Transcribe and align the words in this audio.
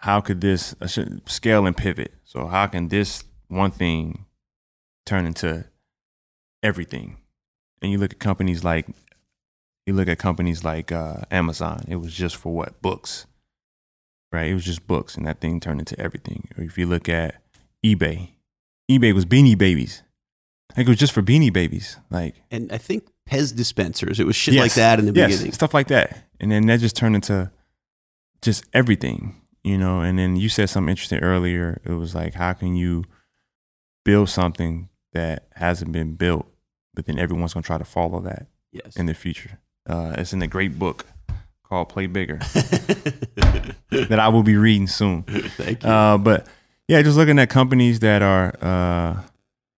how 0.00 0.20
could 0.20 0.40
this 0.40 0.74
scale 1.26 1.66
and 1.66 1.76
pivot? 1.76 2.12
So 2.24 2.46
how 2.46 2.66
can 2.66 2.88
this 2.88 3.24
one 3.48 3.70
thing 3.70 4.24
turn 5.06 5.26
into 5.26 5.66
everything? 6.62 7.16
And 7.82 7.90
you 7.92 7.98
look 7.98 8.12
at 8.12 8.18
companies 8.18 8.62
like 8.64 8.86
you 9.86 9.94
look 9.94 10.08
at 10.08 10.18
companies 10.18 10.62
like 10.64 10.92
uh, 10.92 11.22
Amazon. 11.30 11.84
It 11.88 11.96
was 11.96 12.12
just 12.14 12.36
for 12.36 12.52
what 12.54 12.80
books, 12.82 13.26
right? 14.30 14.50
It 14.50 14.54
was 14.54 14.64
just 14.64 14.86
books, 14.86 15.16
and 15.16 15.26
that 15.26 15.40
thing 15.40 15.58
turned 15.60 15.80
into 15.80 15.98
everything. 15.98 16.48
Or 16.56 16.64
if 16.64 16.76
you 16.78 16.86
look 16.86 17.08
at 17.08 17.42
eBay, 17.84 18.30
eBay 18.90 19.14
was 19.14 19.24
Beanie 19.24 19.56
Babies. 19.56 20.02
Like 20.76 20.86
it 20.86 20.90
was 20.90 20.98
just 20.98 21.12
for 21.12 21.22
Beanie 21.22 21.52
Babies, 21.52 21.98
like 22.10 22.36
And 22.50 22.70
I 22.70 22.78
think 22.78 23.08
Pez 23.28 23.54
dispensers. 23.56 24.20
It 24.20 24.26
was 24.26 24.36
shit 24.36 24.54
Yes. 24.54 24.62
like 24.62 24.74
that 24.74 24.98
in 24.98 25.06
the 25.06 25.12
yes, 25.12 25.32
beginning. 25.32 25.52
stuff 25.52 25.74
like 25.74 25.88
that, 25.88 26.26
and 26.38 26.52
then 26.52 26.66
that 26.66 26.80
just 26.80 26.94
turned 26.96 27.16
into 27.16 27.50
just 28.42 28.64
everything, 28.72 29.39
you 29.64 29.76
know. 29.78 30.00
And 30.00 30.18
then 30.18 30.36
you 30.36 30.48
said 30.48 30.68
something 30.70 30.90
interesting 30.90 31.20
earlier. 31.20 31.80
It 31.84 31.92
was 31.92 32.14
like, 32.14 32.34
how 32.34 32.52
can 32.52 32.76
you 32.76 33.04
build 34.04 34.28
something 34.28 34.88
that 35.12 35.46
hasn't 35.54 35.92
been 35.92 36.14
built, 36.14 36.46
but 36.94 37.06
then 37.06 37.18
everyone's 37.18 37.54
gonna 37.54 37.64
try 37.64 37.78
to 37.78 37.84
follow 37.84 38.20
that 38.20 38.46
Yes. 38.72 38.96
in 38.96 39.06
the 39.06 39.14
future? 39.14 39.58
Uh, 39.88 40.14
it's 40.18 40.32
in 40.32 40.42
a 40.42 40.46
great 40.46 40.78
book 40.78 41.06
called 41.64 41.88
Play 41.88 42.06
Bigger 42.06 42.38
that 43.90 44.18
I 44.20 44.28
will 44.28 44.42
be 44.42 44.56
reading 44.56 44.86
soon. 44.86 45.22
Thank 45.24 45.82
you. 45.82 45.88
Uh, 45.88 46.18
but 46.18 46.46
yeah, 46.88 47.02
just 47.02 47.16
looking 47.16 47.38
at 47.38 47.48
companies 47.50 48.00
that 48.00 48.22
are 48.22 48.54
uh, 48.60 49.22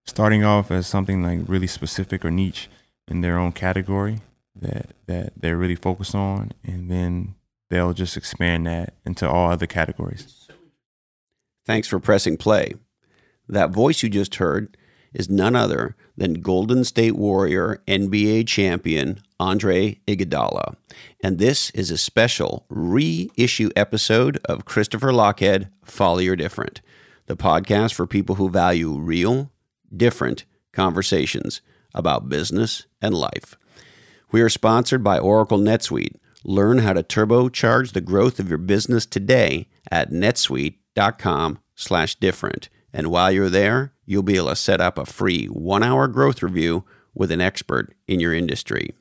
starting 0.07 0.45
off 0.45 0.71
as 0.71 0.87
something 0.87 1.23
like 1.23 1.41
really 1.47 1.67
specific 1.67 2.25
or 2.25 2.31
niche 2.31 2.69
in 3.09 3.21
their 3.21 3.39
own 3.39 3.53
category 3.53 4.21
that 4.57 4.91
that 5.07 5.33
they're 5.37 5.57
really 5.57 5.75
focused 5.75 6.15
on, 6.15 6.53
and 6.65 6.91
then 6.91 7.35
they'll 7.73 7.95
just 7.95 8.19
expand 8.19 8.67
that 8.67 8.93
into 9.07 9.27
all 9.27 9.51
other 9.51 9.67
categories. 9.67 10.47
Thanks 11.65 11.89
for 11.89 11.99
pressing 11.99 12.37
play. 12.37 12.75
That 13.49 13.71
voice 13.71 14.03
you 14.03 14.11
just 14.11 14.35
heard 14.35 14.77
is 15.15 15.31
none 15.31 15.57
other 15.57 15.97
than 16.15 16.43
Golden 16.43 16.85
State 16.85 17.17
Warrior 17.17 17.83
NBA 17.89 18.47
champion 18.47 19.23
Andre 19.41 19.99
Iguodala. 20.07 20.77
And 21.25 21.39
this 21.39 21.71
is 21.71 21.91
a 21.91 21.97
special 21.97 22.67
reissue 22.69 23.71
episode 23.75 24.39
of 24.45 24.67
Christopher 24.67 25.11
Lochhead 25.11 25.71
Follow 25.83 26.19
Your 26.19 26.37
Different, 26.37 26.83
the 27.25 27.37
podcast 27.37 27.95
for 27.95 28.07
people 28.07 28.35
who 28.35 28.51
value 28.51 28.99
real, 28.99 29.51
different 29.97 30.45
conversations 30.73 31.63
about 31.95 32.29
business 32.29 32.85
and 33.01 33.15
life. 33.15 33.57
We 34.31 34.43
are 34.43 34.51
sponsored 34.51 35.03
by 35.03 35.19
Oracle 35.19 35.59
NetSuite. 35.59 36.17
Learn 36.45 36.79
how 36.79 36.93
to 36.93 37.03
turbocharge 37.03 37.93
the 37.93 38.01
growth 38.01 38.39
of 38.41 38.49
your 38.49 38.59
business 38.59 39.07
today 39.07 39.69
at 39.91 40.11
netsuite.com 40.11 41.59
slash 41.75 42.15
different. 42.17 42.69
And 42.93 43.11
while 43.11 43.33
you're 43.33 43.51
there, 43.51 43.93
you'll 44.05 44.23
be 44.23 44.37
able 44.37 44.49
to 44.49 44.57
set 44.57 44.81
up 44.81 44.99
a 44.99 45.07
free 45.07 45.47
one-hour 45.47 46.09
growth 46.09 46.43
review 46.43 46.85
with 47.15 47.31
an 47.31 47.41
expert 47.41 47.95
in 48.07 48.21
your 48.21 48.35
industry. 48.35 48.95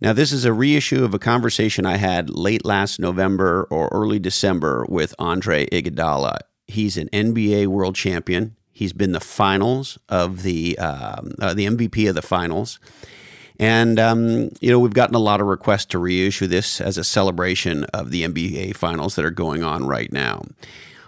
Now, 0.00 0.12
this 0.12 0.30
is 0.30 0.44
a 0.44 0.52
reissue 0.52 1.04
of 1.04 1.12
a 1.12 1.18
conversation 1.18 1.84
I 1.84 1.96
had 1.96 2.30
late 2.30 2.64
last 2.64 3.00
November 3.00 3.66
or 3.70 3.88
early 3.88 4.18
December 4.18 4.86
with 4.88 5.14
Andre 5.18 5.66
Iguodala. 5.66 6.38
He's 6.66 6.96
an 6.96 7.08
NBA 7.12 7.66
world 7.66 7.96
champion. 7.96 8.56
He's 8.70 8.92
been 8.92 9.10
the 9.10 9.20
finals 9.20 9.98
of 10.08 10.44
the 10.44 10.78
um, 10.78 11.32
uh, 11.40 11.52
the 11.52 11.66
MVP 11.66 12.08
of 12.08 12.14
the 12.14 12.22
finals. 12.22 12.78
And, 13.58 13.98
um, 13.98 14.50
you 14.60 14.70
know, 14.70 14.78
we've 14.78 14.94
gotten 14.94 15.16
a 15.16 15.20
lot 15.20 15.40
of 15.40 15.46
requests 15.46 15.86
to 15.86 15.98
reissue 15.98 16.46
this 16.46 16.80
as 16.80 16.96
a 16.96 17.04
celebration 17.04 17.84
of 17.86 18.10
the 18.10 18.22
NBA 18.22 18.76
finals 18.76 19.16
that 19.16 19.24
are 19.24 19.30
going 19.30 19.64
on 19.64 19.86
right 19.86 20.12
now. 20.12 20.42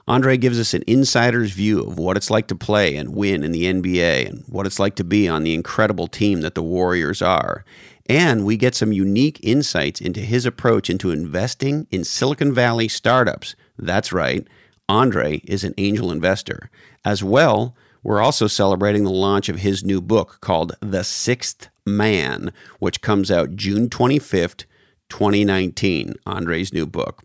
Andre 0.08 0.36
gives 0.36 0.58
us 0.58 0.74
an 0.74 0.82
insider's 0.88 1.52
view 1.52 1.80
of 1.82 1.96
what 1.96 2.16
it's 2.16 2.30
like 2.30 2.48
to 2.48 2.56
play 2.56 2.96
and 2.96 3.14
win 3.14 3.44
in 3.44 3.52
the 3.52 3.72
NBA 3.72 4.28
and 4.28 4.42
what 4.48 4.66
it's 4.66 4.80
like 4.80 4.96
to 4.96 5.04
be 5.04 5.28
on 5.28 5.44
the 5.44 5.54
incredible 5.54 6.08
team 6.08 6.40
that 6.40 6.56
the 6.56 6.62
Warriors 6.62 7.22
are. 7.22 7.64
And 8.08 8.44
we 8.44 8.56
get 8.56 8.74
some 8.74 8.92
unique 8.92 9.38
insights 9.40 10.00
into 10.00 10.18
his 10.18 10.44
approach 10.44 10.90
into 10.90 11.12
investing 11.12 11.86
in 11.92 12.02
Silicon 12.02 12.52
Valley 12.52 12.88
startups. 12.88 13.54
That's 13.78 14.12
right, 14.12 14.44
Andre 14.88 15.42
is 15.44 15.62
an 15.62 15.74
angel 15.78 16.10
investor. 16.10 16.70
As 17.04 17.22
well, 17.22 17.76
we're 18.02 18.20
also 18.20 18.48
celebrating 18.48 19.04
the 19.04 19.10
launch 19.10 19.48
of 19.48 19.60
his 19.60 19.84
new 19.84 20.00
book 20.00 20.38
called 20.40 20.74
The 20.80 21.04
Sixth 21.04 21.68
Man, 21.96 22.52
which 22.78 23.00
comes 23.00 23.30
out 23.30 23.56
June 23.56 23.88
25th, 23.88 24.64
2019. 25.08 26.14
Andre's 26.26 26.72
new 26.72 26.86
book. 26.86 27.22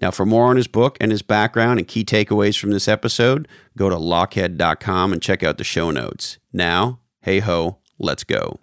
Now, 0.00 0.10
for 0.10 0.24
more 0.24 0.46
on 0.46 0.56
his 0.56 0.68
book 0.68 0.96
and 1.00 1.10
his 1.10 1.22
background 1.22 1.78
and 1.78 1.88
key 1.88 2.04
takeaways 2.04 2.58
from 2.58 2.70
this 2.70 2.86
episode, 2.86 3.48
go 3.76 3.88
to 3.88 3.96
lochhead.com 3.96 5.12
and 5.12 5.22
check 5.22 5.42
out 5.42 5.58
the 5.58 5.64
show 5.64 5.90
notes. 5.90 6.38
Now, 6.52 7.00
hey 7.22 7.40
ho, 7.40 7.78
let's 7.98 8.24
go. 8.24 8.60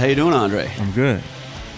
How 0.00 0.06
you 0.06 0.14
doing, 0.14 0.32
Andre? 0.34 0.70
I'm 0.78 0.92
good. 0.92 1.20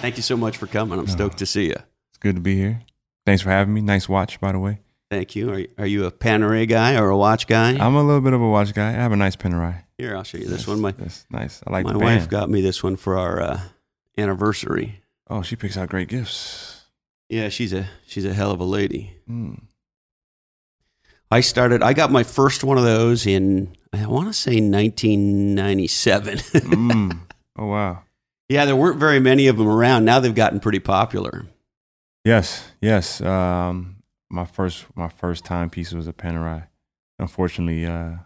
Thank 0.00 0.16
you 0.16 0.22
so 0.22 0.36
much 0.36 0.56
for 0.56 0.66
coming. 0.68 0.98
I'm 0.98 1.06
stoked 1.08 1.38
to 1.38 1.46
see 1.46 1.66
you. 1.66 1.76
It's 2.10 2.18
good 2.20 2.36
to 2.36 2.40
be 2.40 2.56
here. 2.56 2.80
Thanks 3.26 3.42
for 3.42 3.50
having 3.50 3.74
me. 3.74 3.80
Nice 3.80 4.08
watch, 4.08 4.40
by 4.40 4.52
the 4.52 4.58
way. 4.58 4.80
Thank 5.10 5.34
you. 5.36 5.50
Are, 5.50 5.58
you- 5.58 5.68
are 5.78 5.86
you 5.86 6.06
a 6.06 6.12
Panerai 6.12 6.68
guy 6.68 6.96
or 6.96 7.10
a 7.10 7.16
watch 7.16 7.46
guy? 7.46 7.70
I'm 7.72 7.94
a 7.94 8.02
little 8.02 8.20
bit 8.20 8.32
of 8.32 8.40
a 8.40 8.48
watch 8.48 8.74
guy. 8.74 8.88
I 8.90 8.92
have 8.92 9.12
a 9.12 9.16
nice 9.16 9.36
Panerai. 9.36 9.82
Here, 9.98 10.16
I'll 10.16 10.22
show 10.24 10.38
you 10.38 10.46
this 10.46 10.66
one. 10.66 10.80
My 10.80 10.92
That's 10.92 11.26
nice. 11.30 11.62
I 11.66 11.70
like 11.72 11.84
my 11.84 11.96
wife 11.96 12.28
got 12.28 12.48
me 12.48 12.60
this 12.60 12.82
one 12.82 12.96
for 12.96 13.18
our 13.18 13.40
uh, 13.40 13.60
anniversary. 14.16 15.02
oh, 15.28 15.42
she 15.42 15.54
picks 15.56 15.76
out 15.76 15.88
great 15.88 16.08
gifts. 16.08 16.84
Yeah, 17.28 17.48
she's 17.48 17.72
a 17.72 17.88
she's 18.06 18.24
a 18.24 18.34
hell 18.34 18.50
of 18.50 18.60
a 18.60 18.64
lady. 18.64 19.16
Mm. 19.28 19.62
I 21.30 21.40
started. 21.40 21.82
I 21.82 21.92
got 21.92 22.10
my 22.10 22.22
first 22.24 22.62
one 22.64 22.78
of 22.78 22.84
those 22.84 23.26
in 23.26 23.74
I 23.92 24.06
want 24.06 24.26
to 24.28 24.32
say 24.34 24.60
1997. 24.60 26.38
Mm. 26.72 27.20
oh 27.58 27.66
wow. 27.66 28.02
Yeah, 28.48 28.64
there 28.64 28.76
weren't 28.76 28.98
very 28.98 29.20
many 29.20 29.46
of 29.46 29.56
them 29.56 29.68
around. 29.68 30.04
Now 30.04 30.20
they've 30.20 30.34
gotten 30.34 30.60
pretty 30.60 30.80
popular. 30.80 31.46
Yes, 32.24 32.70
yes. 32.80 33.20
Um, 33.20 33.96
my 34.30 34.44
first 34.44 34.84
my 34.96 35.08
first 35.08 35.44
timepiece 35.44 35.92
was 35.92 36.06
a 36.06 36.12
Panerai. 36.12 36.66
Unfortunately, 37.18 37.84
uh, 37.86 38.16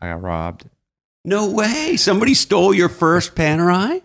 I 0.00 0.08
got 0.08 0.22
robbed. 0.22 0.68
No 1.24 1.50
way! 1.50 1.96
Somebody 1.96 2.34
stole 2.34 2.74
your 2.74 2.88
first 2.88 3.34
Panerai. 3.36 4.02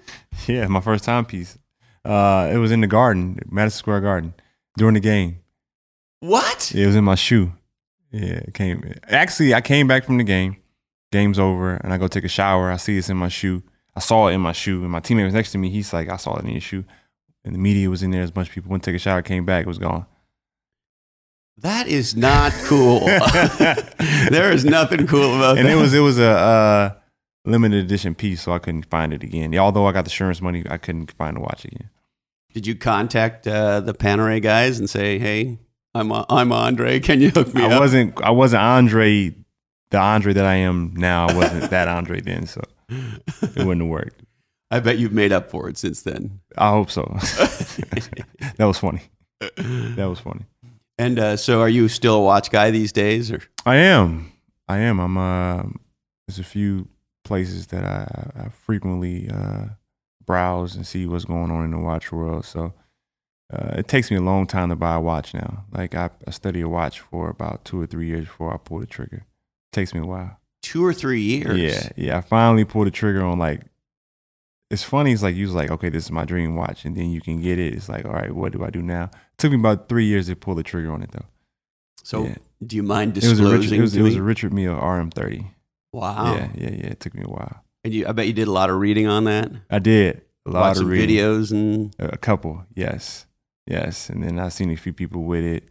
Yeah, 0.47 0.67
my 0.67 0.81
first 0.81 1.03
timepiece. 1.03 1.57
Uh, 2.05 2.49
it 2.53 2.57
was 2.57 2.71
in 2.71 2.81
the 2.81 2.87
garden, 2.87 3.39
Madison 3.49 3.79
Square 3.79 4.01
Garden, 4.01 4.33
during 4.77 4.93
the 4.93 4.99
game. 4.99 5.39
What? 6.21 6.71
It 6.73 6.85
was 6.85 6.95
in 6.95 7.03
my 7.03 7.15
shoe. 7.15 7.53
Yeah, 8.11 8.35
it 8.45 8.53
came. 8.53 8.93
Actually, 9.07 9.53
I 9.53 9.61
came 9.61 9.87
back 9.87 10.05
from 10.05 10.17
the 10.17 10.23
game. 10.23 10.57
Game's 11.11 11.39
over, 11.39 11.75
and 11.75 11.91
I 11.93 11.97
go 11.97 12.07
take 12.07 12.23
a 12.23 12.29
shower. 12.29 12.71
I 12.71 12.77
see 12.77 12.97
it's 12.97 13.09
in 13.09 13.17
my 13.17 13.27
shoe. 13.27 13.63
I 13.97 13.99
saw 13.99 14.27
it 14.27 14.33
in 14.33 14.41
my 14.41 14.51
shoe, 14.51 14.83
and 14.83 14.91
my 14.91 14.99
teammate 14.99 15.25
was 15.25 15.33
next 15.33 15.51
to 15.53 15.57
me. 15.57 15.71
He's 15.71 15.91
like, 15.91 16.07
"I 16.07 16.17
saw 16.17 16.37
it 16.37 16.45
in 16.45 16.51
your 16.51 16.61
shoe." 16.61 16.85
And 17.43 17.55
the 17.55 17.59
media 17.59 17.89
was 17.89 18.03
in 18.03 18.11
there. 18.11 18.19
There's 18.19 18.29
a 18.29 18.33
bunch 18.33 18.49
of 18.49 18.53
people 18.53 18.69
went 18.69 18.83
to 18.83 18.91
take 18.91 18.95
a 18.95 18.99
shower, 18.99 19.23
came 19.23 19.43
back, 19.43 19.65
it 19.65 19.67
was 19.67 19.79
gone. 19.79 20.05
That 21.57 21.87
is 21.87 22.15
not 22.15 22.51
cool. 22.65 22.99
there 24.29 24.51
is 24.51 24.65
nothing 24.65 25.07
cool 25.07 25.35
about 25.35 25.57
and 25.57 25.67
that. 25.67 25.71
it 25.71 25.81
was 25.81 25.95
it 25.95 26.01
was 26.01 26.19
a 26.19 26.29
uh, 26.29 26.93
limited 27.45 27.83
edition 27.83 28.13
piece, 28.13 28.43
so 28.43 28.51
I 28.51 28.59
couldn't 28.59 28.85
find 28.85 29.13
it 29.13 29.23
again. 29.23 29.51
Yeah, 29.51 29.61
although 29.61 29.87
I 29.87 29.93
got 29.93 30.05
the 30.05 30.09
insurance 30.09 30.41
money, 30.41 30.63
I 30.69 30.77
couldn't 30.77 31.13
find 31.13 31.35
the 31.35 31.41
watch 31.41 31.65
again. 31.65 31.89
Did 32.53 32.67
you 32.67 32.75
contact 32.75 33.47
uh, 33.47 33.79
the 33.79 33.95
Panerai 33.95 34.43
guys 34.43 34.77
and 34.77 34.87
say, 34.87 35.17
"Hey, 35.17 35.57
I'm 35.95 36.11
I'm 36.11 36.51
Andre. 36.51 36.99
Can 36.99 37.19
you 37.19 37.31
hook 37.31 37.51
me 37.55 37.63
I 37.63 37.71
up?" 37.71 37.79
wasn't 37.79 38.21
I 38.21 38.29
wasn't 38.29 38.61
Andre, 38.61 39.33
the 39.89 39.97
Andre 39.97 40.33
that 40.33 40.45
I 40.45 40.55
am 40.55 40.93
now. 40.95 41.29
I 41.29 41.33
wasn't 41.33 41.71
that 41.71 41.87
Andre 41.87 42.21
then, 42.21 42.45
so 42.45 42.61
it 42.89 43.57
wouldn't 43.57 43.81
have 43.81 43.89
worked. 43.89 44.21
I 44.71 44.79
bet 44.79 44.97
you've 44.97 45.13
made 45.13 45.31
up 45.31 45.49
for 45.49 45.69
it 45.69 45.77
since 45.77 46.01
then. 46.01 46.41
I 46.57 46.69
hope 46.69 46.91
so. 46.91 47.03
that 47.19 48.55
was 48.59 48.77
funny. 48.77 49.01
That 49.39 50.07
was 50.09 50.19
funny. 50.19 50.45
And 50.97 51.19
uh, 51.19 51.37
so, 51.37 51.61
are 51.61 51.69
you 51.69 51.87
still 51.87 52.15
a 52.15 52.21
watch 52.21 52.49
guy 52.49 52.71
these 52.71 52.91
days, 52.91 53.31
or 53.31 53.41
I 53.65 53.77
am. 53.77 54.31
I 54.67 54.79
am. 54.79 54.99
I'm. 54.99 55.17
Uh, 55.17 55.63
there's 56.27 56.39
a 56.39 56.43
few 56.43 56.89
places 57.23 57.67
that 57.67 57.83
I, 57.83 58.45
I 58.45 58.49
frequently 58.49 59.29
uh, 59.29 59.65
browse 60.25 60.75
and 60.75 60.85
see 60.85 61.05
what's 61.05 61.25
going 61.25 61.51
on 61.51 61.63
in 61.63 61.71
the 61.71 61.79
watch 61.79 62.11
world. 62.11 62.45
So 62.45 62.73
uh, 63.51 63.75
it 63.77 63.87
takes 63.87 64.11
me 64.11 64.17
a 64.17 64.21
long 64.21 64.47
time 64.47 64.69
to 64.69 64.75
buy 64.75 64.95
a 64.95 65.01
watch 65.01 65.33
now. 65.33 65.65
Like 65.71 65.95
I, 65.95 66.09
I 66.27 66.31
study 66.31 66.61
a 66.61 66.69
watch 66.69 66.99
for 66.99 67.29
about 67.29 67.65
two 67.65 67.79
or 67.79 67.85
three 67.85 68.07
years 68.07 68.25
before 68.25 68.53
I 68.53 68.57
pull 68.57 68.79
the 68.79 68.85
trigger. 68.85 69.17
It 69.17 69.73
takes 69.73 69.93
me 69.93 70.01
a 70.01 70.05
while. 70.05 70.39
Two 70.71 70.85
or 70.85 70.93
three 70.93 71.21
years? 71.21 71.57
Yeah, 71.57 71.89
yeah. 71.95 72.17
I 72.17 72.21
finally 72.21 72.65
pulled 72.65 72.87
the 72.87 72.91
trigger 72.91 73.23
on 73.23 73.39
like. 73.39 73.61
It's 74.69 74.83
funny. 74.83 75.13
It's 75.13 75.23
like 75.23 75.35
you 75.35 75.45
was 75.45 75.55
like, 75.55 75.71
okay, 75.71 75.87
this 75.89 76.03
is 76.05 76.11
my 76.11 76.25
dream 76.25 76.55
watch, 76.57 76.83
and 76.83 76.93
then 76.95 77.09
you 77.09 77.21
can 77.21 77.41
get 77.41 77.57
it. 77.57 77.73
It's 77.73 77.87
like, 77.87 78.03
all 78.03 78.11
right, 78.11 78.33
what 78.35 78.51
do 78.51 78.65
I 78.65 78.69
do 78.69 78.81
now? 78.81 79.05
It 79.05 79.37
took 79.37 79.51
me 79.51 79.57
about 79.57 79.87
three 79.87 80.05
years 80.05 80.27
to 80.27 80.35
pull 80.35 80.55
the 80.55 80.63
trigger 80.63 80.91
on 80.91 81.01
it 81.03 81.11
though. 81.11 81.25
So, 82.03 82.25
Yeah. 82.25 82.35
Do 82.65 82.75
you 82.75 82.83
mind 82.83 83.11
It 83.17 83.23
was 83.23 83.39
a 83.39 83.43
disclosing 83.43 83.59
Richard, 83.61 83.73
it 83.77 83.81
was, 83.81 83.95
it 83.95 84.01
was 84.01 84.15
a 84.15 84.21
Richard 84.23 84.51
Mille 84.53 84.75
RM30. 84.75 85.51
wow. 85.93 86.33
Yeah, 86.35 86.49
yeah, 86.55 86.69
yeah. 86.71 86.87
It 86.87 86.99
took 86.99 87.13
me 87.13 87.21
a 87.23 87.29
while. 87.29 87.63
And 87.85 87.93
you, 87.93 88.07
I 88.07 88.11
bet 88.11 88.27
you 88.27 88.33
did 88.33 88.47
a 88.47 88.51
lot 88.51 88.69
of 88.69 88.77
reading 88.77 89.07
on 89.07 89.23
that. 89.25 89.51
I 89.69 89.79
did 89.79 90.21
a 90.45 90.49
lot 90.51 90.61
Watch 90.69 90.77
of 90.79 90.87
reading. 90.87 91.15
videos 91.15 91.51
and 91.51 91.95
A 91.99 92.17
couple, 92.17 92.65
yes, 92.75 93.25
yes, 93.67 94.09
and 94.09 94.21
then 94.23 94.37
I 94.39 94.49
seen 94.49 94.69
a 94.71 94.75
few 94.75 94.91
people 94.91 95.23
with 95.23 95.43
it. 95.45 95.63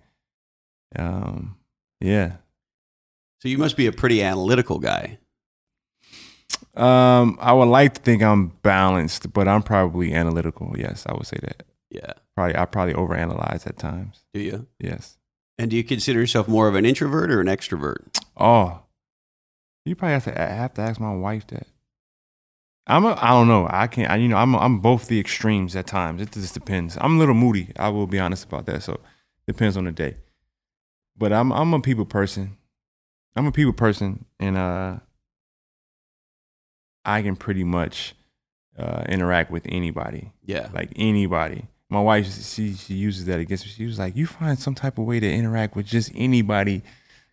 Um, 0.94 1.56
yeah. 2.00 2.36
So 3.38 3.48
you 3.48 3.58
must 3.58 3.76
be 3.76 3.86
a 3.86 3.92
pretty 3.92 4.22
analytical 4.22 4.78
guy. 4.78 5.18
Um, 6.74 7.38
I 7.40 7.52
would 7.52 7.68
like 7.68 7.94
to 7.94 8.00
think 8.00 8.22
I'm 8.22 8.48
balanced, 8.62 9.32
but 9.32 9.48
I'm 9.48 9.62
probably 9.62 10.12
analytical. 10.14 10.74
Yes, 10.76 11.06
I 11.06 11.14
would 11.14 11.26
say 11.26 11.38
that. 11.42 11.62
Yeah. 11.90 12.12
Probably, 12.34 12.56
I 12.56 12.66
probably 12.66 12.94
overanalyze 12.94 13.66
at 13.66 13.78
times. 13.78 14.24
Do 14.34 14.40
you? 14.40 14.66
Yes. 14.78 15.16
And 15.58 15.70
do 15.70 15.76
you 15.76 15.84
consider 15.84 16.20
yourself 16.20 16.48
more 16.48 16.68
of 16.68 16.74
an 16.74 16.84
introvert 16.84 17.30
or 17.30 17.40
an 17.40 17.46
extrovert? 17.46 18.20
Oh, 18.36 18.82
you 19.86 19.94
probably 19.94 20.14
have 20.14 20.24
to 20.24 20.32
have 20.32 20.74
to 20.74 20.82
ask 20.82 21.00
my 21.00 21.14
wife 21.14 21.46
that. 21.46 21.66
I'm 22.86 23.04
a, 23.04 23.18
I 23.20 23.30
don't 23.30 23.48
know. 23.48 23.66
I 23.70 23.86
can't. 23.86 24.10
I, 24.10 24.16
you 24.16 24.28
know, 24.28 24.36
I'm 24.36 24.54
I'm 24.54 24.80
both 24.80 25.08
the 25.08 25.18
extremes 25.18 25.74
at 25.74 25.86
times. 25.86 26.20
It 26.20 26.32
just 26.32 26.54
depends. 26.54 26.98
I'm 27.00 27.16
a 27.16 27.18
little 27.18 27.34
moody. 27.34 27.72
I 27.78 27.88
will 27.88 28.06
be 28.06 28.18
honest 28.18 28.44
about 28.44 28.66
that. 28.66 28.82
So 28.82 29.00
depends 29.46 29.76
on 29.76 29.84
the 29.84 29.92
day. 29.92 30.16
But 31.16 31.32
I'm 31.32 31.52
I'm 31.52 31.72
a 31.72 31.80
people 31.80 32.04
person. 32.04 32.58
I'm 33.36 33.46
a 33.46 33.52
people 33.52 33.72
person, 33.74 34.24
and 34.40 34.56
uh, 34.56 34.96
I 37.04 37.22
can 37.22 37.36
pretty 37.36 37.64
much 37.64 38.14
uh, 38.78 39.04
interact 39.08 39.50
with 39.50 39.64
anybody, 39.68 40.32
Yeah. 40.44 40.68
like 40.72 40.90
anybody. 40.96 41.66
My 41.88 42.00
wife, 42.00 42.26
she 42.42 42.74
she 42.74 42.94
uses 42.94 43.26
that 43.26 43.38
against 43.38 43.64
me. 43.64 43.70
She 43.70 43.86
was 43.86 43.98
like, 43.98 44.16
"You 44.16 44.26
find 44.26 44.58
some 44.58 44.74
type 44.74 44.98
of 44.98 45.04
way 45.04 45.20
to 45.20 45.30
interact 45.30 45.76
with 45.76 45.86
just 45.86 46.10
anybody." 46.14 46.82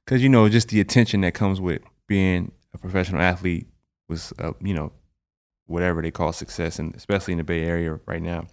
because 0.05 0.21
you 0.21 0.27
know 0.27 0.49
just 0.49 0.67
the 0.67 0.81
attention 0.81 1.21
that 1.21 1.33
comes 1.33 1.61
with 1.61 1.81
being 2.07 2.51
a 2.73 2.77
professional 2.77 3.21
athlete 3.21 3.65
was 4.09 4.33
uh, 4.37 4.51
you 4.59 4.73
know 4.73 4.91
whatever 5.65 6.01
they 6.01 6.11
call 6.11 6.33
success 6.33 6.77
and 6.77 6.93
especially 6.93 7.31
in 7.31 7.37
the 7.37 7.43
bay 7.45 7.63
area 7.63 7.97
right 8.05 8.21
now 8.21 8.45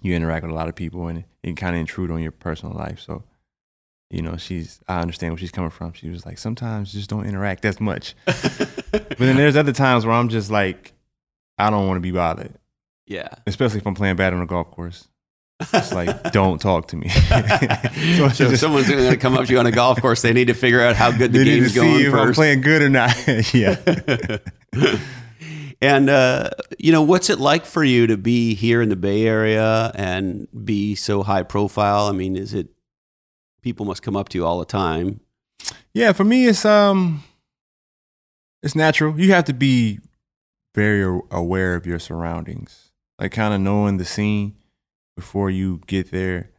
you 0.00 0.14
interact 0.14 0.42
with 0.42 0.50
a 0.50 0.54
lot 0.54 0.66
of 0.70 0.74
people 0.74 1.06
and 1.06 1.22
it 1.42 1.54
kind 1.58 1.76
of 1.76 1.80
intrude 1.80 2.10
on 2.10 2.22
your 2.22 2.32
personal 2.32 2.74
life 2.74 2.98
so 2.98 3.22
you 4.14 4.22
know 4.22 4.36
she's 4.36 4.80
i 4.88 5.00
understand 5.00 5.32
where 5.32 5.38
she's 5.38 5.50
coming 5.50 5.70
from. 5.70 5.92
She 5.92 6.08
was 6.08 6.24
like 6.24 6.38
sometimes 6.38 6.92
just 6.92 7.10
don't 7.10 7.26
interact 7.26 7.64
as 7.64 7.80
much. 7.80 8.14
But 8.94 9.18
then 9.18 9.36
there's 9.36 9.56
other 9.56 9.72
times 9.72 10.06
where 10.06 10.14
i'm 10.14 10.28
just 10.28 10.50
like 10.52 10.92
i 11.58 11.68
don't 11.68 11.88
want 11.88 11.96
to 11.96 12.00
be 12.00 12.12
bothered. 12.12 12.54
Yeah. 13.06 13.28
especially 13.46 13.78
if 13.80 13.86
i'm 13.86 13.94
playing 13.94 14.16
bad 14.16 14.32
on 14.32 14.40
a 14.40 14.46
golf 14.46 14.70
course. 14.70 15.08
It's 15.72 15.92
like 15.92 16.32
don't 16.32 16.60
talk 16.60 16.88
to 16.88 16.96
me. 16.96 17.08
So, 17.08 18.28
So 18.34 18.44
if 18.50 18.58
someone's 18.58 18.88
going 18.88 19.10
to 19.10 19.16
come 19.16 19.36
up 19.36 19.46
to 19.46 19.52
you 19.52 19.58
on 19.58 19.66
a 19.66 19.72
golf 19.72 20.00
course, 20.00 20.22
they 20.22 20.32
need 20.32 20.46
to 20.46 20.54
figure 20.54 20.80
out 20.80 20.94
how 20.96 21.10
good 21.10 21.32
the 21.32 21.44
need 21.44 21.60
to 21.60 21.68
see 21.70 21.74
going 21.74 22.06
if 22.06 22.14
i'm 22.14 22.32
playing 22.34 22.60
good 22.60 22.82
or 22.82 22.88
not. 22.88 23.14
Yeah. 23.52 23.76
And 25.80 26.08
uh, 26.08 26.50
you 26.78 26.92
know, 26.92 27.02
what's 27.02 27.28
it 27.28 27.38
like 27.38 27.66
for 27.66 27.84
you 27.84 28.06
to 28.06 28.16
be 28.16 28.54
here 28.54 28.80
in 28.80 28.88
the 28.88 28.96
Bay 28.96 29.26
Area 29.26 29.92
and 29.94 30.48
be 30.64 30.94
so 30.94 31.22
high 31.22 31.42
profile? 31.42 32.06
I 32.06 32.12
mean, 32.12 32.36
is 32.36 32.54
it 32.54 32.68
people 33.64 33.86
must 33.86 34.02
come 34.02 34.14
up 34.14 34.28
to 34.28 34.38
you 34.38 34.46
all 34.46 34.58
the 34.58 34.66
time? 34.66 35.20
Yeah, 35.94 36.12
for 36.12 36.22
me, 36.22 36.46
it's 36.46 36.64
um, 36.66 37.24
it's 38.62 38.76
natural. 38.76 39.18
You 39.18 39.32
have 39.32 39.46
to 39.46 39.54
be 39.54 40.00
very 40.74 41.20
aware 41.30 41.74
of 41.74 41.86
your 41.86 41.98
surroundings, 41.98 42.92
like 43.18 43.32
kind 43.32 43.54
of 43.54 43.60
knowing 43.60 43.96
the 43.96 44.04
scene 44.04 44.54
before 45.16 45.48
you 45.48 45.80
get 45.86 46.10
there, 46.10 46.50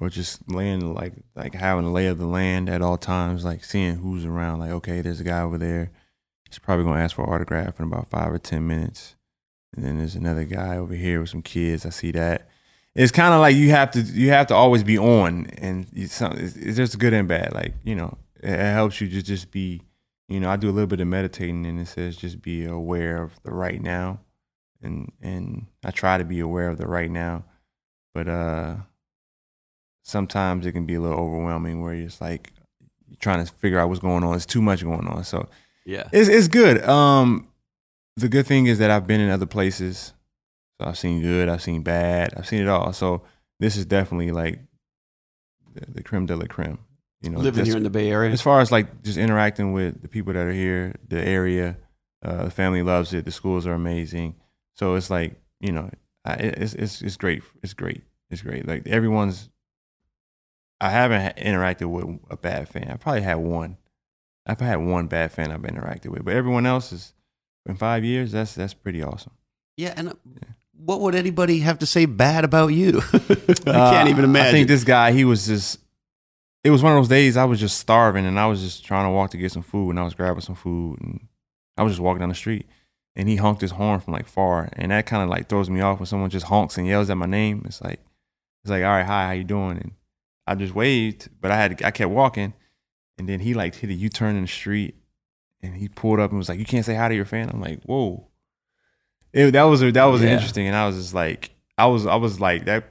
or 0.00 0.08
just 0.08 0.50
laying 0.50 0.94
like 0.94 1.12
like 1.34 1.54
having 1.54 1.84
a 1.84 1.92
lay 1.92 2.06
of 2.06 2.18
the 2.18 2.26
land 2.26 2.70
at 2.70 2.80
all 2.80 2.96
times, 2.96 3.44
like 3.44 3.62
seeing 3.62 3.96
who's 3.96 4.24
around. 4.24 4.60
Like, 4.60 4.70
okay, 4.70 5.02
there's 5.02 5.20
a 5.20 5.24
guy 5.24 5.42
over 5.42 5.58
there. 5.58 5.92
He's 6.48 6.58
probably 6.58 6.86
gonna 6.86 7.02
ask 7.02 7.16
for 7.16 7.24
an 7.26 7.32
autograph 7.32 7.78
in 7.78 7.86
about 7.86 8.08
five 8.08 8.32
or 8.32 8.38
ten 8.38 8.66
minutes, 8.66 9.14
and 9.74 9.84
then 9.84 9.98
there's 9.98 10.14
another 10.14 10.44
guy 10.44 10.78
over 10.78 10.94
here 10.94 11.20
with 11.20 11.28
some 11.30 11.42
kids. 11.42 11.84
I 11.84 11.90
see 11.90 12.12
that. 12.12 12.48
It's 12.96 13.12
kind 13.12 13.34
of 13.34 13.40
like 13.40 13.54
you 13.54 13.70
have 13.70 13.90
to 13.92 14.00
you 14.00 14.30
have 14.30 14.46
to 14.48 14.54
always 14.54 14.82
be 14.82 14.98
on, 14.98 15.46
and 15.58 15.86
it's, 15.94 16.20
it's 16.22 16.76
just 16.76 16.98
good 16.98 17.12
and 17.12 17.28
bad. 17.28 17.52
Like 17.52 17.74
you 17.84 17.94
know, 17.94 18.16
it, 18.42 18.52
it 18.52 18.72
helps 18.72 19.00
you 19.00 19.08
to 19.08 19.22
just 19.22 19.50
be. 19.50 19.82
You 20.28 20.40
know, 20.40 20.50
I 20.50 20.56
do 20.56 20.68
a 20.68 20.72
little 20.72 20.88
bit 20.88 21.00
of 21.00 21.06
meditating, 21.06 21.66
and 21.66 21.78
it 21.78 21.86
says 21.86 22.16
just 22.16 22.42
be 22.42 22.64
aware 22.64 23.22
of 23.22 23.40
the 23.44 23.52
right 23.52 23.80
now, 23.80 24.18
and 24.82 25.12
and 25.22 25.66
I 25.84 25.90
try 25.92 26.18
to 26.18 26.24
be 26.24 26.40
aware 26.40 26.68
of 26.68 26.78
the 26.78 26.86
right 26.88 27.10
now, 27.10 27.44
but 28.12 28.26
uh, 28.28 28.76
sometimes 30.02 30.66
it 30.66 30.72
can 30.72 30.86
be 30.86 30.94
a 30.94 31.00
little 31.00 31.18
overwhelming 31.18 31.82
where 31.82 31.94
you're 31.94 32.06
just 32.06 32.20
like 32.20 32.52
you're 33.08 33.16
trying 33.20 33.44
to 33.44 33.52
figure 33.52 33.78
out 33.78 33.88
what's 33.88 34.00
going 34.00 34.24
on. 34.24 34.34
It's 34.34 34.46
too 34.46 34.62
much 34.62 34.82
going 34.82 35.06
on, 35.06 35.24
so 35.24 35.48
Yeah. 35.84 36.08
it's 36.12 36.28
it's 36.28 36.48
good. 36.48 36.82
Um, 36.84 37.48
the 38.16 38.28
good 38.28 38.46
thing 38.46 38.66
is 38.66 38.78
that 38.78 38.90
I've 38.90 39.06
been 39.06 39.20
in 39.20 39.30
other 39.30 39.46
places, 39.46 40.12
so 40.80 40.88
I've 40.88 40.98
seen 40.98 41.22
good, 41.22 41.48
I've 41.48 41.62
seen 41.62 41.82
bad, 41.82 42.34
I've 42.36 42.46
seen 42.46 42.62
it 42.62 42.68
all. 42.68 42.92
So 42.92 43.22
this 43.60 43.76
is 43.76 43.86
definitely 43.86 44.30
like 44.30 44.60
the, 45.74 45.90
the 45.90 46.02
creme 46.02 46.26
de 46.26 46.36
la 46.36 46.46
creme. 46.46 46.78
You 47.22 47.30
know, 47.30 47.38
Living 47.38 47.60
just- 47.64 47.68
here 47.68 47.76
in 47.78 47.82
the 47.82 47.90
Bay 47.90 48.10
Area. 48.10 48.30
as 48.30 48.42
far 48.42 48.60
as 48.60 48.70
like 48.70 49.02
just 49.02 49.16
interacting 49.18 49.72
with 49.72 50.02
the 50.02 50.08
people 50.08 50.32
that 50.34 50.46
are 50.46 50.52
here, 50.52 50.94
the 51.08 51.20
area, 51.26 51.78
uh, 52.24 52.44
the 52.44 52.50
family 52.50 52.82
loves 52.82 53.12
it. 53.14 53.24
The 53.24 53.32
schools 53.32 53.66
are 53.66 53.72
amazing. 53.74 54.36
So 54.74 54.94
it's 54.96 55.08
like 55.10 55.40
you 55.60 55.72
know, 55.72 55.90
I, 56.24 56.34
it's 56.34 56.74
it's 56.74 57.00
it's 57.02 57.16
great. 57.16 57.42
It's 57.62 57.72
great. 57.74 58.02
It's 58.30 58.42
great. 58.42 58.66
Like 58.68 58.86
everyone's. 58.86 59.48
I 60.78 60.90
haven't 60.90 61.36
interacted 61.38 61.86
with 61.90 62.20
a 62.30 62.36
bad 62.36 62.68
fan. 62.68 62.90
I 62.90 62.96
probably 62.96 63.22
had 63.22 63.36
one. 63.36 63.78
I've 64.46 64.60
had 64.60 64.76
one 64.76 65.06
bad 65.06 65.32
fan 65.32 65.50
I've 65.50 65.62
interacted 65.62 66.08
with, 66.08 66.24
but 66.24 66.34
everyone 66.34 66.66
else 66.66 66.92
is 66.92 67.14
in 67.64 67.76
five 67.76 68.04
years. 68.04 68.32
That's 68.32 68.54
that's 68.54 68.74
pretty 68.74 69.02
awesome. 69.02 69.32
yeah. 69.78 69.94
And 69.96 70.10
uh, 70.10 70.14
what 70.78 71.00
would 71.00 71.14
anybody 71.14 71.60
have 71.60 71.78
to 71.80 71.86
say 71.86 72.06
bad 72.06 72.44
about 72.44 72.68
you? 72.68 73.00
I 73.12 73.18
can't 73.18 73.68
Uh, 73.68 74.06
even 74.08 74.24
imagine. 74.24 74.48
I 74.48 74.52
think 74.52 74.68
this 74.68 74.84
guy, 74.84 75.12
he 75.12 75.24
was 75.24 75.46
just. 75.46 75.78
It 76.64 76.70
was 76.70 76.82
one 76.82 76.92
of 76.92 76.98
those 76.98 77.08
days 77.08 77.36
I 77.36 77.44
was 77.44 77.60
just 77.60 77.78
starving, 77.78 78.26
and 78.26 78.40
I 78.40 78.46
was 78.46 78.60
just 78.60 78.84
trying 78.84 79.06
to 79.06 79.10
walk 79.10 79.30
to 79.30 79.36
get 79.36 79.52
some 79.52 79.62
food, 79.62 79.90
and 79.90 80.00
I 80.00 80.02
was 80.02 80.14
grabbing 80.14 80.40
some 80.40 80.56
food, 80.56 81.00
and 81.00 81.28
I 81.76 81.82
was 81.84 81.92
just 81.92 82.00
walking 82.02 82.20
down 82.20 82.28
the 82.28 82.34
street, 82.34 82.66
and 83.14 83.28
he 83.28 83.36
honked 83.36 83.60
his 83.60 83.70
horn 83.72 84.00
from 84.00 84.12
like 84.14 84.26
far, 84.26 84.68
and 84.72 84.90
that 84.90 85.06
kind 85.06 85.22
of 85.22 85.28
like 85.28 85.48
throws 85.48 85.70
me 85.70 85.80
off 85.80 86.00
when 86.00 86.06
someone 86.06 86.28
just 86.30 86.46
honks 86.46 86.76
and 86.76 86.86
yells 86.86 87.08
at 87.08 87.16
my 87.16 87.26
name. 87.26 87.62
It's 87.66 87.80
like, 87.82 88.00
it's 88.64 88.70
like, 88.70 88.82
all 88.82 88.90
right, 88.90 89.06
hi, 89.06 89.26
how 89.26 89.32
you 89.32 89.44
doing? 89.44 89.76
And 89.78 89.92
I 90.46 90.56
just 90.56 90.74
waved, 90.74 91.28
but 91.40 91.52
I 91.52 91.56
had 91.56 91.82
I 91.84 91.92
kept 91.92 92.10
walking, 92.10 92.52
and 93.16 93.28
then 93.28 93.40
he 93.40 93.54
like 93.54 93.76
hit 93.76 93.90
a 93.90 93.94
U 93.94 94.08
turn 94.08 94.34
in 94.34 94.42
the 94.42 94.48
street, 94.48 94.96
and 95.62 95.76
he 95.76 95.88
pulled 95.88 96.18
up 96.18 96.30
and 96.30 96.38
was 96.38 96.48
like, 96.48 96.58
you 96.58 96.64
can't 96.64 96.84
say 96.84 96.96
hi 96.96 97.08
to 97.08 97.14
your 97.14 97.24
fan. 97.24 97.48
I'm 97.48 97.60
like, 97.60 97.82
whoa. 97.84 98.26
It, 99.36 99.50
that 99.52 99.64
was 99.64 99.80
that 99.80 100.04
was 100.04 100.22
Yeah. 100.22 100.30
interesting, 100.30 100.66
and 100.66 100.74
I 100.76 100.86
was 100.86 100.96
just 100.96 101.14
like, 101.14 101.50
I 101.76 101.86
was 101.86 102.06
I 102.06 102.16
was 102.16 102.40
like 102.40 102.64
that 102.64 102.84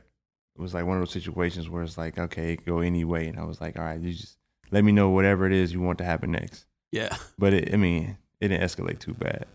was 0.58 0.74
like 0.74 0.86
one 0.86 0.96
of 0.98 1.02
those 1.02 1.12
situations 1.12 1.68
where 1.70 1.84
it's 1.84 1.98
like, 1.98 2.18
okay, 2.20 2.54
it 2.54 2.58
could 2.58 2.66
go 2.68 2.80
any 2.80 3.04
way, 3.04 3.28
and 3.28 3.40
I 3.40 3.44
was 3.44 3.60
like, 3.60 3.78
all 3.80 3.84
right, 3.86 4.00
you 4.00 4.14
just 4.14 4.38
let 4.72 4.84
me 4.84 4.92
know 4.92 5.10
whatever 5.10 5.46
it 5.46 5.54
is 5.54 5.74
you 5.74 5.82
want 5.82 5.98
to 6.00 6.06
happen 6.06 6.32
next. 6.32 6.66
yeah. 6.92 7.16
But 7.38 7.54
it, 7.54 7.74
I 7.74 7.78
mean, 7.78 8.18
it 8.40 8.48
didn't 8.50 8.64
escalate 8.64 9.00
too 9.00 9.14
bad. 9.14 9.46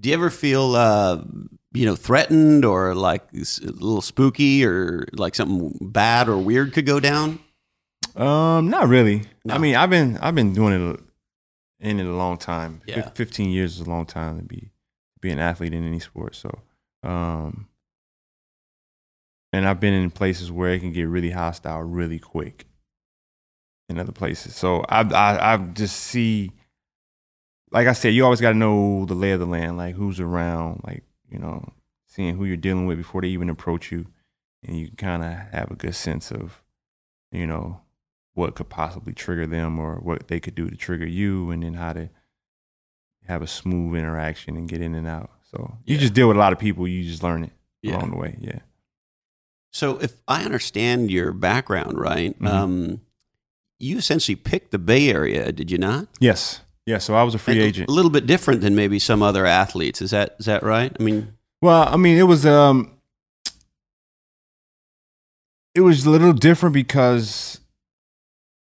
Do 0.00 0.08
you 0.08 0.14
ever 0.14 0.30
feel, 0.30 0.74
uh, 0.76 1.22
you 1.72 1.84
know, 1.86 1.96
threatened 1.96 2.64
or 2.64 2.94
like 2.94 3.22
a 3.34 3.38
little 3.66 4.00
spooky 4.00 4.64
or 4.64 5.06
like 5.12 5.34
something 5.34 5.76
bad 5.90 6.28
or 6.28 6.38
weird 6.38 6.72
could 6.72 6.86
go 6.86 7.00
down? 7.00 7.40
Um, 8.16 8.70
not 8.70 8.88
really. 8.88 9.22
No. 9.44 9.54
I 9.54 9.58
mean, 9.58 9.74
I've 9.76 9.90
been 9.90 10.16
I've 10.18 10.34
been 10.34 10.52
doing 10.54 10.72
it 10.92 11.00
in 11.80 12.00
it 12.00 12.06
a 12.06 12.12
long 12.14 12.36
time. 12.38 12.80
Yeah. 12.86 13.08
Fifteen 13.10 13.50
years 13.50 13.80
is 13.80 13.86
a 13.86 13.90
long 13.90 14.06
time 14.06 14.38
to 14.38 14.44
be 14.44 14.70
be 15.20 15.30
an 15.30 15.38
athlete 15.38 15.74
in 15.74 15.86
any 15.86 16.00
sport. 16.00 16.34
So, 16.34 16.60
um, 17.02 17.68
and 19.52 19.66
I've 19.66 19.80
been 19.80 19.94
in 19.94 20.10
places 20.10 20.50
where 20.50 20.72
it 20.72 20.80
can 20.80 20.92
get 20.92 21.08
really 21.08 21.30
hostile 21.30 21.82
really 21.82 22.18
quick. 22.18 22.66
In 23.88 23.98
other 23.98 24.12
places, 24.12 24.54
so 24.54 24.84
I 24.90 25.00
I 25.00 25.54
I 25.54 25.56
just 25.56 25.96
see, 25.96 26.52
like 27.70 27.86
I 27.86 27.94
said, 27.94 28.12
you 28.12 28.22
always 28.22 28.40
got 28.42 28.50
to 28.50 28.58
know 28.58 29.06
the 29.06 29.14
lay 29.14 29.30
of 29.30 29.40
the 29.40 29.46
land, 29.46 29.78
like 29.78 29.94
who's 29.94 30.20
around, 30.20 30.82
like 30.86 31.04
you 31.30 31.38
know, 31.38 31.72
seeing 32.06 32.36
who 32.36 32.44
you're 32.44 32.58
dealing 32.58 32.84
with 32.84 32.98
before 32.98 33.22
they 33.22 33.28
even 33.28 33.48
approach 33.48 33.90
you, 33.90 34.06
and 34.62 34.78
you 34.78 34.90
kind 34.98 35.24
of 35.24 35.30
have 35.30 35.70
a 35.70 35.74
good 35.74 35.94
sense 35.94 36.30
of, 36.30 36.62
you 37.32 37.46
know, 37.46 37.80
what 38.34 38.54
could 38.54 38.68
possibly 38.68 39.14
trigger 39.14 39.46
them 39.46 39.78
or 39.78 39.96
what 39.96 40.28
they 40.28 40.38
could 40.38 40.54
do 40.54 40.68
to 40.68 40.76
trigger 40.76 41.06
you 41.06 41.50
and 41.50 41.62
then 41.62 41.74
how 41.74 41.94
to 41.94 42.10
have 43.28 43.42
a 43.42 43.46
smooth 43.46 43.96
interaction 43.98 44.56
and 44.56 44.68
get 44.68 44.80
in 44.80 44.94
and 44.94 45.06
out. 45.06 45.30
So 45.50 45.78
you 45.84 45.94
Yeah. 45.94 46.00
just 46.00 46.14
deal 46.14 46.28
with 46.28 46.36
a 46.36 46.40
lot 46.40 46.52
of 46.52 46.58
people, 46.58 46.88
you 46.88 47.04
just 47.08 47.22
learn 47.22 47.44
it 47.44 47.52
Yeah. 47.82 47.96
along 47.96 48.10
the 48.10 48.16
way. 48.16 48.36
Yeah. 48.40 48.58
So, 49.70 49.98
if 49.98 50.14
I 50.26 50.44
understand 50.44 51.10
your 51.10 51.32
background 51.32 51.98
right, 51.98 52.36
Mhm. 52.40 52.46
um, 52.48 53.00
you 53.78 53.98
essentially 53.98 54.34
picked 54.34 54.70
the 54.72 54.78
Bay 54.78 55.10
Area, 55.10 55.52
did 55.52 55.70
you 55.70 55.76
not? 55.78 56.08
Yes. 56.18 56.62
Yeah. 56.86 56.98
So 56.98 57.14
I 57.14 57.22
was 57.22 57.34
a 57.34 57.38
free 57.38 57.54
And 57.54 57.62
agent. 57.62 57.88
A 57.90 57.92
little 57.92 58.10
bit 58.10 58.26
different 58.26 58.62
than 58.62 58.74
maybe 58.74 58.98
some 58.98 59.22
other 59.22 59.44
athletes. 59.44 60.00
Is 60.00 60.10
that 60.12 60.36
is 60.40 60.46
that 60.46 60.62
right? 60.62 60.96
I 60.98 61.02
mean, 61.02 61.34
Well, 61.60 61.86
I 61.92 61.96
mean, 61.98 62.16
it 62.16 62.22
was 62.22 62.46
um 62.46 62.90
it 65.74 65.80
was 65.82 66.06
a 66.06 66.10
little 66.10 66.32
different 66.32 66.72
because 66.72 67.60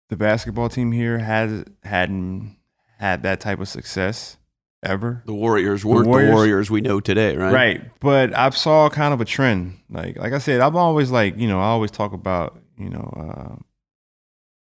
the 0.09 0.17
basketball 0.17 0.69
team 0.69 0.93
here 0.93 1.19
has 1.19 1.65
hadn't 1.83 2.57
had 2.99 3.23
that 3.23 3.41
type 3.41 3.61
of 3.61 3.69
success 3.69 4.37
ever. 4.85 5.23
The 5.27 5.35
Warriors 5.35 5.85
weren't 5.85 6.05
the 6.05 6.11
Warriors- 6.11 6.35
Warriors, 6.35 6.71
we 6.71 6.81
know 6.81 7.01
today, 7.01 7.37
right? 7.37 7.53
Right. 7.53 8.01
But 8.01 8.37
I 8.37 8.51
saw 8.51 8.89
kind 8.91 9.13
of 9.15 9.21
a 9.21 9.25
trend. 9.25 9.79
Like 9.91 10.17
like 10.19 10.33
I 10.33 10.39
said, 10.39 10.61
I'm 10.61 10.77
always 10.77 11.11
like, 11.11 11.37
you 11.39 11.49
know, 11.49 11.59
I 11.61 11.65
always 11.65 11.91
talk 11.91 12.13
about, 12.13 12.59
you 12.79 12.91
know, 12.91 13.13
uh, 13.17 13.63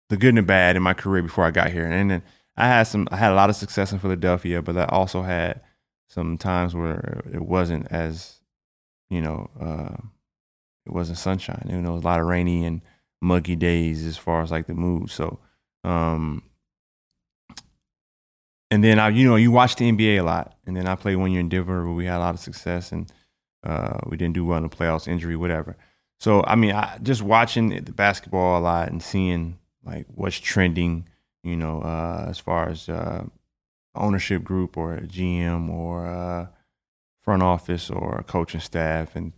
the 0.09 0.17
good 0.17 0.29
and 0.29 0.37
the 0.39 0.41
bad 0.43 0.75
in 0.75 0.83
my 0.83 0.93
career 0.93 1.21
before 1.21 1.45
I 1.45 1.51
got 1.51 1.71
here. 1.71 1.85
And 1.85 2.09
then 2.09 2.23
I 2.55 2.67
had 2.67 2.83
some 2.83 3.07
I 3.11 3.17
had 3.17 3.31
a 3.31 3.35
lot 3.35 3.49
of 3.49 3.55
success 3.55 3.91
in 3.91 3.99
Philadelphia, 3.99 4.61
but 4.61 4.77
I 4.77 4.85
also 4.85 5.21
had 5.21 5.61
some 6.09 6.37
times 6.37 6.73
where 6.73 7.21
it 7.31 7.41
wasn't 7.41 7.87
as, 7.91 8.39
you 9.09 9.21
know, 9.21 9.49
uh, 9.59 9.97
it 10.85 10.93
wasn't 10.93 11.17
sunshine. 11.17 11.67
You 11.69 11.81
know, 11.81 11.91
it 11.91 11.95
was 11.95 12.03
a 12.03 12.07
lot 12.07 12.21
of 12.21 12.25
rainy 12.27 12.65
and 12.65 12.81
muggy 13.21 13.55
days 13.55 14.05
as 14.05 14.17
far 14.17 14.41
as 14.41 14.51
like 14.51 14.67
the 14.67 14.73
mood. 14.73 15.09
So 15.09 15.39
um 15.83 16.43
and 18.69 18.83
then 18.83 18.99
I, 18.99 19.09
you 19.09 19.25
know, 19.25 19.35
you 19.35 19.51
watch 19.51 19.75
the 19.75 19.89
NBA 19.89 20.19
a 20.19 20.23
lot, 20.23 20.55
and 20.65 20.75
then 20.75 20.87
I 20.87 20.95
played 20.95 21.15
one 21.15 21.31
year 21.31 21.39
in 21.39 21.49
Denver 21.49 21.85
where 21.85 21.93
we 21.93 22.05
had 22.05 22.17
a 22.17 22.19
lot 22.19 22.35
of 22.35 22.39
success, 22.39 22.91
and 22.91 23.11
uh, 23.63 23.99
we 24.07 24.17
didn't 24.17 24.33
do 24.35 24.45
well 24.45 24.57
in 24.57 24.63
the 24.63 24.69
playoffs, 24.69 25.07
injury, 25.07 25.35
whatever. 25.35 25.77
So 26.19 26.43
I 26.45 26.55
mean, 26.55 26.73
I, 26.73 26.97
just 27.01 27.21
watching 27.21 27.69
the 27.69 27.91
basketball 27.91 28.59
a 28.59 28.61
lot 28.61 28.89
and 28.89 29.01
seeing 29.01 29.59
like 29.83 30.05
what's 30.13 30.39
trending, 30.39 31.07
you 31.43 31.55
know, 31.55 31.81
uh, 31.81 32.25
as 32.27 32.39
far 32.39 32.69
as 32.69 32.89
uh, 32.89 33.25
ownership 33.95 34.43
group 34.43 34.75
or 34.75 34.95
a 34.95 35.01
GM 35.01 35.69
or 35.69 36.05
uh, 36.05 36.47
front 37.21 37.43
office 37.43 37.89
or 37.89 38.17
a 38.17 38.23
coaching 38.23 38.59
staff, 38.61 39.15
and 39.15 39.31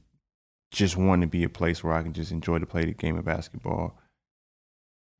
just 0.72 0.98
wanting 0.98 1.22
to 1.22 1.28
be 1.28 1.44
a 1.44 1.50
place 1.50 1.84
where 1.84 1.94
I 1.94 2.02
can 2.02 2.14
just 2.14 2.32
enjoy 2.32 2.58
to 2.58 2.66
play 2.66 2.86
the 2.86 2.94
game 2.94 3.18
of 3.18 3.26
basketball. 3.26 3.96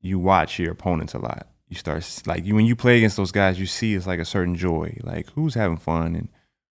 You 0.00 0.18
watch 0.18 0.58
your 0.58 0.72
opponents 0.72 1.14
a 1.14 1.18
lot 1.18 1.46
you 1.70 1.76
start 1.76 2.04
like 2.26 2.44
you 2.44 2.54
when 2.54 2.66
you 2.66 2.76
play 2.76 2.98
against 2.98 3.16
those 3.16 3.32
guys, 3.32 3.58
you 3.58 3.64
see 3.64 3.94
it's 3.94 4.06
like 4.06 4.18
a 4.20 4.24
certain 4.26 4.56
joy, 4.56 4.98
like 5.02 5.30
who's 5.30 5.54
having 5.54 5.78
fun 5.78 6.14
and 6.14 6.28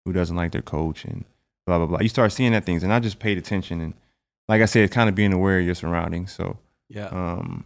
who 0.04 0.12
doesn't 0.12 0.36
like 0.36 0.52
their 0.52 0.60
coach 0.62 1.04
and 1.06 1.24
blah 1.66 1.78
blah 1.78 1.86
blah. 1.86 2.00
You 2.00 2.08
start 2.10 2.32
seeing 2.32 2.52
that 2.52 2.66
things, 2.66 2.82
and 2.82 2.92
I 2.92 2.98
just 3.00 3.18
paid 3.18 3.38
attention 3.38 3.80
and, 3.80 3.94
like 4.48 4.60
I 4.60 4.66
said, 4.66 4.90
kind 4.90 5.08
of 5.08 5.14
being 5.14 5.32
aware 5.32 5.58
of 5.60 5.64
your 5.64 5.74
surroundings. 5.76 6.32
So 6.32 6.58
Yeah. 6.88 7.06
um, 7.06 7.64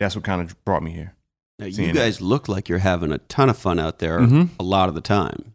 that's 0.00 0.16
what 0.16 0.24
kind 0.24 0.40
of 0.40 0.64
brought 0.64 0.82
me 0.82 0.90
here. 0.92 1.14
Now, 1.58 1.66
you 1.66 1.92
guys 1.92 2.20
look 2.20 2.48
like 2.48 2.68
you're 2.68 2.78
having 2.78 3.12
a 3.12 3.18
ton 3.18 3.50
of 3.50 3.58
fun 3.58 3.78
out 3.78 3.98
there 3.98 4.20
Mhm. 4.20 4.48
a 4.58 4.62
lot 4.62 4.88
of 4.88 4.94
the 4.94 5.00
time. 5.02 5.54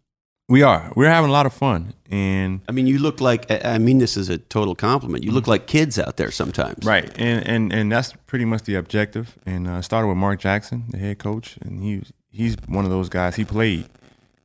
We 0.50 0.62
are 0.62 0.92
we're 0.96 1.10
having 1.10 1.30
a 1.30 1.34
lot 1.34 1.46
of 1.46 1.54
fun, 1.54 1.94
and 2.12 2.62
I 2.68 2.74
mean, 2.74 2.86
you 2.86 3.00
look 3.00 3.22
like, 3.22 3.50
I 3.66 3.78
mean, 3.78 4.00
this 4.00 4.18
is 4.18 4.28
a 4.30 4.38
total 4.38 4.76
compliment. 4.76 5.24
You 5.24 5.32
look 5.32 5.48
like 5.48 5.68
kids 5.68 5.98
out 5.98 6.18
there 6.18 6.32
sometimes. 6.32 6.80
Mm-hmm. 6.80 6.90
right, 6.90 7.12
and 7.18 7.48
and 7.48 7.74
and 7.74 7.92
that's 7.92 8.14
pretty 8.28 8.44
much 8.44 8.64
the 8.64 8.76
objective. 8.76 9.38
And 9.46 9.68
uh, 9.68 9.82
started 9.82 10.08
with 10.10 10.18
Mark 10.18 10.42
Jackson, 10.42 10.84
the 10.90 10.98
head 10.98 11.18
coach, 11.18 11.58
and 11.62 11.82
he 11.82 12.04
he's 12.30 12.58
one 12.68 12.84
of 12.84 12.92
those 12.92 13.08
guys. 13.08 13.38
He 13.38 13.46
played, 13.46 13.88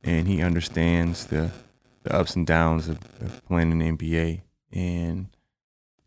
and 0.01 0.25
he 0.25 0.41
understands 0.41 1.25
the 1.25 1.51
the 2.03 2.15
ups 2.15 2.33
and 2.33 2.47
downs 2.47 2.87
of, 2.87 2.99
of 3.19 3.45
playing 3.45 3.71
in 3.71 3.79
the 3.79 3.91
NBA, 3.91 4.41
and 4.71 5.27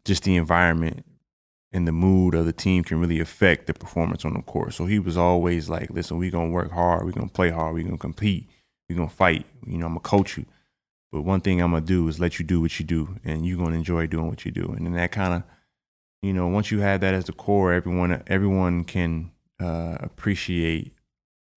just 0.06 0.22
the 0.25 0.37
environment 0.37 1.04
and 1.70 1.87
the 1.87 1.92
mood 1.92 2.34
of 2.34 2.46
the 2.46 2.52
team 2.52 2.82
can 2.82 2.99
really 2.99 3.20
affect 3.20 3.66
the 3.66 3.75
performance 3.75 4.25
on 4.25 4.32
the 4.34 4.42
court. 4.42 4.72
So 4.72 4.87
he 4.87 4.99
was 4.99 5.18
always 5.18 5.68
like, 5.68 5.90
"Listen, 5.90 6.16
we're 6.16 6.30
gonna 6.30 6.50
work 6.50 6.72
hard. 6.72 7.04
We're 7.04 7.12
gonna 7.12 7.28
play 7.28 7.50
hard. 7.50 7.75
We're 7.75 7.84
gonna 7.84 7.99
compete. 7.99 8.49
We're 8.92 8.99
gonna 8.99 9.11
fight. 9.11 9.46
You 9.66 9.78
know, 9.78 9.87
I'm 9.87 9.92
gonna 9.92 10.00
coach 10.00 10.37
you." 10.37 10.46
But 11.11 11.22
one 11.22 11.40
thing 11.40 11.61
I'm 11.61 11.72
gonna 11.72 11.84
do 11.84 12.08
is 12.08 12.20
let 12.20 12.38
you 12.38 12.44
do 12.44 12.61
what 12.61 12.78
you 12.78 12.87
do, 12.87 13.16
and 13.25 13.46
you're 13.46 13.58
gonna 13.58 13.76
enjoy 13.76 14.06
doing 14.06 14.28
what 14.28 14.44
you 14.44 14.50
do. 14.50 14.72
And 14.76 14.87
then 14.87 14.94
that 14.94 15.12
kind 15.12 15.34
of, 15.34 15.42
you 16.22 16.32
know, 16.32 16.46
once 16.46 16.70
you 16.70 16.80
have 16.80 17.00
that 17.00 17.14
as 17.14 17.25
the 17.26 17.32
core, 17.32 17.72
everyone 17.72 18.22
everyone 18.26 18.84
can 18.84 19.30
uh, 19.61 19.99
appreciate 20.00 20.94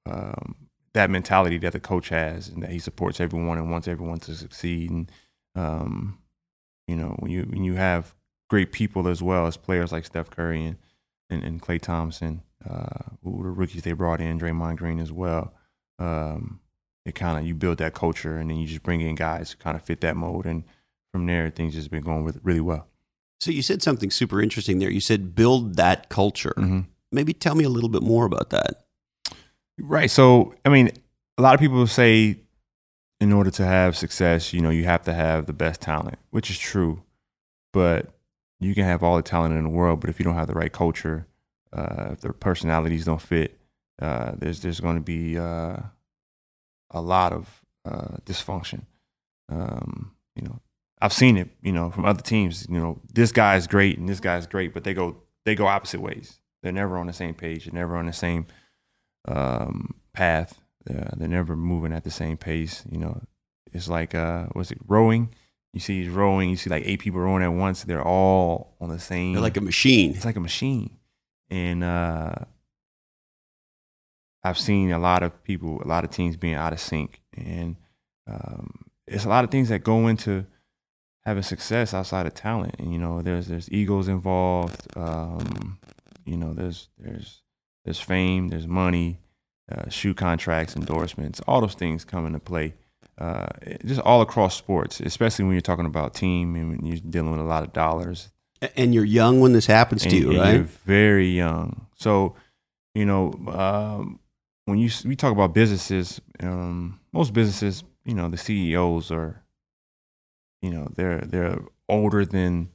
um, 0.06 0.56
that 0.94 1.10
mentality 1.10 1.58
that 1.60 1.74
the 1.74 1.80
coach 1.80 2.10
has, 2.10 2.50
and 2.50 2.64
that 2.64 2.72
he 2.72 2.80
supports 2.80 3.20
everyone 3.20 3.58
and 3.58 3.72
wants 3.72 3.88
everyone 3.88 4.20
to 4.20 4.36
succeed. 4.36 4.90
And 4.90 5.12
um, 5.56 6.20
you 6.88 6.96
know, 6.96 7.16
when 7.20 7.32
you 7.32 7.44
when 7.44 7.64
you 7.64 7.76
have 7.76 8.16
great 8.50 8.72
people 8.72 9.08
as 9.08 9.22
well 9.24 9.48
as 9.48 9.58
players 9.58 9.92
like 9.92 10.06
Steph 10.06 10.30
Curry 10.30 10.66
and 10.66 10.78
and, 11.30 11.44
and 11.44 11.62
Klay 11.62 11.82
Thompson, 11.82 12.42
uh, 12.70 13.14
who 13.24 13.42
the 13.44 13.50
rookies 13.50 13.84
they 13.84 13.94
brought 13.94 14.22
in, 14.22 14.40
Draymond 14.40 14.78
Green 14.78 15.00
as 15.00 15.12
well. 15.12 15.54
Um, 15.98 16.60
it 17.06 17.16
kind 17.16 17.38
of 17.38 17.46
you 17.46 17.54
build 17.54 17.78
that 17.78 17.94
culture, 17.94 18.38
and 18.38 18.50
then 18.50 18.58
you 18.58 18.68
just 18.68 18.84
bring 18.84 19.02
in 19.02 19.16
guys 19.16 19.52
who 19.52 19.58
kind 19.58 19.76
of 19.78 19.84
fit 19.84 20.02
that 20.02 20.16
mold, 20.18 20.46
and 20.46 20.64
from 21.12 21.26
there 21.26 21.50
things 21.50 21.76
just 21.76 21.92
been 21.92 22.04
going 22.04 22.24
with 22.24 22.40
really 22.44 22.62
well. 22.62 22.88
So 23.40 23.52
you 23.52 23.62
said 23.62 23.82
something 23.82 24.12
super 24.12 24.42
interesting 24.42 24.80
there. 24.80 24.90
You 24.90 25.02
said 25.02 25.36
build 25.36 25.76
that 25.76 26.10
culture. 26.10 26.54
Mm-hmm. 26.58 26.82
Maybe 27.12 27.34
tell 27.34 27.56
me 27.56 27.64
a 27.64 27.70
little 27.70 27.90
bit 27.90 28.02
more 28.02 28.26
about 28.26 28.50
that. 28.50 28.86
Right. 29.78 30.10
So, 30.10 30.56
I 30.66 30.70
mean, 30.70 30.92
a 31.38 31.42
lot 31.42 31.54
of 31.54 31.60
people 31.60 31.86
say 31.88 32.40
in 33.20 33.34
order 33.34 33.52
to 33.52 33.66
have 33.66 33.96
success, 33.96 34.54
you 34.54 34.62
know, 34.62 34.70
you 34.70 34.86
have 34.86 35.04
to 35.04 35.14
have 35.14 35.46
the 35.46 35.54
best 35.54 35.82
talent, 35.82 36.18
which 36.32 36.50
is 36.50 36.58
true. 36.58 37.04
But 37.72 38.08
you 38.60 38.74
can 38.74 38.86
have 38.86 39.04
all 39.04 39.18
the 39.18 39.24
talent 39.24 39.56
in 39.56 39.64
the 39.64 39.70
world, 39.70 40.00
but 40.00 40.10
if 40.10 40.20
you 40.20 40.24
don't 40.24 40.36
have 40.36 40.48
the 40.48 40.54
right 40.54 40.72
culture, 40.72 41.28
uh, 41.74 42.10
if 42.12 42.22
their 42.22 42.34
personalities 42.34 43.06
don't 43.06 43.22
fit, 43.22 43.60
uh, 44.02 44.32
there's 44.38 44.62
there's 44.62 44.80
going 44.80 44.96
to 44.96 45.02
be 45.02 45.38
uh, 45.38 45.78
a 46.96 47.02
lot 47.02 47.34
of 47.34 47.62
uh, 47.86 48.18
dysfunction. 48.26 48.86
Um, 49.50 50.16
you 50.36 50.44
know, 50.44 50.60
I've 51.02 51.14
seen 51.14 51.38
it. 51.38 51.50
You 51.62 51.74
know, 51.74 51.92
from 51.92 52.06
other 52.06 52.24
teams. 52.24 52.66
You 52.68 52.80
know, 52.80 53.02
this 53.14 53.32
guy's 53.32 53.68
great 53.68 54.00
and 54.00 54.10
this 54.10 54.20
guy's 54.20 54.48
great, 54.48 54.74
but 54.74 54.84
they 54.84 54.96
go 54.96 55.18
they 55.46 55.54
go 55.54 55.68
opposite 55.68 56.02
ways. 56.02 56.40
They're 56.64 56.72
never 56.72 56.98
on 56.98 57.06
the 57.06 57.14
same 57.14 57.36
page. 57.36 57.66
They're 57.66 57.80
never 57.80 57.96
on 57.96 58.08
the 58.08 58.14
same 58.14 58.48
um, 59.28 59.94
path. 60.14 60.60
Uh, 60.90 61.12
they're 61.16 61.28
never 61.28 61.56
moving 61.56 61.94
at 61.94 62.04
the 62.04 62.12
same 62.12 62.38
pace. 62.38 62.84
You 62.90 62.98
know, 62.98 63.22
it's 63.72 63.88
like 63.88 64.16
uh, 64.16 64.46
what's 64.54 64.72
it 64.72 64.80
rowing? 64.88 65.36
You 65.74 65.82
see 65.82 66.02
he's 66.02 66.10
rowing. 66.10 66.50
You 66.50 66.56
see 66.56 66.70
like 66.70 66.84
eight 66.86 67.02
people 67.02 67.20
rowing 67.20 67.44
at 67.44 67.50
once. 67.50 67.84
They're 67.84 68.02
all 68.02 68.78
on 68.80 68.90
the 68.90 69.00
same. 69.00 69.34
You're 69.34 69.42
like 69.42 69.58
a 69.58 69.62
machine. 69.62 70.12
it's 70.16 70.26
like 70.26 70.38
a 70.38 70.40
machine, 70.42 70.98
and 71.50 71.84
uh, 71.84 72.36
I've 74.46 74.60
seen 74.60 74.92
a 74.92 75.00
lot 75.00 75.24
of 75.24 75.44
people, 75.44 75.82
a 75.84 75.88
lot 75.88 76.04
of 76.04 76.12
teams 76.12 76.38
being 76.38 76.54
out 76.54 76.72
of 76.72 76.80
sync, 76.80 77.22
and 77.36 77.78
um, 78.28 78.86
it's 79.08 79.26
a 79.26 79.30
lot 79.30 79.44
of 79.44 79.50
things 79.50 79.70
that 79.70 79.80
go 79.80 80.08
into 80.08 80.46
having 81.26 81.44
success 81.44 81.94
outside 81.94 82.28
of 82.28 82.36
talent. 82.36 82.76
And 82.78 82.94
you 82.94 83.00
know, 83.00 83.22
there's 83.22 83.48
there's 83.48 83.72
egos 83.72 84.08
involved. 84.08 84.88
Um, 84.96 85.80
you 86.26 86.38
know, 86.38 86.54
there's 86.54 86.90
there's 87.00 87.42
there's 87.86 88.00
fame, 88.00 88.50
there's 88.50 88.68
money, 88.68 89.20
uh, 89.72 89.90
shoe 89.90 90.14
contracts, 90.14 90.76
endorsements, 90.76 91.42
all 91.48 91.62
those 91.62 91.74
things 91.74 92.06
come 92.06 92.26
into 92.28 92.40
play. 92.40 92.76
Uh, 93.18 93.48
just 93.86 94.02
all 94.02 94.22
across 94.22 94.58
sports, 94.58 95.00
especially 95.00 95.46
when 95.46 95.54
you're 95.54 95.62
talking 95.62 95.86
about 95.86 96.14
team 96.14 96.54
and 96.56 96.70
when 96.70 96.86
you're 96.86 96.98
dealing 96.98 97.32
with 97.32 97.40
a 97.40 97.44
lot 97.44 97.64
of 97.64 97.72
dollars 97.72 98.30
And 98.76 98.94
you're 98.94 99.06
young 99.06 99.40
when 99.40 99.54
this 99.54 99.66
happens 99.66 100.04
to 100.04 100.16
you, 100.16 100.32
and 100.32 100.40
right? 100.40 100.54
You're 100.56 100.64
very 100.64 101.30
young, 101.30 101.88
so 101.96 102.36
you 102.94 103.06
know 103.06 103.32
um, 103.48 104.20
when 104.66 104.78
you 104.78 104.90
we 105.06 105.16
talk 105.16 105.32
about 105.32 105.54
businesses. 105.54 106.22
Um, 106.42 107.00
most 107.14 107.34
businesses, 107.34 107.84
you 108.04 108.14
know, 108.14 108.28
the 108.30 108.38
CEOs 108.38 109.10
are, 109.12 109.44
you 110.62 110.70
know, 110.70 110.88
they're 110.96 111.22
they're 111.22 111.60
older 111.88 112.26
than 112.26 112.70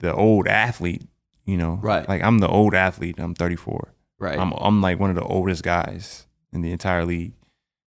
the 0.00 0.14
old 0.14 0.46
athlete. 0.46 1.02
You 1.46 1.56
know, 1.56 1.78
Right. 1.82 2.08
Like 2.08 2.22
I'm 2.22 2.38
the 2.38 2.48
old 2.48 2.74
athlete. 2.74 3.16
I'm 3.18 3.34
34. 3.34 3.94
Right. 4.18 4.38
I'm 4.38 4.52
I'm 4.52 4.80
like 4.80 4.98
one 5.00 5.10
of 5.10 5.16
the 5.16 5.24
oldest 5.24 5.62
guys 5.62 6.26
in 6.52 6.60
the 6.62 6.72
entire 6.72 7.04
league. 7.04 7.32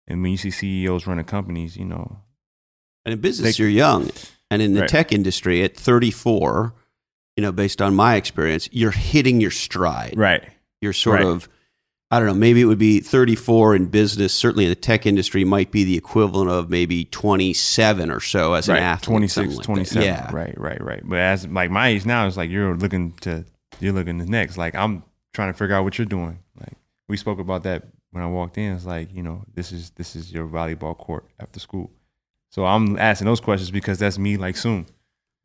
And 0.09 0.21
when 0.23 0.31
you 0.33 0.37
see 0.37 0.51
CEOs 0.51 1.07
running 1.07 1.25
companies, 1.27 1.77
you 1.77 1.85
know, 1.85 2.19
and 3.05 3.13
in 3.15 3.21
business, 3.21 3.57
they- 3.57 3.63
you're 3.63 3.71
young. 3.71 4.11
And 4.51 4.61
in 4.61 4.75
the 4.75 4.81
Right. 4.83 4.89
tech 4.91 5.13
industry, 5.13 5.63
at 5.63 5.75
34, 5.77 6.75
you 7.37 7.43
know, 7.43 7.53
based 7.53 7.81
on 7.81 7.95
my 7.95 8.17
experience, 8.17 8.69
you're 8.73 8.91
hitting 8.91 9.41
your 9.41 9.51
stride. 9.51 10.15
right, 10.17 10.45
You're 10.83 10.93
sort 10.93 11.21
Right. 11.21 11.27
of, 11.27 11.49
I 12.13 12.19
don't 12.19 12.29
know, 12.29 12.35
maybe 12.35 12.61
it 12.61 12.67
would 12.67 12.79
be 12.79 13.01
34 13.01 13.75
in 13.75 13.87
business. 13.87 14.35
Certainly 14.35 14.67
in 14.67 14.69
the 14.69 14.77
tech 14.77 15.07
industry, 15.07 15.47
might 15.47 15.71
be 15.71 15.83
the 15.83 15.97
equivalent 15.97 16.51
of 16.51 16.69
maybe 16.69 17.07
27 17.07 18.11
or 18.11 18.21
so 18.21 18.53
as 18.53 18.69
an 18.69 18.77
athlete. 18.77 19.07
26, 19.07 19.35
something 19.35 19.57
like 19.57 19.89
that. 19.89 19.95
27. 19.95 20.03
Yeah. 20.03 20.31
Right, 20.31 20.61
right, 20.61 20.85
right. 20.85 21.01
But 21.03 21.19
as 21.21 21.47
like 21.47 21.71
my 21.71 21.89
age 21.89 22.05
now, 22.05 22.27
it's 22.27 22.37
like 22.37 22.51
you're 22.51 22.77
looking 22.77 23.13
to 23.23 23.47
you're 23.81 23.95
looking 23.95 24.19
to 24.19 24.27
next. 24.27 24.59
Like 24.59 24.75
I'm 24.75 25.05
trying 25.33 25.55
to 25.55 25.57
figure 25.57 25.75
out 25.75 25.85
what 25.85 25.97
you're 25.97 26.05
doing. 26.05 26.39
Like 26.61 26.75
we 27.09 27.17
spoke 27.17 27.39
about 27.39 27.63
that 27.63 27.85
when 28.11 28.23
I 28.23 28.27
walked 28.27 28.59
in. 28.59 28.75
It's 28.75 28.85
like 28.85 29.11
you 29.15 29.23
know 29.23 29.47
this 29.55 29.73
is 29.73 29.89
this 29.93 30.15
is 30.15 30.31
your 30.31 30.47
volleyball 30.47 30.95
court 30.95 31.25
after 31.41 31.61
school. 31.61 31.91
So 32.51 32.67
I'm 32.67 32.99
asking 32.99 33.25
those 33.25 33.41
questions 33.41 33.71
because 33.71 33.99
that's 33.99 34.19
me. 34.19 34.37
Like 34.37 34.59
soon. 34.59 34.85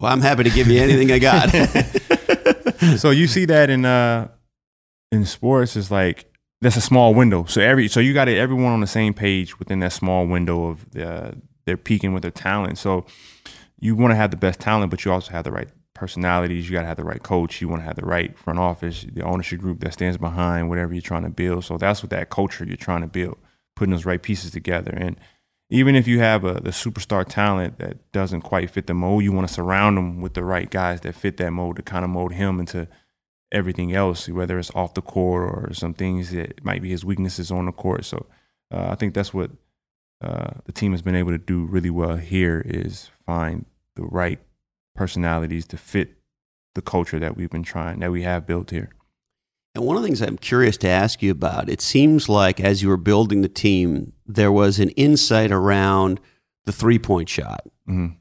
Well, 0.01 0.11
I'm 0.11 0.19
happy 0.19 0.43
to 0.43 0.49
give 0.49 0.67
you 0.67 0.81
anything 0.81 1.13
I 1.13 1.19
got. 1.19 2.97
so 2.99 3.11
you 3.11 3.27
see 3.27 3.45
that 3.45 3.69
in 3.69 3.85
uh 3.85 4.27
in 5.13 5.25
sports 5.25 5.77
is 5.77 5.89
like 5.89 6.25
that's 6.61 6.75
a 6.75 6.81
small 6.81 7.13
window. 7.13 7.45
So 7.45 7.61
every 7.61 7.87
so 7.87 7.99
you 7.99 8.13
got 8.13 8.27
it 8.27 8.37
everyone 8.37 8.71
on 8.71 8.81
the 8.81 8.87
same 8.87 9.13
page 9.13 9.59
within 9.59 9.79
that 9.79 9.93
small 9.93 10.25
window 10.25 10.67
of 10.67 10.89
the 10.91 11.35
they're 11.65 11.77
peaking 11.77 12.13
with 12.13 12.21
their 12.21 12.31
talent. 12.31 12.77
So 12.77 13.05
you 13.79 13.95
want 13.95 14.11
to 14.11 14.15
have 14.15 14.31
the 14.31 14.37
best 14.37 14.59
talent, 14.59 14.89
but 14.89 15.03
you 15.05 15.11
also 15.11 15.31
have 15.33 15.43
the 15.43 15.51
right 15.51 15.67
personalities. 15.93 16.69
You 16.69 16.75
got 16.75 16.81
to 16.81 16.87
have 16.87 16.97
the 16.97 17.03
right 17.03 17.21
coach. 17.21 17.59
You 17.61 17.67
want 17.67 17.81
to 17.81 17.85
have 17.85 17.97
the 17.97 18.05
right 18.05 18.37
front 18.37 18.57
office, 18.57 19.05
the 19.11 19.23
ownership 19.23 19.59
group 19.59 19.81
that 19.81 19.93
stands 19.93 20.17
behind 20.17 20.69
whatever 20.69 20.93
you're 20.93 21.01
trying 21.01 21.23
to 21.23 21.29
build. 21.29 21.65
So 21.65 21.77
that's 21.77 22.01
what 22.01 22.09
that 22.11 22.29
culture 22.29 22.63
you're 22.65 22.77
trying 22.77 23.01
to 23.01 23.07
build, 23.07 23.37
putting 23.75 23.91
those 23.91 24.05
right 24.05 24.21
pieces 24.21 24.51
together. 24.51 24.91
And 24.95 25.19
even 25.69 25.95
if 25.95 26.07
you 26.07 26.19
have 26.19 26.45
a 26.45 26.53
the 26.53 26.69
superstar 26.69 27.25
talent 27.27 27.79
that 27.79 28.11
doesn't 28.13 28.41
quite 28.41 28.71
fit 28.71 28.87
the 28.87 28.93
mold, 28.93 29.23
you 29.23 29.33
want 29.33 29.47
to 29.47 29.53
surround 29.53 29.97
them 29.97 30.21
with 30.21 30.33
the 30.33 30.43
right 30.43 30.69
guys 30.69 31.01
that 31.01 31.15
fit 31.15 31.37
that 31.37 31.51
mold 31.51 31.75
to 31.75 31.81
kind 31.81 32.05
of 32.05 32.09
mold 32.09 32.31
him 32.31 32.59
into 32.59 32.87
everything 33.51 33.93
else, 33.93 34.27
whether 34.27 34.59
it's 34.59 34.71
off 34.75 34.93
the 34.93 35.01
court 35.01 35.43
or 35.43 35.73
some 35.73 35.93
things 35.93 36.31
that 36.31 36.63
might 36.63 36.81
be 36.81 36.89
his 36.89 37.05
weaknesses 37.05 37.51
on 37.51 37.65
the 37.65 37.71
court. 37.71 38.05
So 38.05 38.25
uh, 38.71 38.87
I 38.89 38.95
think 38.95 39.13
that's 39.13 39.33
what 39.33 39.51
uh, 40.21 40.51
the 40.65 40.71
team 40.71 40.91
has 40.91 41.01
been 41.01 41.15
able 41.15 41.31
to 41.31 41.37
do 41.37 41.65
really 41.65 41.89
well 41.89 42.17
here 42.17 42.61
is 42.65 43.09
find 43.25 43.65
the 43.95 44.03
right 44.03 44.39
personalities 44.95 45.65
to 45.67 45.77
fit 45.77 46.15
the 46.75 46.81
culture 46.81 47.19
that 47.19 47.37
we've 47.37 47.49
been 47.49 47.63
trying 47.63 47.99
that 47.99 48.11
we 48.11 48.23
have 48.23 48.45
built 48.45 48.71
here. 48.71 48.89
And 49.75 49.85
one 49.85 49.95
of 49.95 50.01
the 50.01 50.07
things 50.07 50.21
I'm 50.21 50.37
curious 50.37 50.75
to 50.77 50.87
ask 50.87 51.21
you 51.21 51.31
about, 51.31 51.69
it 51.69 51.81
seems 51.81 52.27
like 52.27 52.59
as 52.59 52.81
you 52.81 52.89
were 52.89 52.97
building 52.97 53.41
the 53.41 53.49
team, 53.49 54.13
there 54.25 54.51
was 54.51 54.79
an 54.79 54.89
insight 54.91 55.51
around 55.51 56.19
the 56.65 56.71
three 56.71 56.97
point 56.97 57.29
shot. 57.29 57.61
Mm-hmm. 57.87 58.15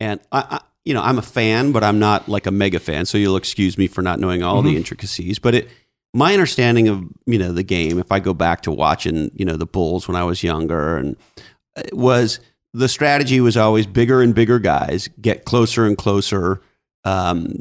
And 0.00 0.20
I, 0.32 0.38
I, 0.50 0.60
you 0.84 0.92
know, 0.94 1.02
I'm 1.02 1.18
a 1.18 1.22
fan, 1.22 1.72
but 1.72 1.82
I'm 1.82 1.98
not 1.98 2.28
like 2.28 2.46
a 2.46 2.50
mega 2.50 2.78
fan. 2.78 3.06
So 3.06 3.16
you'll 3.18 3.36
excuse 3.36 3.78
me 3.78 3.86
for 3.86 4.02
not 4.02 4.20
knowing 4.20 4.42
all 4.42 4.58
Mm-hmm. 4.62 4.68
the 4.68 4.76
intricacies. 4.76 5.38
But 5.38 5.54
it, 5.54 5.70
my 6.12 6.32
understanding 6.32 6.88
of 6.88 7.02
you 7.26 7.38
know 7.38 7.52
the 7.52 7.62
game, 7.62 7.98
if 7.98 8.12
I 8.12 8.20
go 8.20 8.34
back 8.34 8.62
to 8.62 8.70
watching 8.70 9.30
you 9.34 9.44
know 9.44 9.56
the 9.56 9.66
Bulls 9.66 10.06
when 10.08 10.16
I 10.16 10.24
was 10.24 10.42
younger, 10.42 10.96
and 10.96 11.16
it 11.76 11.94
was 11.96 12.40
the 12.72 12.88
strategy 12.88 13.40
was 13.40 13.56
always 13.56 13.86
bigger 13.86 14.20
and 14.22 14.34
bigger 14.34 14.58
guys 14.58 15.08
get 15.20 15.44
closer 15.44 15.86
and 15.86 15.96
closer, 15.96 16.60
um, 17.04 17.54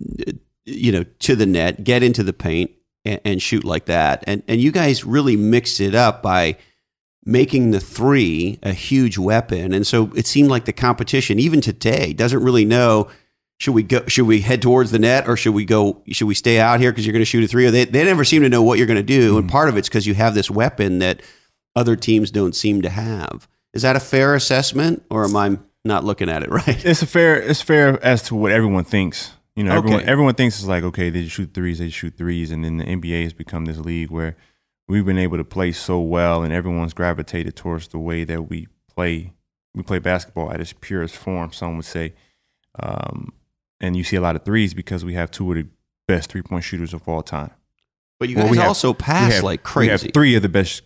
you 0.65 0.92
know, 0.92 1.03
to 1.20 1.36
the 1.36 1.46
net, 1.46 1.84
get 1.84 2.01
into 2.03 2.24
the 2.24 2.34
paint, 2.34 2.72
and, 3.06 3.20
and 3.25 3.42
shoot 3.42 3.63
like 3.63 3.86
that. 3.86 4.24
And 4.27 4.44
and 4.48 4.60
you 4.62 4.72
guys 4.72 5.03
really 5.06 5.36
mixed 5.36 5.80
it 5.82 5.96
up 5.96 6.22
by 6.22 6.58
making 7.25 7.72
the 7.72 7.80
three 7.80 8.60
a 8.63 8.74
huge 8.74 9.18
weapon. 9.18 9.74
And 9.74 9.86
so 9.88 10.12
it 10.15 10.27
seemed 10.27 10.50
like 10.50 10.65
the 10.65 10.74
competition, 10.74 11.39
even 11.39 11.62
today, 11.62 12.13
doesn't 12.13 12.44
really 12.44 12.65
know 12.65 13.10
should 13.60 13.74
we 13.74 13.84
go 13.84 14.06
should 14.08 14.25
we 14.25 14.42
head 14.42 14.62
towards 14.62 14.92
the 14.92 15.00
net 15.00 15.27
or 15.27 15.38
should 15.38 15.53
we 15.53 15.63
go 15.63 16.01
should 16.10 16.27
we 16.27 16.34
stay 16.34 16.60
out 16.60 16.80
here 16.80 16.92
because 16.92 17.06
you're 17.06 17.13
going 17.13 17.22
to 17.22 17.25
shoot 17.25 17.44
a 17.44 17.48
three 17.48 17.65
or 17.65 17.72
they, 17.72 17.86
they 17.86 18.03
never 18.03 18.25
seem 18.25 18.42
to 18.42 18.50
know 18.50 18.62
what 18.62 18.77
you're 18.77 18.88
going 18.88 18.98
to 18.98 19.03
do 19.03 19.38
and 19.38 19.46
mm-hmm. 19.46 19.51
part 19.51 19.70
of 19.70 19.77
it's 19.77 19.88
because 19.88 20.06
you 20.06 20.15
have 20.15 20.34
this 20.34 20.51
weapon 20.51 21.00
that 21.00 21.22
other 21.75 21.96
teams 21.96 22.30
don't 22.30 22.56
seem 22.56 22.82
to 22.82 22.89
have 22.89 23.48
is 23.74 23.84
that 23.84 23.96
a 23.96 24.01
fair 24.01 24.36
assessment 24.36 25.03
or 25.10 25.24
am 25.24 25.36
i 25.36 25.58
not 25.86 26.03
looking 26.03 26.30
at 26.30 26.44
it 26.44 26.50
right 26.50 26.84
It's 26.86 27.01
a 27.01 27.08
fair. 27.08 27.42
It's 27.42 27.62
fair 27.62 28.03
as 28.03 28.24
to 28.24 28.36
what 28.36 28.51
everyone 28.51 28.84
thinks. 28.84 29.32
You 29.56 29.63
know, 29.63 29.75
everyone 29.75 30.01
Okay. 30.01 30.12
everyone 30.12 30.34
thinks 30.34 30.60
it's 30.60 30.68
like 30.68 30.84
okay, 30.84 31.10
they 31.10 31.27
shoot 31.27 31.53
threes, 31.53 31.80
they 31.80 31.89
shoot 31.89 32.18
threes, 32.18 32.51
and 32.51 32.65
then 32.65 32.77
the 32.77 32.86
NBA 32.86 33.24
has 33.24 33.34
become 33.34 33.65
this 33.65 33.77
league 33.77 34.10
where 34.10 34.36
we've 34.87 35.05
been 35.05 35.17
able 35.17 35.37
to 35.37 35.43
play 35.43 35.71
so 35.71 35.99
well, 35.99 36.43
and 36.43 36.53
everyone's 36.53 36.93
gravitated 36.93 37.55
towards 37.55 37.87
the 37.89 37.99
way 37.99 38.23
that 38.23 38.49
we 38.49 38.67
play. 38.93 39.33
We 39.75 39.83
play 39.83 39.99
basketball 39.99 40.51
at 40.51 40.61
its 40.61 40.73
purest 40.73 41.15
form. 41.15 41.51
Some 41.51 41.77
would 41.77 41.85
say, 41.85 42.13
um, 42.79 43.33
and 43.79 43.95
you 43.97 44.03
see 44.03 44.15
a 44.17 44.21
lot 44.21 44.35
of 44.35 44.43
threes 44.45 44.73
because 44.73 45.03
we 45.03 45.13
have 45.15 45.31
two 45.31 45.49
of 45.51 45.57
the 45.57 45.67
best 46.07 46.29
three 46.29 46.41
point 46.43 46.63
shooters 46.63 46.93
of 46.93 47.07
all 47.07 47.23
time. 47.23 47.51
but 48.19 48.29
you 48.29 48.35
Well, 48.35 48.45
guys 48.45 48.51
we 48.51 48.57
have- 48.57 48.67
also 48.67 48.89
We 48.91 48.97
pass 48.99 49.33
have- 49.33 49.43
like 49.43 49.75
We 49.75 49.87
have 49.87 49.99
crazy 50.01 50.11
three 50.13 50.35
of 50.35 50.41
the 50.43 50.49
best 50.49 50.81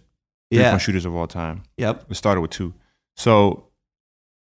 three 0.50 0.60
yeah 0.60 0.72
point 0.72 0.82
shooters 0.82 1.06
of 1.06 1.14
all 1.16 1.28
time. 1.28 1.64
yep 1.78 2.06
It 2.10 2.16
started 2.16 2.42
with 2.42 2.52
two. 2.52 2.74
So, 3.16 3.68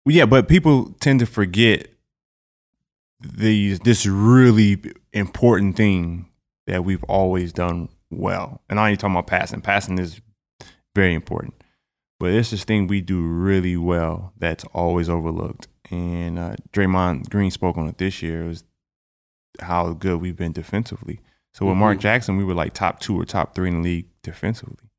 yeah, 0.06 0.26
but 0.26 0.48
people 0.48 0.92
tend 1.00 1.20
to 1.22 1.26
forget 1.26 1.88
these 3.20 3.80
this 3.80 4.06
really 4.06 4.82
important 5.14 5.76
thing 5.76 6.28
that 6.68 6.86
we've 6.86 7.04
always 7.06 7.52
done 7.52 7.90
well. 8.12 8.62
And 8.70 8.80
I 8.80 8.90
ain't 8.90 9.00
talking 9.00 9.16
about 9.16 9.28
passing. 9.28 9.62
Passing 9.62 9.98
is 10.00 10.22
very 10.96 11.14
important, 11.14 11.54
but 12.20 12.32
it's 12.32 12.52
this 12.52 12.64
thing 12.64 12.88
we 12.88 13.02
do 13.02 13.22
really 13.22 13.78
well 13.78 14.34
that's 14.38 14.64
always 14.74 15.10
overlooked. 15.10 15.68
And 15.92 16.38
uh, 16.38 16.56
Draymond 16.72 17.30
Green 17.30 17.52
spoke 17.52 17.78
on 17.78 17.88
it 17.88 17.98
this 17.98 18.22
year. 18.22 18.44
It 18.46 18.48
Was 18.48 18.64
how 19.62 19.94
good 19.94 20.22
we've 20.22 20.36
been 20.38 20.52
defensively. 20.54 21.20
So 21.54 21.66
with 21.66 21.78
Mark 21.78 21.98
Mhm. 21.98 22.02
Jackson, 22.02 22.38
we 22.38 22.44
were 22.44 22.54
like 22.54 22.74
top 22.74 23.00
two 23.00 23.20
or 23.20 23.26
top 23.26 23.56
three 23.56 23.70
in 23.70 23.82
the 23.82 23.82
league 23.82 24.08
defensively. 24.24 24.90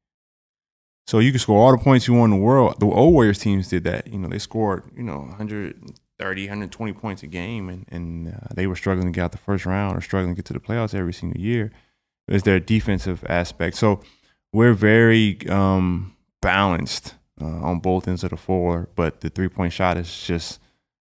So 1.07 1.19
you 1.19 1.31
can 1.33 1.39
score 1.41 1.59
all 1.61 1.73
the 1.77 1.83
points 1.83 2.07
you 2.07 2.15
want 2.15 2.33
in 2.33 2.39
the 2.41 2.45
world. 2.45 2.79
The 2.79 2.87
old 2.87 3.13
Warriors 3.15 3.39
teams 3.39 3.69
did 3.69 3.85
that. 3.85 4.07
You 4.07 4.19
know, 4.19 4.29
they 4.29 4.39
scored, 4.39 4.85
you 4.97 5.03
know, 5.03 5.19
130, 5.21 6.43
120 6.45 6.93
points 6.93 7.23
a 7.23 7.27
game, 7.27 7.69
and, 7.69 7.85
and 7.89 8.29
uh, 8.35 8.49
they 8.55 8.67
were 8.67 8.77
struggling 8.77 9.07
to 9.09 9.13
get 9.17 9.23
out 9.25 9.33
the 9.33 9.39
first 9.39 9.65
round 9.67 9.97
or 9.97 10.01
struggling 10.01 10.35
to 10.35 10.37
get 10.39 10.45
to 10.47 10.53
the 10.53 10.61
playoffs 10.61 10.95
every 10.95 11.13
single 11.13 11.41
year. 11.41 11.73
It's 12.31 12.45
their 12.45 12.61
defensive 12.61 13.25
aspect. 13.29 13.77
So 13.77 14.01
we're 14.53 14.73
very 14.75 15.39
um, 15.49 16.15
balanced 16.41 17.15
uh, 17.41 17.45
on 17.45 17.81
both 17.81 18.07
ends 18.09 18.25
of 18.25 18.31
the 18.31 18.37
floor, 18.37 18.89
but 18.95 19.21
the 19.21 19.31
three 19.31 19.49
point 19.49 19.73
shot 19.73 19.97
is 19.97 20.25
just, 20.27 20.61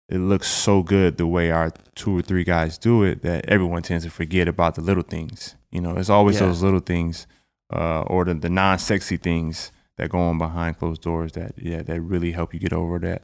it 0.09 0.17
looks 0.19 0.47
so 0.47 0.83
good 0.83 1.17
the 1.17 1.27
way 1.27 1.51
our 1.51 1.71
two 1.95 2.17
or 2.17 2.21
three 2.21 2.43
guys 2.43 2.77
do 2.77 3.03
it 3.03 3.21
that 3.23 3.45
everyone 3.47 3.81
tends 3.83 4.03
to 4.05 4.09
forget 4.09 4.47
about 4.47 4.75
the 4.75 4.81
little 4.81 5.03
things. 5.03 5.55
You 5.71 5.81
know, 5.81 5.95
it's 5.95 6.09
always 6.09 6.39
Yeah. 6.39 6.47
those 6.47 6.63
little 6.63 6.79
things 6.79 7.27
uh, 7.73 8.01
or 8.01 8.25
the, 8.25 8.33
the 8.33 8.49
non 8.49 8.77
sexy 8.79 9.17
things 9.17 9.71
that 9.97 10.09
go 10.09 10.19
on 10.19 10.37
behind 10.37 10.77
closed 10.79 11.01
doors 11.01 11.33
that 11.33 11.53
yeah 11.57 11.81
that 11.83 12.01
really 12.01 12.31
help 12.31 12.53
you 12.53 12.59
get 12.59 12.73
over 12.73 12.97
that 12.99 13.23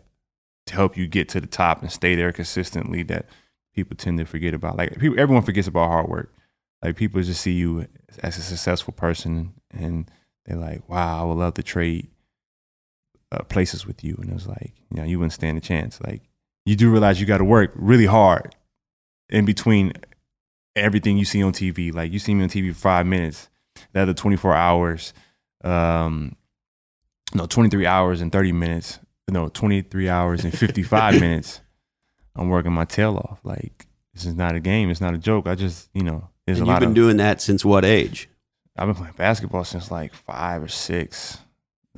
to 0.67 0.73
help 0.73 0.95
you 0.95 1.07
get 1.07 1.27
to 1.29 1.41
the 1.41 1.47
top 1.47 1.81
and 1.81 1.91
stay 1.91 2.13
there 2.15 2.31
consistently 2.31 3.01
that 3.03 3.25
people 3.73 3.95
tend 3.97 4.17
to 4.19 4.25
forget 4.25 4.53
about 4.53 4.77
like 4.77 4.97
people 4.99 5.19
everyone 5.19 5.43
forgets 5.43 5.67
about 5.67 5.87
hard 5.87 6.07
work 6.07 6.31
like 6.87 6.95
people 6.95 7.21
just 7.21 7.41
see 7.41 7.51
you 7.51 7.87
as 8.23 8.37
a 8.37 8.41
successful 8.41 8.93
person 8.93 9.53
and 9.71 10.09
they're 10.45 10.57
like 10.57 10.87
wow 10.89 11.21
i 11.21 11.23
would 11.25 11.37
love 11.37 11.53
to 11.53 11.63
trade 11.63 12.07
uh, 13.31 13.43
places 13.43 13.85
with 13.85 14.03
you. 14.03 14.15
And 14.21 14.29
it 14.29 14.33
was 14.33 14.47
like 14.47 14.73
you 14.89 14.97
know 14.97 15.03
you 15.03 15.19
wouldn't 15.19 15.33
stand 15.33 15.57
a 15.57 15.61
chance. 15.61 15.99
Like 16.01 16.21
you 16.65 16.75
do 16.75 16.89
realize 16.89 17.19
you 17.19 17.25
got 17.25 17.39
to 17.39 17.45
work 17.45 17.71
really 17.75 18.05
hard 18.05 18.55
in 19.29 19.43
between 19.45 19.91
everything 20.75 21.17
you 21.17 21.25
see 21.25 21.41
on 21.41 21.51
tv 21.51 21.91
like 21.91 22.13
you 22.13 22.19
see 22.19 22.35
me 22.35 22.43
on 22.43 22.49
tv 22.49 22.71
for 22.71 22.79
five 22.79 23.05
minutes 23.05 23.49
the 23.93 23.99
other 23.99 24.13
24 24.13 24.53
hours 24.53 25.11
um 25.63 26.35
no 27.33 27.47
23 27.47 27.87
hours 27.87 28.21
and 28.21 28.31
30 28.31 28.51
minutes 28.51 28.99
no 29.27 29.49
23 29.49 30.07
hours 30.07 30.43
and 30.43 30.57
55 30.57 31.13
minutes. 31.19 31.61
I'm 32.35 32.49
working 32.49 32.71
my 32.71 32.85
tail 32.85 33.17
off. 33.17 33.39
Like 33.43 33.87
this 34.13 34.25
is 34.25 34.35
not 34.35 34.55
a 34.55 34.59
game. 34.59 34.89
It's 34.89 35.01
not 35.01 35.13
a 35.13 35.17
joke. 35.17 35.47
I 35.47 35.55
just 35.55 35.89
you 35.93 36.03
know 36.03 36.29
there's 36.47 36.57
and 36.59 36.67
a 36.67 36.71
you've 36.71 36.73
lot 36.73 36.79
been 36.79 36.89
of 36.89 36.95
doing 36.95 37.17
that 37.17 37.41
since 37.41 37.63
what 37.63 37.85
age? 37.85 38.27
I've 38.75 38.87
been 38.87 38.95
playing 38.95 39.13
basketball 39.15 39.63
since 39.63 39.91
like 39.91 40.13
five 40.13 40.63
or 40.63 40.67
six 40.67 41.39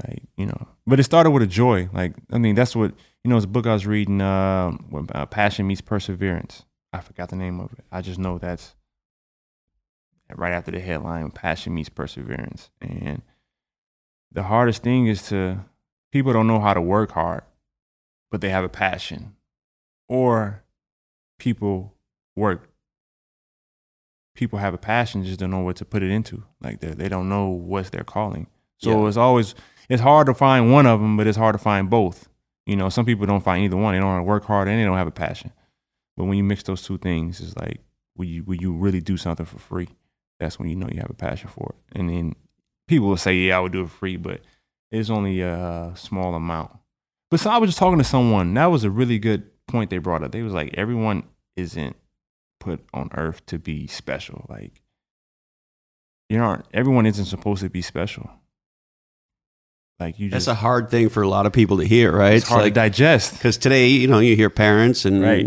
like 0.06 0.24
you 0.36 0.46
know. 0.46 0.68
But 0.86 1.00
it 1.00 1.04
started 1.04 1.32
with 1.32 1.44
a 1.44 1.48
joy. 1.48 1.90
Like 1.94 2.14
i 2.32 2.38
mean 2.38 2.56
that's 2.56 2.76
what 2.76 2.94
you 3.24 3.30
know 3.30 3.38
it's 3.38 3.46
a 3.46 3.50
book 3.50 3.68
i 3.68 3.74
was 3.74 3.86
reading 3.86 4.22
um 4.22 4.86
when, 4.90 5.08
uh, 5.14 5.26
passion 5.26 5.68
meets 5.68 5.82
perseverance. 5.82 6.66
I 6.92 7.00
forgot 7.00 7.30
the 7.30 7.36
name 7.36 7.60
of 7.60 7.72
it. 7.74 7.86
I 7.92 8.02
just 8.02 8.20
know 8.20 8.38
that's 8.38 8.76
right 10.36 10.52
after 10.52 10.72
the 10.72 10.80
headline 10.80 11.32
passion 11.32 11.74
meets 11.74 11.90
perseverance. 11.90 12.70
And 12.82 13.22
the 14.32 14.44
hardest 14.44 14.84
thing 14.84 15.08
is 15.08 15.24
to 15.30 15.66
people 16.12 16.34
don't 16.34 16.48
know 16.48 16.60
how 16.60 16.74
to 16.74 16.82
work 16.82 17.12
hard 17.12 17.44
but 18.32 18.42
they 18.42 18.50
have 18.50 18.64
a 18.64 18.70
passion. 18.70 19.36
Or 20.08 20.64
people 21.38 21.94
work 22.36 22.69
people 24.40 24.58
have 24.60 24.74
a 24.74 24.78
passion 24.78 25.24
just 25.26 25.40
don't 25.40 25.52
know 25.52 25.60
what 25.60 25.76
to 25.76 25.86
put 25.86 26.02
it 26.02 26.10
into. 26.12 26.44
Like 26.62 26.80
they 26.80 26.92
they 26.92 27.10
don't 27.10 27.28
know 27.28 27.48
what's 27.50 27.90
their 27.90 28.06
calling. 28.06 28.48
So 28.78 28.90
Yeah. 29.04 29.08
it's 29.10 29.18
always 29.18 29.54
it's 29.90 30.02
hard 30.02 30.28
to 30.28 30.34
find 30.34 30.72
one 30.72 30.86
of 30.86 31.02
them 31.02 31.18
but 31.18 31.28
it's 31.28 31.38
hard 31.38 31.54
to 31.56 31.60
find 31.60 31.90
both. 31.90 32.30
You 32.66 32.76
know 32.78 32.90
some 32.90 33.06
people 33.06 33.26
don't 33.26 33.44
find 33.44 33.64
either 33.66 33.76
one. 33.78 33.94
They 33.94 34.00
don't 34.00 34.08
want 34.10 34.22
to 34.22 34.32
work 34.34 34.46
hard 34.46 34.68
and 34.70 34.80
they 34.80 34.86
don't 34.86 34.98
have 34.98 35.08
a 35.08 35.12
passion. 35.28 35.52
But 36.16 36.26
when 36.26 36.38
you 36.38 36.44
mix 36.44 36.64
those 36.64 36.82
two 36.82 36.98
things 36.98 37.42
it's 37.42 37.56
like 37.58 37.82
when 38.16 38.30
you 38.30 38.44
when 38.44 38.60
you 38.62 38.74
really 38.74 39.02
do 39.02 39.18
something 39.18 39.46
for 39.46 39.60
free 39.60 39.90
that's 40.40 40.58
when 40.58 40.70
you 40.70 40.76
know 40.78 40.88
you 40.90 41.00
have 41.02 41.10
a 41.10 41.14
passion 41.28 41.50
for 41.50 41.76
it. 41.76 42.00
And 42.00 42.10
then 42.10 42.34
people 42.88 43.08
will 43.10 43.18
say 43.18 43.34
yeah 43.36 43.58
i 43.58 43.60
would 43.60 43.74
do 43.74 43.82
it 43.84 43.90
for 43.90 43.98
free 43.98 44.18
but 44.18 44.40
it's 44.92 45.10
only 45.10 45.42
a 45.42 45.92
small 45.96 46.34
amount. 46.34 46.72
But 47.30 47.40
so 47.42 47.50
i 47.50 47.58
was 47.58 47.68
just 47.70 47.78
talking 47.80 47.98
to 48.00 48.04
someone 48.16 48.54
that 48.54 48.68
was 48.68 48.84
a 48.86 48.90
really 48.90 49.20
good 49.20 49.44
point 49.68 49.90
they 49.90 49.98
brought 50.00 50.24
up. 50.24 50.32
They 50.32 50.42
was 50.44 50.54
like 50.54 50.74
everyone 50.76 51.24
isn't 51.58 51.96
put 52.60 52.84
on 52.94 53.10
earth 53.16 53.46
to 53.48 53.58
be 53.58 53.88
special 53.88 54.46
like 54.50 54.82
you 56.30 56.38
know 56.38 56.62
everyone 56.74 57.06
isn't 57.06 57.26
supposed 57.26 57.62
to 57.64 57.70
be 57.70 57.82
special. 57.82 58.30
Like 60.00 60.18
you 60.20 60.30
just, 60.30 60.46
that's 60.46 60.58
a 60.58 60.60
hard 60.62 60.90
thing 60.90 61.10
for 61.10 61.22
a 61.24 61.28
lot 61.28 61.46
of 61.46 61.52
people 61.54 61.78
to 61.78 61.84
hear 61.86 62.12
right? 62.16 62.34
It's 62.36 62.48
hard 62.48 62.62
like 62.64 62.74
to 62.74 62.80
digest. 62.80 63.34
because 63.34 63.58
today 63.58 63.88
you 63.88 64.08
know 64.08 64.20
you 64.20 64.36
hear 64.36 64.50
parents 64.50 65.04
and 65.06 65.22
Right. 65.22 65.46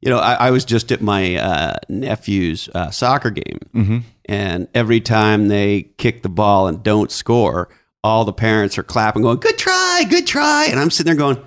you 0.00 0.10
know 0.10 0.18
I, 0.18 0.34
I 0.46 0.50
was 0.50 0.64
just 0.64 0.90
at 0.90 1.00
my 1.02 1.36
uh, 1.36 1.76
nephew's 1.88 2.68
uh, 2.74 2.90
soccer 2.90 3.30
game. 3.30 3.58
Mm-hmm. 3.74 3.98
and 4.24 4.66
every 4.74 5.00
time 5.00 5.48
they 5.48 5.82
kick 5.98 6.22
the 6.22 6.28
ball 6.28 6.66
and 6.66 6.82
don't 6.82 7.12
score 7.12 7.68
all 8.02 8.24
the 8.24 8.32
parents 8.32 8.76
are 8.78 8.82
clapping 8.82 9.22
going 9.22 9.38
good 9.38 9.58
try 9.58 10.04
good 10.08 10.26
try. 10.26 10.66
And 10.70 10.80
i'm 10.80 10.90
sitting 10.90 11.10
there 11.12 11.18
going 11.18 11.46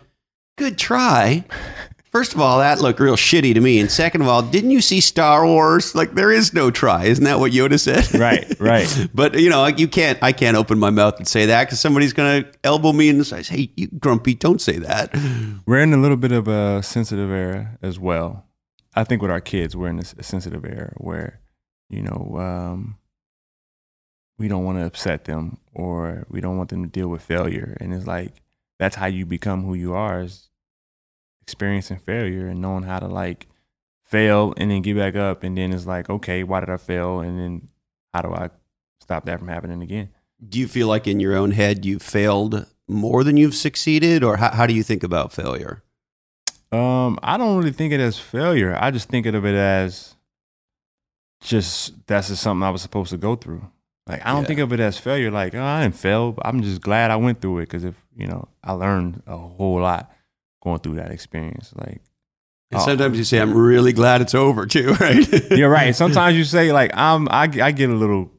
good 0.57 0.77
try 0.77 1.43
First 2.11 2.33
of 2.33 2.41
all, 2.41 2.57
that 2.57 2.81
looked 2.81 2.99
real 2.99 3.15
shitty 3.15 3.53
to 3.53 3.61
me. 3.61 3.79
And 3.79 3.91
second 3.91 4.21
of 4.21 4.27
all, 4.27 4.41
didn't 4.41 4.71
you 4.71 4.81
see 4.81 4.99
Star 4.99 5.45
Wars? 5.45 5.93
Like 5.93 6.15
there 6.15 6.31
is 6.31 6.53
no 6.53 6.71
try. 6.71 7.05
Isn't 7.05 7.23
that 7.25 7.39
what 7.39 7.51
Yoda 7.51 7.79
said? 7.79 7.99
Right, 8.19 8.59
right. 8.59 9.07
but 9.13 9.39
you 9.39 9.49
know, 9.49 9.61
like 9.61 9.79
you 9.79 9.87
can't. 9.87 10.17
I 10.21 10.33
can't 10.33 10.57
open 10.57 10.79
my 10.79 10.89
mouth 10.89 11.17
and 11.17 11.27
say 11.27 11.45
that 11.45 11.65
because 11.65 11.79
somebody's 11.79 12.11
going 12.11 12.43
to 12.43 12.51
elbow 12.63 12.91
me 12.91 13.09
and 13.09 13.25
say. 13.25 13.43
Hey, 13.43 13.71
you 13.75 13.87
grumpy! 13.87 14.33
Don't 14.33 14.59
say 14.59 14.77
that. 14.79 15.15
We're 15.65 15.79
in 15.79 15.93
a 15.93 15.97
little 15.97 16.17
bit 16.17 16.31
of 16.31 16.47
a 16.47 16.81
sensitive 16.83 17.31
era 17.31 17.77
as 17.81 17.99
well. 17.99 18.45
I 18.95 19.03
think 19.03 19.21
with 19.21 19.31
our 19.31 19.39
kids, 19.39 19.75
we're 19.77 19.89
in 19.89 19.99
a 19.99 20.23
sensitive 20.23 20.65
era 20.65 20.93
where, 20.97 21.39
you 21.89 22.01
know, 22.01 22.35
um, 22.37 22.97
we 24.39 24.47
don't 24.47 24.65
want 24.65 24.79
to 24.79 24.85
upset 24.85 25.25
them 25.25 25.59
or 25.73 26.25
we 26.27 26.41
don't 26.41 26.57
want 26.57 26.69
them 26.69 26.83
to 26.83 26.89
deal 26.89 27.07
with 27.07 27.21
failure. 27.21 27.77
And 27.79 27.93
it's 27.93 28.07
like 28.07 28.41
that's 28.79 28.95
how 28.95 29.05
you 29.05 29.25
become 29.25 29.63
who 29.63 29.75
you 29.75 29.93
are 29.93 30.21
is 30.21 30.48
experiencing 31.49 31.97
failure 31.97 32.47
and 32.47 32.61
knowing 32.61 32.83
how 32.83 32.99
to 32.99 33.07
like 33.07 33.47
fail 34.03 34.53
and 34.57 34.69
then 34.69 34.83
get 34.83 34.95
back 34.95 35.15
up 35.15 35.43
and 35.43 35.57
then 35.57 35.73
it's 35.73 35.87
like 35.87 36.09
okay 36.09 36.43
why 36.43 36.59
did 36.59 36.69
i 36.69 36.77
fail? 36.77 37.21
And 37.21 37.39
then 37.39 37.69
how 38.13 38.21
do 38.21 38.33
i 38.33 38.49
stop 39.01 39.25
that 39.25 39.39
from 39.39 39.47
happening 39.47 39.81
again? 39.81 40.09
Do 40.47 40.59
you 40.59 40.67
feel 40.67 40.87
like 40.87 41.07
in 41.07 41.19
your 41.19 41.35
own 41.35 41.51
head 41.51 41.85
you've 41.85 42.03
failed 42.03 42.67
more 42.87 43.23
than 43.23 43.35
you've 43.35 43.55
succeeded? 43.55 44.23
Or 44.23 44.37
how, 44.37 44.51
how 44.51 44.67
do 44.67 44.73
you 44.73 44.83
think 44.83 45.03
about 45.03 45.33
failure? 45.33 45.83
Um 46.71 47.17
i 47.23 47.35
don't 47.37 47.57
really 47.57 47.71
think 47.71 47.93
of 47.93 47.99
it 47.99 48.03
as 48.03 48.19
failure. 48.19 48.77
I 48.79 48.91
just 48.91 49.09
think 49.09 49.25
of 49.25 49.43
it 49.43 49.55
as 49.55 50.15
just 51.41 52.05
that's 52.05 52.27
just 52.27 52.43
something 52.43 52.63
i 52.63 52.69
was 52.69 52.83
supposed 52.83 53.09
to 53.09 53.17
go 53.17 53.35
through. 53.35 53.65
Like 54.05 54.23
i 54.23 54.31
don't 54.33 54.41
yeah. 54.43 54.47
think 54.49 54.59
of 54.59 54.71
it 54.73 54.79
as 54.79 54.99
failure. 54.99 55.31
Like 55.31 55.55
oh, 55.55 55.63
i 55.63 55.81
didn't 55.81 55.95
fail. 55.95 56.37
I'm 56.43 56.61
just 56.61 56.81
glad 56.81 57.09
i 57.09 57.15
went 57.15 57.41
through 57.41 57.59
it. 57.59 57.69
Because 57.69 57.83
if 57.83 57.95
you 58.15 58.27
know 58.27 58.47
i 58.63 58.71
learned 58.71 59.23
a 59.25 59.37
whole 59.37 59.81
lot 59.81 60.11
going 60.61 60.79
through 60.79 60.95
that 60.95 61.11
experience. 61.11 61.73
Like, 61.75 62.01
and 62.71 62.79
uh, 62.81 62.85
sometimes 62.85 63.17
you 63.17 63.23
say, 63.23 63.39
"I'm 63.39 63.55
really 63.55 63.93
glad 63.93 64.21
it's 64.21 64.35
over," 64.35 64.65
too, 64.65 64.93
right? 64.99 65.51
You're 65.51 65.69
right. 65.69 65.95
Sometimes 65.95 66.37
you 66.37 66.43
say, 66.43 66.71
like, 66.71 66.91
"I'm," 66.95 67.27
I, 67.29 67.43
I 67.43 67.71
get 67.71 67.89
a 67.89 67.95
little 67.95 68.31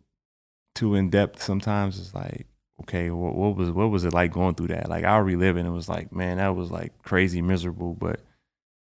too 0.75 0.95
in 0.95 1.11
depth. 1.11 1.43
Sometimes 1.43 1.99
it's 1.99 2.15
like, 2.15 2.47
okay, 2.83 3.11
what, 3.11 3.35
what, 3.35 3.57
was 3.57 3.71
what 3.71 3.91
was 3.91 4.05
it 4.05 4.13
like 4.13 4.33
going 4.33 4.55
through 4.55 4.69
that? 4.69 4.89
Like, 4.89 5.05
I'll 5.05 5.21
relive 5.21 5.57
it. 5.57 5.61
And 5.61 5.69
it 5.69 5.73
was 5.73 5.89
like, 5.89 6.13
man, 6.13 6.39
that 6.39 6.55
was 6.55 6.71
like 6.71 7.03
crazy 7.03 7.43
miserable, 7.43 7.95
but 7.95 8.21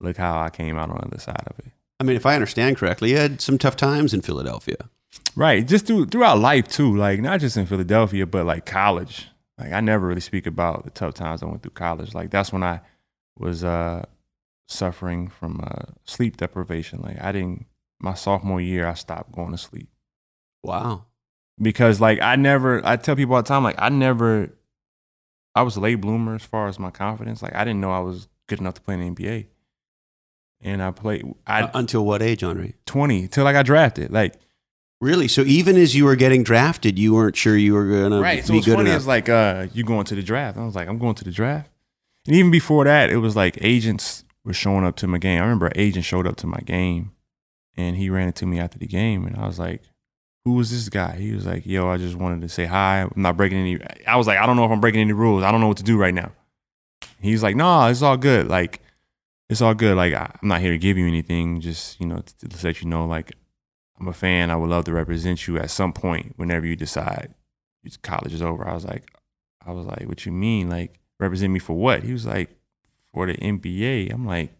look 0.01 0.17
how 0.17 0.41
I 0.41 0.51
came 0.51 0.77
out 0.77 0.91
on 0.91 0.97
the 0.97 1.07
other 1.07 1.19
side 1.19 1.45
of 1.47 1.59
it. 1.59 1.73
I 2.01 2.05
mean, 2.05 2.17
if 2.17 2.27
I 2.27 2.35
understand 2.35 2.77
correctly, 2.77 3.11
you 3.11 3.17
had 3.17 3.41
some 3.41 3.59
tough 3.59 3.77
times 3.77 4.13
in 4.13 4.21
Philadelphia. 4.21 4.77
Right, 5.37 5.67
just 5.67 5.87
through 5.87 6.07
throughout 6.07 6.39
life 6.39 6.69
too. 6.69 6.97
Like 6.97 7.21
not 7.21 7.41
just 7.41 7.57
in 7.57 7.67
Philadelphia, 7.67 8.27
but 8.27 8.47
like 8.47 8.67
college. 8.67 9.29
Like 9.59 9.73
I 9.73 9.81
never 9.81 10.09
really 10.09 10.21
speak 10.21 10.47
about 10.47 10.85
the 10.85 10.91
tough 10.91 11.15
times 11.15 11.43
I 11.43 11.47
went 11.47 11.63
through 11.63 11.73
college. 11.73 12.15
Like 12.15 12.31
that's 12.31 12.53
when 12.53 12.65
I 12.65 12.81
was 13.39 13.65
uh, 13.65 14.05
suffering 14.69 15.29
from 15.29 15.61
uh, 15.63 15.93
sleep 16.05 16.37
deprivation. 16.37 17.01
Like 17.03 17.21
I 17.21 17.33
didn't 17.33 17.67
my 18.01 18.15
sophomore 18.15 18.61
year, 18.61 18.87
I 18.87 18.95
stopped 18.95 19.33
going 19.33 19.53
to 19.53 19.59
sleep. 19.59 19.89
Wow. 20.63 21.07
Because 21.61 22.01
like 22.01 22.21
I 22.21 22.37
never, 22.37 22.85
I 22.85 22.97
tell 22.97 23.17
people 23.17 23.35
all 23.35 23.43
the 23.43 23.49
time, 23.49 23.65
like 23.65 23.77
I 23.79 23.89
never, 23.89 24.51
I 25.55 25.63
was 25.63 25.77
a 25.77 25.81
late 25.81 25.97
bloomer 25.97 26.35
as 26.35 26.45
far 26.45 26.69
as 26.69 26.79
my 26.79 26.91
confidence. 26.91 27.43
Like 27.43 27.55
I 27.55 27.65
didn't 27.65 27.81
know 27.81 27.93
I 27.93 28.01
was 28.01 28.29
good 28.49 28.61
enough 28.61 28.75
to 28.75 28.81
play 28.81 28.95
in 28.95 29.15
the 29.15 29.23
NBA. 29.23 29.47
And 30.61 30.83
I 30.83 30.91
played 30.93 31.27
I, 31.47 31.63
uh, 31.63 31.71
until 31.75 32.05
what 32.05 32.23
age, 32.23 32.43
Andre? 32.43 32.75
Twenty, 32.87 33.29
till 33.29 33.47
I 33.47 33.53
got 33.53 33.67
drafted. 33.67 34.11
Like 34.11 34.35
Really? 35.01 35.29
So 35.29 35.43
even 35.43 35.77
as 35.77 35.95
you 35.95 36.07
were 36.07 36.17
getting 36.17 36.43
drafted, 36.43 36.99
you 36.99 37.15
weren't 37.15 37.37
sure 37.37 37.57
you 37.57 37.75
were 37.75 37.85
gonna 37.85 38.21
right. 38.21 38.45
So 38.45 38.55
be 38.55 38.63
good 38.63 38.77
funny 38.77 38.89
enough. 38.89 39.01
It's 39.01 39.07
like 39.07 39.29
uh, 39.29 39.67
you 39.75 39.85
going 39.85 40.07
to 40.07 40.15
the 40.15 40.23
draft. 40.23 40.57
I 40.57 40.65
was 40.65 40.75
like, 40.75 40.89
I'm 40.89 40.99
going 40.99 41.15
to 41.17 41.25
the 41.25 41.31
draft. 41.31 41.71
And 42.27 42.37
even 42.37 42.51
before 42.51 42.85
that, 42.85 43.11
it 43.11 43.19
was 43.19 43.37
like 43.37 43.59
agents 43.61 44.25
were 44.45 44.53
showing 44.53 44.85
up 44.85 44.97
to 44.97 45.07
my 45.07 45.19
game. 45.19 45.41
I 45.41 45.45
remember 45.45 45.67
an 45.67 45.73
agent 45.77 46.05
showed 46.05 46.27
up 46.27 46.37
to 46.37 46.47
my 46.47 46.61
game 46.65 47.13
and 47.77 47.97
he 47.97 48.11
ran 48.11 48.29
into 48.29 48.47
me 48.47 48.59
after 48.59 48.79
the 48.79 48.87
game 48.87 49.27
and 49.27 49.37
I 49.37 49.47
was 49.47 49.59
like, 49.59 49.83
who 50.45 50.53
was 50.53 50.71
this 50.71 50.89
guy? 50.89 51.17
He 51.17 51.33
was 51.33 51.47
like, 51.47 51.65
yo, 51.65 51.89
I 51.89 51.97
just 51.97 52.17
wanted 52.17 52.43
to 52.43 52.49
say 52.49 52.67
hi. 52.67 53.03
I'm 53.03 53.11
not 53.17 53.37
breaking 53.37 53.59
any 53.59 53.79
I 54.07 54.17
was 54.17 54.27
like, 54.27 54.39
I 54.39 54.47
don't 54.47 54.57
know 54.57 54.65
if 54.65 54.71
I'm 54.71 54.81
breaking 54.81 55.01
any 55.01 55.13
rules. 55.13 55.43
I 55.43 55.51
don't 55.51 55.61
know 55.61 55.69
what 55.69 55.79
to 55.79 55.83
do 55.83 55.97
right 55.97 56.15
now. 56.15 56.33
He's 57.21 57.43
like, 57.43 57.57
no, 57.57 57.87
it's 57.87 58.03
all 58.03 58.19
good. 58.19 58.49
Like, 58.49 58.83
it's 59.49 59.63
all 59.63 59.75
good. 59.75 59.97
Like, 59.97 60.13
I'm 60.13 60.37
not 60.43 60.61
here 60.61 60.73
to 60.73 60.79
give 60.79 60.99
you 60.99 61.07
anything. 61.07 61.61
Just, 61.61 61.99
you 61.99 62.07
know, 62.07 62.19
to, 62.19 62.49
to 62.49 62.67
let 62.67 62.83
you 62.83 62.89
know, 62.89 63.07
like, 63.07 63.33
I'm 63.99 64.09
a 64.09 64.13
fan. 64.13 64.51
I 64.51 64.57
would 64.57 64.69
love 64.69 64.85
to 64.85 64.93
represent 64.93 65.47
you 65.47 65.57
at 65.59 65.71
some 65.71 65.95
point 65.95 66.35
whenever 66.37 66.67
you 66.67 66.77
decide 66.77 67.35
college 68.03 68.33
is 68.33 68.43
over. 68.43 68.67
I 68.67 68.75
was 68.75 68.85
like, 68.85 69.11
I 69.65 69.73
was 69.73 69.87
like, 69.87 70.07
what 70.07 70.27
you 70.27 70.33
mean? 70.33 70.69
Like, 70.69 70.99
represent 71.19 71.53
me 71.53 71.59
for 71.59 71.77
what? 71.77 72.03
He 72.03 72.13
was 72.13 72.27
like, 72.27 72.51
for 73.15 73.27
the 73.27 73.35
NBA. 73.35 74.13
I'm 74.13 74.27
like, 74.27 74.53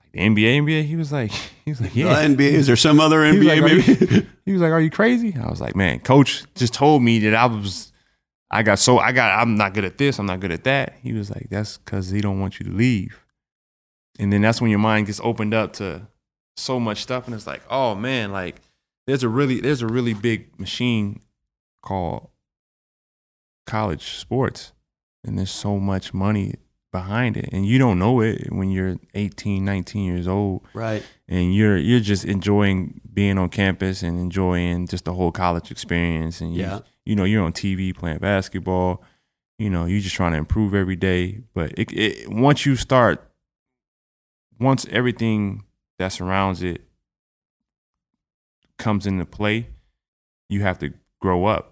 like 0.00 0.12
the 0.12 0.20
NBA, 0.20 0.62
NBA. 0.62 0.84
He 0.84 0.96
was 0.96 1.12
like, 1.12 1.32
he 1.64 1.72
was 1.72 1.80
like, 1.80 1.94
yeah. 1.94 2.26
The 2.26 2.34
NBA. 2.34 2.52
Is 2.52 2.66
there 2.66 2.76
some 2.76 3.00
other 3.00 3.18
NBA? 3.18 3.54
He 3.54 3.60
maybe. 3.60 4.14
You, 4.14 4.26
he 4.46 4.52
was 4.52 4.62
like, 4.62 4.70
are 4.70 4.80
you 4.80 4.90
crazy? 4.90 5.36
I 5.36 5.50
was 5.50 5.60
like, 5.60 5.76
man, 5.76 5.98
coach 6.00 6.44
just 6.54 6.72
told 6.72 7.02
me 7.02 7.18
that 7.20 7.34
I 7.34 7.46
was, 7.46 7.92
I 8.50 8.62
got 8.62 8.78
so 8.78 8.98
I 8.98 9.12
got, 9.12 9.38
I'm 9.40 9.56
not 9.56 9.74
good 9.74 9.84
at 9.84 9.98
this. 9.98 10.18
I'm 10.18 10.26
not 10.26 10.40
good 10.40 10.52
at 10.52 10.64
that. 10.64 10.94
He 11.02 11.12
was 11.12 11.30
like, 11.30 11.48
that's 11.50 11.78
because 11.78 12.10
he 12.10 12.20
don't 12.20 12.40
want 12.40 12.60
you 12.60 12.66
to 12.66 12.72
leave. 12.72 13.24
And 14.18 14.32
then 14.32 14.42
that's 14.42 14.60
when 14.60 14.70
your 14.70 14.80
mind 14.80 15.06
gets 15.06 15.20
opened 15.20 15.54
up 15.54 15.72
to 15.74 16.06
so 16.56 16.78
much 16.78 17.02
stuff, 17.02 17.26
and 17.26 17.34
it's 17.34 17.46
like, 17.46 17.62
oh 17.70 17.94
man, 17.94 18.32
like 18.32 18.56
there's 19.06 19.22
a 19.22 19.28
really, 19.28 19.60
there's 19.60 19.82
a 19.82 19.86
really 19.86 20.12
big 20.12 20.58
machine 20.60 21.22
called 21.82 22.28
college 23.66 24.16
sports 24.16 24.72
and 25.24 25.38
there's 25.38 25.50
so 25.50 25.78
much 25.78 26.14
money 26.14 26.54
behind 26.92 27.36
it 27.36 27.48
and 27.52 27.64
you 27.64 27.78
don't 27.78 28.00
know 28.00 28.20
it 28.20 28.50
when 28.50 28.68
you're 28.68 28.96
18 29.14 29.64
19 29.64 30.04
years 30.04 30.26
old. 30.26 30.66
Right. 30.74 31.04
And 31.28 31.54
you're 31.54 31.76
you're 31.76 32.00
just 32.00 32.24
enjoying 32.24 33.00
being 33.12 33.38
on 33.38 33.48
campus 33.48 34.02
and 34.02 34.18
enjoying 34.18 34.86
just 34.88 35.04
the 35.04 35.14
whole 35.14 35.30
college 35.30 35.70
experience 35.70 36.40
and 36.40 36.54
you, 36.54 36.62
yeah. 36.62 36.80
you 37.04 37.14
know 37.14 37.24
you're 37.24 37.44
on 37.44 37.52
tv 37.52 37.94
playing 37.96 38.18
basketball 38.18 39.04
you 39.58 39.70
know 39.70 39.84
you're 39.84 40.00
just 40.00 40.16
trying 40.16 40.32
to 40.32 40.38
improve 40.38 40.74
every 40.74 40.96
day. 40.96 41.42
But 41.54 41.72
it, 41.78 41.92
it, 41.92 42.28
once 42.28 42.66
you 42.66 42.74
start 42.76 43.30
once 44.58 44.86
everything 44.90 45.64
that 45.98 46.08
surrounds 46.08 46.62
it 46.62 46.82
comes 48.78 49.06
into 49.06 49.26
play 49.26 49.68
you 50.48 50.62
have 50.62 50.78
to 50.78 50.92
grow 51.20 51.44
up 51.44 51.69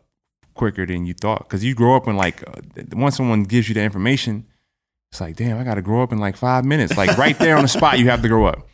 quicker 0.59 0.85
than 0.85 1.07
you 1.07 1.15
thought. 1.15 1.45
Because 1.49 1.65
you 1.65 1.75
grow 1.75 1.97
up 1.97 2.07
in 2.07 2.17
like 2.17 2.47
uh, 2.47 2.61
once 2.93 3.17
someone 3.17 3.45
gives 3.45 3.69
you 3.69 3.75
the 3.75 3.83
information, 3.83 4.47
it's 5.11 5.21
like, 5.21 5.37
damn, 5.37 5.59
I 5.59 5.65
got 5.65 5.77
to 5.77 5.83
grow 5.83 6.03
up 6.03 6.13
in 6.13 6.19
like 6.19 6.37
five 6.37 6.67
minutes. 6.67 6.97
Like 6.97 7.17
right 7.17 7.39
there 7.39 7.57
on 7.57 7.63
the 7.63 7.69
spot, 7.69 7.99
you 7.99 8.11
have 8.11 8.21
to 8.21 8.29
grow 8.29 8.47
up. 8.47 8.69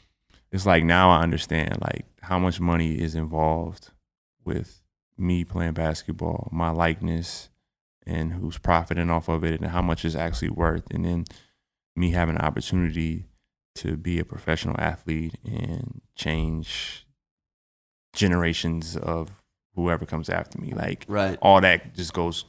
It's 0.51 0.67
like 0.67 0.83
now 0.83 1.11
I 1.11 1.23
understand 1.23 1.79
like 1.81 2.07
how 2.23 2.39
much 2.39 2.59
money 2.59 3.01
is 3.01 3.15
involved 3.15 3.91
with 4.45 4.83
me 5.17 5.45
playing 5.45 5.75
basketball, 5.75 6.49
my 6.51 6.71
likeness, 6.71 7.51
and 8.07 8.33
who's 8.33 8.59
profiting 8.59 9.11
off 9.11 9.29
of 9.29 9.45
it, 9.45 9.61
and 9.61 9.71
how 9.71 9.83
much 9.83 10.05
is 10.05 10.17
actually 10.17 10.51
worth, 10.51 10.85
and 10.91 11.05
then 11.05 11.25
me 11.95 12.11
having 12.11 12.35
an 12.35 12.43
opportunity 12.43 13.27
to 13.77 13.97
be 13.97 14.19
a 14.19 14.25
professional 14.25 14.77
athlete 14.79 15.35
and 15.45 16.01
change 16.17 17.07
generations 18.13 18.97
of 18.97 19.44
whoever 19.75 20.07
comes 20.07 20.29
after 20.29 20.61
me. 20.61 20.73
Like 20.73 21.05
right. 21.09 21.39
all 21.43 21.61
that 21.61 21.95
just 21.95 22.13
goes. 22.13 22.45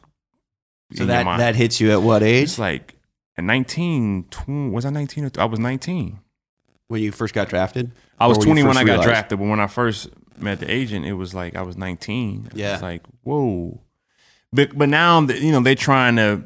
So 0.94 1.06
that 1.06 1.26
that 1.38 1.56
hits 1.56 1.80
you 1.82 1.92
at 1.92 2.02
what 2.02 2.24
age? 2.24 2.44
It's 2.44 2.60
like 2.60 2.96
at 3.38 3.44
19, 3.44 4.26
20, 4.30 4.70
was 4.70 4.86
I 4.86 4.90
19 4.92 5.26
or 5.26 5.32
I 5.38 5.46
was 5.46 5.60
19. 5.60 6.20
When 6.88 7.02
you 7.02 7.12
first 7.12 7.34
got 7.34 7.50
drafted? 7.50 7.92
I 8.20 8.28
was 8.28 8.38
20 8.38 8.64
when 8.64 8.78
I 8.78 8.84
got 8.84 9.04
drafted, 9.04 9.40
but 9.40 9.46
when 9.46 9.60
I 9.60 9.68
first 9.68 10.10
met 10.38 10.60
the 10.60 10.70
agent, 10.70 11.06
it 11.06 11.14
was 11.14 11.34
like 11.34 11.56
I 11.56 11.64
was 11.64 11.76
19. 11.76 12.52
Yeah. 12.54 12.74
It's 12.74 12.84
like, 12.84 13.02
whoa. 13.24 13.82
But 14.54 14.78
but 14.78 14.90
now 14.90 15.22
you 15.22 15.52
know 15.52 15.62
they're 15.62 15.76
trying 15.76 16.16
to 16.18 16.44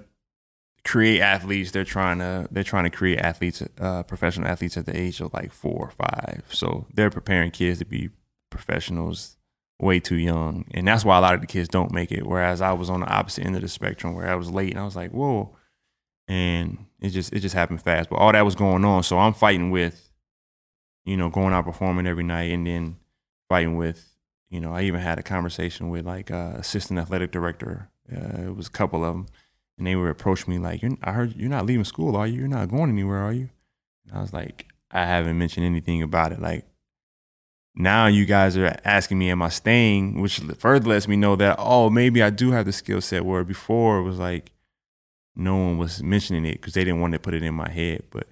create 0.85 1.19
athletes. 1.19 1.71
They're 1.71 1.83
trying 1.83 2.19
to 2.19 2.47
they're 2.49 2.63
trying 2.63 2.85
to 2.85 2.89
create 2.89 3.19
athletes, 3.19 3.61
uh, 3.79 4.03
professional 4.03 4.47
athletes 4.47 4.77
at 4.77 4.85
the 4.85 4.97
age 4.97 5.19
of 5.19 5.33
like 5.33 5.51
four 5.51 5.77
or 5.77 5.91
five. 5.91 6.43
So 6.51 6.87
they're 6.93 7.11
preparing 7.11 7.51
kids 7.51 7.79
to 7.79 7.85
be 7.85 8.09
professionals 8.49 9.37
way 9.79 9.99
too 9.99 10.17
young. 10.17 10.65
And 10.71 10.87
that's 10.87 11.05
why 11.05 11.17
a 11.17 11.21
lot 11.21 11.33
of 11.33 11.41
the 11.41 11.47
kids 11.47 11.69
don't 11.69 11.91
make 11.91 12.11
it. 12.11 12.25
Whereas 12.25 12.61
I 12.61 12.73
was 12.73 12.89
on 12.89 13.01
the 13.01 13.07
opposite 13.07 13.45
end 13.45 13.55
of 13.55 13.61
the 13.61 13.67
spectrum 13.67 14.13
where 14.13 14.29
I 14.29 14.35
was 14.35 14.51
late 14.51 14.71
and 14.71 14.79
I 14.79 14.85
was 14.85 14.95
like, 14.95 15.11
whoa. 15.11 15.55
And 16.27 16.85
it 16.99 17.09
just 17.09 17.33
it 17.33 17.39
just 17.39 17.55
happened 17.55 17.81
fast. 17.81 18.09
But 18.09 18.17
all 18.17 18.31
that 18.31 18.45
was 18.45 18.55
going 18.55 18.85
on. 18.85 19.03
So 19.03 19.17
I'm 19.17 19.33
fighting 19.33 19.71
with, 19.71 20.09
you 21.05 21.17
know, 21.17 21.29
going 21.29 21.53
out 21.53 21.65
performing 21.65 22.07
every 22.07 22.23
night 22.23 22.51
and 22.51 22.67
then 22.67 22.97
fighting 23.47 23.77
with, 23.77 24.17
you 24.49 24.59
know, 24.59 24.73
I 24.73 24.83
even 24.83 24.99
had 24.99 25.17
a 25.17 25.23
conversation 25.23 25.89
with 25.89 26.05
like 26.05 26.29
uh, 26.29 26.53
assistant 26.55 26.99
athletic 26.99 27.31
director. 27.31 27.89
Uh, 28.11 28.43
it 28.43 28.55
was 28.55 28.67
a 28.67 28.71
couple 28.71 29.03
of 29.03 29.13
them. 29.13 29.27
And 29.77 29.87
they 29.87 29.95
were 29.95 30.09
approach 30.09 30.45
me 30.45 30.59
like, 30.59 30.83
I 31.03 31.13
heard 31.13 31.37
you're 31.37 31.49
not 31.49 31.65
leaving 31.65 31.85
school, 31.85 32.17
are 32.17 32.27
you? 32.27 32.39
You're 32.39 32.47
not 32.49 32.69
going 32.69 32.89
anywhere, 32.89 33.19
are 33.19 33.31
you? 33.31 33.49
And 34.05 34.17
I 34.17 34.21
was 34.21 34.33
like, 34.33 34.67
I 34.91 35.05
haven't 35.05 35.37
mentioned 35.37 35.65
anything 35.65 36.01
about 36.01 36.33
it. 36.33 36.41
Like, 36.41 36.65
now 37.75 38.07
you 38.07 38.25
guys 38.25 38.57
are 38.57 38.75
asking 38.83 39.19
me, 39.19 39.29
am 39.29 39.41
I 39.41 39.49
staying? 39.49 40.19
Which 40.21 40.39
further 40.57 40.89
lets 40.89 41.07
me 41.07 41.15
know 41.15 41.35
that, 41.37 41.55
oh, 41.59 41.89
maybe 41.89 42.21
I 42.21 42.29
do 42.29 42.51
have 42.51 42.65
the 42.65 42.73
skill 42.73 43.01
set 43.01 43.25
where 43.25 43.43
before 43.43 43.99
it 43.99 44.03
was 44.03 44.17
like 44.19 44.51
no 45.35 45.55
one 45.55 45.77
was 45.77 46.03
mentioning 46.03 46.45
it 46.45 46.53
because 46.53 46.73
they 46.73 46.83
didn't 46.83 46.99
want 47.01 47.13
to 47.13 47.19
put 47.19 47.33
it 47.33 47.43
in 47.43 47.53
my 47.53 47.69
head. 47.69 48.03
But 48.11 48.27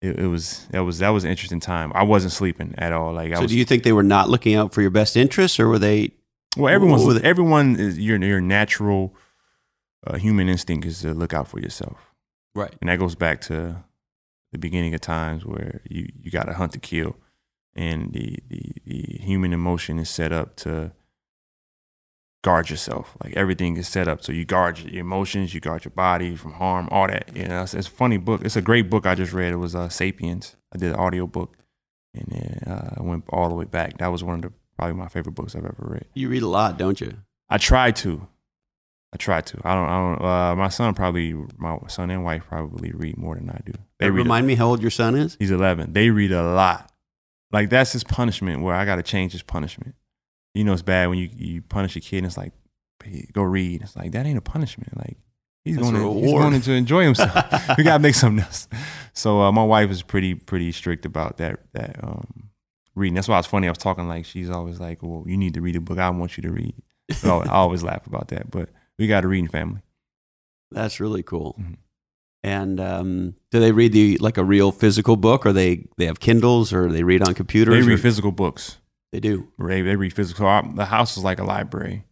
it, 0.00 0.18
it 0.20 0.26
was 0.28 0.66
that 0.70 0.80
was 0.80 0.98
that 0.98 1.08
was 1.10 1.24
an 1.24 1.30
interesting 1.30 1.60
time. 1.60 1.90
I 1.94 2.02
wasn't 2.04 2.32
sleeping 2.32 2.74
at 2.78 2.92
all. 2.92 3.12
Like 3.12 3.32
I 3.32 3.36
So 3.36 3.42
was 3.42 3.50
do 3.50 3.58
you 3.58 3.64
think 3.64 3.82
they 3.82 3.92
were 3.92 4.02
not 4.02 4.28
looking 4.28 4.54
out 4.54 4.72
for 4.74 4.80
your 4.82 4.90
best 4.90 5.16
interests, 5.16 5.58
or 5.58 5.68
were 5.68 5.78
they? 5.78 6.12
Well, 6.56 6.72
everyone's 6.72 7.20
they- 7.20 7.28
everyone 7.28 7.76
is 7.76 7.98
your 7.98 8.22
your 8.22 8.40
natural 8.40 9.14
uh, 10.06 10.16
human 10.18 10.48
instinct 10.48 10.86
is 10.86 11.00
to 11.00 11.14
look 11.14 11.32
out 11.32 11.48
for 11.48 11.58
yourself, 11.58 12.12
Right. 12.54 12.72
and 12.80 12.88
that 12.90 12.98
goes 13.00 13.14
back 13.16 13.40
to 13.42 13.82
the 14.52 14.58
beginning 14.58 14.94
of 14.94 15.00
times 15.00 15.44
where 15.44 15.80
you 15.88 16.12
you 16.22 16.30
got 16.30 16.44
to 16.44 16.52
hunt 16.52 16.72
to 16.72 16.78
kill, 16.78 17.16
and 17.76 18.12
the, 18.12 18.38
the 18.48 18.72
the 18.84 19.18
human 19.20 19.52
emotion 19.52 19.98
is 19.98 20.08
set 20.08 20.32
up 20.32 20.56
to 20.56 20.92
guard 22.44 22.70
yourself. 22.70 23.16
Like 23.24 23.34
everything 23.36 23.76
is 23.76 23.88
set 23.88 24.06
up 24.06 24.22
so 24.22 24.30
you 24.30 24.44
guard 24.44 24.78
your 24.78 25.00
emotions, 25.00 25.54
you 25.54 25.60
guard 25.60 25.84
your 25.84 25.92
body 25.92 26.36
from 26.36 26.52
harm, 26.52 26.88
all 26.90 27.08
that. 27.08 27.34
You 27.34 27.48
know, 27.48 27.62
it's, 27.62 27.74
it's 27.74 27.88
a 27.88 27.90
funny 27.90 28.18
book. 28.18 28.42
It's 28.44 28.56
a 28.56 28.62
great 28.62 28.88
book. 28.90 29.06
I 29.06 29.14
just 29.14 29.32
read. 29.32 29.52
It 29.52 29.56
was 29.56 29.74
uh, 29.74 29.88
*Sapiens*. 29.88 30.54
I 30.72 30.78
did 30.78 30.92
an 30.92 30.96
audio 30.96 31.26
book, 31.26 31.56
and 32.14 32.26
then 32.28 32.72
uh, 32.72 32.94
I 32.98 33.02
went 33.02 33.24
all 33.30 33.48
the 33.48 33.54
way 33.54 33.64
back. 33.64 33.98
That 33.98 34.08
was 34.08 34.22
one 34.22 34.36
of 34.36 34.42
the 34.42 34.52
probably 34.76 34.94
my 34.94 35.08
favorite 35.08 35.34
books 35.34 35.56
I've 35.56 35.64
ever 35.64 35.74
read. 35.78 36.04
You 36.14 36.28
read 36.28 36.42
a 36.42 36.48
lot, 36.48 36.78
don't 36.78 37.00
you? 37.00 37.16
I 37.48 37.58
try 37.58 37.90
to. 37.90 38.28
I 39.12 39.16
try 39.16 39.40
to. 39.40 39.60
I 39.64 39.74
don't. 39.74 39.88
I 39.88 40.16
don't. 40.16 40.24
Uh, 40.24 40.56
my 40.56 40.68
son 40.68 40.92
probably, 40.94 41.32
my 41.56 41.78
son 41.88 42.10
and 42.10 42.24
wife 42.24 42.42
probably 42.48 42.92
read 42.92 43.16
more 43.16 43.36
than 43.36 43.48
I 43.48 43.60
do. 43.64 43.72
They. 43.98 44.10
Remind 44.10 44.46
me 44.46 44.54
how 44.54 44.66
old 44.66 44.82
your 44.82 44.90
son 44.90 45.14
is. 45.14 45.36
he's 45.38 45.50
eleven. 45.50 45.92
They 45.92 46.10
read 46.10 46.32
a 46.32 46.42
lot. 46.42 46.90
Like 47.54 47.70
that's 47.70 47.92
his 47.92 48.02
punishment. 48.02 48.62
Where 48.62 48.74
I 48.74 48.84
got 48.84 48.96
to 48.96 49.02
change 49.04 49.30
his 49.30 49.44
punishment. 49.44 49.94
You 50.54 50.64
know, 50.64 50.72
it's 50.72 50.82
bad 50.82 51.08
when 51.08 51.18
you 51.18 51.30
you 51.36 51.62
punish 51.62 51.94
a 51.94 52.00
kid 52.00 52.18
and 52.18 52.26
it's 52.26 52.36
like, 52.36 52.52
"Hey, 53.02 53.28
go 53.32 53.42
read. 53.42 53.82
It's 53.82 53.94
like 53.94 54.10
that 54.10 54.26
ain't 54.26 54.36
a 54.36 54.42
punishment. 54.42 54.96
Like 54.96 55.16
he's 55.64 55.76
That's 55.76 55.88
going 55.88 56.02
to 56.02 56.20
he's 56.20 56.32
going 56.32 56.60
to 56.60 56.72
enjoy 56.72 57.04
himself. 57.10 57.32
we 57.78 57.84
gotta 57.84 58.02
make 58.02 58.16
something 58.16 58.44
else. 58.44 58.66
So 59.12 59.40
uh, 59.40 59.52
my 59.52 59.62
wife 59.62 59.88
is 59.92 60.02
pretty 60.02 60.34
pretty 60.34 60.72
strict 60.72 61.06
about 61.06 61.36
that 61.36 61.60
that 61.74 62.02
um, 62.02 62.50
reading. 62.96 63.14
That's 63.14 63.28
why 63.28 63.38
it's 63.38 63.46
funny. 63.46 63.68
I 63.68 63.70
was 63.70 63.78
talking 63.78 64.08
like 64.08 64.24
she's 64.24 64.50
always 64.50 64.80
like, 64.80 65.00
"Well, 65.00 65.22
you 65.24 65.36
need 65.36 65.54
to 65.54 65.60
read 65.60 65.76
a 65.76 65.80
book. 65.80 65.98
I 65.98 66.10
want 66.10 66.36
you 66.36 66.42
to 66.42 66.50
read." 66.50 66.74
But 67.22 67.48
I, 67.48 67.52
always 67.52 67.84
laugh 67.84 68.04
about 68.08 68.28
that. 68.28 68.50
But 68.50 68.70
we 68.98 69.06
got 69.06 69.24
a 69.24 69.28
reading 69.28 69.48
family. 69.48 69.80
That's 70.72 70.98
really 70.98 71.22
cool. 71.22 71.56
Mhm. 71.60 71.76
And 72.44 72.78
um, 72.78 73.34
do 73.50 73.58
they 73.58 73.72
read 73.72 73.92
the 73.92 74.18
like 74.18 74.36
a 74.36 74.44
real 74.44 74.70
physical 74.70 75.16
book, 75.16 75.46
or 75.46 75.52
they 75.54 75.86
they 75.96 76.04
have 76.04 76.20
Kindles, 76.20 76.74
or 76.74 76.92
they 76.92 77.02
read 77.02 77.26
on 77.26 77.32
computers? 77.32 77.74
They 77.74 77.80
or- 77.80 77.94
read 77.94 78.02
physical 78.02 78.32
books. 78.32 78.78
They 79.12 79.20
do. 79.20 79.48
They, 79.58 79.80
they 79.80 79.96
read 79.96 80.12
physical. 80.12 80.44
So 80.44 80.72
the 80.74 80.84
house 80.86 81.16
is 81.16 81.24
like 81.24 81.38
a 81.38 81.44
library. 81.44 82.04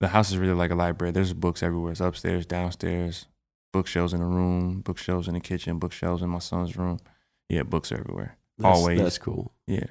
The 0.00 0.08
house 0.08 0.30
is 0.30 0.38
really 0.38 0.54
like 0.54 0.70
a 0.70 0.74
library. 0.74 1.12
There's 1.12 1.32
books 1.32 1.62
everywhere. 1.62 1.92
It's 1.92 2.00
upstairs, 2.00 2.46
downstairs, 2.46 3.26
bookshelves 3.72 4.12
in 4.12 4.20
the 4.20 4.26
room, 4.26 4.80
bookshelves 4.80 5.28
in 5.28 5.34
the 5.34 5.40
kitchen, 5.40 5.78
bookshelves 5.78 6.22
in 6.22 6.30
my 6.30 6.38
son's 6.38 6.76
room. 6.76 7.00
Yeah, 7.48 7.64
books 7.64 7.92
everywhere. 7.92 8.38
That's, 8.56 8.78
Always. 8.78 9.00
That's 9.00 9.18
cool. 9.18 9.52
Yeah. 9.66 9.86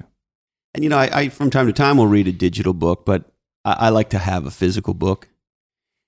And 0.74 0.84
you 0.84 0.89
know, 0.89 0.97
I, 0.97 1.10
I 1.13 1.30
from 1.30 1.50
time 1.50 1.67
to 1.67 1.74
time 1.74 1.97
will 1.97 2.08
read 2.08 2.28
a 2.28 2.32
digital 2.32 2.74
book, 2.74 3.06
but 3.06 3.26
I, 3.63 3.74
I 3.74 3.89
like 3.89 4.10
to 4.12 4.17
have 4.17 4.45
a 4.45 4.52
physical 4.52 4.93
book. 4.93 5.28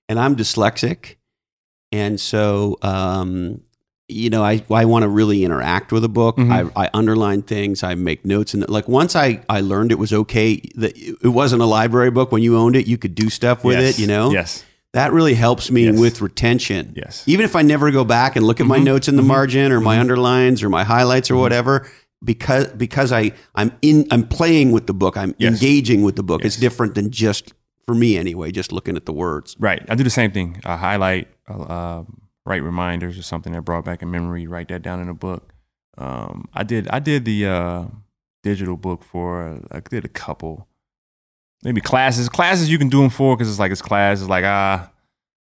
And 0.08 0.18
I'm 0.18 0.34
dyslexic, 0.36 1.16
and 1.94 2.20
so 2.20 2.76
um, 2.82 3.60
you 4.08 4.28
know, 4.30 4.42
I 4.44 4.62
I 4.70 4.84
want 4.84 5.02
to 5.04 5.08
really 5.08 5.44
interact 5.44 5.92
with 5.92 6.04
a 6.04 6.08
book. 6.08 6.36
Mhm. 6.36 6.72
I, 6.76 6.84
I 6.84 6.90
underline 6.92 7.42
things. 7.42 7.82
I 7.82 7.94
make 7.94 8.24
notes, 8.24 8.52
and 8.54 8.68
like 8.68 8.86
once 8.88 9.16
I 9.16 9.40
I 9.48 9.60
learned 9.60 9.92
it 9.92 9.98
was 9.98 10.12
okay 10.12 10.60
that 10.74 10.92
it 10.96 11.28
wasn't 11.40 11.62
a 11.62 11.66
library 11.66 12.10
book. 12.10 12.30
When 12.32 12.42
you 12.42 12.56
owned 12.58 12.76
it, 12.76 12.86
you 12.86 12.98
could 12.98 13.14
do 13.14 13.30
stuff 13.30 13.64
with 13.64 13.78
Yes. 13.78 13.98
it. 13.98 14.00
You 14.02 14.06
know, 14.08 14.30
Yes. 14.30 14.62
that 14.92 15.12
really 15.12 15.34
helps 15.34 15.70
me 15.70 15.84
Yes. 15.86 15.98
with 15.98 16.20
retention. 16.20 16.92
Yes. 16.96 17.22
Even 17.26 17.44
if 17.44 17.56
I 17.56 17.62
never 17.62 17.90
go 17.90 18.04
back 18.04 18.36
and 18.36 18.46
look 18.46 18.60
at 18.60 18.66
my 18.66 18.78
Mhm. 18.78 18.84
notes 18.84 19.08
in 19.08 19.16
the 19.16 19.22
Mhm. 19.22 19.26
margin 19.36 19.72
or 19.72 19.80
my 19.80 19.96
Mhm. 19.96 20.00
underlines 20.00 20.62
or 20.62 20.68
my 20.68 20.84
highlights 20.84 21.30
or 21.30 21.34
Mhm. 21.36 21.40
whatever, 21.40 21.86
because 22.22 22.66
because 22.76 23.10
I 23.10 23.32
I'm 23.54 23.72
in 23.80 24.06
I'm 24.10 24.24
playing 24.24 24.70
with 24.72 24.86
the 24.86 24.94
book. 24.94 25.16
I'm 25.16 25.34
Yes. 25.38 25.52
engaging 25.54 26.02
with 26.02 26.16
the 26.16 26.22
book. 26.22 26.44
It's 26.44 26.56
different 26.56 26.94
than 26.94 27.10
just 27.10 27.54
for 27.86 27.94
me 27.94 28.16
anyway, 28.16 28.50
just 28.50 28.72
looking 28.72 28.96
at 28.96 29.06
the 29.06 29.12
words. 29.12 29.56
Right. 29.58 29.84
I 29.88 29.94
do 29.94 30.04
the 30.04 30.10
same 30.10 30.30
thing. 30.32 30.60
I 30.64 30.76
highlight, 30.76 31.28
uh, 31.48 32.04
write 32.46 32.62
reminders 32.62 33.18
or 33.18 33.22
something 33.22 33.52
that 33.52 33.62
brought 33.62 33.84
back 33.84 34.02
a 34.02 34.06
memory. 34.06 34.46
Write 34.46 34.68
that 34.68 34.82
down 34.82 35.00
in 35.00 35.08
a 35.08 35.14
book. 35.14 35.52
Um, 35.98 36.48
I 36.54 36.62
did. 36.64 36.88
I 36.88 36.98
did 36.98 37.24
the 37.24 37.46
uh, 37.46 37.84
digital 38.42 38.76
book 38.76 39.04
for. 39.04 39.60
I 39.70 39.80
did 39.80 40.04
a 40.04 40.08
couple, 40.08 40.66
maybe 41.62 41.80
classes. 41.80 42.28
Classes 42.28 42.68
you 42.70 42.78
can 42.78 42.88
do 42.88 43.00
them 43.00 43.10
for 43.10 43.36
because 43.36 43.48
it's 43.50 43.58
like 43.60 43.70
it's 43.72 43.82
class. 43.82 44.20
It's 44.20 44.28
like 44.28 44.44
ah, 44.44 44.90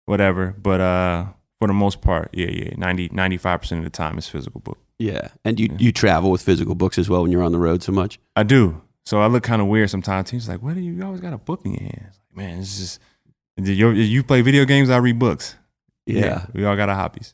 whatever. 0.05 0.53
But 0.61 0.81
uh, 0.81 1.25
for 1.59 1.67
the 1.67 1.73
most 1.73 2.01
part, 2.01 2.29
yeah, 2.33 2.47
yeah, 2.49 2.73
95 2.77 3.61
percent 3.61 3.79
of 3.79 3.85
the 3.85 3.89
time 3.95 4.17
it's 4.17 4.27
physical 4.27 4.59
book. 4.61 4.77
Yeah. 4.99 5.29
And 5.45 5.59
you 5.59 5.67
Yeah. 5.71 5.77
you 5.79 5.91
travel 5.91 6.29
with 6.31 6.41
physical 6.41 6.75
books 6.75 6.97
as 6.99 7.09
well 7.09 7.21
when 7.21 7.31
you're 7.31 7.43
on 7.43 7.51
the 7.53 7.57
road 7.59 7.81
so 7.81 7.91
much. 7.91 8.19
I 8.35 8.43
do. 8.43 8.81
So 9.05 9.19
I 9.21 9.27
look 9.27 9.43
kind 9.43 9.61
of 9.61 9.67
weird 9.67 9.89
sometimes. 9.89 10.29
He's 10.29 10.47
like, 10.49 10.61
"What 10.61 10.75
do 10.75 10.81
you, 10.81 10.91
you 10.93 11.03
always 11.05 11.21
got 11.21 11.33
a 11.33 11.37
book 11.37 11.61
in 11.65 11.71
your 11.73 11.81
hand?" 11.83 12.11
It's 12.31 12.37
like, 12.37 12.47
man, 12.47 12.59
it's 12.59 12.77
just. 12.79 12.99
You, 13.57 13.89
you 13.91 14.23
play 14.23 14.41
video 14.41 14.65
games? 14.65 14.89
I 14.89 14.97
read 14.97 15.19
books. 15.19 15.55
Yeah. 16.05 16.45
we 16.53 16.65
all 16.65 16.75
got 16.75 16.89
our 16.89 16.95
hobbies. 16.95 17.33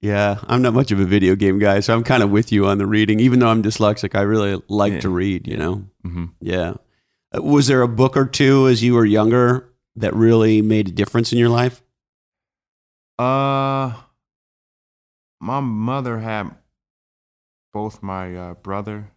Yeah. 0.00 0.38
I'm 0.46 0.62
not 0.62 0.72
much 0.74 0.92
of 0.92 1.00
a 1.00 1.04
video 1.04 1.34
game 1.34 1.58
guy, 1.58 1.80
so 1.80 1.94
I'm 1.94 2.04
kind 2.04 2.22
of 2.22 2.30
with 2.30 2.52
you 2.52 2.66
on 2.66 2.78
the 2.78 2.86
reading. 2.86 3.18
Even 3.18 3.40
though 3.40 3.48
I'm 3.48 3.62
dyslexic, 3.62 4.14
I 4.16 4.22
really 4.22 4.62
like 4.68 4.92
Yeah. 4.94 5.00
to 5.00 5.08
read, 5.08 5.48
you 5.48 5.56
know. 5.56 5.84
hmm 6.02 6.26
Yeah. 6.40 6.74
Uh, 7.36 7.42
Was 7.42 7.66
there 7.66 7.82
a 7.82 7.88
book 7.88 8.16
or 8.16 8.24
two 8.26 8.68
as 8.68 8.82
you 8.84 8.94
were 8.94 9.04
younger 9.04 9.68
that 9.96 10.14
really 10.14 10.62
made 10.62 10.88
a 10.88 10.92
difference 10.92 11.32
in 11.32 11.38
your 11.38 11.48
life? 11.48 11.82
Uh, 13.18 13.94
my 15.40 15.60
mother 15.60 16.20
had 16.20 16.54
both 17.72 18.02
my 18.02 18.34
uh, 18.36 18.54
brother 18.54 19.10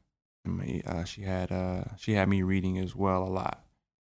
and 0.44 0.58
me. 0.58 0.82
Uh, 0.86 1.04
she 1.04 1.22
had 1.22 1.52
uh, 1.52 1.84
she 1.98 2.14
had 2.14 2.28
me 2.28 2.42
reading 2.42 2.78
as 2.80 2.96
well 2.96 3.24
a 3.24 3.30
lot. 3.30 3.64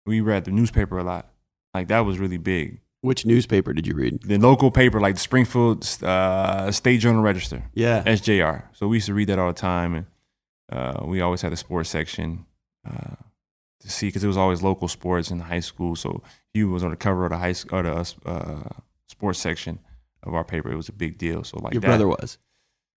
We 0.06 0.22
read 0.22 0.46
the 0.46 0.52
newspaper 0.52 0.98
a 0.98 1.04
lot. 1.04 1.30
Like 1.74 1.88
that 1.88 2.00
was 2.02 2.20
really 2.20 2.38
big. 2.38 2.82
Which 3.02 3.26
newspaper 3.26 3.74
did 3.74 3.86
you 3.86 3.96
read? 3.96 4.22
The 4.24 4.38
local 4.38 4.72
paper, 4.72 5.02
like 5.02 5.16
the 5.16 5.20
Springfield 5.22 5.86
uh, 6.04 6.72
State 6.72 7.00
Journal 7.00 7.22
Register, 7.22 7.64
Yeah. 7.74 8.02
SJR. 8.04 8.64
So 8.74 8.88
we 8.88 8.98
used 8.98 9.08
to 9.08 9.14
read 9.14 9.28
that 9.28 9.40
all 9.40 9.48
the 9.48 9.54
time, 9.54 9.94
and 9.96 10.06
uh, 10.72 11.04
we 11.06 11.20
always 11.20 11.42
had 11.42 11.52
a 11.52 11.58
sports 11.58 11.90
section 11.90 12.46
uh, 12.90 13.16
to 13.82 13.90
see 13.90 14.08
because 14.08 14.24
it 14.24 14.28
was 14.28 14.38
always 14.38 14.62
local 14.62 14.88
sports 14.88 15.32
in 15.32 15.40
high 15.42 15.60
school. 15.60 15.96
So 15.98 16.24
he 16.54 16.64
was 16.64 16.82
on 16.84 16.92
the 16.92 16.96
cover 16.96 17.26
of 17.26 17.32
the 17.32 17.38
high 17.40 17.52
school 17.52 17.80
or 17.80 17.84
the 17.84 18.14
uh, 18.26 18.70
sports 19.10 19.40
section 19.40 19.80
of 20.24 20.34
our 20.34 20.46
paper. 20.46 20.72
It 20.72 20.78
was 20.78 20.88
a 20.88 20.94
big 20.94 21.18
deal. 21.18 21.44
So 21.44 21.60
like 21.60 21.74
Your 21.74 21.82
that. 21.82 21.88
brother 21.88 22.08
was. 22.08 22.38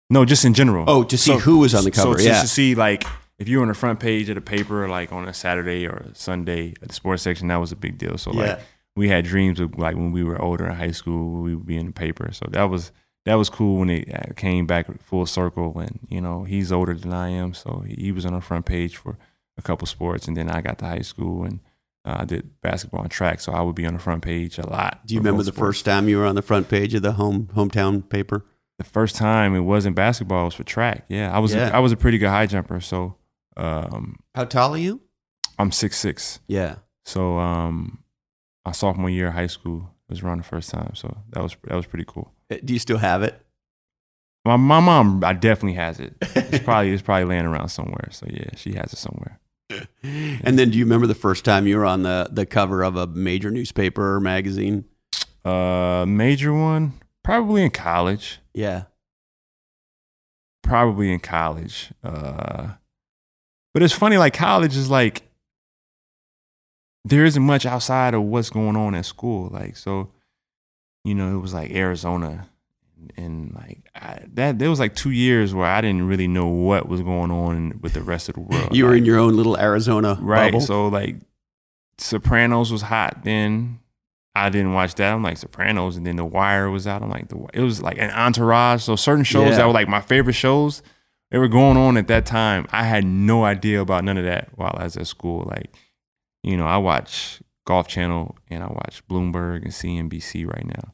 No, 0.09 0.25
just 0.25 0.45
in 0.45 0.55
general. 0.55 0.85
Oh, 0.87 1.03
to 1.03 1.19
see 1.19 1.33
So- 1.33 1.39
who 1.41 1.59
was 1.59 1.75
on 1.75 1.83
the 1.83 1.91
cover. 1.91 2.17
So 2.19 2.25
yeah. 2.29 2.43
to 2.43 2.47
see 2.47 2.77
like 2.77 3.03
if 3.39 3.49
you 3.49 3.59
were 3.59 3.63
on 3.63 3.69
the 3.69 3.75
front 3.75 4.01
page 4.01 4.29
of 4.29 4.35
the 4.35 4.41
paper, 4.41 4.89
like 4.89 5.13
on 5.13 5.29
a 5.29 5.35
Saturday 5.35 5.87
or 5.87 5.97
a 6.11 6.15
Sunday 6.15 6.75
at 6.83 6.89
the 6.89 6.95
sports 6.95 7.23
section, 7.23 7.49
that 7.49 7.57
was 7.57 7.73
a 7.73 7.77
big 7.77 7.99
deal. 7.99 8.17
So 8.17 8.31
like 8.31 8.47
yeah. 8.47 8.61
we 8.95 9.09
had 9.09 9.25
dreams 9.25 9.61
of 9.61 9.79
like 9.79 9.95
when 9.95 10.13
we 10.13 10.25
were 10.25 10.41
older 10.41 10.67
in 10.67 10.75
high 10.75 10.93
school, 10.93 11.43
we 11.43 11.55
would 11.55 11.67
be 11.67 11.77
in 11.77 11.87
the 11.87 11.93
paper. 11.93 12.31
So 12.33 12.47
that 12.51 12.65
was 12.65 12.93
that 13.27 13.35
was 13.35 13.51
cool 13.51 13.81
when 13.81 13.91
it 13.91 14.09
uh, 14.15 14.33
came 14.35 14.67
back 14.67 14.87
full 15.03 15.27
circle. 15.27 15.79
And 15.79 16.01
you 16.09 16.21
know 16.21 16.45
he's 16.45 16.73
older 16.73 16.95
than 16.95 17.13
I 17.13 17.29
am, 17.29 17.53
so 17.53 17.85
he 17.87 18.11
was 18.13 18.25
on 18.25 18.33
the 18.33 18.41
front 18.41 18.67
page 18.67 18.97
for 18.97 19.19
a 19.59 19.63
couple 19.63 19.87
sports, 19.87 20.27
and 20.29 20.37
then 20.37 20.51
I 20.51 20.63
got 20.63 20.79
to 20.79 20.87
high 20.87 21.01
school 21.01 21.45
and 21.45 21.61
uh, 22.07 22.19
I 22.21 22.25
did 22.25 22.61
basketball 22.61 23.03
and 23.03 23.11
track, 23.11 23.41
so 23.41 23.53
I 23.53 23.61
would 23.61 23.75
be 23.75 23.85
on 23.85 23.95
the 23.95 23.99
front 23.99 24.23
page 24.23 24.59
a 24.59 24.67
lot. 24.67 25.01
Do 25.05 25.15
you 25.15 25.21
remember 25.21 25.43
the 25.43 25.53
sports. 25.53 25.79
first 25.79 25.85
time 25.85 26.09
you 26.09 26.19
were 26.19 26.27
on 26.27 26.37
the 26.37 26.43
front 26.43 26.69
page 26.69 26.95
of 26.95 27.03
the 27.03 27.13
home 27.13 27.51
hometown 27.55 28.09
paper? 28.09 28.47
The 28.79 28.85
first 28.85 29.17
time 29.17 29.55
it 29.55 29.61
wasn't 29.61 29.97
basketball; 29.97 30.43
it 30.43 30.45
was 30.47 30.55
for 30.55 30.65
track. 30.65 31.05
Yeah, 31.09 31.35
I 31.35 31.39
was 31.39 31.55
Yeah. 31.55 31.71
A, 31.71 31.77
I 31.77 31.79
was 31.81 31.93
a 31.93 31.97
pretty 31.97 32.19
good 32.19 32.29
high 32.29 32.47
jumper, 32.47 32.81
so 32.81 33.17
um, 33.57 34.17
How 34.35 34.45
tall 34.45 34.75
are 34.75 34.79
you? 34.79 35.01
I'm 35.59 35.73
six 35.73 35.97
six. 35.99 36.41
Yeah. 36.49 36.77
So 37.05 37.39
um, 37.39 38.03
my 38.65 38.73
sophomore 38.73 39.11
year 39.11 39.29
of 39.29 39.35
high 39.35 39.47
school 39.47 39.91
was 40.09 40.23
around 40.23 40.39
the 40.39 40.45
first 40.45 40.71
time, 40.71 40.95
so 40.95 41.17
that 41.31 41.43
was 41.43 41.57
that 41.65 41.75
was 41.77 41.87
pretty 41.87 42.05
cool. 42.07 42.33
Uh, 42.51 42.57
Do 42.65 42.73
you 42.73 42.79
still 42.79 42.99
have 42.99 43.23
it? 43.23 43.41
My 44.45 44.57
my 44.57 44.81
mom, 44.81 45.25
I 45.25 45.33
definitely 45.33 45.75
has 45.77 45.99
it. 46.01 46.15
It's 46.21 46.59
probably 46.65 46.93
it's 46.93 47.03
probably 47.03 47.25
laying 47.25 47.47
around 47.47 47.69
somewhere. 47.71 48.09
So 48.13 48.27
yeah, 48.31 48.51
she 48.57 48.75
has 48.75 48.93
it 48.93 48.99
somewhere. 48.99 49.41
and 50.03 50.57
then 50.59 50.71
do 50.71 50.79
you 50.79 50.85
remember 50.85 51.09
the 51.09 51.15
first 51.15 51.45
time 51.45 51.67
you 51.67 51.77
were 51.77 51.85
on 51.87 52.05
the, 52.05 52.29
the 52.31 52.47
cover 52.47 52.85
of 52.85 52.95
a 52.95 53.09
major 53.09 53.51
newspaper 53.51 54.15
or 54.15 54.21
magazine? 54.21 54.85
Uh, 55.45 56.05
major 56.07 56.53
one, 56.53 56.93
probably 57.25 57.65
in 57.65 57.71
college. 57.71 58.39
Yeah. 58.55 58.85
Probably 60.63 61.13
in 61.13 61.21
college. 61.21 61.93
Uh, 62.03 62.75
but 63.77 63.83
it's 63.83 63.93
funny. 63.93 64.17
Like 64.17 64.33
college 64.33 64.75
is 64.75 64.89
like 64.89 65.21
there 67.05 67.27
isn't 67.27 67.43
much 67.43 67.67
outside 67.67 68.15
of 68.15 68.23
what's 68.23 68.49
going 68.49 68.75
on 68.75 68.95
at 68.95 69.05
school. 69.05 69.51
Like 69.51 69.77
so, 69.77 70.09
you 71.05 71.15
know, 71.15 71.37
it 71.37 71.41
was 71.41 71.53
like 71.53 71.71
Arizona. 71.73 72.49
And 73.19 73.55
like 73.55 73.87
I, 73.95 74.21
that, 74.33 74.59
there 74.59 74.71
was 74.71 74.81
like 74.81 74.95
two 74.95 75.11
years 75.11 75.53
where 75.53 75.67
I 75.67 75.83
didn't 75.83 76.09
really 76.09 76.27
know 76.27 76.47
what 76.47 76.89
was 76.89 77.03
going 77.03 77.31
on 77.31 77.79
with 77.83 77.93
the 77.93 78.01
rest 78.01 78.31
of 78.31 78.37
the 78.37 78.41
world. 78.41 78.75
You 78.75 78.85
were 78.87 78.93
Like, 78.93 79.01
in 79.01 79.05
your 79.05 79.19
own 79.19 79.37
little 79.37 79.59
Arizona 79.59 80.17
Right. 80.23 80.51
bubble. 80.51 80.65
So 80.65 80.89
like 80.89 81.17
Sopranos 81.99 82.73
was 82.73 82.81
hot 82.81 83.25
then. 83.25 83.81
I 84.35 84.49
didn't 84.49 84.73
watch 84.73 84.95
that. 84.95 85.13
I'm 85.13 85.23
like 85.23 85.37
Sopranos, 85.37 85.97
and 85.97 86.07
then 86.07 86.17
The 86.17 86.25
Wire 86.25 86.71
was 86.71 86.87
out. 86.87 87.03
I'm 87.03 87.11
like 87.11 87.29
the 87.29 87.47
it 87.53 87.61
was 87.61 87.83
like 87.83 87.99
an 87.99 88.11
entourage. 88.11 88.83
So 88.83 88.97
certain 88.97 89.25
shows 89.25 89.51
Yeah. 89.51 89.57
that 89.59 89.67
were 89.67 89.73
like 89.73 89.89
my 89.89 90.01
favorite 90.01 90.35
shows 90.35 90.83
they 91.31 91.39
were 91.39 91.49
going 91.49 91.77
on 91.77 91.97
at 91.97 92.09
that 92.09 92.27
time. 92.27 92.67
I 92.71 92.85
had 92.85 93.05
no 93.05 93.45
idea 93.45 93.81
about 93.81 94.05
none 94.05 94.17
of 94.17 94.25
that 94.25 94.51
while 94.55 94.75
I 94.79 94.85
was 94.85 94.97
at 94.97 95.07
school. 95.07 95.45
Like, 95.51 95.75
you 96.43 96.57
know, 96.57 96.67
I 96.67 96.77
watch 96.77 97.43
Golf 97.67 97.89
Channel 97.89 98.37
and 98.49 98.63
I 98.63 98.69
watch 98.69 99.07
Bloomberg 99.09 99.63
and 99.63 99.73
CNBC 99.73 100.47
right 100.47 100.67
now. 100.67 100.93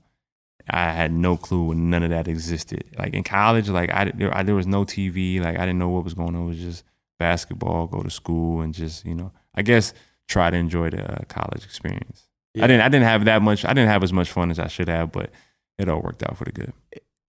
I 0.70 0.90
had 0.92 1.12
no 1.12 1.36
clue 1.36 1.64
when 1.64 1.90
none 1.90 2.02
of 2.02 2.10
that 2.10 2.28
existed. 2.28 2.84
Like 2.98 3.14
in 3.14 3.24
college, 3.24 3.68
like 3.68 3.92
I 3.92 4.12
there, 4.14 4.34
I 4.34 4.42
there, 4.42 4.54
was 4.54 4.66
no 4.66 4.84
TV. 4.84 5.40
Like 5.40 5.58
I 5.58 5.60
didn't 5.60 5.78
know 5.78 5.88
what 5.88 6.04
was 6.04 6.14
going 6.14 6.36
on. 6.36 6.44
It 6.44 6.48
was 6.48 6.58
just 6.58 6.84
basketball, 7.18 7.88
go 7.88 8.02
to 8.02 8.10
school, 8.10 8.60
and 8.60 8.72
just 8.72 9.04
you 9.04 9.14
know, 9.14 9.32
I 9.54 9.62
guess 9.62 9.92
try 10.28 10.50
to 10.50 10.56
enjoy 10.56 10.90
the 10.90 11.12
uh, 11.12 11.24
college 11.28 11.64
experience. 11.64 12.28
Yeah. 12.54 12.64
I 12.64 12.66
didn't 12.68 12.82
I 12.82 12.88
didn't 12.88 13.08
have 13.08 13.24
that 13.24 13.42
much. 13.42 13.64
I 13.64 13.68
didn't 13.68 13.88
have 13.88 14.04
as 14.04 14.12
much 14.12 14.30
fun 14.30 14.50
as 14.50 14.58
I 14.58 14.68
should 14.68 14.88
have, 14.88 15.10
but 15.10 15.30
it 15.78 15.88
all 15.88 16.00
worked 16.00 16.22
out 16.22 16.36
for 16.36 16.44
the 16.44 16.52
good. 16.52 16.72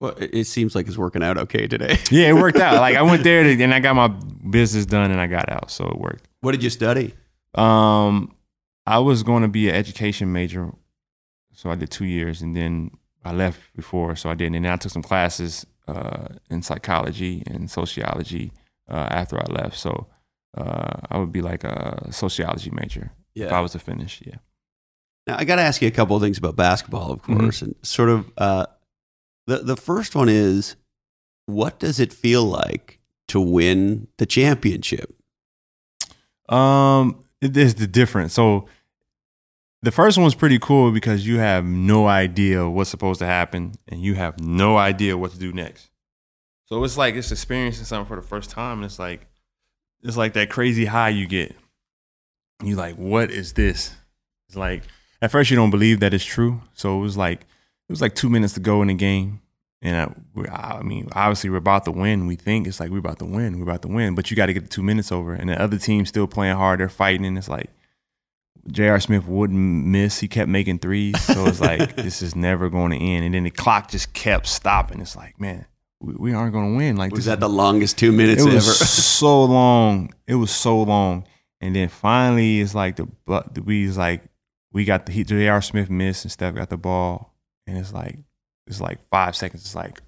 Well, 0.04 0.14
it 0.18 0.44
seems 0.44 0.74
like 0.74 0.86
it's 0.86 0.98
working 0.98 1.22
out 1.22 1.38
okay 1.38 1.66
today. 1.66 1.96
yeah, 2.10 2.28
it 2.28 2.34
worked 2.34 2.58
out. 2.58 2.74
Like 2.74 2.94
I 2.94 3.00
went 3.00 3.24
there 3.24 3.42
to, 3.42 3.62
and 3.62 3.72
I 3.72 3.80
got 3.80 3.96
my 3.96 4.08
business 4.08 4.84
done 4.84 5.10
and 5.10 5.18
I 5.18 5.26
got 5.26 5.48
out, 5.48 5.70
so 5.70 5.86
it 5.86 5.98
worked. 5.98 6.28
What 6.42 6.52
did 6.52 6.62
you 6.62 6.68
study? 6.68 7.14
Um, 7.54 8.36
I 8.86 8.98
was 8.98 9.22
going 9.22 9.40
to 9.44 9.48
be 9.48 9.70
an 9.70 9.74
education 9.74 10.30
major, 10.30 10.72
so 11.54 11.70
I 11.70 11.74
did 11.74 11.90
two 11.90 12.04
years, 12.04 12.42
and 12.42 12.54
then 12.54 12.90
I 13.24 13.32
left 13.32 13.74
before, 13.74 14.14
so 14.14 14.28
I 14.28 14.34
didn't. 14.34 14.56
And 14.56 14.66
then 14.66 14.72
I 14.72 14.76
took 14.76 14.92
some 14.92 15.02
classes 15.02 15.64
uh, 15.88 16.26
in 16.50 16.60
psychology 16.60 17.42
and 17.46 17.70
sociology 17.70 18.52
uh, 18.90 19.08
after 19.10 19.38
I 19.38 19.46
left. 19.50 19.78
So 19.78 20.06
uh, 20.54 21.00
I 21.10 21.16
would 21.16 21.32
be 21.32 21.40
like 21.40 21.64
a 21.64 22.12
sociology 22.12 22.70
major 22.74 23.10
yeah. 23.34 23.46
if 23.46 23.52
I 23.52 23.60
was 23.62 23.72
to 23.72 23.78
finish. 23.78 24.22
Yeah. 24.22 24.36
Now 25.26 25.36
I 25.38 25.44
got 25.44 25.56
to 25.56 25.62
ask 25.62 25.80
you 25.80 25.88
a 25.88 25.92
couple 25.92 26.14
of 26.14 26.20
things 26.20 26.36
about 26.36 26.56
basketball, 26.56 27.10
of 27.10 27.22
mm-hmm. 27.22 27.40
course, 27.40 27.60
mm-hmm. 27.60 27.70
and 27.70 27.76
sort 27.80 28.10
of 28.10 28.30
uh, 28.36 28.66
the 29.46 29.58
the 29.58 29.76
first 29.76 30.14
one 30.14 30.28
is, 30.28 30.76
what 31.46 31.78
does 31.78 32.00
it 32.00 32.12
feel 32.12 32.44
like 32.44 33.00
to 33.28 33.40
win 33.40 34.08
the 34.18 34.26
championship? 34.26 35.14
Um, 36.48 37.24
it 37.40 37.56
is 37.56 37.74
the 37.76 37.86
difference. 37.86 38.32
So 38.32 38.68
the 39.82 39.90
first 39.90 40.16
one's 40.16 40.34
pretty 40.34 40.58
cool 40.58 40.92
because 40.92 41.26
you 41.26 41.38
have 41.38 41.64
no 41.64 42.06
idea 42.06 42.68
what's 42.68 42.90
supposed 42.90 43.18
to 43.20 43.26
happen 43.26 43.72
and 43.88 44.00
you 44.00 44.14
have 44.14 44.40
no 44.40 44.78
idea 44.78 45.16
what 45.16 45.32
to 45.32 45.38
do 45.38 45.52
next. 45.52 45.90
So 46.66 46.82
it's 46.84 46.96
like 46.96 47.14
it's 47.14 47.30
experiencing 47.30 47.84
something 47.84 48.08
for 48.08 48.16
the 48.16 48.26
first 48.26 48.50
time. 48.50 48.78
And 48.78 48.86
it's 48.86 48.98
like 48.98 49.26
it's 50.02 50.16
like 50.16 50.32
that 50.34 50.50
crazy 50.50 50.86
high 50.86 51.10
you 51.10 51.26
get. 51.26 51.54
You 52.62 52.76
like, 52.76 52.96
what 52.96 53.30
is 53.30 53.52
this? 53.52 53.94
It's 54.48 54.56
like 54.56 54.84
at 55.20 55.30
first 55.30 55.50
you 55.50 55.56
don't 55.56 55.70
believe 55.70 56.00
that 56.00 56.14
it's 56.14 56.24
true. 56.24 56.62
So 56.72 56.98
it 56.98 57.00
was 57.00 57.16
like 57.16 57.46
it 57.88 57.92
was 57.92 58.00
like 58.00 58.14
two 58.14 58.30
minutes 58.30 58.54
to 58.54 58.60
go 58.60 58.82
in 58.82 58.88
the 58.88 58.94
game. 58.94 59.40
And 59.82 60.14
I, 60.48 60.78
I 60.78 60.82
mean, 60.82 61.08
obviously 61.12 61.50
we're 61.50 61.56
about 61.58 61.84
to 61.84 61.90
win. 61.90 62.26
We 62.26 62.36
think 62.36 62.66
it's 62.66 62.80
like 62.80 62.90
we're 62.90 62.98
about 62.98 63.18
to 63.18 63.26
win. 63.26 63.58
We're 63.58 63.64
about 63.64 63.82
to 63.82 63.88
win, 63.88 64.14
but 64.14 64.30
you 64.30 64.36
got 64.36 64.46
to 64.46 64.54
get 64.54 64.62
the 64.62 64.68
two 64.70 64.82
minutes 64.82 65.12
over. 65.12 65.34
And 65.34 65.50
the 65.50 65.60
other 65.60 65.76
team's 65.76 66.08
still 66.08 66.26
playing 66.26 66.56
hard. 66.56 66.80
They're 66.80 66.88
fighting, 66.88 67.26
and 67.26 67.36
it's 67.36 67.50
like 67.50 67.68
J.R. 68.70 68.98
Smith 69.00 69.26
wouldn't 69.26 69.86
miss. 69.86 70.20
He 70.20 70.28
kept 70.28 70.48
making 70.48 70.78
threes. 70.78 71.20
So 71.22 71.46
it's 71.46 71.60
like, 71.60 71.96
this 71.96 72.22
is 72.22 72.34
never 72.34 72.70
going 72.70 72.92
to 72.92 72.98
end. 72.98 73.26
And 73.26 73.34
then 73.34 73.44
the 73.44 73.50
clock 73.50 73.90
just 73.90 74.12
kept 74.14 74.46
stopping. 74.46 75.00
It's 75.00 75.16
like, 75.16 75.38
man, 75.38 75.66
we, 76.00 76.14
we 76.14 76.34
aren't 76.34 76.52
going 76.52 76.72
to 76.72 76.76
win. 76.76 76.96
Like, 76.96 77.12
was 77.12 77.26
that 77.26 77.40
the 77.40 77.48
longest 77.48 77.98
two 77.98 78.12
minutes 78.12 78.42
it 78.42 78.48
ever? 78.48 78.54
was 78.54 78.78
so 78.88 79.44
long. 79.44 80.14
It 80.26 80.36
was 80.36 80.50
so 80.50 80.82
long. 80.82 81.26
And 81.60 81.76
then 81.76 81.88
finally, 81.88 82.60
it's 82.60 82.74
like 82.74 82.96
the, 82.96 83.06
the 83.26 83.62
we 83.62 83.88
like, 83.88 84.22
we 84.72 84.84
got 84.84 85.06
the 85.06 85.24
J.R. 85.24 85.62
Smith 85.62 85.90
miss 85.90 86.24
and 86.24 86.32
Steph 86.32 86.54
got 86.54 86.70
the 86.70 86.76
ball. 86.76 87.33
And 87.66 87.78
it's 87.78 87.92
like, 87.92 88.18
it's 88.66 88.80
like 88.80 89.00
five 89.10 89.36
seconds. 89.36 89.62
It's 89.64 89.74
like, 89.74 90.00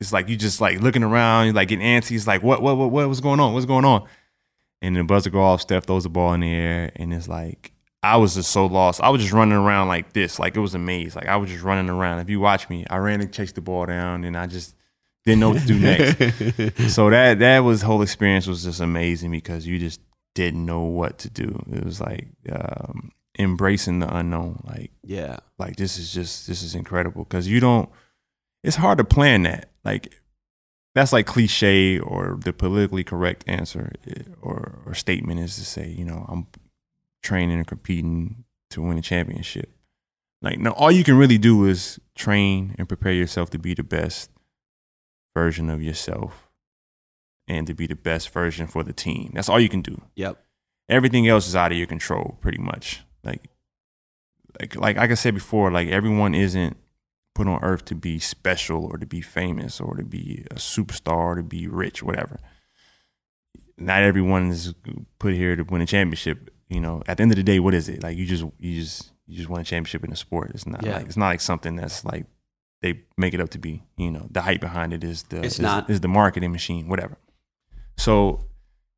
it's 0.00 0.12
like 0.12 0.28
you 0.28 0.36
just 0.36 0.60
like 0.60 0.80
looking 0.80 1.02
around, 1.02 1.46
you're 1.46 1.54
like 1.54 1.68
getting 1.68 1.84
antsy. 1.84 2.16
It's 2.16 2.26
like, 2.26 2.42
what, 2.42 2.62
what, 2.62 2.76
what, 2.76 2.90
what, 2.90 3.08
what's 3.08 3.20
going 3.20 3.40
on? 3.40 3.52
What's 3.52 3.66
going 3.66 3.84
on? 3.84 4.06
And 4.82 4.96
the 4.96 5.04
buzzer 5.04 5.30
go 5.30 5.42
off, 5.42 5.60
Steph 5.60 5.84
throws 5.84 6.04
the 6.04 6.08
ball 6.08 6.32
in 6.32 6.40
the 6.40 6.50
air, 6.50 6.90
and 6.96 7.12
it's 7.12 7.28
like, 7.28 7.72
I 8.02 8.16
was 8.16 8.34
just 8.34 8.50
so 8.50 8.64
lost. 8.64 9.02
I 9.02 9.10
was 9.10 9.20
just 9.20 9.34
running 9.34 9.58
around 9.58 9.88
like 9.88 10.14
this, 10.14 10.38
like 10.38 10.56
it 10.56 10.60
was 10.60 10.74
a 10.74 10.78
maze. 10.78 11.14
Like 11.14 11.26
I 11.26 11.36
was 11.36 11.50
just 11.50 11.62
running 11.62 11.90
around. 11.90 12.20
If 12.20 12.30
you 12.30 12.40
watch 12.40 12.68
me, 12.70 12.86
I 12.88 12.96
ran 12.96 13.20
and 13.20 13.30
chased 13.30 13.56
the 13.56 13.60
ball 13.60 13.84
down, 13.84 14.24
and 14.24 14.38
I 14.38 14.46
just 14.46 14.74
didn't 15.26 15.40
know 15.40 15.50
what 15.50 15.60
to 15.60 15.66
do 15.66 15.78
next. 15.78 16.88
so 16.94 17.10
that 17.10 17.40
that 17.40 17.58
was 17.58 17.82
whole 17.82 18.00
experience 18.00 18.46
was 18.46 18.64
just 18.64 18.80
amazing 18.80 19.30
because 19.30 19.66
you 19.66 19.78
just 19.78 20.00
didn't 20.34 20.64
know 20.64 20.84
what 20.84 21.18
to 21.18 21.30
do. 21.30 21.62
It 21.70 21.84
was 21.84 22.00
like 22.00 22.28
um, 22.50 23.12
embracing 23.38 24.00
the 24.00 24.14
unknown. 24.14 24.62
Like 24.64 24.92
yeah, 25.04 25.38
like 25.58 25.76
this 25.76 25.98
is 25.98 26.12
just 26.12 26.46
this 26.46 26.62
is 26.62 26.74
incredible 26.74 27.24
because 27.24 27.48
you 27.48 27.60
don't. 27.60 27.88
It's 28.62 28.76
hard 28.76 28.98
to 28.98 29.04
plan 29.04 29.42
that. 29.44 29.70
Like 29.84 30.14
that's 30.94 31.12
like 31.12 31.26
cliche 31.26 31.98
or 31.98 32.38
the 32.42 32.52
politically 32.52 33.04
correct 33.04 33.44
answer 33.46 33.92
eh, 34.08 34.22
or, 34.42 34.80
or 34.86 34.94
statement 34.94 35.40
is 35.40 35.54
to 35.56 35.64
say, 35.64 35.88
you 35.88 36.04
know, 36.04 36.26
I'm 36.28 36.46
training 37.22 37.58
and 37.58 37.66
competing 37.66 38.44
to 38.70 38.82
win 38.82 38.98
a 38.98 39.02
championship. 39.02 39.70
Like, 40.42 40.58
no, 40.58 40.70
all 40.72 40.90
you 40.90 41.04
can 41.04 41.16
really 41.16 41.38
do 41.38 41.66
is 41.66 42.00
train 42.16 42.74
and 42.78 42.88
prepare 42.88 43.12
yourself 43.12 43.50
to 43.50 43.58
be 43.58 43.74
the 43.74 43.82
best 43.82 44.30
version 45.34 45.68
of 45.70 45.82
yourself 45.82 46.48
and 47.46 47.66
to 47.66 47.74
be 47.74 47.86
the 47.86 47.94
best 47.94 48.30
version 48.30 48.66
for 48.66 48.82
the 48.82 48.92
team. 48.92 49.32
That's 49.34 49.48
all 49.48 49.60
you 49.60 49.68
can 49.68 49.82
do. 49.82 50.00
Yep. 50.16 50.42
Everything 50.88 51.28
else 51.28 51.46
is 51.46 51.54
out 51.54 51.72
of 51.72 51.78
your 51.78 51.86
control, 51.86 52.38
pretty 52.40 52.58
much. 52.58 53.02
Like, 53.24 53.48
like, 54.58 54.76
like, 54.76 54.96
like 54.96 55.10
I 55.10 55.14
said 55.14 55.34
before, 55.34 55.70
like 55.70 55.88
everyone 55.88 56.34
isn't 56.34 56.76
put 57.34 57.46
on 57.46 57.62
earth 57.62 57.84
to 57.86 57.94
be 57.94 58.18
special 58.18 58.84
or 58.84 58.98
to 58.98 59.06
be 59.06 59.20
famous 59.20 59.80
or 59.80 59.96
to 59.96 60.04
be 60.04 60.44
a 60.50 60.56
superstar 60.56 61.16
or 61.16 61.34
to 61.36 61.42
be 61.42 61.68
rich, 61.68 62.02
whatever. 62.02 62.40
Not 63.78 64.02
everyone 64.02 64.50
is 64.50 64.74
put 65.18 65.34
here 65.34 65.56
to 65.56 65.62
win 65.62 65.80
a 65.80 65.86
championship 65.86 66.50
you 66.70 66.80
know, 66.80 67.02
at 67.06 67.16
the 67.16 67.22
end 67.24 67.32
of 67.32 67.36
the 67.36 67.42
day, 67.42 67.58
what 67.58 67.74
is 67.74 67.88
it? 67.88 68.02
Like 68.02 68.16
you 68.16 68.24
just 68.24 68.44
you 68.58 68.80
just 68.80 69.10
you 69.26 69.36
just 69.36 69.48
won 69.48 69.60
a 69.60 69.64
championship 69.64 70.04
in 70.04 70.12
a 70.12 70.16
sport. 70.16 70.52
It's 70.54 70.66
not 70.66 70.86
yeah. 70.86 70.98
like 70.98 71.06
it's 71.06 71.16
not 71.16 71.26
like 71.26 71.40
something 71.40 71.74
that's 71.74 72.04
like 72.04 72.26
they 72.80 73.02
make 73.18 73.34
it 73.34 73.40
up 73.40 73.50
to 73.50 73.58
be. 73.58 73.82
You 73.96 74.12
know, 74.12 74.28
the 74.30 74.42
hype 74.42 74.60
behind 74.60 74.92
it 74.92 75.02
is 75.02 75.24
the 75.24 75.38
it's 75.38 75.56
is, 75.56 75.60
not 75.60 75.90
is 75.90 76.00
the 76.00 76.08
marketing 76.08 76.52
machine, 76.52 76.88
whatever. 76.88 77.18
So 77.98 78.46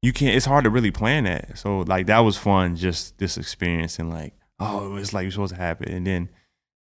you 0.03 0.13
can't. 0.13 0.37
It's 0.37 0.47
hard 0.47 0.65
to 0.65 0.71
really 0.71 0.91
plan 0.91 1.25
that. 1.25 1.57
So 1.59 1.81
like 1.81 2.07
that 2.07 2.21
was 2.21 2.37
fun, 2.37 2.77
just 2.77 3.19
this 3.19 3.37
experience 3.37 3.99
and 3.99 4.11
like 4.11 4.35
oh, 4.61 4.97
it's 4.97 5.13
like 5.13 5.23
you're 5.23 5.33
supposed 5.33 5.55
to 5.55 5.61
happen, 5.61 5.91
and 5.91 6.07
then 6.07 6.29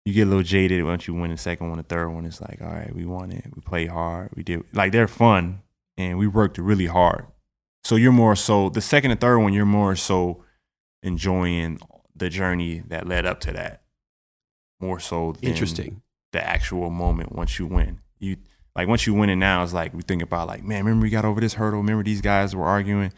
you 0.05 0.13
get 0.13 0.27
a 0.27 0.31
little 0.31 0.43
jaded 0.43 0.85
once 0.85 1.07
you 1.07 1.15
win 1.15 1.31
the 1.31 1.37
second 1.37 1.69
one, 1.69 1.79
the 1.79 1.85
third 1.85 2.09
one. 2.09 2.25
It's 2.27 2.41
like 2.41 2.61
all 2.61 2.69
right, 2.69 2.95
we 2.95 3.05
won 3.05 3.31
it. 3.31 3.45
We 3.55 3.61
played 3.63 3.91
hard. 3.91 4.31
We 4.35 4.43
did 4.43 4.65
like 4.73 4.93
they're 4.93 5.09
fun, 5.09 5.63
and 5.97 6.19
we 6.19 6.27
worked 6.27 6.59
really 6.59 6.87
hard. 6.87 7.27
So 7.85 7.97
you're 7.97 8.13
more 8.13 8.37
so 8.37 8.69
the 8.69 8.81
second 8.81 9.11
and 9.11 9.21
third 9.21 9.39
one. 9.39 9.53
You're 9.53 9.67
more 9.67 9.97
so 9.97 10.45
enjoying 11.03 11.79
the 12.15 12.29
journey 12.29 12.83
that 12.89 13.07
led 13.07 13.25
up 13.25 13.41
to 13.41 13.53
that 13.53 13.83
more 14.81 15.01
so 15.01 15.33
than 15.33 15.51
interesting 15.51 16.03
the 16.33 16.47
actual 16.47 16.91
moment 16.91 17.33
once 17.33 17.59
you 17.59 17.67
win. 17.67 18.01
You 18.19 18.37
like 18.77 18.89
once 18.89 19.07
you 19.07 19.15
win 19.15 19.31
it 19.31 19.37
now, 19.37 19.63
it's 19.63 19.73
like 19.73 19.95
we 19.95 20.03
think 20.03 20.23
about 20.23 20.49
like, 20.49 20.63
man, 20.63 20.85
remember 20.85 21.05
we 21.05 21.11
got 21.11 21.25
over 21.25 21.41
this 21.41 21.55
hurdle. 21.55 21.81
Remember 21.81 22.05
these 22.05 22.21
guys 22.21 22.55
were 22.55 22.65
arguing. 22.65 23.13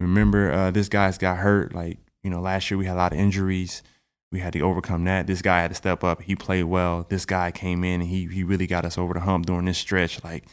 Remember 0.00 0.52
uh, 0.52 0.70
this 0.70 0.88
guy's 0.88 1.18
got 1.18 1.38
hurt. 1.38 1.74
Like 1.74 1.98
you 2.22 2.30
know, 2.30 2.40
last 2.40 2.70
year 2.70 2.78
we 2.78 2.86
had 2.86 2.94
a 2.94 2.98
lot 2.98 3.12
of 3.12 3.18
injuries. 3.18 3.82
We 4.30 4.40
had 4.40 4.52
to 4.52 4.60
overcome 4.60 5.04
that. 5.04 5.26
This 5.26 5.40
guy 5.40 5.62
had 5.62 5.70
to 5.70 5.74
step 5.74 6.04
up. 6.04 6.22
He 6.22 6.36
played 6.36 6.64
well. 6.64 7.06
This 7.08 7.24
guy 7.24 7.50
came 7.50 7.84
in 7.84 8.00
and 8.00 8.10
he 8.10 8.26
he 8.26 8.44
really 8.44 8.66
got 8.66 8.84
us 8.84 8.98
over 8.98 9.14
the 9.14 9.20
hump 9.20 9.46
during 9.46 9.66
this 9.66 9.78
stretch. 9.78 10.22
Like 10.22 10.44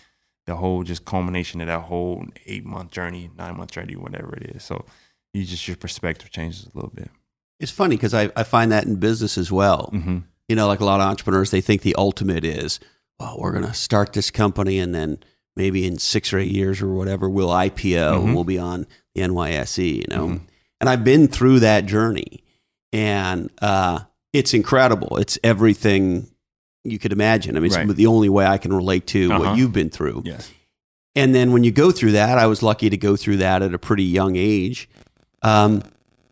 the 0.45 0.55
whole 0.55 0.83
just 0.83 1.05
culmination 1.05 1.61
of 1.61 1.67
that 1.67 1.81
whole 1.81 2.25
eight 2.45 2.65
month 2.65 2.91
journey, 2.91 3.29
nine 3.37 3.57
month 3.57 3.71
journey, 3.71 3.95
whatever 3.95 4.35
it 4.35 4.55
is. 4.55 4.63
So 4.63 4.85
you 5.33 5.45
just 5.45 5.67
your 5.67 5.77
perspective 5.77 6.29
changes 6.29 6.65
a 6.65 6.77
little 6.77 6.91
bit. 6.93 7.09
It's 7.59 7.71
funny 7.71 7.95
because 7.95 8.13
I, 8.13 8.31
I 8.35 8.43
find 8.43 8.71
that 8.71 8.85
in 8.85 8.97
business 8.97 9.37
as 9.37 9.51
well. 9.51 9.89
Mm-hmm. 9.93 10.19
You 10.47 10.55
know, 10.55 10.67
like 10.67 10.79
a 10.79 10.85
lot 10.85 10.99
of 10.99 11.07
entrepreneurs, 11.07 11.51
they 11.51 11.61
think 11.61 11.81
the 11.81 11.95
ultimate 11.95 12.45
is, 12.45 12.79
well, 13.19 13.37
we're 13.39 13.51
going 13.51 13.65
to 13.65 13.73
start 13.73 14.13
this 14.13 14.31
company 14.31 14.79
and 14.79 14.93
then 14.93 15.19
maybe 15.55 15.85
in 15.85 15.97
six 15.97 16.33
or 16.33 16.39
eight 16.39 16.51
years 16.51 16.81
or 16.81 16.93
whatever, 16.93 17.29
we'll 17.29 17.49
IPO 17.49 17.71
mm-hmm. 17.73 18.25
and 18.25 18.35
we'll 18.35 18.43
be 18.43 18.59
on 18.59 18.87
the 19.13 19.21
NYSE, 19.21 19.95
you 19.95 20.05
know? 20.09 20.27
Mm-hmm. 20.27 20.45
And 20.81 20.89
I've 20.89 21.03
been 21.03 21.27
through 21.27 21.61
that 21.61 21.85
journey 21.85 22.43
and 22.91 23.49
uh, 23.61 23.99
it's 24.33 24.53
incredible. 24.53 25.17
It's 25.17 25.39
everything 25.43 26.27
you 26.83 26.99
could 26.99 27.11
imagine. 27.11 27.57
I 27.57 27.59
mean, 27.61 27.71
right. 27.71 27.89
it's 27.89 27.95
the 27.95 28.07
only 28.07 28.29
way 28.29 28.45
I 28.45 28.57
can 28.57 28.73
relate 28.73 29.07
to 29.07 29.31
uh-huh. 29.31 29.39
what 29.39 29.57
you've 29.57 29.73
been 29.73 29.89
through. 29.89 30.23
Yes. 30.25 30.51
And 31.15 31.33
then 31.33 31.53
when 31.53 31.63
you 31.63 31.71
go 31.71 31.91
through 31.91 32.11
that, 32.11 32.37
I 32.37 32.47
was 32.47 32.61
lucky 32.61 32.89
to 32.89 32.97
go 32.97 33.15
through 33.15 33.37
that 33.37 33.61
at 33.61 33.73
a 33.73 33.79
pretty 33.79 34.03
young 34.03 34.35
age. 34.35 34.89
Um, 35.41 35.81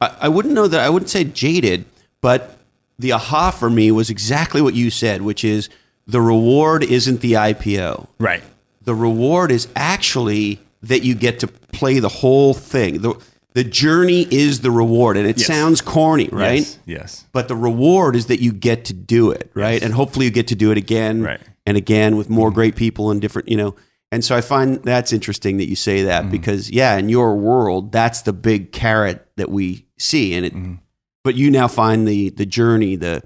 I, 0.02 0.16
I 0.22 0.28
wouldn't 0.30 0.54
know 0.54 0.68
that 0.68 0.82
I 0.82 0.90
wouldn't 0.90 1.10
say 1.10 1.24
jaded, 1.24 1.86
but 2.22 2.58
the 3.00 3.14
aha 3.14 3.52
for 3.52 3.70
me 3.70 3.92
was 3.92 4.10
exactly 4.10 4.62
what 4.62 4.74
you 4.74 4.90
said, 4.90 5.22
which 5.22 5.44
is 5.44 5.70
the 6.06 6.22
reward 6.22 6.84
isn't 6.84 7.22
the 7.22 7.34
IPO. 7.34 8.08
Right. 8.20 8.44
The 8.82 8.96
reward 8.96 9.52
is 9.52 9.68
actually 9.76 10.60
that 10.82 11.04
you 11.04 11.16
get 11.16 11.40
to 11.40 11.48
play 11.48 12.00
the 12.00 12.10
whole 12.10 12.54
thing. 12.54 13.02
The, 13.02 13.16
the 13.54 13.64
journey 13.64 14.28
is 14.30 14.62
the 14.62 14.72
reward. 14.72 15.16
And 15.16 15.28
it 15.28 15.38
yes. 15.38 15.48
sounds 15.48 15.82
corny, 15.82 16.28
right? 16.32 16.60
Yes. 16.60 16.80
yes. 16.86 17.26
But 17.32 17.48
the 17.48 17.56
reward 17.56 18.16
is 18.16 18.26
that 18.28 18.42
you 18.42 18.52
get 18.52 18.86
to 18.86 18.94
do 18.94 19.32
it, 19.32 19.50
right? 19.54 19.74
Yes. 19.74 19.84
And 19.84 19.94
hopefully 19.94 20.26
you 20.26 20.32
get 20.32 20.48
to 20.48 20.56
do 20.56 20.72
it 20.72 20.78
again 20.78 21.22
right. 21.22 21.42
and 21.66 21.78
again 21.78 22.18
with 22.18 22.30
more 22.30 22.50
mm-hmm. 22.50 22.56
great 22.56 22.76
people 22.76 23.12
and 23.12 23.22
different, 23.22 23.48
you 23.48 23.58
know. 23.58 23.76
And 24.12 24.24
so 24.24 24.36
I 24.36 24.42
find 24.42 24.84
that's 24.84 25.12
interesting 25.12 25.58
that 25.58 25.68
you 25.68 25.76
say 25.76 26.00
Mm-hmm. 26.00 26.08
that 26.08 26.30
because 26.30 26.70
yeah, 26.70 26.98
in 26.98 27.10
your 27.10 27.36
world, 27.36 27.92
that's 27.92 28.22
the 28.22 28.34
big 28.34 28.72
carrot 28.72 29.26
that 29.38 29.50
we 29.50 29.88
see, 29.98 30.36
and 30.36 30.46
it. 30.46 30.54
Mhm. 30.54 30.80
But 31.24 31.34
you 31.34 31.50
now 31.50 31.68
find 31.68 32.08
the 32.08 32.30
the 32.30 32.46
journey, 32.46 32.96
the 32.96 33.24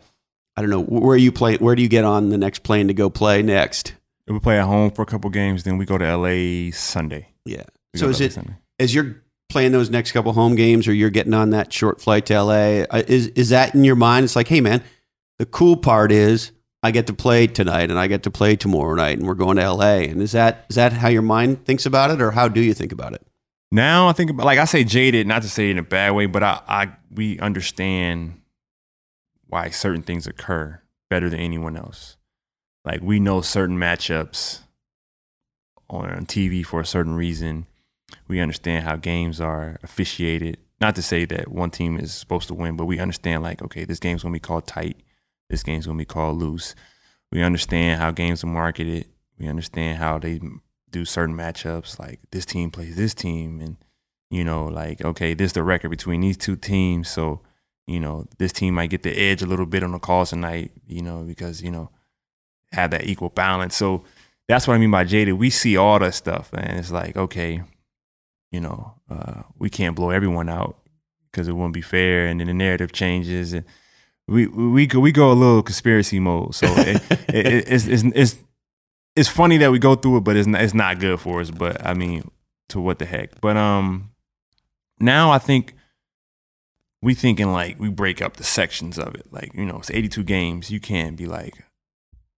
I 0.58 0.62
don't 0.62 0.70
know 0.72 0.82
where 0.84 1.16
you 1.16 1.32
play, 1.32 1.56
where 1.58 1.76
do 1.76 1.82
you 1.84 1.88
get 1.88 2.04
on 2.04 2.30
the 2.30 2.38
next 2.38 2.64
plane 2.64 2.88
to 2.88 2.94
go 2.94 3.10
play 3.10 3.42
next? 3.44 3.94
We 4.28 4.40
play 4.40 4.60
at 4.60 4.66
home 4.66 4.92
for 4.92 5.04
a 5.04 5.06
couple 5.06 5.30
games, 5.30 5.64
then 5.64 5.78
we 5.78 5.86
go 5.86 5.98
to 5.98 6.18
LA 6.18 6.72
Sunday. 6.74 7.30
Yeah. 7.46 7.64
We 7.94 8.00
So 8.00 8.10
is 8.10 8.20
it 8.20 8.34
Sunday. 8.34 8.56
as 8.80 8.94
you're 8.94 9.24
playing 9.50 9.72
those 9.72 9.90
next 9.90 10.12
couple 10.12 10.34
home 10.34 10.56
games, 10.56 10.88
or 10.88 10.94
you're 10.94 11.10
getting 11.12 11.34
on 11.34 11.52
that 11.52 11.72
short 11.72 12.02
flight 12.02 12.26
to 12.26 12.42
LA? 12.42 12.84
uh, 12.90 13.04
Is 13.08 13.28
is 13.28 13.50
that 13.50 13.74
in 13.76 13.84
your 13.86 13.96
mind? 13.96 14.26
It's 14.26 14.36
like, 14.36 14.48
hey 14.50 14.60
man, 14.60 14.84
the 15.40 15.46
cool 15.46 15.78
part 15.78 16.12
is 16.12 16.52
I 16.84 16.92
get 16.92 17.08
to 17.08 17.14
play 17.14 17.48
tonight, 17.48 17.90
and 17.90 17.98
I 17.98 18.08
get 18.08 18.24
to 18.24 18.32
play 18.32 18.56
tomorrow 18.58 18.96
night, 18.96 19.18
and 19.20 19.28
we're 19.28 19.36
going 19.36 19.56
to 19.58 19.72
LA. 19.72 20.00
And 20.10 20.22
is 20.22 20.34
that 20.34 20.66
is 20.70 20.76
that 20.76 20.92
how 20.92 21.08
your 21.08 21.22
mind 21.22 21.64
thinks 21.66 21.86
about 21.86 22.12
it, 22.12 22.22
or 22.22 22.32
how 22.32 22.48
do 22.50 22.60
you 22.62 22.74
think 22.74 22.92
about 22.92 23.14
it? 23.14 23.22
Now 23.72 24.10
I 24.10 24.14
think 24.14 24.30
about 24.32 24.46
like 24.46 24.60
I 24.60 24.66
say 24.66 24.84
jaded, 24.84 25.28
not 25.28 25.44
to 25.44 25.50
say 25.50 25.68
it 25.70 25.72
in 25.72 25.78
a 25.78 25.84
bad 25.84 26.12
way, 26.12 26.26
but 26.26 26.44
I, 26.44 26.62
I 26.68 26.88
we 27.12 27.40
understand 27.40 28.42
why 29.48 29.70
certain 29.70 30.02
things 30.02 30.28
occur 30.28 30.82
better 31.10 31.30
than 31.30 31.40
anyone 31.40 31.78
else. 31.78 32.18
Like 32.86 33.02
we 33.02 33.20
know 33.20 33.42
certain 33.42 33.78
matchups 33.78 34.60
on 35.90 36.26
TV 36.26 36.66
for 36.66 36.80
a 36.80 36.86
certain 36.86 37.16
reason. 37.16 37.66
We 38.28 38.40
understand 38.40 38.86
how 38.86 38.96
games 38.96 39.42
are 39.42 39.80
officiated. 39.84 40.58
Not 40.80 40.96
to 40.96 41.02
say 41.02 41.26
that 41.26 41.50
one 41.50 41.72
team 41.72 41.98
is 41.98 42.14
supposed 42.14 42.48
to 42.50 42.54
win, 42.54 42.78
but 42.78 42.86
we 42.86 43.00
understand 43.00 43.44
like, 43.44 43.62
okay, 43.62 43.84
this 43.84 44.00
game's 44.00 44.24
gonna 44.24 44.34
be 44.34 44.40
called 44.40 44.68
tight. 44.68 44.98
This 45.50 45.64
game's 45.64 45.86
gonna 45.86 45.98
be 45.98 46.06
called 46.06 46.38
loose. 46.38 46.76
We 47.32 47.42
understand 47.42 48.00
how 48.00 48.12
games 48.12 48.44
are 48.44 48.48
marketed. 48.48 49.08
We 49.38 49.48
understand 49.48 49.98
how 49.98 50.20
they 50.20 50.40
do 50.90 51.06
certain 51.06 51.36
matchups. 51.36 52.00
Like 52.00 52.20
this 52.32 52.46
team 52.46 52.72
plays 52.72 52.96
this 52.96 53.14
team, 53.14 53.60
and 53.60 53.78
you 54.30 54.44
know, 54.44 54.66
like 54.66 55.04
okay, 55.04 55.34
this 55.34 55.48
is 55.48 55.54
the 55.54 55.64
record 55.64 55.90
between 55.90 56.22
these 56.22 56.38
two 56.38 56.56
teams. 56.56 57.10
So 57.10 57.42
you 57.88 58.00
know, 58.00 58.26
this 58.38 58.52
team 58.52 58.76
might 58.76 58.90
get 58.90 59.04
the 59.04 59.18
edge 59.18 59.42
a 59.42 59.48
little 59.48 59.66
bit 59.66 59.84
on 59.84 59.94
the 59.94 60.00
calls 60.00 60.30
tonight. 60.30 60.72
You 60.88 61.02
know, 61.02 61.24
because 61.24 61.62
you 61.62 61.72
know, 61.72 61.90
have 62.72 62.92
that 62.92 63.06
equal 63.06 63.30
balance. 63.30 63.76
So 63.76 64.04
that's 64.48 64.68
what 64.68 64.76
I 64.76 64.78
mean 64.78 64.92
by 64.92 65.04
jaded. 65.04 65.36
We 65.36 65.50
see 65.50 65.78
all 65.78 66.00
that 66.00 66.14
stuff, 66.14 66.50
and 66.54 66.78
it's 66.78 66.92
like 66.92 67.18
okay, 67.18 67.64
you 68.52 68.60
know, 68.60 68.94
uh, 69.10 69.44
we 69.58 69.70
can't 69.70 69.96
blow 69.96 70.10
everyone 70.12 70.50
out 70.50 70.78
because 71.32 71.48
it 71.48 71.54
wouldn't 71.54 71.74
be 71.74 71.82
fair, 71.82 72.28
and 72.28 72.40
then 72.40 72.48
the 72.48 72.54
narrative 72.54 72.92
changes 72.92 73.54
and. 73.54 73.66
We 74.30 74.46
we 74.46 74.88
go 74.88 75.00
we 75.00 75.14
go 75.14 75.32
a 75.32 75.34
little 75.34 75.64
conspiracy 75.64 76.20
mode, 76.20 76.54
so 76.54 76.68
it, 76.68 77.02
it, 77.30 77.66
it's, 77.70 77.88
it's 77.88 78.04
it's 78.04 78.36
it's 79.18 79.30
funny 79.30 79.58
that 79.58 79.72
we 79.72 79.80
go 79.80 79.96
through 79.96 80.18
it, 80.18 80.24
but 80.26 80.36
it's 80.36 80.48
not, 80.48 80.62
it's 80.62 80.74
not 80.74 81.00
good 81.00 81.20
for 81.20 81.42
us. 81.42 81.50
But 81.50 81.84
I 81.86 81.94
mean, 81.94 82.30
to 82.70 82.80
what 82.80 83.00
the 83.00 83.06
heck? 83.06 83.42
But 83.42 83.58
um, 83.58 84.12
now 85.00 85.32
I 85.32 85.40
think 85.40 85.74
we 87.08 87.14
thinking 87.14 87.54
like 87.54 87.80
we 87.80 87.88
break 87.90 88.22
up 88.22 88.36
the 88.36 88.44
sections 88.44 89.00
of 89.00 89.16
it. 89.16 89.32
Like 89.32 89.54
you 89.54 89.66
know, 89.66 89.78
it's 89.78 89.90
82 89.90 90.24
games. 90.26 90.70
You 90.70 90.82
can't 90.82 91.16
be 91.16 91.26
like 91.26 91.54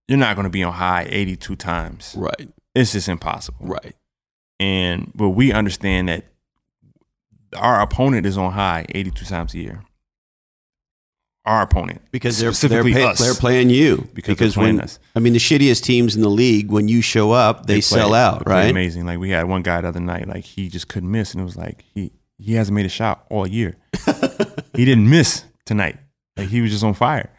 you're 0.08 0.20
not 0.20 0.36
going 0.36 0.44
to 0.46 0.50
be 0.52 0.64
on 0.64 0.74
high 0.74 1.08
82 1.10 1.56
times. 1.56 2.14
Right. 2.16 2.50
It's 2.76 2.92
just 2.94 3.10
impossible. 3.10 3.66
Right. 3.66 3.96
And 4.60 5.12
but 5.16 5.30
we 5.30 5.52
understand 5.52 6.08
that 6.10 6.26
our 7.58 7.82
opponent 7.82 8.28
is 8.28 8.38
on 8.38 8.52
high 8.54 8.86
82 8.90 9.26
times 9.26 9.56
a 9.56 9.58
year. 9.58 9.82
Our 11.46 11.64
opponent, 11.64 12.02
Because 12.12 12.38
they're 12.38 12.50
they're, 12.50 12.54
Specifically 12.54 12.94
pay, 12.94 13.06
us. 13.06 13.18
they're 13.18 13.34
playing 13.34 13.72
you. 13.72 14.08
because, 14.14 14.38
they're 14.38 14.52
playing 14.52 14.76
when 14.76 14.84
us. 14.84 15.00
I 15.16 15.20
mean 15.20 15.34
the 15.34 15.40
shittiest 15.40 15.82
teams 15.82 16.16
in 16.16 16.22
the 16.22 16.30
league, 16.30 16.70
when 16.70 16.88
you 16.88 17.02
show 17.02 17.32
up, 17.32 17.66
they, 17.66 17.76
play- 17.76 17.82
sell 17.82 18.14
out, 18.14 18.46
they 18.46 18.52
right? 18.52 18.70
Amazing. 18.70 19.08
Like 19.08 19.18
we 19.18 19.32
had 19.32 19.48
one 19.48 19.64
guy 19.64 19.82
the 19.82 19.88
other 19.88 20.00
night, 20.02 20.28
like 20.28 20.44
he 20.44 20.70
just 20.70 20.90
couldn't 20.90 21.10
miss, 21.10 21.32
and 21.34 21.42
it 21.42 21.46
was 21.46 21.56
like 21.58 21.86
he 21.96 22.12
he 22.40 22.54
hasn't 22.56 22.76
made 22.76 22.86
a 22.86 22.90
shot 22.90 23.26
all 23.30 23.46
year. 23.46 23.78
he 24.74 24.86
didn't 24.86 25.10
miss 25.10 25.44
tonight. 25.66 25.98
Like 26.38 26.48
he 26.50 26.62
was 26.62 26.72
just 26.72 26.84
on 26.84 26.94
fire. 26.94 27.30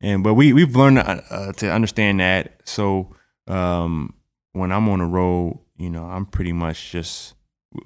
And 0.00 0.22
but 0.22 0.34
we 0.34 0.52
we've 0.52 0.76
learned 0.76 0.98
uh, 0.98 1.20
uh, 1.30 1.52
to 1.54 1.70
understand 1.72 2.20
that. 2.20 2.60
So 2.64 3.14
um, 3.48 4.14
when 4.52 4.72
I'm 4.72 4.88
on 4.88 4.98
the 5.00 5.04
road, 5.06 5.58
you 5.76 5.90
know, 5.90 6.04
I'm 6.04 6.26
pretty 6.26 6.52
much 6.52 6.90
just 6.92 7.34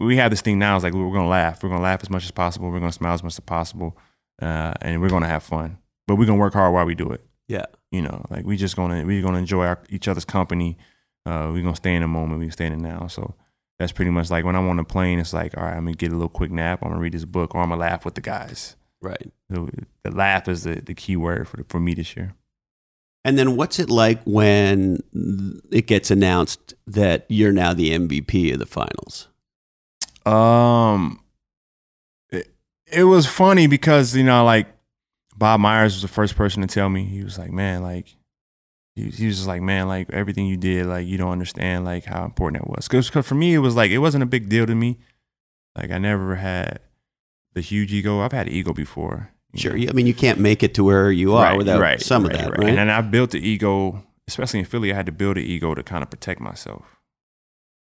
we 0.00 0.16
have 0.16 0.30
this 0.30 0.40
thing 0.40 0.58
now. 0.58 0.76
It's 0.76 0.84
like 0.84 0.94
we're 0.94 1.10
gonna 1.12 1.28
laugh. 1.28 1.62
We're 1.62 1.68
gonna 1.70 1.82
laugh 1.82 2.00
as 2.02 2.10
much 2.10 2.24
as 2.24 2.30
possible. 2.30 2.70
We're 2.70 2.80
gonna 2.80 2.92
smile 2.92 3.14
as 3.14 3.22
much 3.22 3.34
as 3.34 3.40
possible, 3.40 3.96
uh, 4.40 4.74
and 4.80 5.00
we're 5.00 5.08
gonna 5.10 5.28
have 5.28 5.42
fun. 5.42 5.78
But 6.06 6.16
we're 6.16 6.26
gonna 6.26 6.38
work 6.38 6.52
hard 6.54 6.72
while 6.74 6.84
we 6.84 6.94
do 6.94 7.10
it 7.10 7.24
Yeah. 7.48 7.64
you 7.90 8.02
know, 8.02 8.24
like 8.30 8.44
we 8.44 8.56
just 8.56 8.76
gonna 8.76 9.04
we're 9.04 9.22
gonna 9.22 9.38
enjoy 9.38 9.64
our, 9.66 9.80
each 9.88 10.06
other's 10.08 10.24
company. 10.24 10.76
Uh, 11.26 11.50
we 11.52 11.62
gonna 11.62 11.74
stay 11.76 11.94
in 11.94 12.02
the 12.02 12.08
moment. 12.08 12.40
We 12.40 12.50
stay 12.50 12.66
in 12.66 12.78
now. 12.78 13.06
So 13.08 13.34
that's 13.78 13.92
pretty 13.92 14.10
much 14.10 14.30
like 14.30 14.44
when 14.44 14.56
I'm 14.56 14.68
on 14.68 14.76
the 14.76 14.84
plane. 14.84 15.18
It's 15.18 15.32
like, 15.32 15.56
all 15.56 15.64
right, 15.64 15.76
I'm 15.76 15.84
gonna 15.84 15.96
get 15.96 16.10
a 16.10 16.14
little 16.14 16.28
quick 16.28 16.50
nap. 16.50 16.80
I'm 16.82 16.90
gonna 16.90 17.00
read 17.00 17.12
this 17.12 17.24
book, 17.24 17.54
or 17.54 17.62
I'm 17.62 17.70
gonna 17.70 17.80
laugh 17.80 18.04
with 18.04 18.14
the 18.14 18.20
guys. 18.20 18.76
Right. 19.02 19.30
So 19.52 19.68
the 20.02 20.10
laugh 20.10 20.48
is 20.48 20.62
the, 20.62 20.80
the 20.80 20.94
key 20.94 21.16
word 21.16 21.48
for 21.48 21.58
the, 21.58 21.64
for 21.64 21.80
me 21.80 21.94
this 21.94 22.16
year. 22.16 22.34
And 23.24 23.38
then 23.38 23.56
what's 23.56 23.78
it 23.78 23.90
like 23.90 24.22
when 24.24 25.02
it 25.70 25.86
gets 25.86 26.10
announced 26.10 26.74
that 26.86 27.24
you're 27.28 27.52
now 27.52 27.72
the 27.72 27.90
MVP 27.90 28.52
of 28.52 28.58
the 28.58 28.66
finals? 28.66 29.28
Um, 30.26 31.20
it, 32.30 32.54
it 32.86 33.04
was 33.04 33.26
funny 33.26 33.66
because 33.66 34.14
you 34.14 34.24
know, 34.24 34.44
like 34.44 34.68
Bob 35.36 35.60
Myers 35.60 35.94
was 35.94 36.02
the 36.02 36.08
first 36.08 36.36
person 36.36 36.62
to 36.62 36.68
tell 36.68 36.88
me. 36.88 37.04
He 37.04 37.24
was 37.24 37.38
like, 37.38 37.50
"Man, 37.50 37.82
like." 37.82 38.16
He, 38.94 39.10
he 39.10 39.26
was 39.26 39.36
just 39.36 39.48
like, 39.48 39.62
man, 39.62 39.88
like 39.88 40.10
everything 40.12 40.46
you 40.46 40.56
did, 40.56 40.86
like 40.86 41.06
you 41.06 41.18
don't 41.18 41.32
understand, 41.32 41.84
like 41.84 42.04
how 42.04 42.24
important 42.24 42.62
that 42.62 42.70
was. 42.70 42.86
Because 42.86 43.08
for 43.08 43.34
me, 43.34 43.54
it 43.54 43.58
was 43.58 43.74
like 43.74 43.90
it 43.90 43.98
wasn't 43.98 44.22
a 44.22 44.26
big 44.26 44.48
deal 44.48 44.66
to 44.66 44.74
me. 44.74 44.98
Like 45.76 45.90
I 45.90 45.98
never 45.98 46.36
had 46.36 46.80
the 47.54 47.60
huge 47.60 47.92
ego. 47.92 48.20
I've 48.20 48.32
had 48.32 48.48
ego 48.48 48.72
before. 48.72 49.30
Sure. 49.54 49.76
know. 49.76 49.88
I 49.88 49.92
mean, 49.92 50.06
you 50.06 50.14
can't 50.14 50.38
make 50.38 50.62
it 50.62 50.74
to 50.74 50.84
where 50.84 51.10
you 51.12 51.34
are 51.34 51.56
without 51.56 52.00
some 52.00 52.24
of 52.24 52.32
that, 52.32 52.58
right? 52.58 52.68
And 52.68 52.78
then 52.78 52.90
I 52.90 53.00
built 53.00 53.30
the 53.30 53.38
ego, 53.38 54.04
especially 54.26 54.60
in 54.60 54.66
Philly. 54.66 54.92
I 54.92 54.96
had 54.96 55.06
to 55.06 55.12
build 55.12 55.36
an 55.36 55.44
ego 55.44 55.74
to 55.74 55.82
kind 55.82 56.02
of 56.02 56.10
protect 56.10 56.40
myself. 56.40 56.84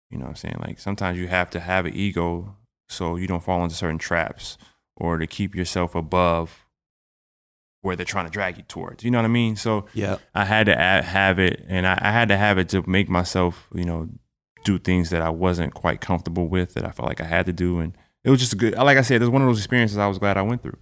You 0.10 0.18
know 0.18 0.26
what 0.26 0.32
I'm 0.32 0.36
saying? 0.36 0.58
Like 0.60 0.80
sometimes 0.80 1.18
you 1.18 1.28
have 1.28 1.50
to 1.52 1.60
have 1.60 1.86
an 1.86 1.94
ego 1.96 2.56
so 2.90 3.16
you 3.16 3.28
don't 3.28 3.44
fall 3.44 3.64
into 3.64 3.76
certain 3.76 3.98
traps 3.98 4.58
or 4.98 5.18
to 5.18 5.26
keep 5.26 5.56
yourself 5.56 5.96
above 5.96 6.66
where 7.82 7.96
they're 7.96 8.06
trying 8.06 8.26
to 8.26 8.32
drag 8.32 8.58
you 8.58 8.64
towards. 8.64 9.04
You 9.04 9.12
know 9.12 9.18
what 9.18 9.26
I 9.26 9.30
mean? 9.30 9.56
So 9.56 9.86
yeah. 9.94 10.18
I 10.34 10.46
had 10.46 10.68
to 10.68 10.76
have 10.76 11.40
it, 11.40 11.66
and 11.68 11.88
I, 11.88 11.98
I 12.02 12.12
had 12.12 12.28
to 12.30 12.38
have 12.38 12.58
it 12.58 12.70
to 12.70 12.88
make 12.88 13.10
myself, 13.10 13.68
you 13.74 13.84
know, 13.84 14.10
do 14.64 14.78
things 14.78 15.10
that 15.10 15.22
I 15.22 15.30
wasn't 15.30 15.74
quite 15.74 16.02
comfortable 16.02 16.48
with 16.48 16.76
that 16.76 16.86
I 16.86 16.92
felt 16.92 17.10
like 17.10 17.22
I 17.22 17.26
had 17.26 17.46
to 17.48 17.54
do, 17.54 17.80
and 17.80 17.98
it 18.24 18.30
was 18.30 18.40
just 18.40 18.54
a 18.54 18.56
good. 18.56 18.76
Like 18.76 18.98
I 18.98 19.02
said, 19.02 19.16
it 19.16 19.26
was 19.26 19.30
one 19.30 19.42
of 19.42 19.48
those 19.48 19.58
experiences 19.58 19.98
I 19.98 20.08
was 20.08 20.20
glad 20.20 20.38
I 20.38 20.44
went 20.44 20.62
through. 20.62 20.78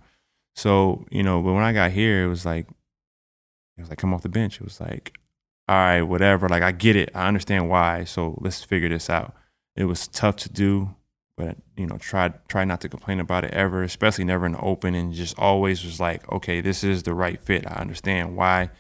So 0.55 1.05
you 1.09 1.23
know, 1.23 1.41
but 1.41 1.53
when 1.53 1.63
I 1.63 1.73
got 1.73 1.91
here, 1.91 2.25
it 2.25 2.27
was 2.27 2.45
like, 2.45 2.67
it 3.77 3.81
was 3.81 3.89
like 3.89 3.97
come 3.97 4.13
off 4.13 4.21
the 4.21 4.29
bench. 4.29 4.55
It 4.57 4.65
was 4.65 4.81
like, 4.81 5.13
all 5.69 5.75
right, 5.77 6.01
whatever. 6.01 6.49
Like 6.49 6.63
I 6.63 6.73
get 6.73 6.97
it, 6.97 7.09
I 7.15 7.27
understand 7.27 7.69
why. 7.69 8.03
So 8.03 8.37
let's 8.41 8.63
figure 8.63 8.89
this 8.89 9.09
out. 9.09 9.33
It 9.75 9.85
was 9.85 10.07
tough 10.09 10.35
to 10.37 10.49
do, 10.49 10.95
but 11.39 11.55
you 11.77 11.87
know, 11.87 11.97
try 11.97 12.33
try 12.49 12.65
not 12.65 12.81
to 12.81 12.89
complain 12.89 13.21
about 13.21 13.45
it 13.45 13.53
ever, 13.53 13.81
especially 13.81 14.25
never 14.25 14.45
in 14.45 14.51
the 14.51 14.59
open, 14.59 14.93
and 14.93 15.13
just 15.13 15.39
always 15.39 15.85
was 15.85 15.97
like, 15.97 16.29
okay, 16.29 16.59
this 16.59 16.83
is 16.83 17.03
the 17.03 17.13
right 17.13 17.39
fit. 17.39 17.65
I 17.65 17.75
understand 17.75 18.35
why. 18.35 18.71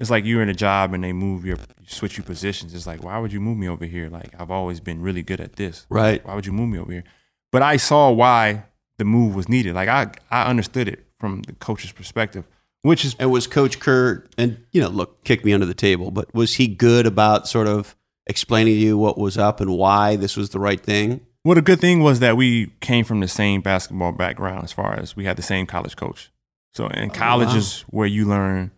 It's 0.00 0.10
like 0.10 0.24
you're 0.24 0.42
in 0.42 0.48
a 0.48 0.54
job 0.54 0.94
and 0.94 1.04
they 1.04 1.12
move 1.12 1.44
your 1.44 1.58
switch 1.86 2.16
you 2.16 2.24
positions. 2.24 2.74
It's 2.74 2.86
like, 2.86 3.02
why 3.02 3.18
would 3.18 3.34
you 3.34 3.40
move 3.40 3.58
me 3.58 3.68
over 3.68 3.84
here? 3.84 4.08
Like 4.08 4.34
I've 4.38 4.50
always 4.50 4.80
been 4.80 5.02
really 5.02 5.22
good 5.22 5.42
at 5.42 5.56
this. 5.56 5.86
Right. 5.90 6.24
Why 6.26 6.34
would 6.34 6.46
you 6.46 6.52
move 6.52 6.70
me 6.70 6.78
over 6.78 6.90
here? 6.90 7.04
But 7.52 7.60
I 7.60 7.76
saw 7.76 8.10
why 8.10 8.64
the 8.96 9.04
move 9.04 9.34
was 9.34 9.46
needed. 9.46 9.74
Like 9.74 9.90
I 9.90 10.10
I 10.30 10.48
understood 10.48 10.88
it 10.88 11.04
from 11.20 11.42
the 11.42 11.52
coach's 11.52 11.92
perspective, 11.92 12.46
which 12.80 13.04
is 13.04 13.14
And 13.18 13.30
was 13.30 13.46
Coach 13.46 13.78
Kerr, 13.78 14.24
and 14.38 14.64
you 14.72 14.80
know, 14.80 14.88
look, 14.88 15.22
kick 15.24 15.44
me 15.44 15.52
under 15.52 15.66
the 15.66 15.74
table, 15.74 16.10
but 16.10 16.34
was 16.34 16.54
he 16.54 16.66
good 16.66 17.04
about 17.04 17.46
sort 17.46 17.66
of 17.66 17.94
explaining 18.26 18.72
to 18.72 18.80
you 18.80 18.96
what 18.96 19.18
was 19.18 19.36
up 19.36 19.60
and 19.60 19.76
why 19.76 20.16
this 20.16 20.34
was 20.34 20.48
the 20.48 20.58
right 20.58 20.80
thing? 20.80 21.25
Well, 21.46 21.54
the 21.54 21.62
good 21.62 21.80
thing 21.80 22.00
was 22.00 22.18
that 22.18 22.36
we 22.36 22.72
came 22.80 23.04
from 23.04 23.20
the 23.20 23.28
same 23.28 23.60
basketball 23.60 24.10
background 24.10 24.64
as 24.64 24.72
far 24.72 24.98
as 24.98 25.14
we 25.14 25.26
had 25.26 25.36
the 25.36 25.44
same 25.44 25.64
college 25.64 25.94
coach. 25.94 26.32
So 26.74 26.88
in 26.88 27.10
college 27.10 27.50
wow. 27.50 27.54
is 27.54 27.82
where 27.82 28.08
you 28.08 28.24
learn 28.24 28.72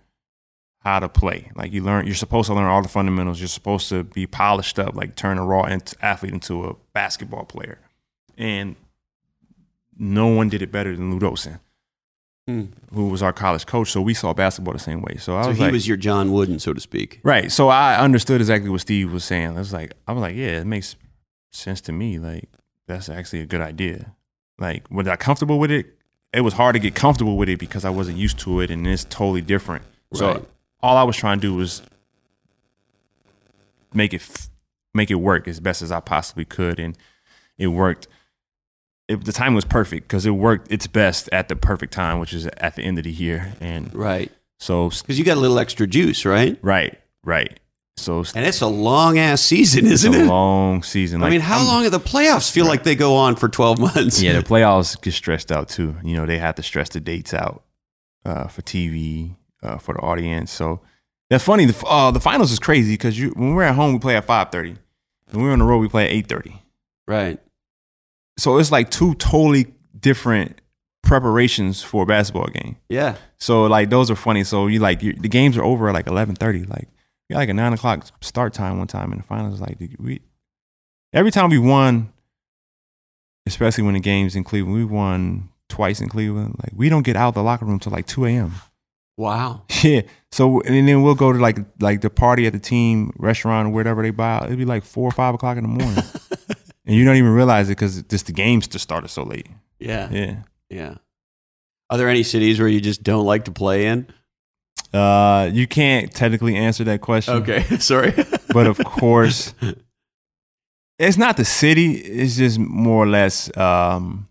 how 0.81 0.99
to 0.99 1.09
play. 1.09 1.51
Like 1.57 1.73
you 1.73 1.83
learn, 1.83 2.05
you're 2.05 2.15
supposed 2.15 2.49
to 2.49 2.55
learn 2.55 2.67
all 2.67 2.83
the 2.83 2.89
fundamentals. 2.91 3.41
You're 3.41 3.49
supposed 3.49 3.89
to 3.89 4.05
be 4.05 4.27
polished 4.27 4.79
up, 4.79 4.95
like 4.95 5.17
turn 5.17 5.39
a 5.39 5.47
raw 5.47 5.63
athlete 6.03 6.35
into 6.35 6.67
a 6.67 6.75
basketball 6.93 7.47
player. 7.47 7.79
And 8.37 8.77
no 9.97 10.27
one 10.27 10.51
did 10.51 10.61
it 10.61 10.71
better 10.71 10.95
than 10.95 11.11
Lute 11.11 11.23
Olson, 11.23 11.61
Hmm. 12.47 12.65
who 12.93 13.09
was 13.09 13.23
our 13.23 13.33
college 13.33 13.65
coach. 13.65 13.91
So 13.91 14.03
we 14.03 14.13
saw 14.13 14.35
basketball 14.35 14.75
the 14.75 14.79
same 14.79 15.01
way. 15.01 15.17
So 15.17 15.39
I 15.39 15.45
So 15.45 15.49
was 15.49 15.57
he 15.57 15.65
like, 15.65 15.73
was 15.73 15.89
your 15.89 15.97
John 15.97 16.33
Wooden, 16.33 16.59
so 16.59 16.75
to 16.75 16.81
speak. 16.81 17.21
Right. 17.23 17.51
So 17.51 17.71
I 17.71 17.97
understood 17.97 18.43
exactly 18.43 18.69
what 18.69 18.83
Steve 18.83 19.11
was 19.11 19.25
saying. 19.25 19.57
I 19.57 19.59
was 19.59 19.73
like, 19.73 19.95
I 20.07 20.13
was 20.13 20.21
like, 20.21 20.37
yeah, 20.37 20.61
it 20.61 20.67
makes 20.67 20.97
sense 21.51 21.81
to 21.81 21.93
me. 21.93 22.19
Like, 22.19 22.45
that's 22.89 23.09
actually 23.09 23.41
a 23.43 23.47
good 23.47 23.61
idea. 23.61 24.15
Like, 24.59 24.91
was 24.91 25.07
I 25.07 25.15
comfortable 25.17 25.59
with 25.61 25.71
it? 25.71 25.87
It 26.33 26.41
was 26.41 26.55
hard 26.55 26.75
to 26.75 26.81
get 26.81 26.95
comfortable 26.95 27.37
with 27.37 27.49
it 27.49 27.59
because 27.59 27.85
I 27.85 27.91
wasn't 27.91 28.19
used 28.19 28.39
to 28.41 28.61
it 28.61 28.71
and 28.71 28.87
it's 28.87 29.05
totally 29.05 29.41
different. 29.41 29.85
So 30.13 30.47
all 30.83 30.97
I 30.97 31.03
was 31.05 31.17
trying 31.17 31.39
to 31.39 31.47
do 31.49 31.55
was 31.55 31.83
make 33.95 34.13
it 34.13 34.49
make 34.95 35.11
it 35.11 35.17
work 35.17 35.47
as 35.49 35.61
best 35.61 35.83
as 35.83 35.93
I 35.93 36.01
possibly 36.01 36.45
could, 36.45 36.79
and 36.79 36.97
it 37.57 37.69
worked. 37.69 38.09
It, 39.07 39.25
the 39.25 39.33
time 39.33 39.55
was 39.55 39.65
perfect 39.65 40.07
because 40.09 40.27
it 40.27 40.31
worked 40.33 40.71
its 40.71 40.87
best 40.87 41.29
at 41.33 41.49
the 41.49 41.57
perfect 41.57 41.93
time, 41.93 42.19
which 42.19 42.35
is 42.35 42.47
at 42.59 42.75
the 42.77 42.83
end 42.83 42.99
of 42.99 43.05
the 43.05 43.11
year, 43.13 43.55
and 43.61 43.95
Right. 43.95 44.31
so 44.59 44.91
Because 44.91 45.19
you 45.19 45.25
got 45.25 45.37
a 45.39 45.41
little 45.41 45.59
extra 45.59 45.87
juice, 45.87 46.25
right? 46.27 46.59
right, 46.63 46.99
right. 47.25 47.59
So 47.99 48.25
And 48.35 48.47
it's 48.47 48.61
a 48.61 48.67
long 48.67 49.19
ass 49.19 49.41
season, 49.43 49.87
isn't 49.87 50.13
it? 50.13 50.17
It's 50.17 50.23
a 50.23 50.25
it? 50.25 50.29
long 50.29 50.83
season. 50.83 51.23
I 51.23 51.31
mean, 51.31 51.41
how 51.41 51.59
I'm- 51.59 51.67
long 51.67 51.83
do 51.83 51.91
the 51.91 52.01
playoffs 52.01 52.51
feel 52.51 52.67
like 52.67 52.83
they 52.85 52.95
go 52.95 53.17
on 53.17 53.37
for 53.37 53.49
12 53.49 53.79
months? 53.79 54.23
Yeah, 54.23 54.35
the 54.35 54.43
playoffs 54.49 55.01
get 55.01 55.13
stressed 55.15 55.51
out 55.53 55.69
too. 55.69 55.97
You 56.05 56.17
know, 56.17 56.27
they 56.27 56.39
have 56.39 56.55
to 56.57 56.63
stress 56.63 56.89
the 56.91 57.01
dates 57.01 57.35
out 57.35 57.65
uh, 58.25 58.47
for 58.49 58.63
TV 58.63 59.37
uh, 59.63 59.79
for 59.79 59.95
the 59.95 60.01
audience. 60.01 60.51
So 60.51 60.81
that's 61.31 61.45
funny. 61.45 61.67
The 61.67 61.87
uh, 61.87 62.11
the 62.11 62.21
finals 62.21 62.53
is 62.53 62.59
crazy 62.59 62.95
because 62.95 63.19
you 63.19 63.31
when 63.31 63.55
we're 63.55 63.65
at 63.65 63.75
home 63.75 63.93
we 63.93 63.99
play 63.99 64.17
at 64.17 64.25
five 64.25 64.51
thirty, 64.51 64.77
and 65.31 65.43
we're 65.43 65.53
on 65.53 65.59
the 65.59 65.65
road 65.67 65.79
we 65.79 65.89
play 65.89 66.07
at 66.07 66.13
eight 66.13 66.27
thirty. 66.27 66.63
Right. 67.07 67.39
So 68.39 68.59
it's 68.59 68.71
like 68.73 68.91
two 68.91 69.15
totally 69.17 69.75
different 69.99 70.61
preparations 71.03 71.83
for 71.83 72.03
a 72.05 72.07
basketball 72.07 72.47
game. 72.49 72.77
Yeah. 72.89 73.17
So 73.39 73.65
like 73.65 73.91
those 73.91 74.11
are 74.11 74.17
funny. 74.17 74.45
So 74.45 74.67
you 74.69 74.79
like 74.79 75.03
you, 75.03 75.13
the 75.15 75.29
games 75.29 75.57
are 75.57 75.65
over 75.65 75.89
at 75.89 75.95
like 75.95 76.07
eleven 76.07 76.35
thirty. 76.35 76.65
Like 76.65 76.89
you 77.29 77.35
got 77.35 77.41
like 77.41 77.49
a 77.49 77.55
nine 77.55 77.73
o'clock 77.73 78.07
start 78.21 78.53
time 78.55 78.79
one 78.79 78.87
time 78.87 79.13
in 79.13 79.19
the 79.19 79.25
finals. 79.25 79.61
Like 79.61 79.79
we 79.99 80.21
every 81.13 81.31
time 81.31 81.51
we 81.51 81.59
won, 81.59 82.13
especially 83.47 83.85
when 83.85 83.95
the 83.95 84.01
games 84.01 84.35
in 84.37 84.45
Cleveland, 84.45 84.75
we 84.77 84.85
won 84.85 85.51
twice 85.69 86.01
in 86.01 86.09
Cleveland. 86.09 86.57
Like 86.63 86.73
we 86.75 86.89
don't 86.89 87.03
get 87.05 87.17
out 87.17 87.29
of 87.29 87.35
the 87.35 87.43
locker 87.43 87.65
room 87.65 87.79
till 87.79 87.93
like 87.93 88.07
two 88.07 88.25
a.m. 88.25 88.53
Wow. 89.17 89.65
Yeah. 89.83 90.03
So 90.33 90.61
and 90.63 90.89
then 90.89 91.03
we'll 91.03 91.15
go 91.15 91.33
to 91.33 91.39
like 91.39 91.59
like 91.81 92.01
the 92.01 92.11
party 92.11 92.47
at 92.47 92.53
the 92.53 92.59
team 92.59 93.13
restaurant 93.17 93.69
or 93.69 93.71
whatever 93.73 94.03
they 94.03 94.11
buy. 94.11 94.45
It'd 94.45 94.59
be 94.59 94.65
like 94.65 94.85
four 94.85 95.09
or 95.09 95.13
five 95.13 95.35
o'clock 95.35 95.57
in 95.57 95.63
the 95.63 95.69
morning, 95.69 96.05
and 96.87 96.97
you 96.97 97.05
don't 97.05 97.17
even 97.17 97.31
realize 97.33 97.69
it 97.69 97.73
because 97.73 98.03
just 98.05 98.27
the 98.27 98.33
games 98.33 98.67
just 98.67 98.83
started 98.83 99.09
so 99.09 99.23
late. 99.23 99.49
Yeah. 99.79 100.11
Yeah. 100.11 100.37
Yeah. 100.69 100.95
Are 101.91 101.97
there 101.97 102.09
any 102.09 102.23
cities 102.23 102.59
where 102.59 102.69
you 102.69 102.81
just 102.81 103.03
don't 103.03 103.25
like 103.25 103.45
to 103.47 103.53
play 103.53 103.87
in? 103.87 104.07
Uh, 104.93 105.51
you 105.53 105.67
can't 105.67 106.13
technically 106.13 106.57
answer 106.57 106.85
that 106.85 107.01
question. 107.01 107.35
Okay. 107.35 107.63
Sorry. 107.79 108.13
but 108.53 108.67
of 108.67 108.79
course 108.79 109.55
it's 110.99 111.17
not 111.17 111.37
the 111.37 111.45
city 111.45 111.93
it's 111.97 112.37
just 112.37 112.59
more 112.59 113.05
or 113.05 113.07
less 113.07 113.55
um 113.57 114.29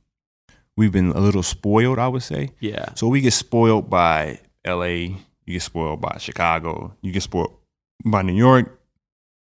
we've 0.75 0.91
been 0.91 1.11
a 1.11 1.19
little 1.19 1.43
spoiled 1.43 1.99
i 1.99 2.07
would 2.07 2.23
say 2.23 2.49
yeah. 2.59 2.93
so 2.93 3.07
we 3.07 3.21
get 3.21 3.33
spoiled 3.33 3.89
by 3.89 4.39
la 4.65 4.83
you 4.83 5.17
get 5.47 5.61
spoiled 5.61 6.01
by 6.01 6.17
chicago 6.17 6.93
you 7.01 7.11
get 7.11 7.23
spoiled 7.23 7.55
by 8.05 8.21
new 8.21 8.33
york 8.33 8.79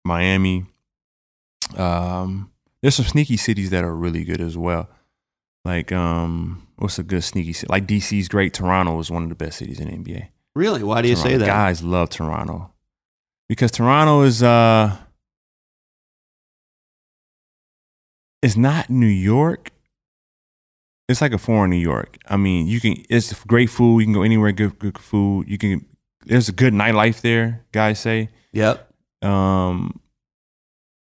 miami 0.05 0.67
um 1.77 2.51
there's 2.83 2.95
some 2.95 3.07
sneaky 3.07 3.37
cities 3.37 3.71
that 3.71 3.85
are 3.85 3.95
really 3.95 4.25
good 4.25 4.41
as 4.41 4.57
well 4.57 4.89
like 5.65 5.93
um 5.93 6.67
what's 6.77 6.99
a 6.99 7.03
good 7.03 7.25
sneaky 7.25 7.53
city 7.53 7.71
like 7.71 7.87
dc's 7.87 8.29
great 8.29 8.53
toronto 8.55 8.99
is 9.01 9.11
one 9.11 9.23
of 9.23 9.29
the 9.29 9.35
best 9.35 9.59
cities 9.59 9.81
in 9.81 9.89
the 9.89 9.97
nba 9.97 10.29
Really? 10.59 10.83
Why 10.83 11.03
do 11.03 11.09
you 11.09 11.15
say 11.15 11.37
that? 11.37 11.47
Guys 11.47 11.85
love 11.85 12.11
Toronto 12.11 12.73
because 13.49 13.71
Toronto 13.71 14.23
is 14.23 14.43
uh, 14.43 14.97
it's 18.43 18.57
not 18.57 18.91
New 18.91 19.07
York. 19.07 19.71
It's 21.09 21.21
like 21.21 21.33
a 21.33 21.39
foreign 21.39 21.71
New 21.71 21.77
York. 21.77 22.19
I 22.27 22.37
mean, 22.37 22.67
you 22.67 22.81
can. 22.81 22.97
It's 23.09 23.33
great 23.45 23.71
food. 23.71 24.01
You 24.01 24.07
can 24.07 24.15
go 24.15 24.23
anywhere. 24.23 24.51
Good, 24.51 24.81
good 24.81 24.99
food. 24.99 25.49
You 25.49 25.59
can. 25.59 25.87
There's 26.27 26.49
a 26.49 26.53
good 26.53 26.75
nightlife 26.75 27.21
there. 27.21 27.65
Guys 27.71 28.01
say. 28.01 28.31
Yep. 28.53 28.93
Um, 29.23 30.01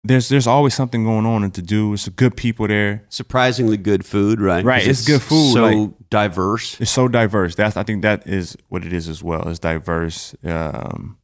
there's 0.05 0.29
there's 0.29 0.47
always 0.47 0.75
something 0.75 1.03
going 1.05 1.27
on 1.27 1.43
and 1.43 1.53
to 1.55 1.63
do. 1.63 1.93
It's 1.95 2.09
good 2.11 2.37
people 2.37 2.69
there. 2.69 3.05
Surprisingly 3.09 3.77
good 3.79 4.05
food, 4.05 4.41
right? 4.41 4.65
Right. 4.65 4.87
it's 4.87 5.05
good 5.05 5.23
food, 5.23 5.53
So 5.55 5.63
like- 5.65 5.91
diverse. 6.11 6.81
It's 6.81 6.91
so 6.91 7.09
diverse. 7.09 7.55
That's 7.55 7.77
I 7.77 7.83
think 7.83 8.03
that 8.03 8.27
is 8.27 8.57
what 8.69 8.85
it 8.85 8.93
is 8.93 9.09
as 9.09 9.23
well. 9.23 9.49
It's 9.49 9.59
diverse. 9.59 10.35
Um, 10.45 11.19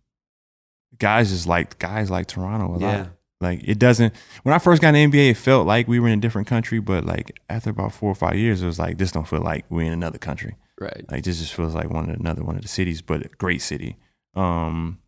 guys 0.99 1.31
is 1.31 1.47
like 1.47 1.79
guys 1.79 2.11
like 2.11 2.27
Toronto 2.27 2.75
a 2.75 2.79
lot. 2.79 3.09
Like 3.41 3.61
it 3.65 3.79
doesn't. 3.79 4.15
When 4.43 4.55
I 4.55 4.59
first 4.59 4.83
got 4.83 4.95
in 4.95 5.11
the 5.11 5.19
NBA, 5.19 5.31
it 5.31 5.37
felt 5.37 5.67
like 5.67 5.89
we 5.89 5.99
were 6.01 6.09
in 6.09 6.19
a 6.19 6.23
different 6.23 6.47
country. 6.49 6.79
But 6.79 7.05
like 7.07 7.39
after 7.49 7.71
about 7.71 7.93
four 7.93 8.11
or 8.11 8.15
five 8.15 8.37
years, 8.37 8.63
it 8.63 8.67
was 8.67 8.79
like 8.79 8.99
this 8.99 9.13
don't 9.13 9.27
feel 9.29 9.41
like 9.41 9.65
we're 9.71 9.87
in 9.87 9.93
another 9.93 10.19
country. 10.19 10.57
Right. 10.79 11.05
Like 11.11 11.25
this 11.25 11.39
just 11.39 11.55
feels 11.55 11.75
like 11.75 11.91
one 11.91 12.09
of 12.11 12.19
another 12.21 12.43
one 12.43 12.57
of 12.57 12.63
the 12.63 12.69
cities, 12.69 13.01
but 13.03 13.23
a 13.25 13.29
great 13.29 13.63
city. 13.63 13.97
Um, 14.35 14.99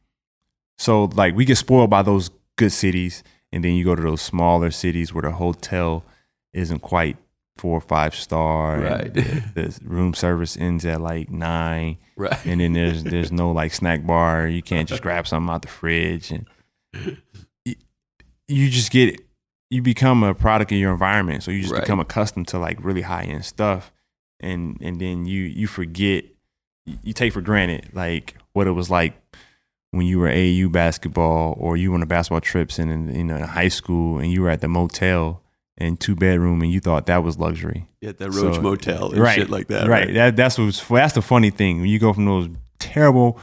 so 0.78 1.04
like 1.04 1.34
we 1.34 1.44
get 1.44 1.56
spoiled 1.56 1.90
by 1.90 2.02
those 2.02 2.30
good 2.56 2.72
cities, 2.72 3.22
and 3.52 3.62
then 3.64 3.74
you 3.74 3.84
go 3.84 3.94
to 3.94 4.02
those 4.02 4.22
smaller 4.22 4.70
cities 4.70 5.12
where 5.12 5.22
the 5.22 5.32
hotel 5.32 6.04
isn't 6.52 6.80
quite 6.80 7.16
four 7.56 7.76
or 7.76 7.80
five 7.82 8.14
star. 8.14 8.74
and 8.76 8.84
Right. 8.84 9.14
The, 9.14 9.42
the 9.54 9.78
room 9.84 10.14
service 10.14 10.56
ends 10.56 10.84
at 10.86 11.00
like 11.00 11.30
nine, 11.30 11.98
Right. 12.16 12.44
and 12.46 12.60
then 12.60 12.72
there's 12.72 13.04
there's 13.04 13.30
no 13.32 13.52
like 13.52 13.72
snack 13.74 14.06
bar. 14.06 14.46
You 14.48 14.62
can't 14.62 14.88
just 14.88 15.02
grab 15.02 15.26
something 15.26 15.52
out 15.52 15.62
the 15.62 15.68
fridge, 15.68 16.30
and 16.30 16.46
you, 17.64 17.74
you 18.48 18.68
just 18.70 18.90
get 18.90 19.20
you 19.70 19.80
become 19.82 20.22
a 20.22 20.34
product 20.34 20.72
of 20.72 20.78
your 20.78 20.92
environment. 20.92 21.42
So 21.42 21.50
you 21.50 21.60
just 21.62 21.72
Right. 21.72 21.82
become 21.82 22.00
accustomed 22.00 22.48
to 22.48 22.58
like 22.58 22.82
really 22.84 23.02
high 23.02 23.24
end 23.24 23.44
stuff, 23.44 23.92
and 24.40 24.78
and 24.80 25.00
then 25.00 25.24
you 25.26 25.42
you 25.42 25.66
forget 25.66 26.24
you 27.02 27.12
take 27.12 27.32
for 27.32 27.40
granted 27.40 27.88
like 27.92 28.34
what 28.54 28.66
it 28.66 28.72
was 28.72 28.90
like 28.90 29.14
when 29.92 30.06
you 30.06 30.18
were 30.18 30.28
AAU 30.28 30.70
basketball 30.72 31.54
or 31.58 31.76
you 31.76 31.90
were 31.90 31.96
on 31.96 32.02
a 32.02 32.06
basketball 32.06 32.40
trips 32.40 32.78
and 32.78 32.90
in 32.90 33.14
you 33.14 33.24
know 33.24 33.36
in 33.36 33.42
high 33.42 33.68
school 33.68 34.18
and 34.18 34.30
you 34.32 34.42
were 34.42 34.50
at 34.50 34.60
the 34.60 34.68
motel 34.68 35.42
and 35.78 35.98
two 36.00 36.14
bedroom 36.14 36.60
and 36.62 36.70
you 36.72 36.80
thought 36.80 37.06
that 37.06 37.22
was 37.22 37.38
luxury. 37.38 37.86
At 38.02 38.18
the 38.18 38.30
Roach 38.30 38.56
So- 38.56 38.60
Motel 38.62 39.12
and 39.12 39.20
right, 39.20 39.34
shit 39.38 39.48
like 39.50 39.68
that. 39.68 39.88
Right. 39.88 40.12
That 40.12 40.34
that's 40.36 40.58
what's 40.58 40.86
that's 40.86 41.14
the 41.14 41.22
funny 41.22 41.50
thing 41.50 41.80
when 41.80 41.88
you 41.88 41.98
go 41.98 42.12
from 42.12 42.24
those 42.26 42.48
terrible 42.78 43.38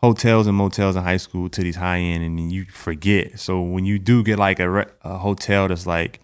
hotels 0.00 0.46
and 0.46 0.56
motels 0.56 0.94
in 0.96 1.02
high 1.02 1.16
school 1.16 1.48
to 1.48 1.62
these 1.62 1.76
high 1.76 1.98
end, 1.98 2.22
and 2.22 2.38
then 2.38 2.50
you 2.50 2.64
forget. 2.66 3.38
So 3.40 3.60
when 3.62 3.84
you 3.86 3.98
do 3.98 4.22
get 4.22 4.38
like 4.38 4.60
a, 4.60 4.86
a 5.02 5.16
hotel 5.18 5.68
that's 5.68 5.86
like 5.86 6.20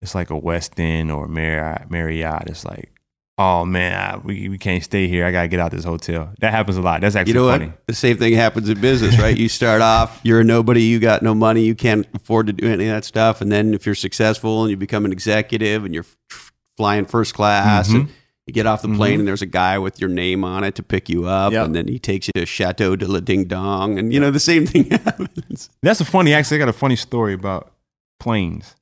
it's 0.00 0.14
like 0.14 0.30
a 0.30 0.40
Westin 0.40 1.14
or 1.14 1.26
Marriott, 1.26 1.90
Marriott, 1.90 2.48
it's 2.48 2.64
like. 2.64 2.92
Oh 3.40 3.64
man, 3.64 4.22
we, 4.24 4.48
we 4.48 4.58
can't 4.58 4.82
stay 4.82 5.06
here. 5.06 5.24
I 5.24 5.30
gotta 5.30 5.46
get 5.46 5.60
out 5.60 5.70
this 5.70 5.84
hotel. 5.84 6.32
That 6.40 6.50
happens 6.52 6.76
a 6.76 6.82
lot. 6.82 7.00
That's 7.02 7.14
actually 7.14 7.34
You 7.34 7.38
know 7.40 7.48
funny. 7.48 7.66
what? 7.66 7.86
The 7.86 7.94
same 7.94 8.16
thing 8.18 8.32
happens 8.34 8.68
in 8.68 8.80
business, 8.80 9.16
right? 9.18 9.36
you 9.36 9.48
start 9.48 9.80
off, 9.80 10.18
you're 10.24 10.40
a 10.40 10.44
nobody, 10.44 10.82
you 10.82 10.98
got 10.98 11.22
no 11.22 11.34
money, 11.36 11.62
you 11.62 11.76
can't 11.76 12.04
afford 12.14 12.48
to 12.48 12.52
do 12.52 12.66
any 12.66 12.86
of 12.88 12.90
that 12.96 13.04
stuff. 13.04 13.40
And 13.40 13.52
then 13.52 13.74
if 13.74 13.86
you're 13.86 13.94
successful 13.94 14.62
and 14.62 14.70
you 14.70 14.76
become 14.76 15.04
an 15.04 15.12
executive 15.12 15.84
and 15.84 15.94
you're 15.94 16.04
f- 16.30 16.52
flying 16.76 17.04
first 17.06 17.32
class 17.34 17.88
and 17.90 18.08
you 18.48 18.52
get 18.52 18.66
off 18.66 18.82
the 18.82 18.88
plane 18.88 19.20
and 19.20 19.28
there's 19.28 19.42
a 19.42 19.46
guy 19.46 19.78
with 19.78 20.00
your 20.00 20.10
name 20.10 20.42
on 20.42 20.64
it 20.64 20.74
to 20.74 20.82
pick 20.82 21.08
you 21.08 21.26
up, 21.26 21.52
Yep. 21.52 21.66
and 21.66 21.74
then 21.76 21.86
he 21.86 22.00
takes 22.00 22.26
you 22.26 22.32
to 22.40 22.44
Chateau 22.44 22.96
de 22.96 23.06
la 23.06 23.20
Ding 23.20 23.44
Dong, 23.44 23.98
and 24.00 24.12
you 24.12 24.18
know 24.18 24.32
the 24.32 24.40
same 24.40 24.66
thing 24.66 24.84
happens. 24.90 25.70
That's 25.82 26.00
a 26.00 26.04
funny. 26.04 26.32
Actually, 26.34 26.56
I 26.56 26.58
got 26.60 26.68
a 26.70 26.72
funny 26.72 26.96
story 26.96 27.34
about 27.34 27.72
planes. 28.18 28.74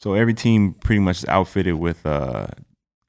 So 0.00 0.12
every 0.12 0.34
team 0.34 0.74
pretty 0.74 0.98
much 1.00 1.18
is 1.22 1.24
outfitted 1.26 1.76
with 1.76 2.04
uh, 2.04 2.48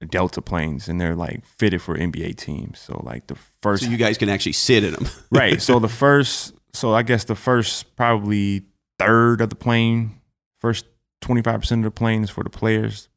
Delta 0.06 0.41
planes, 0.41 0.88
and 0.88 0.99
they're 0.99 1.16
like 1.16 1.45
fitted 1.45 1.82
for 1.82 1.97
NBA 1.97 2.38
teams. 2.38 2.80
So 2.80 3.01
like 3.06 3.28
the 3.28 3.36
first, 3.62 3.84
So 3.84 3.89
you 3.89 3.97
guys 3.97 4.18
can 4.18 4.30
actually 4.30 4.53
sit 4.53 4.84
in 4.84 4.93
them. 4.93 5.08
right? 5.32 5.62
So 5.62 5.80
the 5.80 5.88
first, 6.03 6.53
so 6.74 6.93
I 6.93 7.03
guess 7.03 7.24
the 7.24 7.36
first 7.36 7.95
probably 7.95 8.64
third 8.99 9.41
of 9.41 9.49
the 9.49 9.56
plane, 9.56 10.22
first 10.58 10.86
twenty 11.22 11.41
five 11.41 11.62
percent 11.62 11.86
of 11.86 11.93
the 11.93 11.97
plane 11.97 12.24
is 12.24 12.30
for 12.30 12.43
the 12.43 12.49
players. 12.49 13.10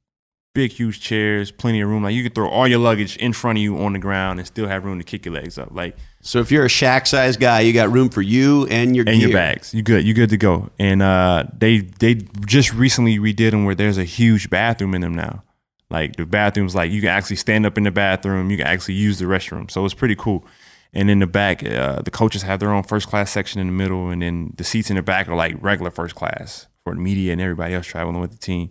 Big, 0.54 0.72
huge 0.72 1.00
chairs, 1.00 1.52
plenty 1.52 1.80
of 1.82 1.88
room. 1.88 2.02
Like 2.02 2.14
you 2.14 2.22
can 2.24 2.32
throw 2.32 2.48
all 2.48 2.66
your 2.66 2.80
luggage 2.80 3.16
in 3.18 3.32
front 3.32 3.58
of 3.58 3.62
you 3.62 3.78
on 3.78 3.92
the 3.92 3.98
ground 4.00 4.40
and 4.40 4.46
still 4.46 4.66
have 4.66 4.84
room 4.84 4.98
to 4.98 5.04
kick 5.04 5.24
your 5.24 5.34
legs 5.34 5.56
up. 5.56 5.68
Like 5.70 5.96
So 6.20 6.40
if 6.40 6.50
you're 6.50 6.64
a 6.64 6.68
Shaq 6.68 7.06
size 7.06 7.36
guy, 7.36 7.60
you 7.60 7.72
got 7.72 7.90
room 7.92 8.08
for 8.08 8.22
you 8.22 8.66
and 8.66 8.96
your 8.96 9.04
and 9.06 9.20
your 9.20 9.30
bags. 9.32 9.72
You 9.72 9.82
good. 9.82 10.04
You 10.04 10.14
good 10.14 10.30
to 10.30 10.36
go. 10.36 10.70
And 10.78 11.00
uh, 11.00 11.44
they 11.56 11.78
they 11.80 12.14
just 12.46 12.72
recently 12.74 13.18
redid 13.18 13.52
them 13.52 13.66
where 13.66 13.76
there's 13.76 13.98
a 13.98 14.04
huge 14.04 14.50
bathroom 14.50 14.94
in 14.94 15.02
them 15.02 15.14
now. 15.14 15.44
Like 15.90 16.16
the 16.16 16.26
bathrooms, 16.26 16.74
like 16.74 16.90
you 16.90 17.00
can 17.00 17.10
actually 17.10 17.36
stand 17.36 17.64
up 17.64 17.78
in 17.78 17.84
the 17.84 17.90
bathroom. 17.90 18.50
You 18.50 18.58
can 18.58 18.66
actually 18.66 18.94
use 18.94 19.18
the 19.18 19.24
restroom. 19.24 19.70
So 19.70 19.84
it's 19.84 19.94
pretty 19.94 20.16
cool. 20.16 20.44
And 20.92 21.10
in 21.10 21.18
the 21.18 21.26
back, 21.26 21.64
uh, 21.64 22.02
the 22.02 22.10
coaches 22.10 22.42
have 22.42 22.60
their 22.60 22.72
own 22.72 22.82
first 22.82 23.08
class 23.08 23.30
section 23.30 23.60
in 23.60 23.66
the 23.66 23.72
middle, 23.72 24.08
and 24.08 24.22
then 24.22 24.54
the 24.56 24.64
seats 24.64 24.90
in 24.90 24.96
the 24.96 25.02
back 25.02 25.28
are 25.28 25.36
like 25.36 25.54
regular 25.60 25.90
first 25.90 26.14
class 26.14 26.66
for 26.82 26.94
the 26.94 27.00
media 27.00 27.32
and 27.32 27.40
everybody 27.40 27.74
else 27.74 27.86
traveling 27.86 28.20
with 28.20 28.30
the 28.30 28.38
team. 28.38 28.70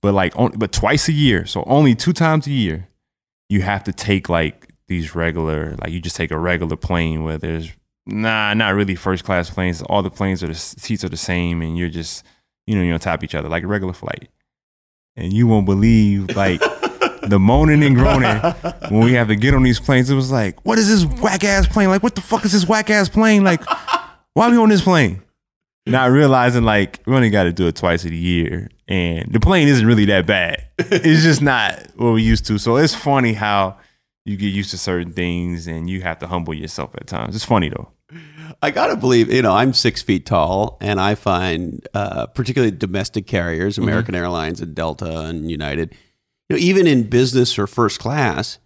But 0.00 0.14
like, 0.14 0.36
on, 0.36 0.52
but 0.52 0.72
twice 0.72 1.08
a 1.08 1.12
year, 1.12 1.46
so 1.46 1.64
only 1.66 1.94
two 1.94 2.12
times 2.12 2.46
a 2.46 2.52
year, 2.52 2.88
you 3.48 3.62
have 3.62 3.82
to 3.84 3.92
take 3.92 4.28
like 4.28 4.68
these 4.88 5.14
regular, 5.14 5.74
like 5.76 5.90
you 5.90 6.00
just 6.00 6.16
take 6.16 6.30
a 6.30 6.38
regular 6.38 6.76
plane 6.76 7.24
where 7.24 7.38
there's 7.38 7.70
nah, 8.06 8.54
not 8.54 8.74
really 8.74 8.94
first 8.94 9.24
class 9.24 9.50
planes. 9.50 9.82
All 9.82 10.02
the 10.02 10.10
planes 10.10 10.42
are 10.42 10.48
the 10.48 10.54
seats 10.54 11.02
are 11.02 11.08
the 11.08 11.16
same, 11.16 11.62
and 11.62 11.78
you're 11.78 11.88
just 11.88 12.24
you 12.66 12.76
know 12.76 12.82
you're 12.82 12.94
on 12.94 13.00
top 13.00 13.20
of 13.20 13.24
each 13.24 13.34
other 13.34 13.48
like 13.48 13.62
a 13.62 13.66
regular 13.66 13.94
flight. 13.94 14.28
And 15.18 15.32
you 15.32 15.48
won't 15.48 15.66
believe 15.66 16.36
like 16.36 16.60
the 17.22 17.38
moaning 17.40 17.82
and 17.82 17.96
groaning 17.96 18.38
when 18.88 19.04
we 19.04 19.14
have 19.14 19.28
to 19.28 19.36
get 19.36 19.52
on 19.52 19.64
these 19.64 19.80
planes. 19.80 20.10
It 20.10 20.14
was 20.14 20.30
like, 20.30 20.64
what 20.64 20.78
is 20.78 20.88
this 20.88 21.20
whack 21.20 21.42
ass 21.42 21.66
plane? 21.66 21.88
Like, 21.88 22.04
what 22.04 22.14
the 22.14 22.20
fuck 22.20 22.44
is 22.44 22.52
this 22.52 22.66
whack 22.66 22.88
ass 22.88 23.08
plane? 23.08 23.42
Like, 23.42 23.62
why 24.34 24.46
are 24.46 24.50
we 24.50 24.56
on 24.58 24.68
this 24.68 24.82
plane? 24.82 25.22
not 25.86 26.10
realizing 26.10 26.64
like 26.64 27.00
we 27.06 27.14
only 27.14 27.30
got 27.30 27.44
to 27.44 27.52
do 27.52 27.66
it 27.66 27.76
twice 27.76 28.04
a 28.04 28.14
year, 28.14 28.68
and 28.86 29.32
the 29.32 29.40
plane 29.40 29.68
isn't 29.68 29.86
really 29.86 30.04
that 30.06 30.26
bad. 30.26 30.68
it's 30.78 31.22
just 31.22 31.42
not 31.42 31.78
what 31.96 32.12
we 32.12 32.22
used 32.22 32.46
to. 32.46 32.58
So 32.58 32.76
it's 32.76 32.94
funny 32.94 33.32
how 33.32 33.78
you 34.24 34.36
get 34.36 34.48
used 34.48 34.70
to 34.70 34.78
certain 34.78 35.12
things, 35.12 35.66
and 35.66 35.88
you 35.88 36.02
have 36.02 36.18
to 36.20 36.26
humble 36.26 36.54
yourself 36.54 36.94
at 36.94 37.06
times. 37.06 37.34
It's 37.34 37.44
funny 37.44 37.68
though. 37.70 37.90
I 38.62 38.70
gotta 38.70 38.96
believe, 38.96 39.30
you 39.32 39.42
know, 39.42 39.52
I'm 39.52 39.72
six 39.72 40.00
feet 40.00 40.24
tall, 40.24 40.78
and 40.80 41.00
I 41.00 41.14
find, 41.14 41.86
uh, 41.92 42.26
particularly 42.26 42.74
domestic 42.74 43.26
carriers, 43.26 43.76
American 43.76 44.14
Airlines 44.14 44.60
and 44.60 44.74
Delta 44.74 45.20
and 45.26 45.50
United, 45.50 45.94
you 46.48 46.56
know, 46.56 46.60
even 46.60 46.86
in 46.86 47.04
business 47.04 47.58
or 47.58 47.66
first 47.66 48.00
class, 48.00 48.58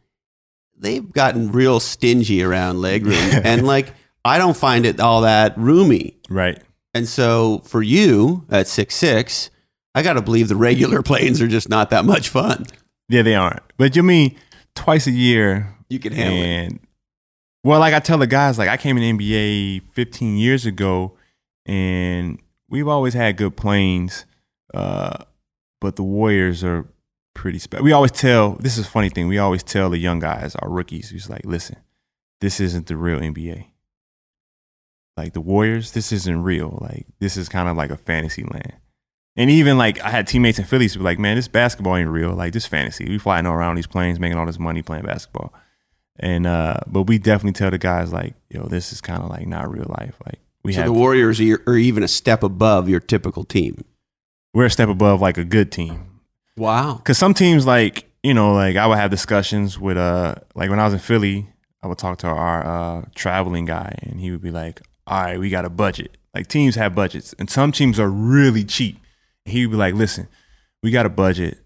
they've 0.77 1.11
gotten 1.13 1.51
real 1.51 1.81
stingy 1.81 2.43
around 2.43 2.77
legroom, 2.77 3.41
and 3.45 3.67
like 3.67 3.93
I 4.25 4.39
don't 4.39 4.57
find 4.57 4.87
it 4.87 5.01
all 5.01 5.23
that 5.23 5.57
roomy. 5.59 6.17
Right. 6.29 6.63
And 6.95 7.09
so 7.09 7.63
for 7.65 7.83
you 7.83 8.45
at 8.51 8.69
six 8.69 8.95
six, 8.95 9.51
I 9.95 10.03
gotta 10.03 10.23
believe 10.23 10.49
the 10.49 10.57
regular 10.57 11.03
planes 11.03 11.41
are 11.43 11.49
just 11.49 11.69
not 11.69 11.91
that 11.91 12.05
much 12.05 12.29
fun. 12.29 12.67
Yeah, 13.09 13.23
they 13.23 13.35
aren't. 13.35 13.63
But 13.77 13.97
you 13.97 14.03
mean 14.05 14.37
twice 14.75 15.07
a 15.07 15.11
year 15.11 15.75
You 15.89 15.99
can 15.99 16.13
handle 16.13 16.77
it. 16.77 16.82
Well, 17.65 17.81
like 17.81 17.95
I 17.95 18.01
tell 18.01 18.19
the 18.19 18.27
guys, 18.27 18.59
like 18.59 18.69
I 18.69 18.77
came 18.77 18.99
in 18.99 19.19
NBA 19.19 19.83
15 19.93 20.37
years 20.37 20.67
ago, 20.67 21.17
and 21.67 22.41
we've 22.69 22.89
always 22.89 23.15
had 23.15 23.37
good 23.37 23.57
planes, 23.57 24.27
uh, 24.75 25.25
but 25.81 25.97
the 25.97 26.03
Warriors 26.03 26.65
are 26.65 26.87
pretty 27.35 27.59
special. 27.59 27.85
We 27.85 27.93
always 27.93 28.11
tell 28.11 28.57
this 28.57 28.79
is 28.79 28.87
a 28.87 28.91
funny 28.91 29.09
thing. 29.09 29.29
We 29.29 29.39
always 29.39 29.63
tell 29.63 29.91
the 29.91 29.99
young 29.99 30.19
guys, 30.19 30.57
our 30.57 30.69
rookies, 30.69 31.11
who's 31.11 31.31
like, 31.31 31.45
listen, 31.45 31.77
this 32.41 32.61
isn't 32.61 32.89
the 32.89 32.97
real 32.97 33.21
NBA. 33.21 33.67
Like 35.17 35.35
the 35.35 35.41
Warriors, 35.41 35.93
this 35.93 36.11
isn't 36.11 36.43
real. 36.43 36.79
Like 36.81 37.07
this 37.21 37.37
is 37.37 37.49
kind 37.49 37.69
of 37.69 37.77
like 37.77 37.91
a 37.91 37.97
fantasy 37.97 38.43
land. 38.43 38.75
And 39.37 39.51
even 39.51 39.79
like 39.79 40.01
I 40.01 40.11
had 40.11 40.27
teammates 40.27 40.59
in 40.59 40.65
Philly 40.65 40.89
who 40.89 40.99
were 40.99 41.05
like, 41.05 41.19
man, 41.19 41.37
this 41.37 41.49
basketball 41.49 41.97
ain't 41.97 42.09
real. 42.11 42.33
Like 42.33 42.53
this 42.53 42.67
fantasy. 42.67 43.09
We 43.09 43.19
flying 43.19 43.47
around 43.47 43.77
these 43.77 43.87
planes, 43.87 44.19
making 44.19 44.39
all 44.39 44.47
this 44.47 44.59
money 44.59 44.83
playing 44.83 45.05
basketball. 45.05 45.53
And 46.19 46.47
uh, 46.47 46.77
but 46.87 47.03
we 47.05 47.19
definitely 47.19 47.53
tell 47.53 47.71
the 47.71 47.79
guys 47.79 48.13
like, 48.13 48.35
yo, 48.51 48.65
this 48.67 48.93
is 48.93 49.01
kind 49.01 49.23
of 49.23 49.31
like 49.31 49.47
not 49.47 49.71
real 49.71 49.87
life. 49.99 50.15
Like 50.27 50.39
we 50.63 50.73
So 50.73 50.81
have 50.81 50.87
the 50.87 50.93
Warriors 50.93 51.41
are, 51.41 51.63
are 51.67 51.77
even 51.77 52.03
a 52.03 52.09
step 52.09 52.43
above 52.43 52.89
your 52.89 53.01
typical 53.01 53.45
team. 53.45 53.83
we're 54.55 54.67
a 54.67 54.71
step 54.71 54.89
above 54.89 55.21
like 55.21 55.39
a 55.39 55.45
good 55.45 55.73
team. 55.73 56.21
Wow. 56.57 57.01
Cause 57.03 57.17
some 57.19 57.33
teams 57.35 57.67
like 57.67 58.11
you 58.23 58.35
know 58.35 58.53
like 58.53 58.77
I 58.77 58.87
would 58.87 58.99
have 58.99 59.11
discussions 59.11 59.79
with 59.79 59.97
uh 59.97 60.35
like 60.55 60.69
when 60.71 60.79
I 60.79 60.85
was 60.85 60.93
in 60.93 61.01
Philly, 61.01 61.49
I 61.83 61.87
would 61.89 61.99
talk 61.99 62.19
to 62.19 62.27
our 62.29 62.65
uh, 62.65 63.05
traveling 63.15 63.65
guy, 63.65 63.97
and 64.03 64.21
he 64.21 64.31
would 64.31 64.43
be 64.43 64.51
like, 64.53 64.83
"All 65.07 65.21
right, 65.23 65.41
we 65.41 65.49
got 65.51 65.65
a 65.65 65.71
budget. 65.71 66.17
Like 66.35 66.47
teams 66.47 66.77
have 66.77 66.95
budgets, 66.95 67.35
and 67.39 67.49
some 67.51 67.73
teams 67.73 67.99
are 67.99 68.09
really 68.11 68.63
cheap." 68.65 68.99
He 69.47 69.67
would 69.67 69.73
be 69.73 69.77
like, 69.79 69.95
"Listen, 69.95 70.29
we 70.83 70.91
got 70.93 71.07
a 71.07 71.09
budget, 71.09 71.59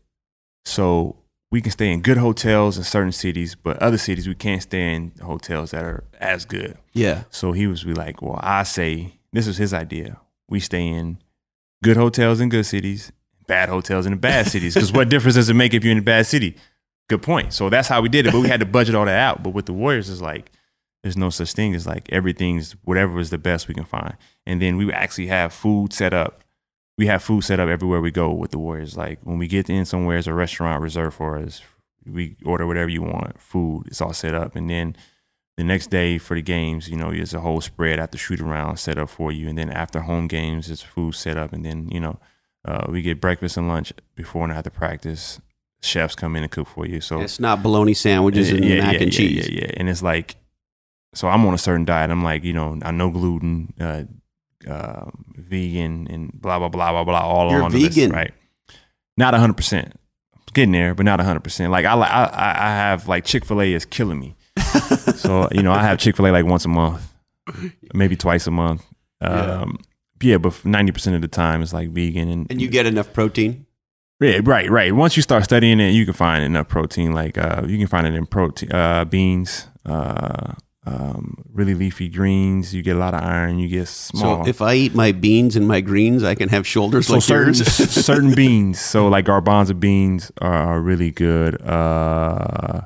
so 0.65 1.16
we 1.51 1.61
can 1.61 1.71
stay 1.71 1.93
in 1.93 2.01
good 2.01 2.17
hotels 2.17 2.77
in 2.77 2.85
certain 2.85 3.13
cities, 3.13 3.55
but 3.55 3.79
other 3.79 3.99
cities 3.99 4.27
we 4.27 4.35
can't 4.35 4.63
stay 4.63 4.95
in 4.95 5.13
hotels 5.23 5.71
that 5.71 5.85
are 5.85 6.05
as 6.21 6.45
good." 6.45 6.77
Yeah. 6.93 7.25
So 7.31 7.53
he 7.53 7.67
was 7.67 7.85
be 7.85 7.95
like, 7.95 8.23
"Well, 8.23 8.41
I 8.43 8.63
say 8.63 9.15
this 9.33 9.47
was 9.47 9.59
his 9.59 9.75
idea. 9.75 10.21
We 10.49 10.61
stay 10.61 10.87
in 10.87 11.19
good 11.83 11.97
hotels 11.97 12.41
in 12.41 12.49
good 12.49 12.67
cities, 12.67 13.13
bad 13.47 13.69
hotels 13.69 14.07
in 14.07 14.13
the 14.13 14.19
bad 14.19 14.47
cities. 14.47 14.75
Because 14.75 14.93
what 14.93 15.09
difference 15.11 15.37
does 15.37 15.49
it 15.49 15.55
make 15.55 15.75
if 15.75 15.85
you're 15.85 15.93
in 15.93 15.99
a 15.99 16.03
bad 16.03 16.27
city? 16.27 16.57
Good 17.09 17.23
point. 17.23 17.53
So 17.53 17.71
that's 17.71 17.89
how 17.89 18.01
we 18.01 18.09
did 18.09 18.27
it. 18.27 18.33
But 18.33 18.41
we 18.41 18.49
had 18.49 18.61
to 18.61 18.67
budget 18.67 18.95
all 18.95 19.05
that 19.05 19.19
out. 19.19 19.43
But 19.43 19.51
with 19.51 19.67
the 19.67 19.73
Warriors, 19.73 20.11
it's 20.11 20.21
like 20.21 20.51
there's 21.03 21.17
no 21.17 21.31
such 21.31 21.53
thing 21.53 21.75
as 21.75 21.87
like 21.87 22.11
everything's 22.11 22.73
whatever 22.85 23.21
is 23.21 23.31
the 23.31 23.39
best 23.39 23.69
we 23.69 23.75
can 23.75 23.85
find. 23.85 24.17
And 24.45 24.61
then 24.61 24.77
we 24.77 24.93
actually 24.93 25.29
have 25.29 25.53
food 25.53 25.93
set 25.93 26.13
up. 26.13 26.43
We 26.99 27.07
have 27.07 27.23
food 27.23 27.43
set 27.45 27.61
up 27.61 27.69
everywhere 27.69 28.01
we 28.01 28.11
go 28.11 28.33
with 28.33 28.53
the 28.53 28.59
Warriors. 28.59 28.97
Like 28.97 29.21
when 29.23 29.39
we 29.39 29.47
get 29.49 29.69
in 29.69 29.85
somewhere, 29.85 30.17
there's 30.17 30.27
a 30.27 30.35
restaurant 30.35 30.83
reserved 30.83 31.17
for 31.17 31.37
us. 31.39 31.61
We 32.07 32.37
order 32.45 32.67
whatever 32.67 32.89
you 32.89 33.03
want, 33.03 33.41
food. 33.41 33.85
It's 33.89 34.01
all 34.01 34.13
set 34.13 34.35
up, 34.35 34.55
and 34.57 34.71
then 34.71 34.97
the 35.57 35.65
next 35.65 35.89
day 35.89 36.19
for 36.19 36.35
the 36.35 36.43
games, 36.43 36.89
you 36.89 36.97
know, 36.97 37.11
there's 37.11 37.35
a 37.35 37.41
whole 37.41 37.61
spread 37.61 37.99
after 37.99 38.17
shoot 38.17 38.41
around 38.41 38.77
set 38.77 38.99
up 38.99 39.09
for 39.11 39.33
you, 39.33 39.49
and 39.49 39.59
then 39.59 39.71
after 39.71 40.01
home 40.01 40.29
games, 40.29 40.69
there's 40.69 40.83
food 40.83 41.15
set 41.15 41.37
up, 41.37 41.53
and 41.53 41.65
then 41.65 41.89
you 41.91 41.99
know, 42.01 42.19
uh, 42.65 42.87
we 42.89 43.03
get 43.03 43.21
breakfast 43.21 43.57
and 43.57 43.69
lunch 43.69 43.93
before 44.15 44.45
and 44.45 44.53
after 44.53 44.71
practice. 44.71 45.41
Chefs 45.83 46.15
come 46.15 46.37
in 46.37 46.43
and 46.43 46.51
cook 46.51 46.67
for 46.69 46.87
you, 46.87 47.01
so 47.01 47.21
It's 47.21 47.39
not 47.39 47.63
bologna 47.63 47.95
sandwiches 47.95 48.51
and 48.51 48.65
yeah, 48.65 48.81
mac 48.81 48.95
yeah, 48.95 49.03
and 49.03 49.13
yeah, 49.13 49.19
cheese. 49.19 49.49
Yeah, 49.49 49.61
yeah, 49.63 49.71
and 49.77 49.89
it's 49.89 50.03
like, 50.03 50.37
so 51.15 51.29
I'm 51.29 51.45
on 51.45 51.55
a 51.55 51.59
certain 51.59 51.85
diet. 51.85 52.11
I'm 52.11 52.25
like, 52.25 52.45
you 52.45 52.55
know, 52.55 52.79
I 52.83 52.91
know 52.93 53.11
gluten, 53.11 53.75
uh, 53.79 54.05
uh, 54.69 55.11
vegan, 55.37 56.07
and 56.11 56.31
blah 56.33 56.59
blah 56.59 56.69
blah 56.69 56.93
blah 56.93 57.05
blah. 57.05 57.21
All 57.21 57.51
You're 57.51 57.63
on 57.63 57.73
vegan. 57.73 58.11
right? 58.11 58.33
Not 59.17 59.33
100. 59.33 59.55
percent 59.57 59.95
Getting 60.55 60.73
there, 60.73 60.95
but 60.95 61.05
not 61.05 61.19
100. 61.19 61.41
percent 61.41 61.71
Like 61.73 61.85
I, 61.85 61.95
I, 61.95 62.25
I 62.69 62.69
have 62.77 63.09
like 63.09 63.25
Chick 63.25 63.45
Fil 63.45 63.61
A 63.61 63.73
is 63.73 63.85
killing 63.85 64.19
me. 64.21 64.37
so 65.17 65.49
you 65.53 65.63
know, 65.63 65.73
I 65.73 65.83
have 65.83 65.99
Chick 65.99 66.17
Fil 66.17 66.27
A 66.27 66.31
like 66.31 66.45
once 66.47 66.65
a 66.65 66.69
month, 66.69 67.13
maybe 67.95 68.17
twice 68.17 68.47
a 68.47 68.51
month. 68.51 68.85
Yeah. 69.21 69.29
Um, 69.63 69.79
yeah, 70.23 70.39
but 70.39 70.65
90 70.65 70.93
percent 70.93 71.17
of 71.17 71.23
the 71.23 71.29
time 71.29 71.63
it's 71.63 71.73
like 71.75 71.91
vegan 71.91 72.29
and 72.31 72.47
And 72.51 72.61
you 72.61 72.69
get 72.69 72.87
enough 72.87 73.13
protein. 73.13 73.67
yeah, 74.21 74.41
right, 74.45 74.71
right. 74.71 74.95
Once 74.95 75.15
you 75.17 75.23
start 75.23 75.45
studying 75.45 75.79
it, 75.81 75.91
you 75.91 76.05
can 76.07 76.15
find 76.15 76.43
enough 76.43 76.69
protein. 76.69 77.13
Like 77.13 77.37
uh, 77.37 77.63
you 77.67 77.77
can 77.77 77.87
find 77.87 78.07
it 78.07 78.15
in 78.15 78.25
protein, 78.27 78.73
uh, 78.73 79.05
beans, 79.05 79.67
uh, 79.85 80.55
um, 80.87 81.43
really 81.53 81.75
leafy 81.75 82.09
greens. 82.09 82.73
You 82.73 82.83
get 82.83 82.97
a 82.97 82.99
lot 82.99 83.13
of 83.13 83.21
iron. 83.21 83.59
You 83.59 83.69
get 83.69 83.89
small. 83.89 84.45
So 84.45 84.49
if 84.49 84.63
I 84.63 84.75
eat 84.75 84.95
my 84.95 85.11
beans 85.11 85.57
and 85.57 85.67
my 85.67 85.81
greens, 85.81 86.23
I 86.23 86.37
can 86.37 86.49
have 86.49 86.67
shoulders 86.67 87.09
So 87.09 87.15
like 87.15 87.23
certain 87.23 87.55
yours. 87.55 87.67
certain 88.07 88.35
beans. 88.35 88.81
So 88.81 89.09
like 89.09 89.25
garbanzo 89.25 89.79
beans 89.79 90.31
are, 90.41 90.81
really 90.81 91.11
good. 91.11 91.61
Uh, 91.63 92.83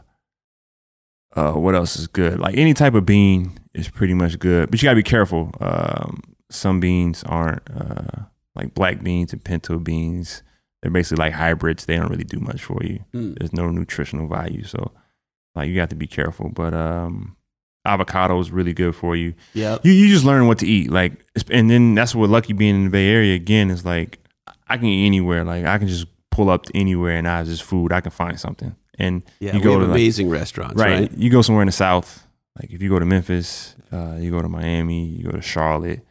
uh, 1.37 1.53
what 1.53 1.75
else 1.75 1.97
is 1.97 2.07
good? 2.07 2.41
Like 2.41 2.57
any 2.57 2.73
type 2.73 2.95
of 2.95 3.05
bean 3.05 3.59
is 3.75 3.89
pretty 3.89 4.15
much 4.15 4.39
good, 4.39 4.71
but 4.71 4.81
you 4.81 4.87
gotta 4.87 4.97
be 4.97 5.03
careful. 5.03 5.53
Um, 5.61 6.23
some 6.51 6.81
beans 6.81 7.23
aren't 7.25 7.63
uh, 7.71 8.23
like 8.55 8.75
black 8.75 9.03
beans 9.03 9.33
and 9.33 9.45
pinto 9.45 9.79
beans. 9.79 10.43
They're 10.81 10.91
basically 10.91 11.25
like 11.25 11.35
hybrids. 11.35 11.85
They 11.85 11.97
don't 11.97 12.09
really 12.09 12.25
do 12.25 12.41
much 12.41 12.63
for 12.63 12.83
you. 12.83 13.05
Mm. 13.13 13.39
There's 13.39 13.53
no 13.53 13.71
nutritional 13.71 14.29
value, 14.29 14.65
so 14.65 14.93
like 15.55 15.69
you 15.69 15.81
have 15.81 15.91
to 15.91 15.97
be 15.97 16.07
careful. 16.07 16.49
But 16.49 16.73
um, 16.73 17.37
avocado 17.85 18.39
is 18.41 18.51
really 18.51 18.73
good 18.75 18.95
for 18.95 19.17
you 19.17 19.33
Yep. 19.55 19.85
you 19.85 19.93
you 19.93 20.09
just 20.09 20.25
learn 20.25 20.47
what 20.47 20.59
to 20.59 20.67
eat 20.67 20.91
like 20.91 21.13
and 21.51 21.71
then 21.71 21.95
that's 21.95 22.15
what 22.15 22.29
lucky 22.29 22.53
being 22.53 22.75
in 22.75 22.85
the 22.85 22.91
bay 22.91 23.09
area 23.09 23.35
again 23.35 23.71
is 23.71 23.85
like 23.85 24.19
i 24.69 24.77
can 24.77 24.87
eat 24.87 25.07
anywhere 25.07 25.45
like 25.45 25.65
i 25.65 25.79
can 25.79 25.89
just 25.89 26.07
pull 26.31 26.51
up 26.51 26.65
to 26.67 26.77
anywhere 26.77 27.17
and 27.17 27.27
i 27.27 27.43
just 27.43 27.63
food 27.63 27.91
i 27.93 28.01
can 28.01 28.11
find 28.11 28.39
something 28.39 28.75
and 28.99 29.23
Yeah. 29.41 29.57
you 29.57 29.63
go 29.63 29.79
to 29.79 29.87
like, 29.87 29.91
amazing 29.93 30.29
restaurants, 30.29 30.75
right, 30.77 31.01
right? 31.09 31.13
you 31.17 31.31
go 31.31 31.41
somewhere 31.43 31.63
in 31.63 31.67
the 31.67 31.73
south 31.73 32.27
like 32.61 32.71
if 32.71 32.83
you 32.83 32.91
go 32.91 32.99
to 32.99 33.07
memphis 33.07 33.75
uh, 33.93 34.17
you 34.21 34.31
go 34.31 34.43
to 34.43 34.49
miami 34.49 35.07
you 35.07 35.25
go 35.25 35.31
to 35.33 35.41
charlotte 35.43 36.05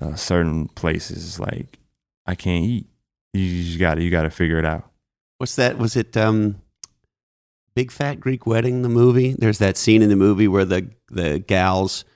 uh, 0.00 0.14
certain 0.14 0.68
places 0.68 1.40
like 1.40 1.78
i 2.26 2.34
can't 2.34 2.64
eat 2.64 2.86
you 3.32 3.62
just 3.64 3.78
gotta 3.78 4.02
you 4.02 4.10
gotta 4.10 4.30
figure 4.30 4.58
it 4.58 4.64
out 4.66 4.90
What's 5.38 5.56
that? 5.56 5.76
Was 5.76 5.96
it 5.96 6.16
um, 6.16 6.62
Big 7.76 7.92
Fat 7.92 8.18
Greek 8.18 8.46
Wedding, 8.46 8.80
the 8.80 8.88
movie? 8.88 9.34
There's 9.38 9.58
that 9.58 9.76
scene 9.76 10.00
in 10.00 10.08
the 10.08 10.16
movie 10.16 10.48
where 10.48 10.64
the 10.64 10.88
the 11.10 11.38
gal's 11.38 12.06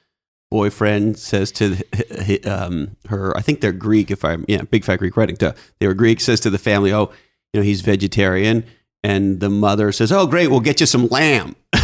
boyfriend 0.50 1.18
says 1.18 1.52
to 1.52 1.68
the, 1.76 2.40
um, 2.46 2.96
her, 3.08 3.36
I 3.36 3.42
think 3.42 3.60
they're 3.60 3.70
Greek. 3.70 4.10
If 4.10 4.24
I'm 4.24 4.46
yeah, 4.48 4.62
Big 4.62 4.84
Fat 4.84 4.96
Greek 4.96 5.16
Wedding. 5.18 5.36
Duh. 5.36 5.52
They 5.78 5.86
were 5.86 5.94
Greek. 5.94 6.20
Says 6.20 6.40
to 6.40 6.50
the 6.50 6.58
family, 6.58 6.92
oh, 6.94 7.12
you 7.52 7.60
know, 7.60 7.62
he's 7.62 7.82
vegetarian, 7.82 8.64
and 9.04 9.38
the 9.40 9.50
mother 9.50 9.92
says, 9.92 10.10
oh, 10.10 10.26
great, 10.26 10.48
we'll 10.48 10.60
get 10.60 10.80
you 10.80 10.86
some 10.86 11.08
lamb. 11.08 11.54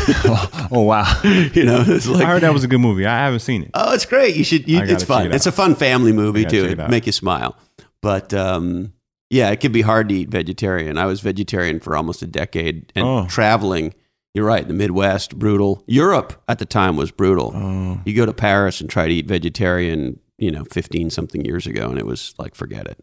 oh 0.70 0.82
wow 0.82 1.20
you 1.24 1.64
know, 1.64 1.82
it's 1.86 2.06
like 2.08 2.24
i 2.24 2.28
heard 2.28 2.42
that 2.42 2.52
was 2.52 2.64
a 2.64 2.68
good 2.68 2.80
movie 2.80 3.06
i 3.06 3.16
haven't 3.16 3.40
seen 3.40 3.62
it 3.62 3.70
Oh, 3.74 3.92
it's 3.94 4.04
great. 4.04 4.34
You 4.36 4.44
should. 4.44 4.68
You, 4.68 4.80
it's 4.82 5.04
fun. 5.04 5.26
it 5.26 5.34
it's 5.34 5.46
a 5.46 5.52
fun 5.52 5.74
family 5.74 6.12
movie 6.12 6.44
too. 6.44 6.64
it 6.64 6.78
It 6.78 6.90
make 6.90 7.06
you 7.06 7.12
smile. 7.12 7.56
But 8.02 8.32
um, 8.34 8.92
yeah, 9.30 9.50
it 9.50 9.60
can 9.60 9.72
be 9.72 9.82
hard 9.82 10.08
to 10.08 10.14
eat 10.14 10.28
vegetarian. 10.28 10.98
I 10.98 11.06
was 11.06 11.20
vegetarian 11.20 11.80
for 11.80 11.96
almost 11.96 12.22
a 12.22 12.26
decade, 12.26 12.92
and 12.94 13.04
Oh. 13.06 13.26
traveling. 13.28 13.94
You're 14.34 14.44
right. 14.44 14.68
The 14.68 14.74
Midwest, 14.74 15.38
brutal. 15.38 15.82
Europe 15.86 16.42
at 16.46 16.58
the 16.58 16.66
time 16.66 16.96
was 16.96 17.10
brutal. 17.10 17.52
Oh. 17.54 18.00
You 18.04 18.14
go 18.14 18.26
to 18.26 18.34
Paris 18.34 18.80
and 18.82 18.90
try 18.90 19.08
to 19.08 19.14
eat 19.14 19.26
vegetarian. 19.26 20.20
You 20.38 20.50
know, 20.50 20.64
fifteen 20.64 21.08
something 21.08 21.44
years 21.46 21.66
ago, 21.66 21.88
and 21.88 21.98
it 21.98 22.04
was 22.04 22.34
like, 22.38 22.54
forget 22.54 22.86
it. 22.86 23.02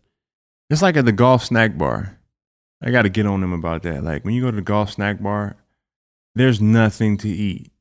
It's 0.69 0.83
like 0.83 0.95
at 0.97 1.05
the 1.05 1.11
golf 1.11 1.43
snack 1.43 1.77
bar. 1.77 2.19
I 2.83 2.91
got 2.91 3.03
to 3.03 3.09
get 3.09 3.25
on 3.25 3.41
them 3.41 3.53
about 3.53 3.81
that. 3.83 4.03
Like 4.03 4.23
when 4.23 4.33
you 4.35 4.41
go 4.41 4.51
to 4.51 4.55
the 4.55 4.61
golf 4.61 4.91
snack 4.91 5.21
bar, 5.21 5.55
there's 6.35 6.61
nothing 6.61 7.17
to 7.17 7.29
eat. 7.29 7.71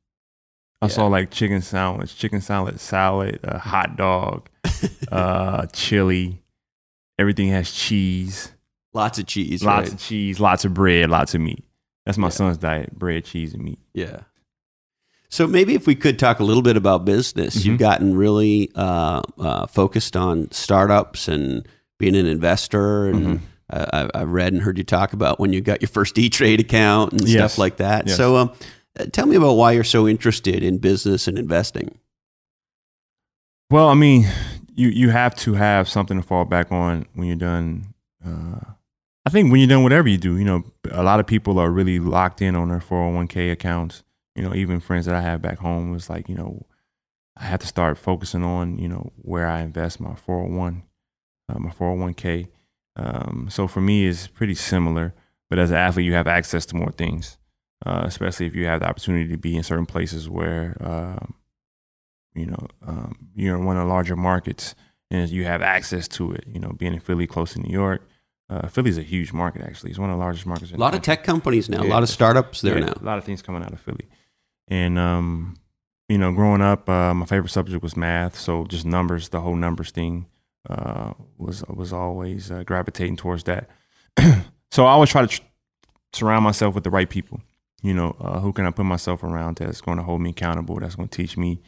I 0.81 0.85
Yeah. 0.87 0.91
saw 0.91 1.07
like 1.07 1.29
chicken 1.29 1.61
sandwich, 1.61 2.17
chicken 2.17 2.41
salad, 2.41 2.79
salad, 2.79 3.39
a 3.43 3.59
hot 3.59 3.95
dog, 3.95 4.49
uh, 5.11 5.67
chili. 5.67 6.41
Everything 7.19 7.49
has 7.49 7.71
cheese, 7.71 8.51
Lots 8.93 9.19
of 9.19 9.25
cheese. 9.27 9.63
lots 9.63 9.89
right? 9.89 9.93
of 9.93 9.99
cheese, 9.99 10.39
lots 10.39 10.65
of 10.65 10.73
bread, 10.73 11.09
lots 11.09 11.33
of 11.35 11.41
meat. 11.41 11.63
That's 12.05 12.17
my 12.17 12.27
Yeah. 12.27 12.31
son's 12.31 12.57
diet: 12.57 12.97
bread, 12.97 13.25
cheese, 13.25 13.53
and 13.53 13.63
meat. 13.63 13.79
Yeah. 13.93 14.21
So 15.29 15.47
maybe 15.47 15.73
if 15.73 15.87
we 15.87 15.95
could 15.95 16.19
talk 16.19 16.39
a 16.39 16.43
little 16.43 16.61
bit 16.61 16.77
about 16.77 17.05
business, 17.05 17.55
Mm-hmm. 17.57 17.69
you've 17.69 17.79
gotten 17.79 18.15
really 18.15 18.71
uh, 18.75 19.21
uh, 19.39 19.65
focused 19.67 20.15
on 20.15 20.51
startups 20.51 21.27
and 21.27 21.67
being 21.97 22.15
an 22.15 22.25
investor, 22.27 23.07
and 23.07 23.25
Mm-hmm. 23.25 23.45
uh, 23.71 23.85
I- 24.13 24.19
I've 24.21 24.29
read 24.29 24.53
and 24.53 24.61
heard 24.61 24.77
you 24.77 24.83
talk 24.83 25.13
about 25.13 25.39
when 25.39 25.53
you 25.53 25.61
got 25.61 25.81
your 25.81 25.89
first 25.89 26.17
E 26.19 26.29
Trade 26.29 26.59
account 26.59 27.13
and 27.13 27.21
Yes. 27.27 27.31
stuff 27.53 27.57
like 27.57 27.77
that. 27.77 28.07
Yes. 28.07 28.17
So, 28.17 28.37
um, 28.37 28.51
uh, 28.99 29.05
tell 29.11 29.25
me 29.25 29.35
about 29.35 29.53
why 29.53 29.71
you're 29.71 29.83
so 29.83 30.07
interested 30.07 30.61
in 30.63 30.77
business 30.77 31.27
and 31.27 31.39
investing. 31.39 31.97
Well, 33.71 33.87
I 33.89 33.95
mean, 33.95 34.27
you 34.75 34.89
you 34.89 35.09
have 35.09 35.35
to 35.35 35.53
have 35.53 35.87
something 35.87 36.17
to 36.17 36.27
fall 36.27 36.45
back 36.45 36.71
on 36.71 37.05
when 37.13 37.27
you're 37.27 37.35
done. 37.35 37.93
Uh, 38.25 38.59
I 39.25 39.29
think 39.29 39.51
when 39.51 39.61
you're 39.61 39.69
done 39.69 39.83
whatever 39.83 40.09
you 40.09 40.17
do, 40.17 40.37
you 40.37 40.43
know, 40.43 40.63
a 40.91 41.03
lot 41.03 41.19
of 41.19 41.27
people 41.27 41.59
are 41.59 41.71
really 41.71 41.99
locked 41.99 42.41
in 42.41 42.55
on 42.55 42.69
their 42.69 42.79
401k 42.79 43.51
accounts. 43.51 44.03
You 44.35 44.43
know, 44.43 44.53
even 44.53 44.79
friends 44.79 45.05
that 45.05 45.15
I 45.15 45.21
have 45.21 45.41
back 45.41 45.59
home 45.59 45.91
was 45.91 46.09
like, 46.09 46.27
you 46.27 46.35
know, 46.35 46.65
I 47.37 47.45
had 47.45 47.61
to 47.61 47.67
start 47.67 47.97
focusing 47.97 48.43
on, 48.43 48.77
you 48.79 48.87
know, 48.87 49.11
where 49.21 49.47
I 49.47 49.61
invest 49.61 49.99
my 49.99 50.15
401, 50.15 50.83
uh, 51.49 51.59
my 51.59 51.69
401k. 51.69 52.47
Um, 52.95 53.47
so 53.49 53.67
for 53.67 53.81
me, 53.81 54.07
it's 54.07 54.27
pretty 54.27 54.55
similar. 54.55 55.13
But 55.49 55.59
as 55.59 55.71
an 55.71 55.77
athlete, 55.77 56.05
you 56.05 56.13
have 56.13 56.27
access 56.27 56.65
to 56.67 56.75
more 56.75 56.91
things, 56.91 57.37
uh, 57.85 58.01
especially 58.05 58.47
if 58.47 58.55
you 58.55 58.65
have 58.65 58.81
the 58.81 58.87
opportunity 58.87 59.29
to 59.29 59.37
be 59.37 59.55
in 59.55 59.63
certain 59.63 59.85
places 59.85 60.27
where, 60.27 60.75
um, 60.81 61.35
you 62.35 62.45
know, 62.47 62.67
um, 62.85 63.29
you're 63.35 63.57
in 63.57 63.65
one 63.65 63.77
of 63.77 63.83
the 63.83 63.89
larger 63.89 64.15
markets 64.15 64.75
and 65.11 65.29
you 65.29 65.45
have 65.45 65.61
access 65.61 66.07
to 66.09 66.31
it. 66.31 66.45
You 66.47 66.59
know, 66.59 66.69
being 66.69 66.93
in 66.93 66.99
Philly, 66.99 67.27
close 67.27 67.53
to 67.53 67.59
New 67.59 67.71
York. 67.71 68.07
Uh, 68.49 68.67
Philly's 68.67 68.97
a 68.97 69.03
huge 69.03 69.33
market, 69.33 69.61
actually. 69.61 69.91
It's 69.91 69.99
one 69.99 70.09
of 70.09 70.17
the 70.17 70.23
largest 70.23 70.45
markets. 70.45 70.71
A 70.71 70.77
lot 70.77 70.93
of 70.93 71.01
tech 71.01 71.23
companies 71.23 71.69
now, 71.69 71.81
a 71.81 71.85
lot 71.85 72.03
of 72.03 72.09
startups 72.09 72.61
there 72.61 72.77
yeah, 72.77 72.85
now. 72.85 72.93
A 73.01 73.05
lot 73.05 73.17
of 73.17 73.23
things 73.23 73.41
coming 73.41 73.63
out 73.63 73.71
of 73.71 73.79
Philly. 73.79 74.07
And 74.67 74.99
um, 74.99 75.55
you 76.09 76.17
know, 76.17 76.31
growing 76.31 76.61
up, 76.61 76.89
uh, 76.89 77.13
my 77.13 77.25
favorite 77.25 77.49
subject 77.49 77.81
was 77.81 77.95
math. 77.95 78.37
So 78.37 78.65
just 78.65 78.85
numbers, 78.85 79.29
the 79.29 79.41
whole 79.41 79.55
numbers 79.55 79.91
thing 79.91 80.27
uh, 80.69 81.13
was 81.37 81.63
was 81.67 81.93
always 81.93 82.51
uh, 82.51 82.63
gravitating 82.63 83.17
towards 83.17 83.43
that. 83.45 83.69
so 84.71 84.85
I 84.85 84.91
always 84.91 85.09
try 85.09 85.21
to 85.21 85.27
tr- 85.27 85.41
surround 86.13 86.43
myself 86.43 86.75
with 86.75 86.83
the 86.83 86.89
right 86.89 87.09
people. 87.09 87.41
You 87.81 87.93
know, 87.93 88.15
uh, 88.19 88.39
who 88.39 88.53
can 88.53 88.65
I 88.65 88.71
put 88.71 88.85
myself 88.85 89.23
around 89.23 89.57
that's 89.57 89.81
going 89.81 89.97
to 89.97 90.03
hold 90.03 90.21
me 90.21 90.29
accountable? 90.29 90.79
That's 90.79 90.95
going 90.95 91.09
to 91.09 91.17
teach 91.17 91.37
me, 91.37 91.61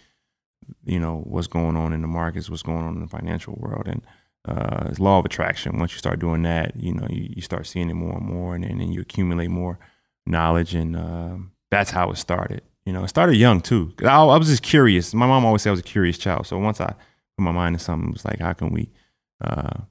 you 0.86 0.99
know, 0.99 1.22
what's 1.26 1.47
going 1.47 1.76
on 1.78 1.93
in 1.93 2.01
the 2.01 2.08
markets, 2.08 2.49
what's 2.49 2.64
going 2.64 2.84
on 2.84 2.95
in 2.95 3.01
the 3.01 3.08
financial 3.08 3.56
world, 3.56 3.88
and 3.88 4.01
uh, 4.47 4.88
it's 4.89 4.99
law 4.99 5.20
of 5.20 5.26
attraction. 5.26 5.80
Once 5.80 5.91
you 5.93 5.97
start 5.97 6.20
doing 6.20 6.43
that, 6.43 6.76
you 6.76 6.93
know, 6.93 7.08
you, 7.10 7.30
you 7.36 7.41
start 7.41 7.66
seeing 7.68 7.89
it 7.89 7.95
more 7.95 8.18
and 8.18 8.26
more, 8.26 8.56
and 8.56 8.64
then 8.64 8.91
you 8.91 9.01
accumulate 9.01 9.49
more 9.49 9.80
knowledge, 10.26 10.74
and 10.76 10.95
um 10.95 11.51
that's 11.72 11.91
how 11.91 12.10
it 12.12 12.18
started. 12.18 12.62
You 12.86 12.93
know, 12.93 13.03
it 13.03 13.08
started 13.10 13.36
young 13.38 13.62
too. 13.62 13.93
I, 14.03 14.22
I 14.24 14.38
was 14.38 14.47
just 14.47 14.62
curious. 14.64 15.14
My 15.14 15.26
mom 15.26 15.45
always 15.45 15.64
said 15.64 15.70
I 15.70 15.72
was 15.72 15.80
a 15.80 15.84
curious 15.84 16.18
child. 16.18 16.45
So 16.45 16.58
once 16.60 16.80
I 16.80 16.88
put 17.38 17.43
my 17.43 17.51
mind 17.51 17.78
to 17.78 17.84
something, 17.84 18.10
it 18.10 18.14
was 18.14 18.26
like, 18.26 18.39
how 18.39 18.53
can 18.53 18.72
we 18.72 18.91
uh, 19.43 19.82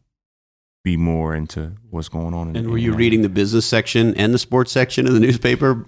be 0.85 0.97
more 0.97 1.35
into 1.35 1.73
what's 1.91 2.09
going 2.09 2.35
on? 2.35 2.51
In, 2.51 2.57
And 2.57 2.71
were 2.71 2.79
you 2.79 2.95
reading 2.95 3.23
the 3.23 3.29
business 3.29 3.67
section 3.67 4.15
and 4.17 4.33
the 4.33 4.39
sports 4.39 4.71
section 4.71 5.09
of 5.09 5.15
the 5.15 5.21
newspaper? 5.21 5.87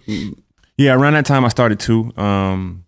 Yeah, 0.76 0.94
around 0.94 1.14
that 1.14 1.26
time 1.26 1.44
I 1.44 1.48
started 1.48 1.78
too. 1.78 2.12
Um, 2.16 2.84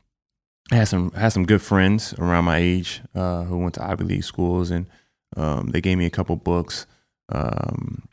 I 0.71 0.77
had 0.77 0.89
some 0.89 1.11
had 1.13 1.31
some 1.31 1.47
good 1.47 1.63
friends 1.63 2.15
around 2.19 2.45
my 2.45 2.59
age 2.59 3.01
uh, 3.15 3.45
who 3.45 3.59
went 3.59 3.75
to 3.75 3.85
Ivy 3.85 4.05
League 4.05 4.25
schools, 4.25 4.71
and 4.71 4.87
um, 5.37 5.69
they 5.69 5.81
gave 5.81 5.97
me 5.99 6.07
a 6.07 6.11
couple 6.11 6.37
books. 6.37 6.87
Um, 7.31 8.09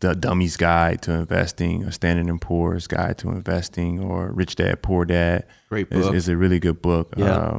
the 0.00 0.14
Dummy's 0.14 0.56
Guide 0.56 1.02
to 1.02 1.12
Investing, 1.12 1.84
or 1.84 1.90
Standard 1.90 2.26
and 2.26 2.40
Poor's 2.40 2.86
Guide 2.86 3.16
to 3.18 3.30
Investing, 3.30 3.98
or 3.98 4.30
Rich 4.30 4.56
Dad 4.56 4.82
Poor 4.82 5.04
Dad 5.04 5.46
Great 5.68 5.88
is, 5.90 6.06
book. 6.06 6.14
is 6.14 6.28
a 6.28 6.36
really 6.36 6.60
good 6.60 6.82
book. 6.82 7.14
Yeah. 7.16 7.58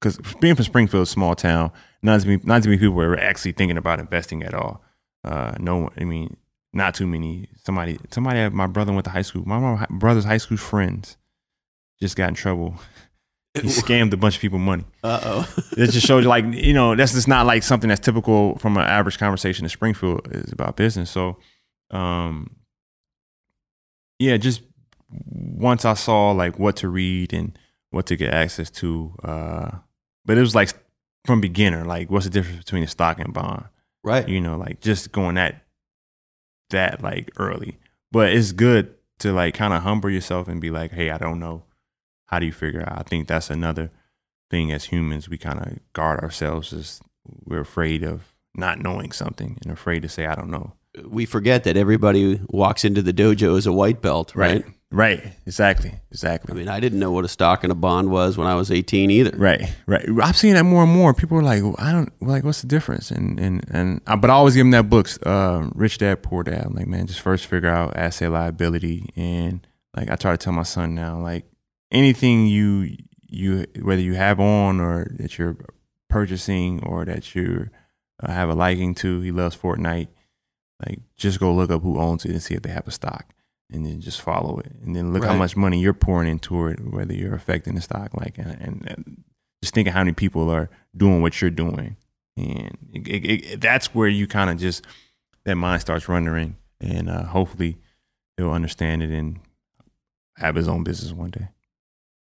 because 0.00 0.18
being 0.40 0.54
from 0.54 0.64
Springfield, 0.64 1.02
a 1.02 1.06
small 1.06 1.34
town, 1.34 1.72
not 2.02 2.16
as 2.16 2.26
many 2.26 2.40
not 2.44 2.58
as 2.58 2.66
many 2.66 2.78
people 2.78 2.94
were 2.94 3.18
actually 3.18 3.52
thinking 3.52 3.76
about 3.76 3.98
investing 4.00 4.42
at 4.42 4.54
all. 4.54 4.82
Uh, 5.24 5.54
no 5.58 5.76
one. 5.76 5.92
I 5.98 6.04
mean, 6.04 6.36
not 6.72 6.94
too 6.94 7.06
many. 7.06 7.48
Somebody, 7.64 7.98
somebody. 8.10 8.48
My 8.48 8.66
brother 8.66 8.92
went 8.92 9.04
to 9.06 9.10
high 9.10 9.22
school. 9.22 9.42
My 9.44 9.86
brother's 9.90 10.24
high 10.24 10.38
school 10.38 10.58
friends 10.58 11.16
just 12.00 12.16
got 12.16 12.28
in 12.28 12.34
trouble. 12.34 12.76
He 13.54 13.68
scammed 13.68 14.12
a 14.12 14.16
bunch 14.16 14.34
of 14.34 14.40
people 14.40 14.58
money. 14.58 14.84
Uh 15.02 15.20
oh. 15.22 15.54
It 15.76 15.90
just 15.90 16.06
shows 16.06 16.24
you, 16.24 16.28
like, 16.28 16.44
you 16.52 16.72
know, 16.72 16.96
that's 16.96 17.12
just 17.12 17.28
not 17.28 17.46
like 17.46 17.62
something 17.62 17.88
that's 17.88 18.00
typical 18.00 18.58
from 18.58 18.76
an 18.76 18.84
average 18.84 19.18
conversation 19.18 19.64
in 19.64 19.68
Springfield 19.68 20.26
is 20.32 20.52
about 20.52 20.76
business. 20.76 21.10
So, 21.10 21.38
um, 21.90 22.56
yeah, 24.18 24.36
just 24.38 24.62
once 25.08 25.84
I 25.84 25.94
saw 25.94 26.32
like 26.32 26.58
what 26.58 26.76
to 26.76 26.88
read 26.88 27.32
and 27.32 27.56
what 27.90 28.06
to 28.06 28.16
get 28.16 28.34
access 28.34 28.70
to, 28.70 29.14
uh, 29.22 29.70
but 30.24 30.36
it 30.36 30.40
was 30.40 30.54
like 30.54 30.70
from 31.24 31.40
beginner, 31.40 31.84
like 31.84 32.10
what's 32.10 32.24
the 32.24 32.30
difference 32.30 32.58
between 32.58 32.82
a 32.82 32.88
stock 32.88 33.20
and 33.20 33.32
bond? 33.32 33.66
right. 34.04 34.28
You 34.28 34.40
know, 34.40 34.56
like 34.56 34.80
just 34.80 35.10
going 35.10 35.34
that 35.34 35.64
that 36.70 37.02
like 37.02 37.30
early. 37.38 37.78
But 38.12 38.32
it's 38.32 38.52
good 38.52 38.94
to 39.20 39.32
like 39.32 39.54
kind 39.54 39.72
of 39.72 39.82
humble 39.82 40.10
yourself 40.10 40.46
and 40.46 40.60
be 40.60 40.70
like, 40.70 40.92
hey, 40.92 41.10
I 41.10 41.18
don't 41.18 41.40
know. 41.40 41.64
How 42.26 42.38
do 42.38 42.46
you 42.46 42.52
figure 42.52 42.82
out? 42.82 42.98
I 42.98 43.02
think 43.02 43.28
that's 43.28 43.50
another 43.50 43.90
thing 44.50 44.72
as 44.72 44.84
humans. 44.84 45.28
We 45.28 45.38
kind 45.38 45.58
of 45.60 45.78
guard 45.92 46.20
ourselves 46.20 46.72
as 46.72 47.00
we're 47.44 47.60
afraid 47.60 48.02
of 48.02 48.34
not 48.54 48.78
knowing 48.78 49.12
something 49.12 49.58
and 49.62 49.72
afraid 49.72 50.02
to 50.02 50.08
say, 50.08 50.26
I 50.26 50.34
don't 50.34 50.50
know. 50.50 50.74
we 51.08 51.26
forget 51.26 51.64
that 51.64 51.76
everybody 51.76 52.40
walks 52.48 52.84
into 52.84 53.02
the 53.02 53.12
dojo 53.12 53.56
as 53.58 53.66
a 53.66 53.72
white 53.72 54.00
belt, 54.00 54.34
right? 54.34 54.64
Right. 54.90 55.32
Exactly. 55.44 55.92
Exactly. 56.12 56.52
I 56.52 56.56
mean, 56.56 56.68
I 56.68 56.78
didn't 56.78 57.00
know 57.00 57.10
what 57.10 57.24
a 57.24 57.28
stock 57.28 57.64
and 57.64 57.72
a 57.72 57.74
bond 57.74 58.10
was 58.12 58.38
when 58.38 58.46
I 58.46 58.54
was 58.54 58.70
18 58.70 59.10
either. 59.10 59.36
Right, 59.36 59.74
right. 59.88 60.06
I'm 60.22 60.34
seeing 60.34 60.54
that 60.54 60.62
more 60.62 60.84
and 60.84 60.92
more. 60.92 61.12
People 61.12 61.36
are 61.36 61.42
like, 61.42 61.64
well, 61.64 61.74
I 61.78 61.90
don't 61.90 62.12
like, 62.22 62.44
what's 62.44 62.60
the 62.60 62.68
difference? 62.68 63.10
And 63.10 63.40
and 63.40 63.64
and, 63.72 64.00
uh, 64.06 64.14
but 64.14 64.30
I 64.30 64.34
always 64.34 64.54
give 64.54 64.60
them 64.64 64.70
that 64.70 64.88
books, 64.88 65.18
um, 65.26 65.72
Rich 65.74 65.98
Dad 65.98 66.22
Poor 66.22 66.44
Dad. 66.44 66.66
I'm 66.66 66.74
like, 66.74 66.86
man, 66.86 67.08
just 67.08 67.20
first 67.22 67.46
figure 67.46 67.70
out 67.70 67.96
asset 67.96 68.30
liability, 68.30 69.10
and 69.16 69.66
like 69.96 70.10
I 70.10 70.14
try 70.14 70.30
to 70.30 70.36
tell 70.36 70.52
my 70.52 70.62
son 70.62 70.94
now, 70.94 71.18
like 71.20 71.44
anything 71.94 72.46
you 72.46 72.96
you 73.26 73.66
whether 73.80 74.02
you 74.02 74.14
have 74.14 74.40
on 74.40 74.80
or 74.80 75.06
that 75.18 75.38
you're 75.38 75.56
purchasing 76.10 76.84
or 76.84 77.04
that 77.04 77.34
you 77.34 77.70
uh, 78.22 78.30
have 78.30 78.48
a 78.50 78.54
liking 78.54 78.94
to. 78.96 79.20
He 79.20 79.32
loves 79.32 79.56
Fortnite. 79.56 80.08
Like, 80.84 81.00
just 81.16 81.40
go 81.40 81.54
look 81.54 81.70
up 81.70 81.82
who 81.82 81.98
owns 81.98 82.24
it 82.24 82.32
and 82.32 82.42
see 82.42 82.54
if 82.54 82.62
they 82.62 82.70
have 82.70 82.88
a 82.88 82.90
stock, 82.90 83.32
and 83.72 83.86
then 83.86 84.00
just 84.00 84.20
follow 84.20 84.58
it, 84.58 84.72
and 84.82 84.94
then 84.94 85.12
look 85.12 85.24
how 85.24 85.34
much 85.34 85.56
money 85.56 85.80
you're 85.80 85.94
pouring 85.94 86.28
into 86.28 86.66
it, 86.66 86.80
whether 86.92 87.14
you're 87.14 87.34
affecting 87.34 87.76
the 87.76 87.80
stock. 87.80 88.12
Like, 88.12 88.36
and, 88.38 88.50
and, 88.60 88.88
and 88.88 89.24
just 89.62 89.72
think 89.72 89.88
of 89.88 89.94
how 89.94 90.00
many 90.00 90.12
people 90.12 90.50
are 90.50 90.68
doing 90.94 91.22
what 91.22 91.40
you're 91.40 91.50
doing, 91.50 91.96
and 92.36 92.76
it, 92.92 93.08
it, 93.08 93.24
it, 93.24 93.60
that's 93.60 93.94
where 93.94 94.08
you 94.08 94.26
kind 94.26 94.50
of 94.50 94.58
just 94.58 94.84
that 95.44 95.54
mind 95.54 95.80
starts 95.80 96.08
wondering, 96.08 96.56
and 96.80 97.08
uh, 97.08 97.24
hopefully 97.24 97.78
he'll 98.36 98.50
understand 98.50 99.02
it 99.02 99.10
and 99.10 99.38
have 100.36 100.56
his 100.56 100.68
own 100.68 100.82
business 100.82 101.12
one 101.12 101.30
day. 101.30 101.48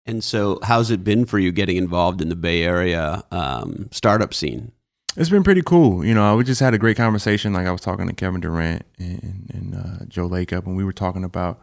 And 0.06 0.22
so, 0.22 0.60
how's 0.62 0.90
it 0.90 1.02
been 1.02 1.24
for 1.26 1.38
you 1.38 1.50
getting 1.52 1.76
involved 1.76 2.20
in 2.22 2.28
the 2.28 2.36
Bay 2.36 2.62
Area 2.62 3.24
um, 3.32 3.88
startup 3.90 4.32
scene? 4.32 4.72
It's 5.16 5.30
been 5.30 5.42
pretty 5.42 5.62
cool. 5.62 6.04
You 6.04 6.14
know, 6.14 6.36
we 6.36 6.44
just 6.44 6.60
had 6.60 6.74
a 6.74 6.78
great 6.78 6.96
conversation. 6.96 7.52
Like 7.52 7.66
I 7.66 7.72
was 7.72 7.80
talking 7.80 8.06
to 8.06 8.12
Kevin 8.12 8.40
Durant 8.40 8.84
and, 8.98 9.50
and 9.52 9.74
uh, 9.74 10.04
Joe 10.06 10.28
Lacob, 10.28 10.66
and 10.66 10.76
we 10.76 10.84
were 10.84 10.92
talking 10.92 11.24
about, 11.24 11.58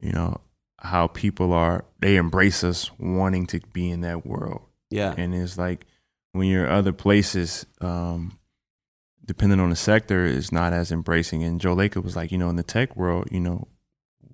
you 0.00 0.12
know, 0.12 0.40
how 0.78 1.06
people 1.06 1.52
are 1.52 1.84
they 2.00 2.16
embrace 2.16 2.64
us 2.64 2.90
wanting 2.98 3.46
to 3.48 3.60
be 3.72 3.90
in 3.90 4.00
that 4.02 4.26
world, 4.26 4.62
Yeah. 4.90 5.14
and 5.16 5.34
it's 5.34 5.56
like 5.58 5.86
when 6.32 6.48
you're 6.48 6.70
other 6.70 6.92
places, 6.92 7.66
um, 7.80 8.38
depending 9.24 9.58
on 9.60 9.70
the 9.70 9.76
sector, 9.76 10.24
is 10.24 10.52
not 10.52 10.72
as 10.72 10.92
embracing. 10.92 11.42
And 11.42 11.60
Joe 11.60 11.74
Lacob 11.74 12.04
was 12.04 12.14
like, 12.16 12.30
you 12.32 12.38
know, 12.38 12.50
in 12.50 12.56
the 12.56 12.62
tech 12.62 12.94
world, 12.96 13.28
you 13.30 13.40
know, 13.40 13.68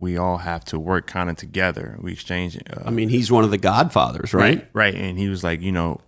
we 0.02 0.16
all 0.16 0.38
have 0.38 0.64
to 0.64 0.80
work 0.80 1.06
kind 1.06 1.30
of 1.30 1.36
together. 1.36 1.96
We 2.00 2.12
exchange. 2.12 2.56
Uh, 2.56 2.82
I 2.84 2.90
mean, 2.90 3.08
he's 3.08 3.30
one 3.30 3.44
of 3.44 3.52
the 3.52 3.56
godfathers, 3.56 4.34
right? 4.34 4.58
Right, 4.58 4.68
right. 4.72 4.94
And 4.96 5.16
he 5.16 5.28
was 5.28 5.44
like, 5.44 5.62
you 5.62 5.70
know, 5.70 6.00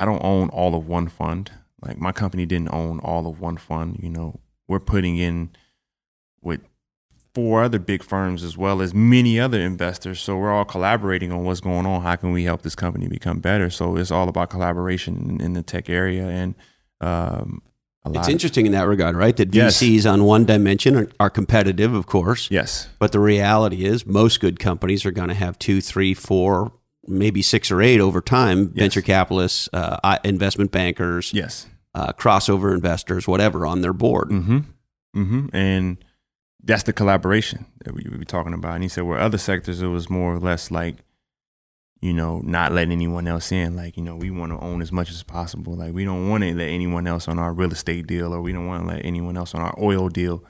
I 0.00 0.04
don't 0.04 0.22
own 0.24 0.48
all 0.48 0.74
of 0.74 0.88
one 0.88 1.06
fund. 1.06 1.52
Like 1.80 1.96
my 1.96 2.10
company 2.10 2.44
didn't 2.44 2.74
own 2.74 2.98
all 2.98 3.28
of 3.28 3.38
one 3.38 3.56
fund. 3.56 4.00
You 4.02 4.10
know, 4.10 4.40
we're 4.66 4.80
putting 4.80 5.16
in 5.16 5.50
with 6.42 6.60
four 7.32 7.62
other 7.62 7.78
big 7.78 8.02
firms 8.02 8.42
as 8.42 8.58
well 8.58 8.82
as 8.82 8.92
many 8.92 9.38
other 9.38 9.60
investors. 9.60 10.20
So 10.20 10.36
we're 10.36 10.52
all 10.52 10.64
collaborating 10.64 11.30
on 11.30 11.44
what's 11.44 11.60
going 11.60 11.86
on. 11.86 12.02
How 12.02 12.16
can 12.16 12.32
we 12.32 12.42
help 12.42 12.62
this 12.62 12.74
company 12.74 13.06
become 13.06 13.38
better? 13.38 13.70
So 13.70 13.96
it's 13.96 14.10
all 14.10 14.28
about 14.28 14.50
collaboration 14.50 15.30
in, 15.30 15.40
in 15.40 15.52
the 15.52 15.62
tech 15.62 15.88
area 15.88 16.26
and 16.26 16.56
um. 17.00 17.62
It's 18.06 18.28
interesting 18.28 18.66
in 18.66 18.72
that 18.72 18.86
regard, 18.86 19.14
right? 19.14 19.36
That 19.36 19.54
Yes. 19.54 19.80
VCs 19.80 20.10
on 20.10 20.24
one 20.24 20.44
dimension 20.46 20.96
are, 20.96 21.08
are 21.20 21.30
competitive, 21.30 21.92
of 21.92 22.06
course, 22.06 22.50
yes, 22.50 22.88
but 22.98 23.12
the 23.12 23.20
reality 23.20 23.84
is 23.84 24.06
most 24.06 24.40
good 24.40 24.58
companies 24.58 25.04
are 25.04 25.10
going 25.10 25.28
to 25.28 25.34
have 25.34 25.58
two, 25.58 25.80
three, 25.82 26.14
four, 26.14 26.72
maybe 27.06 27.42
six 27.42 27.70
or 27.70 27.82
eight 27.82 28.00
over 28.00 28.20
time. 28.20 28.72
Yes. 28.74 28.84
Venture 28.84 29.02
capitalists, 29.02 29.68
uh, 29.72 30.18
investment 30.24 30.70
bankers, 30.72 31.32
yes. 31.34 31.66
uh, 31.94 32.12
crossover 32.12 32.74
investors, 32.74 33.28
whatever, 33.28 33.66
on 33.66 33.82
their 33.82 33.92
board. 33.92 34.30
Mm-hmm. 34.30 34.58
Mm-hmm. 35.16 35.46
And 35.52 35.98
that's 36.62 36.84
the 36.84 36.92
collaboration 36.92 37.66
that 37.84 37.94
we 37.94 38.06
we 38.10 38.16
were 38.18 38.24
talking 38.24 38.54
about. 38.54 38.74
And 38.74 38.82
he 38.82 38.88
said, 38.88 39.04
where 39.04 39.18
other 39.18 39.38
sectors, 39.38 39.82
it 39.82 39.88
was 39.88 40.08
more 40.08 40.34
or 40.34 40.38
less 40.38 40.70
like 40.70 40.96
you 42.00 42.14
know, 42.14 42.40
not 42.44 42.72
letting 42.72 42.92
anyone 42.92 43.26
else 43.26 43.52
in. 43.52 43.76
Like, 43.76 43.96
you 43.96 44.02
know, 44.02 44.16
we 44.16 44.30
want 44.30 44.52
to 44.52 44.58
own 44.58 44.80
as 44.80 44.90
much 44.90 45.10
as 45.10 45.22
possible. 45.22 45.74
Like, 45.74 45.92
we 45.92 46.04
don't 46.04 46.28
want 46.28 46.42
to 46.44 46.54
let 46.54 46.68
anyone 46.68 47.06
else 47.06 47.28
on 47.28 47.38
our 47.38 47.52
real 47.52 47.72
estate 47.72 48.06
deal, 48.06 48.32
or 48.32 48.40
we 48.40 48.52
don't 48.52 48.66
want 48.66 48.84
to 48.84 48.94
let 48.94 49.04
anyone 49.04 49.36
else 49.36 49.54
on 49.54 49.60
our 49.60 49.74
oil 49.78 50.08
deal. 50.08 50.42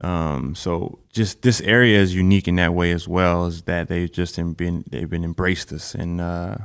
Um, 0.00 0.54
so 0.54 1.00
just 1.12 1.42
this 1.42 1.60
area 1.62 1.98
is 1.98 2.14
unique 2.14 2.46
in 2.46 2.56
that 2.56 2.74
way 2.74 2.92
as 2.92 3.08
well, 3.08 3.46
is 3.46 3.62
that 3.62 3.88
they've 3.88 4.10
just 4.10 4.36
been 4.56 4.84
they've 4.90 5.10
been 5.10 5.24
embraced 5.24 5.72
us, 5.72 5.94
and 5.94 6.20
uh, 6.20 6.56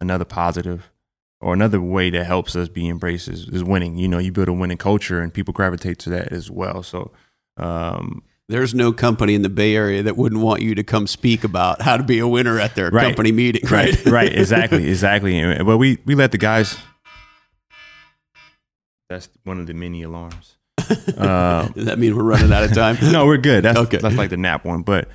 another 0.00 0.24
positive 0.24 0.90
or 1.40 1.54
another 1.54 1.80
way 1.80 2.10
that 2.10 2.24
helps 2.24 2.56
us 2.56 2.68
be 2.68 2.88
embraced 2.88 3.28
is, 3.28 3.48
is 3.48 3.62
winning. 3.62 3.96
You 3.96 4.08
know, 4.08 4.18
you 4.18 4.32
build 4.32 4.48
a 4.48 4.52
winning 4.52 4.78
culture, 4.78 5.20
and 5.20 5.32
people 5.32 5.54
gravitate 5.54 5.98
to 6.00 6.10
that 6.10 6.32
as 6.32 6.50
well. 6.50 6.82
So. 6.82 7.12
Um, 7.56 8.22
there's 8.48 8.74
no 8.74 8.92
company 8.92 9.34
in 9.34 9.42
the 9.42 9.48
Bay 9.48 9.76
Area 9.76 10.02
that 10.02 10.16
wouldn't 10.16 10.40
want 10.40 10.62
you 10.62 10.74
to 10.74 10.82
come 10.82 11.06
speak 11.06 11.44
about 11.44 11.82
how 11.82 11.96
to 11.96 12.02
be 12.02 12.18
a 12.18 12.26
winner 12.26 12.58
at 12.58 12.74
their 12.74 12.90
right. 12.90 13.04
company 13.04 13.30
meeting, 13.30 13.68
right? 13.70 13.94
Right, 14.04 14.06
right, 14.06 14.32
exactly, 14.38 14.88
exactly. 14.88 15.62
But 15.62 15.76
we 15.76 15.98
we 16.04 16.14
let 16.14 16.32
the 16.32 16.38
guys. 16.38 16.76
That's 19.10 19.28
one 19.44 19.60
of 19.60 19.66
the 19.66 19.74
many 19.74 20.02
alarms. 20.02 20.56
Uh, 21.18 21.66
Does 21.68 21.86
that 21.86 21.98
mean 21.98 22.16
we're 22.16 22.22
running 22.22 22.52
out 22.52 22.62
of 22.62 22.72
time? 22.72 22.96
no, 23.12 23.26
we're 23.26 23.36
good. 23.36 23.64
That's 23.64 23.78
okay. 23.78 23.98
that's 23.98 24.14
like 24.14 24.30
the 24.30 24.36
nap 24.36 24.64
one, 24.64 24.82
but 24.82 25.08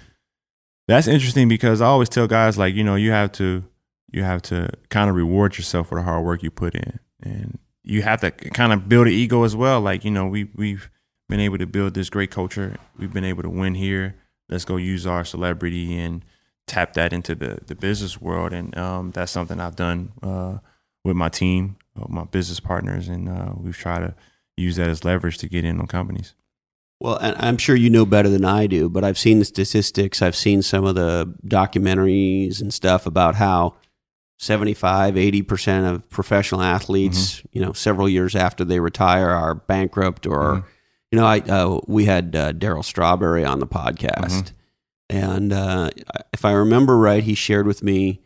that's 0.88 1.08
interesting 1.08 1.48
because 1.48 1.82
I 1.82 1.86
always 1.86 2.10
tell 2.10 2.28
guys 2.28 2.58
like 2.58 2.76
you 2.76 2.84
know 2.84 2.96
you 2.96 3.12
have 3.12 3.32
to 3.34 3.64
you 4.12 4.24
have 4.24 4.42
to 4.44 4.70
kind 4.90 5.10
of 5.10 5.16
reward 5.16 5.58
yourself 5.58 5.88
for 5.90 5.98
the 5.98 6.04
hard 6.04 6.26
work 6.26 6.44
you 6.44 6.52
put 6.52 6.76
in, 6.76 7.00
and 7.24 7.58
you 7.84 8.02
have 8.02 8.22
to 8.22 8.32
kind 8.32 8.74
of 8.74 8.90
build 8.90 9.08
an 9.08 9.14
ego 9.14 9.44
as 9.44 9.56
well. 9.56 9.82
Like 9.82 10.04
you 10.04 10.12
know 10.12 10.28
we 10.28 10.50
we've 10.56 10.90
been 11.30 11.39
able 11.39 11.57
to 11.57 11.65
build 11.65 11.93
this 11.93 12.09
great 12.09 12.32
culture. 12.32 12.78
We've 12.97 13.13
been 13.13 13.24
able 13.24 13.43
to 13.43 13.49
win 13.49 13.76
here. 13.76 14.15
Let's 14.49 14.65
go 14.65 14.78
use 14.78 15.07
our 15.07 15.24
celebrity 15.24 15.97
and 15.97 16.24
tap 16.67 16.93
that 16.93 17.13
into 17.13 17.36
the, 17.36 17.59
the 17.65 17.76
business 17.76 18.21
world. 18.21 18.53
And 18.53 18.78
um, 18.78 19.11
that's 19.11 19.32
something 19.32 19.59
I've 19.59 19.76
done 19.76 20.11
uh, 20.21 20.57
with 21.03 21.15
my 21.15 21.30
team, 21.30 21.78
uh, 21.99 22.05
my 22.07 22.26
business 22.26 22.59
partners, 22.59 23.07
and 23.07 23.30
uh, 23.30 23.53
we've 23.55 23.78
tried 23.78 23.99
to 23.99 24.15
use 24.55 24.76
that 24.76 24.89
as 24.89 25.03
leverage 25.03 25.38
to 25.39 25.49
get 25.49 25.65
in 25.65 25.80
on 25.80 25.88
companies. 25.88 26.36
Well, 26.99 27.17
and 27.17 27.36
I'm 27.38 27.57
sure 27.57 27.76
you 27.76 27.89
know 27.89 28.05
better 28.05 28.30
than 28.30 28.45
I 28.45 28.67
do, 28.67 28.88
but 28.88 29.03
I've 29.03 29.17
seen 29.17 29.39
the 29.39 29.45
statistics. 29.45 30.21
I've 30.21 30.36
seen 30.36 30.61
some 30.61 30.86
of 30.86 30.95
the 30.95 31.34
documentaries 31.45 32.61
and 32.61 32.74
stuff 32.74 33.05
about 33.05 33.36
how 33.36 33.76
75, 34.39 35.15
80% 35.15 35.91
of 35.91 36.09
professional 36.09 36.61
athletes, 36.61 37.38
mm-hmm. 37.38 37.47
you 37.51 37.61
know, 37.61 37.74
several 37.74 38.07
years 38.07 38.36
after 38.36 38.63
they 38.63 38.80
retire 38.80 39.30
are 39.30 39.55
bankrupt 39.55 40.26
or 40.26 40.39
mm-hmm 40.39 40.67
you 41.14 41.20
know, 41.20 41.28
I 41.28 41.41
uh, 41.41 41.80
we 41.86 42.05
had 42.05 42.36
uh, 42.36 42.53
Darryl 42.53 42.84
Strawberry 42.84 43.45
on 43.45 43.59
the 43.59 43.68
podcast, 43.68 44.49
mm-hmm. 45.11 45.16
and 45.16 45.53
uh, 45.53 45.91
if 46.34 46.43
I 46.43 46.53
remember 46.53 46.97
right, 46.97 47.22
he 47.22 47.36
shared 47.36 47.68
with 47.68 47.84
me 47.84 48.20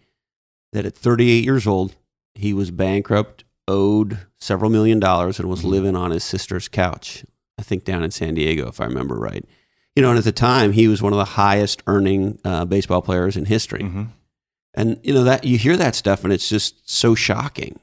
that 0.72 0.86
at 0.86 0.96
38 0.96 1.44
years 1.44 1.68
old, 1.68 1.98
he 2.34 2.54
was 2.54 2.72
bankrupt, 2.72 3.44
owed 3.68 4.20
several 4.40 4.72
million 4.72 5.02
dollars, 5.02 5.38
and 5.38 5.50
was 5.50 5.60
mm-hmm. 5.60 5.70
living 5.72 5.96
on 5.98 6.12
his 6.12 6.24
sister's 6.24 6.70
couch. 6.70 7.26
I 7.60 7.62
think 7.62 7.84
down 7.84 8.04
in 8.04 8.12
San 8.12 8.36
Diego, 8.36 8.70
if 8.70 8.80
I 8.80 8.86
remember 8.86 9.16
right. 9.16 9.44
You 9.98 10.02
know, 10.02 10.12
and 10.12 10.18
at 10.18 10.24
the 10.24 10.32
time, 10.32 10.72
he 10.72 10.88
was 10.88 11.02
one 11.02 11.12
of 11.12 11.20
the 11.20 11.26
highest 11.26 11.84
earning 11.88 12.40
uh, 12.46 12.64
baseball 12.64 13.02
players 13.02 13.36
in 13.36 13.48
history. 13.48 13.82
Mm-hmm. 13.82 14.04
And 14.76 14.98
you 15.04 15.14
know 15.14 15.26
that 15.26 15.44
you 15.44 15.58
hear 15.58 15.76
that 15.76 15.94
stuff, 15.94 16.24
and 16.24 16.32
it's 16.32 16.48
just 16.48 16.90
so 16.90 17.16
shocking. 17.16 17.82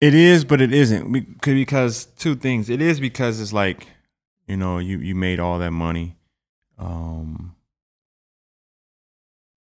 It 0.00 0.14
is, 0.14 0.44
but 0.44 0.60
it 0.60 0.72
isn't 0.72 1.40
because 1.42 2.04
two 2.04 2.36
things. 2.36 2.70
It 2.70 2.80
is 2.80 3.00
because 3.00 3.40
it's 3.40 3.52
like, 3.52 3.88
you 4.46 4.56
know, 4.56 4.78
you 4.78 4.98
you 4.98 5.14
made 5.14 5.40
all 5.40 5.58
that 5.58 5.72
money, 5.72 6.16
um, 6.78 7.56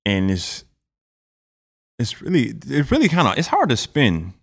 and 0.06 0.30
it's 0.30 0.64
it's 1.98 2.22
really 2.22 2.54
it's 2.68 2.92
really 2.92 3.10
kind 3.10 3.28
of 3.28 3.38
it's 3.38 3.48
hard 3.48 3.70
to 3.70 3.78
spin, 3.78 4.36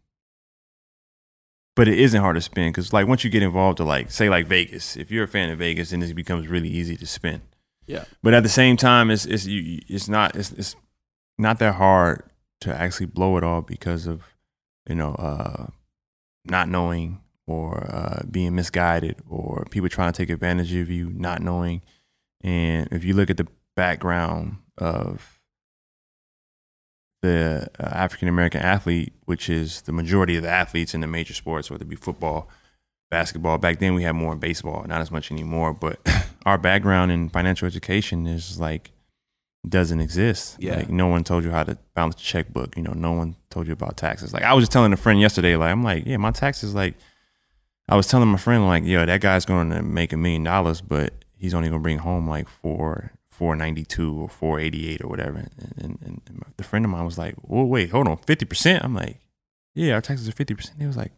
but 1.77 1.87
it 1.87 1.99
isn't 1.99 2.21
hard 2.21 2.35
to 2.35 2.43
spin 2.43 2.73
because 2.73 2.93
like 2.93 3.07
once 3.07 3.23
you 3.23 3.31
get 3.31 3.45
involved 3.45 3.77
to 3.77 3.85
like 3.85 4.11
say 4.11 4.29
like 4.29 4.49
Vegas, 4.49 4.97
if 4.97 5.13
you're 5.13 5.25
a 5.25 5.29
fan 5.29 5.51
of 5.51 5.61
Vegas, 5.61 5.91
then 5.91 6.03
it 6.03 6.13
becomes 6.15 6.49
really 6.49 6.69
easy 6.69 6.97
to 6.97 7.07
spin. 7.07 7.43
Yeah. 7.87 8.05
But 8.21 8.35
at 8.35 8.43
the 8.43 8.49
same 8.49 8.77
time, 8.77 9.13
it's 9.13 9.27
it's 9.27 9.47
you, 9.47 9.81
it's 9.87 10.09
not 10.09 10.35
it's 10.35 10.51
it's 10.53 10.75
not 11.39 11.61
that 11.61 11.77
hard 11.77 12.25
to 12.63 12.75
actually 12.75 13.07
blow 13.07 13.37
it 13.37 13.45
all 13.45 13.63
because 13.63 14.09
of 14.09 14.35
you 14.89 14.97
know 14.97 15.15
uh 15.15 15.67
not 16.45 16.69
knowing 16.69 17.21
or 17.47 17.87
uh, 17.91 18.23
being 18.31 18.55
misguided 18.55 19.17
or 19.29 19.67
people 19.71 19.89
trying 19.89 20.13
to 20.13 20.17
take 20.17 20.31
advantage 20.31 20.75
of 20.75 20.91
you 20.91 21.11
not 21.11 21.43
knowing. 21.43 21.83
And 22.43 22.89
if 22.91 23.05
you 23.05 23.15
look 23.15 23.31
at 23.31 23.37
the 23.37 23.47
background 23.77 24.57
of 24.79 25.41
the 27.23 27.69
uh, 27.81 27.85
African 27.85 28.29
American 28.29 28.61
athlete, 28.61 29.13
which 29.25 29.49
is 29.49 29.83
the 29.83 29.93
majority 29.93 30.37
of 30.37 30.43
the 30.43 30.51
athletes 30.51 30.95
in 30.95 31.01
the 31.01 31.07
major 31.07 31.35
sports, 31.35 31.71
whether 31.71 31.83
it 31.83 31.89
be 31.89 31.97
football, 31.97 32.51
basketball. 33.11 33.59
Back 33.59 33.79
then 33.79 33.95
we 33.95 34.03
had 34.03 34.13
more 34.13 34.35
baseball, 34.37 34.85
not 34.87 35.01
as 35.01 35.11
much 35.11 35.31
anymore. 35.31 35.73
But 35.73 36.01
our 36.47 36.59
background 36.59 37.13
in 37.13 37.29
financial 37.29 37.67
education 37.67 38.27
is 38.27 38.59
like 38.59 38.91
doesn't 39.69 40.01
exist. 40.01 40.57
Yeah. 40.59 40.77
Like 40.77 40.91
no 40.91 41.07
one 41.07 41.25
told 41.25 41.45
you 41.45 41.51
how 41.51 41.65
to 41.65 41.79
balance 41.95 42.17
a 42.17 42.19
checkbook. 42.19 42.77
You 42.77 42.83
know, 42.83 42.93
no 42.93 43.13
one 43.13 43.37
told 43.51 43.67
you 43.67 43.73
about 43.73 43.97
taxes. 43.97 44.33
Like 44.33 44.43
I 44.43 44.53
was 44.55 44.63
just 44.63 44.73
telling 44.73 44.93
a 44.93 44.97
friend 44.97 45.21
yesterday, 45.21 45.57
like 45.57 45.71
I'm 45.71 45.83
like, 45.83 46.07
yeah, 46.07 46.17
my 46.17 46.31
taxes 46.31 46.75
like 46.75 46.95
I 47.89 47.97
was 47.97 48.07
telling 48.07 48.29
my 48.29 48.39
friend 48.39 48.67
like, 48.67 48.85
yo, 48.85 49.05
that 49.05 49.21
guy's 49.21 49.45
going 49.45 49.71
to 49.71 49.83
make 49.83 50.13
a 50.13 50.17
million 50.17 50.45
dollars, 50.45 50.81
but 50.81 51.13
he's 51.37 51.55
only 51.55 51.69
gonna 51.69 51.81
bring 51.81 51.99
home 51.99 52.29
like 52.29 52.49
four 52.49 53.13
four 53.29 53.57
ninety 53.57 53.85
two 53.85 54.23
or 54.23 54.29
four 54.29 54.61
eighty 54.61 54.91
eight 54.91 55.03
or 55.03 55.09
whatever. 55.09 55.39
And, 55.39 55.75
and, 55.77 55.99
and, 56.05 56.43
the 56.57 56.65
friend 56.65 56.85
of 56.85 56.91
mine 56.91 57.05
was 57.05 57.19
like, 57.19 57.35
well, 57.43 57.65
wait, 57.65 57.91
hold 57.91 58.07
on, 58.09 58.17
fifty 58.19 58.45
percent. 58.45 58.85
I'm 58.85 58.95
like, 58.95 59.19
yeah, 59.75 59.95
our 59.95 60.01
taxes 60.01 60.29
are 60.29 60.33
fifty 60.33 60.55
percent. 60.55 60.77
He 60.79 60.87
was 60.87 60.97
like, 60.97 61.13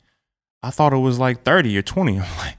I 0.62 0.70
thought 0.70 0.92
it 0.92 0.98
was 0.98 1.18
like 1.18 1.44
thirty 1.44 1.76
or 1.76 1.82
twenty. 1.82 2.14
I'm 2.18 2.38
like, 2.38 2.56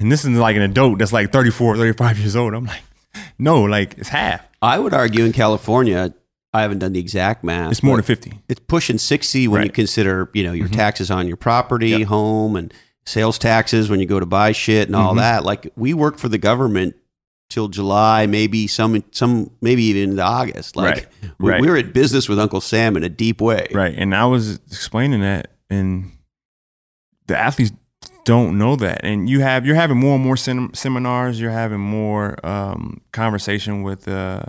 and 0.00 0.10
this 0.10 0.24
is 0.24 0.30
like 0.30 0.56
an 0.56 0.62
adult 0.62 0.98
that's 0.98 1.12
like 1.12 1.30
34, 1.30 1.76
35 1.76 2.18
years 2.18 2.34
old. 2.34 2.54
I'm 2.54 2.64
like, 2.64 2.82
no, 3.38 3.62
like 3.62 3.98
it's 3.98 4.08
half. 4.08 4.48
I 4.62 4.78
would 4.78 4.92
argue 4.92 5.24
in 5.24 5.32
California, 5.32 6.14
I 6.52 6.62
haven't 6.62 6.80
done 6.80 6.92
the 6.92 7.00
exact 7.00 7.44
math. 7.44 7.70
It's 7.70 7.82
more 7.82 7.96
than 7.96 8.04
50. 8.04 8.40
It's 8.48 8.60
pushing 8.60 8.98
60 8.98 9.48
when 9.48 9.58
right. 9.58 9.66
you 9.66 9.72
consider, 9.72 10.30
you 10.34 10.42
know, 10.42 10.52
your 10.52 10.66
mm-hmm. 10.66 10.76
taxes 10.76 11.10
on 11.10 11.28
your 11.28 11.36
property, 11.36 11.90
yep. 11.90 12.08
home 12.08 12.56
and 12.56 12.74
sales 13.06 13.38
taxes 13.38 13.88
when 13.88 14.00
you 14.00 14.06
go 14.06 14.20
to 14.20 14.26
buy 14.26 14.52
shit 14.52 14.88
and 14.88 14.96
mm-hmm. 14.96 15.06
all 15.06 15.14
that. 15.14 15.44
Like 15.44 15.72
we 15.76 15.94
work 15.94 16.18
for 16.18 16.28
the 16.28 16.38
government 16.38 16.96
till 17.48 17.68
July, 17.68 18.26
maybe 18.26 18.66
some 18.66 19.04
some 19.12 19.50
maybe 19.60 19.84
even 19.84 20.10
into 20.10 20.22
August. 20.22 20.76
Like 20.76 20.94
right. 20.94 21.06
We, 21.38 21.50
right. 21.50 21.60
we're 21.60 21.76
at 21.76 21.92
business 21.92 22.28
with 22.28 22.38
Uncle 22.38 22.60
Sam 22.60 22.96
in 22.96 23.04
a 23.04 23.08
deep 23.08 23.40
way. 23.40 23.68
Right. 23.72 23.94
And 23.96 24.14
I 24.14 24.26
was 24.26 24.56
explaining 24.66 25.20
that 25.20 25.52
and 25.68 26.12
the 27.26 27.38
athletes 27.38 27.72
don't 28.30 28.56
know 28.58 28.76
that. 28.76 29.00
And 29.02 29.28
you 29.28 29.40
have 29.40 29.66
you're 29.66 29.74
having 29.74 29.98
more 29.98 30.14
and 30.14 30.24
more 30.24 30.36
sem- 30.36 30.72
seminars. 30.72 31.40
You're 31.40 31.50
having 31.50 31.80
more 31.80 32.36
um, 32.46 33.00
conversation 33.10 33.82
with 33.82 34.06
uh, 34.06 34.42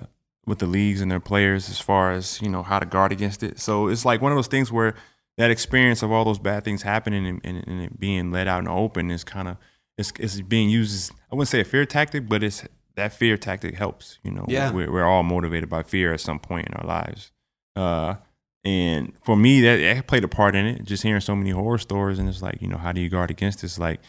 with 0.46 0.60
the 0.60 0.68
leagues 0.68 1.02
and 1.02 1.10
their 1.10 1.20
players 1.20 1.68
as 1.68 1.80
far 1.80 2.12
as 2.12 2.40
you 2.44 2.50
know 2.50 2.62
how 2.62 2.78
to 2.78 2.86
guard 2.86 3.12
against 3.12 3.42
it. 3.42 3.60
So 3.60 3.88
it's 3.88 4.06
like 4.06 4.22
one 4.22 4.32
of 4.32 4.38
those 4.38 4.48
things 4.48 4.72
where 4.72 4.94
that 5.38 5.50
experience 5.50 6.04
of 6.04 6.12
all 6.12 6.24
those 6.26 6.38
bad 6.38 6.64
things 6.64 6.84
happening 6.84 7.26
and, 7.26 7.42
and, 7.44 7.68
and 7.68 7.82
it 7.82 8.00
being 8.00 8.32
let 8.32 8.48
out 8.48 8.60
in 8.60 8.66
the 8.66 8.72
open 8.72 9.10
is 9.10 9.24
kind 9.24 9.48
of 9.48 9.58
it's, 9.98 10.12
it's 10.20 10.42
being 10.42 10.70
used 10.70 10.94
as 10.94 11.12
i 11.32 11.36
wouldn't 11.36 11.48
say 11.48 11.62
a 11.62 11.64
fear 11.64 11.86
tactic 11.86 12.28
but 12.28 12.44
it's 12.44 12.64
that 12.96 13.14
fear 13.14 13.38
tactic 13.38 13.76
helps 13.76 14.20
you 14.24 14.32
know 14.32 14.46
yeah. 14.48 14.72
we're, 14.72 14.92
we're 14.92 15.06
all 15.06 15.24
motivated 15.24 15.70
by 15.70 15.82
fear 15.82 16.14
at 16.14 16.20
some 16.20 16.40
point 16.40 16.68
in 16.68 16.74
our 16.74 16.86
lives. 16.86 17.32
Uh, 17.76 18.16
and 18.64 19.14
for 19.24 19.36
me, 19.36 19.62
that, 19.62 19.78
that 19.78 20.08
played 20.08 20.24
a 20.24 20.28
part 20.28 20.56
in 20.56 20.66
it. 20.66 20.84
Just 20.84 21.04
hearing 21.04 21.22
so 21.22 21.36
many 21.36 21.50
horror 21.50 21.80
stories, 21.80 22.20
and 22.20 22.30
it's 22.30 22.42
like, 22.42 22.62
you 22.62 22.68
know, 22.68 22.78
how 22.78 22.92
do 22.92 23.02
you 23.02 23.10
guard 23.10 23.32
against 23.32 23.62
this? 23.62 23.80
Like, 23.80 24.00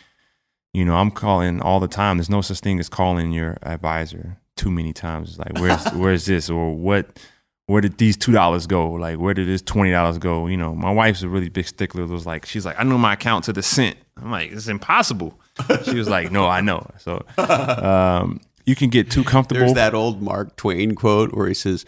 you 0.74 0.84
know, 0.84 0.96
I'm 0.96 1.11
calling 1.11 1.61
all 1.61 1.80
the 1.80 1.88
time. 1.88 2.18
There's 2.18 2.30
no 2.30 2.40
such 2.42 2.61
thing 2.61 2.78
as 2.78 2.88
calling 2.88 3.32
your 3.32 3.57
advisor 3.62 4.38
too 4.57 4.70
many 4.70 4.92
times. 4.92 5.30
It's 5.30 5.38
like, 5.38 5.59
where's 5.59 5.84
where's 5.94 6.26
this 6.26 6.50
or 6.50 6.74
what? 6.74 7.18
Where 7.66 7.80
did 7.80 7.96
these 7.96 8.16
two 8.16 8.32
dollars 8.32 8.66
go? 8.66 8.90
Like, 8.90 9.18
where 9.18 9.32
did 9.34 9.48
this 9.48 9.62
twenty 9.62 9.90
dollars 9.90 10.18
go? 10.18 10.46
You 10.46 10.57
know, 10.59 10.74
my 10.74 10.90
wife's 10.90 11.22
a 11.22 11.28
really 11.28 11.48
big 11.48 11.66
stickler. 11.66 12.03
It 12.03 12.09
was 12.09 12.26
like, 12.26 12.44
she's 12.44 12.66
like, 12.66 12.78
I 12.78 12.82
know 12.82 12.98
my 12.98 13.14
account 13.14 13.44
to 13.44 13.53
the 13.53 13.62
cent. 13.62 13.96
I'm 14.16 14.30
like, 14.30 14.53
it's 14.53 14.68
impossible. 14.68 15.38
She 15.84 15.94
was 15.94 16.09
like, 16.09 16.30
No, 16.32 16.46
I 16.46 16.61
know. 16.61 16.86
So, 16.98 17.24
um, 17.38 18.40
you 18.64 18.74
can 18.74 18.88
get 18.90 19.11
too 19.11 19.22
comfortable. 19.24 19.61
There's 19.61 19.74
that 19.74 19.94
old 19.94 20.22
Mark 20.22 20.57
Twain 20.57 20.94
quote 20.94 21.34
where 21.34 21.46
he 21.46 21.55
says, 21.55 21.84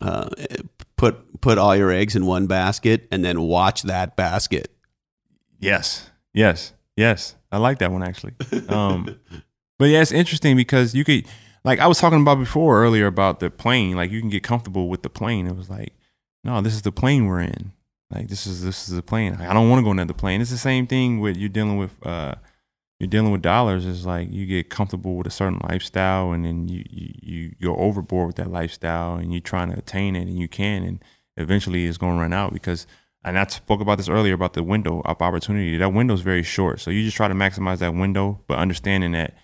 uh, 0.00 0.28
put 1.04 1.40
put 1.40 1.58
all 1.58 1.76
your 1.76 1.90
eggs 1.90 2.16
in 2.16 2.24
one 2.24 2.46
basket 2.46 3.06
and 3.10 3.24
then 3.24 3.42
watch 3.42 3.82
that 3.82 4.16
basket. 4.16 4.70
Yes, 5.58 6.10
yes, 6.32 6.72
yes. 6.96 7.34
I 7.52 7.58
like 7.58 7.78
that 7.78 7.92
one 7.92 8.02
actually. 8.02 8.32
Um, 8.68 9.20
but 9.78 9.86
yeah, 9.86 10.00
it's 10.00 10.12
interesting 10.12 10.56
because 10.56 10.94
you 10.94 11.04
could, 11.04 11.26
like, 11.64 11.78
I 11.78 11.86
was 11.86 11.98
talking 11.98 12.20
about 12.20 12.38
before 12.38 12.82
earlier 12.82 13.06
about 13.06 13.40
the 13.40 13.50
plane. 13.50 13.96
Like, 13.96 14.10
you 14.10 14.20
can 14.20 14.30
get 14.30 14.42
comfortable 14.42 14.88
with 14.88 15.02
the 15.02 15.10
plane. 15.10 15.46
It 15.46 15.56
was 15.56 15.68
like, 15.68 15.92
no, 16.42 16.60
this 16.60 16.74
is 16.74 16.82
the 16.82 16.92
plane 16.92 17.26
we're 17.26 17.40
in. 17.40 17.72
Like, 18.10 18.28
this 18.28 18.46
is 18.46 18.62
this 18.62 18.88
is 18.88 18.94
the 18.94 19.02
plane. 19.02 19.34
I 19.34 19.52
don't 19.52 19.68
want 19.68 19.80
to 19.80 19.84
go 19.84 19.90
another 19.90 20.14
plane. 20.14 20.40
It's 20.40 20.50
the 20.50 20.58
same 20.58 20.86
thing 20.86 21.20
with 21.20 21.36
you're 21.36 21.48
dealing 21.48 21.76
with 21.76 21.94
uh, 22.06 22.36
you're 23.00 23.08
dealing 23.08 23.32
with 23.32 23.42
dollars 23.42 23.84
is 23.84 24.06
like 24.06 24.30
you 24.32 24.46
get 24.46 24.70
comfortable 24.70 25.16
with 25.16 25.26
a 25.26 25.30
certain 25.30 25.60
lifestyle 25.68 26.32
and 26.32 26.44
then 26.44 26.68
you, 26.68 26.84
you, 26.88 27.12
you 27.22 27.52
go 27.60 27.76
overboard 27.76 28.28
with 28.28 28.36
that 28.36 28.50
lifestyle 28.50 29.16
and 29.16 29.32
you're 29.32 29.40
trying 29.40 29.70
to 29.72 29.78
attain 29.78 30.14
it 30.16 30.22
and 30.22 30.38
you 30.38 30.48
can 30.48 30.82
and 30.84 31.04
eventually 31.36 31.86
it's 31.86 31.98
going 31.98 32.14
to 32.16 32.20
run 32.20 32.32
out 32.32 32.52
because 32.52 32.86
and 33.24 33.38
I 33.38 33.46
spoke 33.46 33.80
about 33.80 33.96
this 33.96 34.08
earlier 34.08 34.34
about 34.34 34.52
the 34.52 34.62
window 34.62 35.00
of 35.06 35.22
opportunity. 35.22 35.78
That 35.78 35.94
window 35.94 36.12
is 36.12 36.20
very 36.20 36.42
short. 36.42 36.80
So 36.80 36.90
you 36.90 37.02
just 37.02 37.16
try 37.16 37.26
to 37.26 37.32
maximize 37.34 37.78
that 37.78 37.94
window, 37.94 38.42
but 38.46 38.58
understanding 38.58 39.12
that 39.12 39.34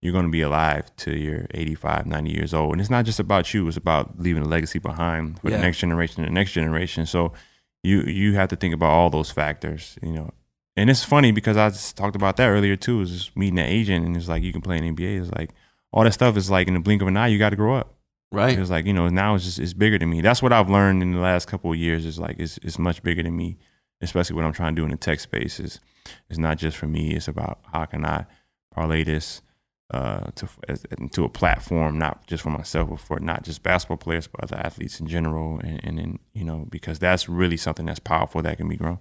you're 0.00 0.14
going 0.14 0.24
to 0.24 0.30
be 0.30 0.40
alive 0.40 0.90
to 0.96 1.14
your 1.14 1.46
85, 1.50 2.06
90 2.06 2.30
years 2.30 2.54
old. 2.54 2.72
And 2.72 2.80
it's 2.80 2.88
not 2.88 3.04
just 3.04 3.20
about 3.20 3.52
you, 3.52 3.68
it's 3.68 3.76
about 3.76 4.18
leaving 4.18 4.42
a 4.42 4.48
legacy 4.48 4.78
behind 4.78 5.38
for 5.38 5.50
Yeah. 5.50 5.58
the 5.58 5.62
next 5.62 5.78
generation 5.78 6.24
and 6.24 6.30
the 6.30 6.34
next 6.34 6.52
generation. 6.52 7.04
So 7.04 7.34
you 7.82 8.00
you 8.04 8.34
have 8.36 8.48
to 8.48 8.56
think 8.56 8.72
about 8.72 8.88
all 8.88 9.10
those 9.10 9.30
factors, 9.30 9.98
you 10.02 10.12
know. 10.12 10.30
And 10.76 10.88
it's 10.88 11.04
funny 11.04 11.32
because 11.32 11.56
I 11.56 11.70
just 11.70 11.96
talked 11.96 12.16
about 12.16 12.36
that 12.36 12.48
earlier 12.48 12.76
too, 12.76 13.00
is 13.00 13.10
just 13.10 13.36
meeting 13.36 13.58
an 13.58 13.66
agent 13.66 14.06
and 14.06 14.16
it's 14.16 14.28
like 14.28 14.42
you 14.42 14.52
can 14.52 14.62
play 14.62 14.78
in 14.78 14.96
NBA. 14.96 15.20
It's 15.20 15.32
like 15.32 15.50
all 15.92 16.04
that 16.04 16.12
stuff 16.12 16.36
is 16.36 16.50
like 16.50 16.68
in 16.68 16.74
the 16.74 16.80
blink 16.80 17.02
of 17.02 17.08
an 17.08 17.16
eye, 17.16 17.28
you 17.28 17.38
got 17.38 17.50
to 17.50 17.56
grow 17.56 17.76
up. 17.76 17.94
Right. 18.32 18.56
It's 18.56 18.70
like 18.70 18.86
you 18.86 18.92
know 18.92 19.08
now 19.08 19.34
it's 19.34 19.44
just 19.44 19.58
it's 19.58 19.72
bigger 19.72 19.98
than 19.98 20.08
me. 20.08 20.20
That's 20.20 20.42
what 20.42 20.52
I've 20.52 20.70
learned 20.70 21.02
in 21.02 21.12
the 21.12 21.20
last 21.20 21.48
couple 21.48 21.72
of 21.72 21.76
years. 21.76 22.06
Is 22.06 22.18
like 22.18 22.38
it's 22.38 22.58
it's 22.58 22.78
much 22.78 23.02
bigger 23.02 23.24
than 23.24 23.36
me, 23.36 23.58
especially 24.00 24.36
what 24.36 24.44
I'm 24.44 24.52
trying 24.52 24.76
to 24.76 24.80
do 24.80 24.84
in 24.84 24.92
the 24.92 24.96
tech 24.96 25.18
space. 25.18 25.58
Is 25.58 25.80
it's 26.28 26.38
not 26.38 26.56
just 26.56 26.76
for 26.76 26.86
me. 26.86 27.14
It's 27.14 27.26
about 27.26 27.58
how 27.72 27.86
can 27.86 28.04
I 28.06 28.26
parlay 28.72 29.02
this 29.02 29.42
uh, 29.92 30.30
to 30.36 30.48
as, 30.68 30.84
to 31.10 31.24
a 31.24 31.28
platform, 31.28 31.98
not 31.98 32.24
just 32.28 32.44
for 32.44 32.50
myself, 32.50 32.90
but 32.90 33.00
for 33.00 33.18
not 33.18 33.42
just 33.42 33.64
basketball 33.64 33.96
players, 33.96 34.28
but 34.28 34.44
other 34.44 34.64
athletes 34.64 35.00
in 35.00 35.08
general. 35.08 35.58
And 35.58 35.80
and 35.82 35.98
then 35.98 36.18
you 36.32 36.44
know 36.44 36.66
because 36.70 37.00
that's 37.00 37.28
really 37.28 37.56
something 37.56 37.86
that's 37.86 37.98
powerful 37.98 38.42
that 38.42 38.58
can 38.58 38.68
be 38.68 38.76
grown. 38.76 39.00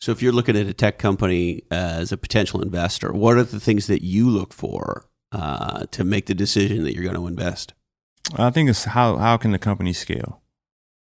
So 0.00 0.12
if 0.12 0.22
you're 0.22 0.32
looking 0.32 0.56
at 0.56 0.66
a 0.66 0.72
tech 0.72 0.98
company 0.98 1.62
as 1.70 2.10
a 2.10 2.16
potential 2.16 2.62
investor, 2.62 3.12
what 3.12 3.36
are 3.36 3.44
the 3.44 3.60
things 3.60 3.86
that 3.86 4.02
you 4.02 4.30
look 4.30 4.54
for 4.54 5.06
uh, 5.30 5.84
to 5.90 6.04
make 6.04 6.26
the 6.26 6.34
decision 6.34 6.84
that 6.84 6.94
you're 6.94 7.04
going 7.04 7.16
to 7.16 7.26
invest? 7.26 7.74
I 8.36 8.50
think 8.50 8.70
it's 8.70 8.84
how 8.84 9.16
how 9.16 9.36
can 9.36 9.52
the 9.52 9.58
company 9.58 9.92
scale? 9.92 10.40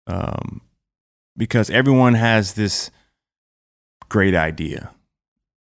Um, 0.07 0.61
because 1.35 1.69
everyone 1.69 2.13
has 2.13 2.53
this 2.53 2.91
great 4.07 4.35
idea 4.35 4.91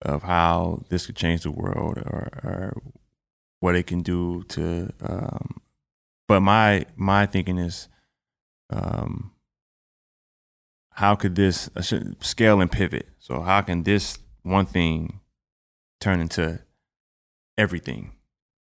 of 0.00 0.22
how 0.24 0.82
this 0.88 1.06
could 1.06 1.16
change 1.16 1.42
the 1.42 1.50
world 1.50 1.98
or, 1.98 2.28
or 2.42 2.82
what 3.60 3.76
it 3.76 3.86
can 3.86 4.02
do 4.02 4.42
to. 4.48 4.92
Um, 5.00 5.60
but 6.26 6.40
my 6.40 6.86
my 6.96 7.26
thinking 7.26 7.58
is, 7.58 7.88
um, 8.70 9.32
how 10.94 11.14
could 11.14 11.34
this 11.34 11.70
scale 12.20 12.60
and 12.60 12.70
pivot? 12.70 13.08
So 13.18 13.40
how 13.42 13.60
can 13.62 13.82
this 13.82 14.18
one 14.42 14.66
thing 14.66 15.20
turn 16.00 16.20
into 16.20 16.60
everything? 17.56 18.12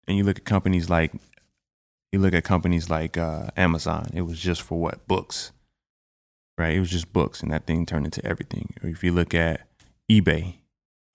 And 0.07 0.17
you 0.17 0.23
look 0.23 0.37
at 0.37 0.45
companies 0.45 0.89
like 0.89 1.13
you 2.11 2.19
look 2.19 2.33
at 2.33 2.43
companies 2.43 2.89
like 2.89 3.17
uh, 3.17 3.47
Amazon. 3.57 4.11
It 4.13 4.21
was 4.21 4.39
just 4.39 4.61
for 4.61 4.79
what 4.79 5.07
books, 5.07 5.51
right? 6.57 6.75
It 6.75 6.79
was 6.79 6.91
just 6.91 7.11
books, 7.11 7.41
and 7.41 7.51
that 7.51 7.65
thing 7.65 7.85
turned 7.85 8.05
into 8.05 8.23
everything. 8.25 8.73
Or 8.83 8.89
if 8.89 9.03
you 9.03 9.11
look 9.11 9.33
at 9.33 9.67
eBay, 10.11 10.57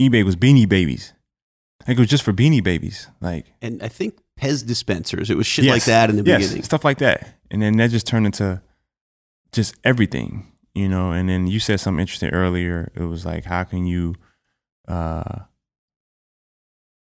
eBay 0.01 0.25
was 0.25 0.35
Beanie 0.37 0.69
Babies. 0.69 1.13
Like 1.87 1.97
it 1.97 2.01
was 2.01 2.09
just 2.09 2.25
for 2.25 2.33
Beanie 2.33 2.63
Babies, 2.63 3.09
like 3.21 3.47
And 3.63 3.83
I 3.83 3.89
think 3.89 4.19
Pez 4.39 4.67
dispensers, 4.67 5.31
it 5.31 5.37
was 5.37 5.47
shit 5.47 5.65
like 5.67 5.85
that 5.85 6.11
in 6.11 6.17
the 6.17 6.25
yes, 6.25 6.43
beginning. 6.43 6.65
stuff 6.65 6.85
like 6.85 6.99
that, 6.99 7.37
and 7.51 7.63
then 7.63 7.77
that 7.77 7.91
just 7.91 8.07
turned 8.07 8.27
into 8.27 8.61
just 9.53 9.77
everything, 9.85 10.51
you 10.79 10.89
know. 10.89 11.12
And 11.12 11.29
then 11.29 11.47
you 11.47 11.61
said 11.61 11.81
something 11.81 12.01
interesting 12.01 12.31
earlier. 12.31 12.91
It 12.95 13.03
was 13.03 13.24
like, 13.26 13.45
how 13.45 13.64
can 13.64 13.87
you 13.87 14.14
uh, 14.87 15.41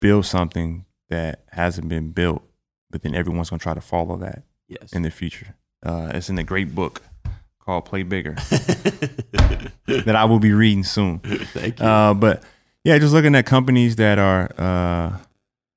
build 0.01 0.27
something 0.27 0.85
that 1.09 1.45
hasn't 1.53 1.89
been 1.89 2.11
built, 2.13 2.43
but 2.91 3.03
then 3.03 3.15
everyone's 3.15 3.51
gonna 3.51 3.59
try 3.61 3.75
to 3.75 3.81
follow 3.81 4.17
that 4.19 4.43
Yes. 4.69 4.93
in 4.93 5.03
the 5.03 5.11
future. 5.11 5.55
Uh, 5.85 6.11
it's 6.15 6.29
in 6.31 6.39
a 6.39 6.45
great 6.45 6.75
book 6.75 7.03
called 7.59 7.85
Play 7.85 8.03
Bigger 8.05 8.35
that 9.87 10.15
I 10.17 10.25
will 10.25 10.39
be 10.39 10.53
reading 10.53 10.85
soon. 10.85 11.19
Thank 11.19 11.81
you. 11.81 11.85
Uh, 11.87 12.15
but 12.15 12.43
yeah, 12.85 12.99
just 12.99 13.13
looking 13.13 13.35
at 13.35 13.47
companies 13.47 13.97
that 13.97 14.19
are 14.19 14.51
uh, 14.57 15.19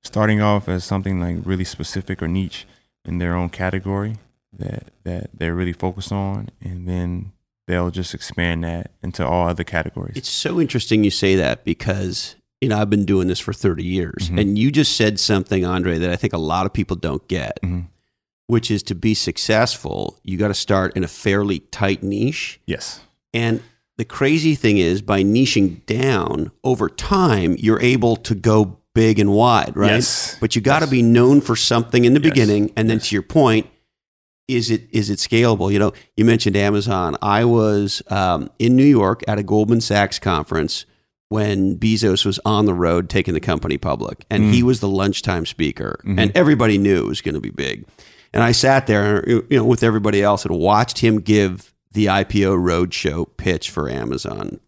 starting 0.03 0.41
off 0.41 0.67
as 0.69 0.83
something 0.83 1.19
like 1.19 1.37
really 1.43 1.63
specific 1.65 2.21
or 2.21 2.27
niche 2.27 2.65
in 3.05 3.17
their 3.17 3.35
own 3.35 3.49
category 3.49 4.17
that 4.53 4.89
that 5.03 5.29
they're 5.33 5.55
really 5.55 5.73
focused 5.73 6.11
on, 6.11 6.49
and 6.61 6.87
then 6.87 7.31
they'll 7.67 7.91
just 7.91 8.13
expand 8.13 8.63
that 8.63 8.91
into 9.01 9.25
all 9.25 9.47
other 9.47 9.63
categories. 9.63 10.15
It's 10.15 10.29
so 10.29 10.59
interesting 10.59 11.03
you 11.03 11.11
say 11.11 11.35
that 11.35 11.63
because 11.63 12.35
you 12.61 12.69
know 12.69 12.77
I've 12.79 12.89
been 12.89 13.05
doing 13.05 13.27
this 13.27 13.39
for 13.39 13.53
30 13.53 13.83
years, 13.83 14.29
Mhm. 14.29 14.39
and 14.39 14.57
you 14.59 14.71
just 14.71 14.95
said 14.95 15.19
something, 15.19 15.65
Andre, 15.65 15.97
that 15.99 16.09
I 16.09 16.15
think 16.15 16.33
a 16.33 16.37
lot 16.37 16.65
of 16.65 16.73
people 16.73 16.95
don't 16.95 17.27
get, 17.27 17.59
Mhm. 17.63 17.87
which 18.47 18.69
is 18.71 18.83
to 18.83 18.95
be 18.95 19.13
successful, 19.13 20.17
you 20.23 20.37
got 20.37 20.47
to 20.49 20.53
start 20.53 20.95
in 20.95 21.03
a 21.03 21.07
fairly 21.07 21.59
tight 21.59 22.03
niche. 22.03 22.59
yes, 22.67 22.99
And 23.35 23.61
the 23.97 24.05
crazy 24.05 24.53
thing 24.55 24.77
is, 24.77 25.01
by 25.01 25.23
niching 25.23 25.83
down 25.87 26.51
over 26.63 26.87
time, 26.87 27.55
you're 27.59 27.81
able 27.81 28.15
to 28.17 28.35
go 28.35 28.77
big 28.93 29.17
and 29.17 29.31
wide, 29.33 29.75
right? 29.75 29.91
Yes. 29.93 30.37
But 30.39 30.55
you 30.55 30.61
got 30.61 30.79
to 30.79 30.85
Yes. 30.85 30.91
be 30.91 31.01
known 31.01 31.41
for 31.41 31.55
something 31.55 32.05
in 32.05 32.13
the 32.13 32.19
Yes. 32.21 32.29
beginning, 32.31 32.71
and 32.75 32.87
then 32.89 32.97
Yes. 32.97 33.09
to 33.09 33.15
your 33.15 33.23
point, 33.23 33.65
is 34.47 34.69
it 34.69 34.87
is 34.91 35.09
it 35.09 35.19
scalable? 35.19 35.71
You 35.71 35.79
know, 35.79 35.93
you 36.17 36.25
mentioned 36.25 36.55
Amazon. 36.55 37.15
I 37.21 37.45
was 37.45 38.01
um, 38.09 38.49
in 38.59 38.75
New 38.75 38.83
York 38.85 39.21
at 39.27 39.39
a 39.39 39.43
Goldman 39.43 39.81
Sachs 39.81 40.19
conference 40.19 40.85
when 41.29 41.77
Bezos 41.77 42.25
was 42.25 42.39
on 42.45 42.65
the 42.65 42.73
road 42.73 43.09
taking 43.09 43.33
the 43.33 43.39
company 43.39 43.77
public, 43.77 44.25
and 44.29 44.43
Mm. 44.45 44.53
he 44.53 44.61
was 44.63 44.81
the 44.81 44.87
lunchtime 44.89 45.45
speaker, 45.45 45.99
Mhm. 46.05 46.19
and 46.19 46.31
everybody 46.35 46.77
knew 46.77 46.97
it 46.99 47.07
was 47.07 47.21
going 47.21 47.33
to 47.35 47.41
be 47.41 47.49
big. 47.49 47.85
And 48.33 48.43
I 48.43 48.51
sat 48.51 48.85
there, 48.87 49.23
you 49.27 49.45
know, 49.51 49.65
with 49.65 49.83
everybody 49.83 50.21
else, 50.21 50.45
and 50.45 50.55
watched 50.57 50.99
him 50.99 51.19
give 51.21 51.73
the 51.91 52.07
IPO 52.09 52.55
roadshow 52.57 53.25
pitch 53.37 53.69
for 53.69 53.89
Amazon. 53.89 54.59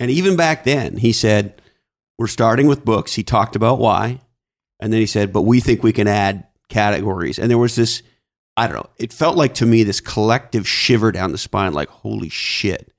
And 0.00 0.10
even 0.10 0.36
back 0.36 0.64
then, 0.64 0.96
he 0.98 1.12
said, 1.12 1.60
"We're 2.18 2.26
starting 2.26 2.66
with 2.66 2.84
books." 2.84 3.14
He 3.14 3.22
talked 3.22 3.54
about 3.56 3.78
why, 3.78 4.20
and 4.80 4.92
then 4.92 5.00
he 5.00 5.06
said, 5.06 5.32
"But 5.32 5.42
we 5.42 5.60
think 5.60 5.82
we 5.82 5.92
can 5.92 6.08
add 6.08 6.44
categories." 6.68 7.38
And 7.38 7.50
there 7.50 7.58
was 7.58 7.76
this, 7.76 8.02
I 8.56 8.66
don't 8.66 8.76
know, 8.76 8.90
it 8.98 9.12
felt 9.12 9.36
like 9.36 9.54
to 9.54 9.66
me 9.66 9.82
this 9.82 10.00
collective 10.00 10.68
shiver 10.68 11.10
down 11.12 11.32
the 11.32 11.38
spine, 11.38 11.72
like, 11.72 11.88
"Holy 11.88 12.28
shit, 12.28 12.92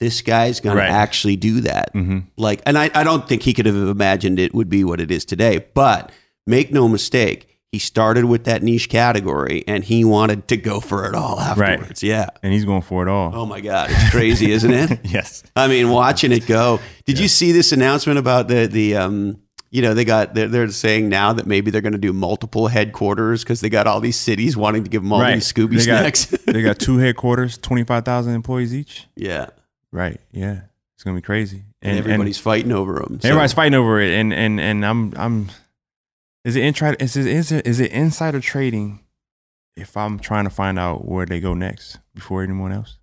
this 0.00 0.20
guy's 0.22 0.60
going 0.60 0.76
Right. 0.76 0.86
to 0.88 0.92
actually 0.92 1.36
do 1.36 1.60
that." 1.62 1.90
hmm 1.92 2.18
like 2.36 2.62
and 2.66 2.76
I, 2.76 2.90
I 2.94 3.04
don't 3.04 3.28
think 3.28 3.42
he 3.42 3.52
could 3.54 3.66
have 3.66 3.76
imagined 3.76 4.38
it 4.38 4.54
would 4.54 4.68
be 4.68 4.84
what 4.84 5.00
it 5.00 5.10
is 5.10 5.24
today 5.24 5.64
but 5.74 6.10
make 6.46 6.72
no 6.72 6.88
mistake 6.88 7.48
he 7.72 7.78
started 7.80 8.24
with 8.24 8.44
that 8.44 8.62
niche 8.62 8.88
category 8.88 9.64
and 9.66 9.84
he 9.84 10.04
wanted 10.04 10.46
to 10.48 10.56
go 10.56 10.80
for 10.80 11.04
it 11.06 11.14
all 11.14 11.38
afterwards. 11.40 12.00
Yeah. 12.02 12.28
And 12.42 12.52
he's 12.52 12.64
going 12.64 12.80
for 12.82 13.02
it 13.02 13.08
all. 13.08 13.32
oh 13.34 13.44
my 13.44 13.60
god. 13.60 13.88
It's 13.90 14.10
crazy 14.10 14.50
isn't 14.52 14.72
it? 14.72 15.00
Yes, 15.04 15.42
i 15.54 15.66
mean 15.68 15.90
watching 15.90 16.32
it 16.32 16.46
go. 16.46 16.80
Did 17.04 17.18
you 17.18 17.28
see 17.28 17.52
this 17.52 17.72
announcement 17.72 18.18
about 18.18 18.48
the 18.48 18.66
the 18.66 18.96
um 18.96 19.38
you 19.70 19.82
know 19.82 19.94
they 19.94 20.04
got 20.04 20.34
they're, 20.34 20.48
they're 20.48 20.70
saying 20.70 21.08
now 21.08 21.32
that 21.32 21.46
maybe 21.46 21.70
they're 21.70 21.80
going 21.80 21.92
to 21.92 21.98
do 21.98 22.12
multiple 22.12 22.68
headquarters 22.68 23.42
because 23.42 23.60
they 23.60 23.68
got 23.68 23.86
all 23.86 24.00
these 24.00 24.18
cities 24.18 24.56
wanting 24.56 24.84
to 24.84 24.90
give 24.90 25.02
them 25.02 25.12
all 25.12 25.20
right. 25.20 25.34
these 25.34 25.52
scooby 25.52 25.76
they 25.76 25.80
snacks 25.80 26.26
Got, 26.26 26.46
they 26.46 26.62
got 26.62 26.78
two 26.78 26.98
headquarters, 26.98 27.58
twenty 27.58 27.84
five 27.84 28.04
thousand 28.04 28.34
employees 28.34 28.74
each. 28.74 29.06
yeah 29.16 29.48
Right. 29.92 30.20
Yeah, 30.30 30.60
it's 30.94 31.04
gonna 31.04 31.16
be 31.16 31.22
crazy. 31.22 31.64
and, 31.80 31.98
everybody's 31.98 32.38
fighting 32.38 32.72
over 32.72 32.94
them 32.94 33.18
Everybody's 33.22 33.54
fighting 33.54 33.74
over 33.74 34.00
it, 34.00 34.12
and 34.12 34.32
and 34.32 34.60
and 34.60 34.84
I'm 34.84 35.14
I'm. 35.16 35.48
Is 36.44 36.54
it 36.54 36.64
insider? 36.64 36.96
Is 37.00 37.16
it 37.16 37.26
is 37.26 37.50
it 37.50 37.66
is 37.66 37.80
it 37.80 37.90
insider 37.92 38.40
trading? 38.40 39.00
If 39.74 39.96
I'm 39.96 40.18
trying 40.18 40.44
to 40.44 40.50
find 40.50 40.78
out 40.78 41.06
where 41.06 41.26
they 41.26 41.40
go 41.40 41.54
next 41.54 41.98
before 42.14 42.42
anyone 42.42 42.72
else. 42.72 42.98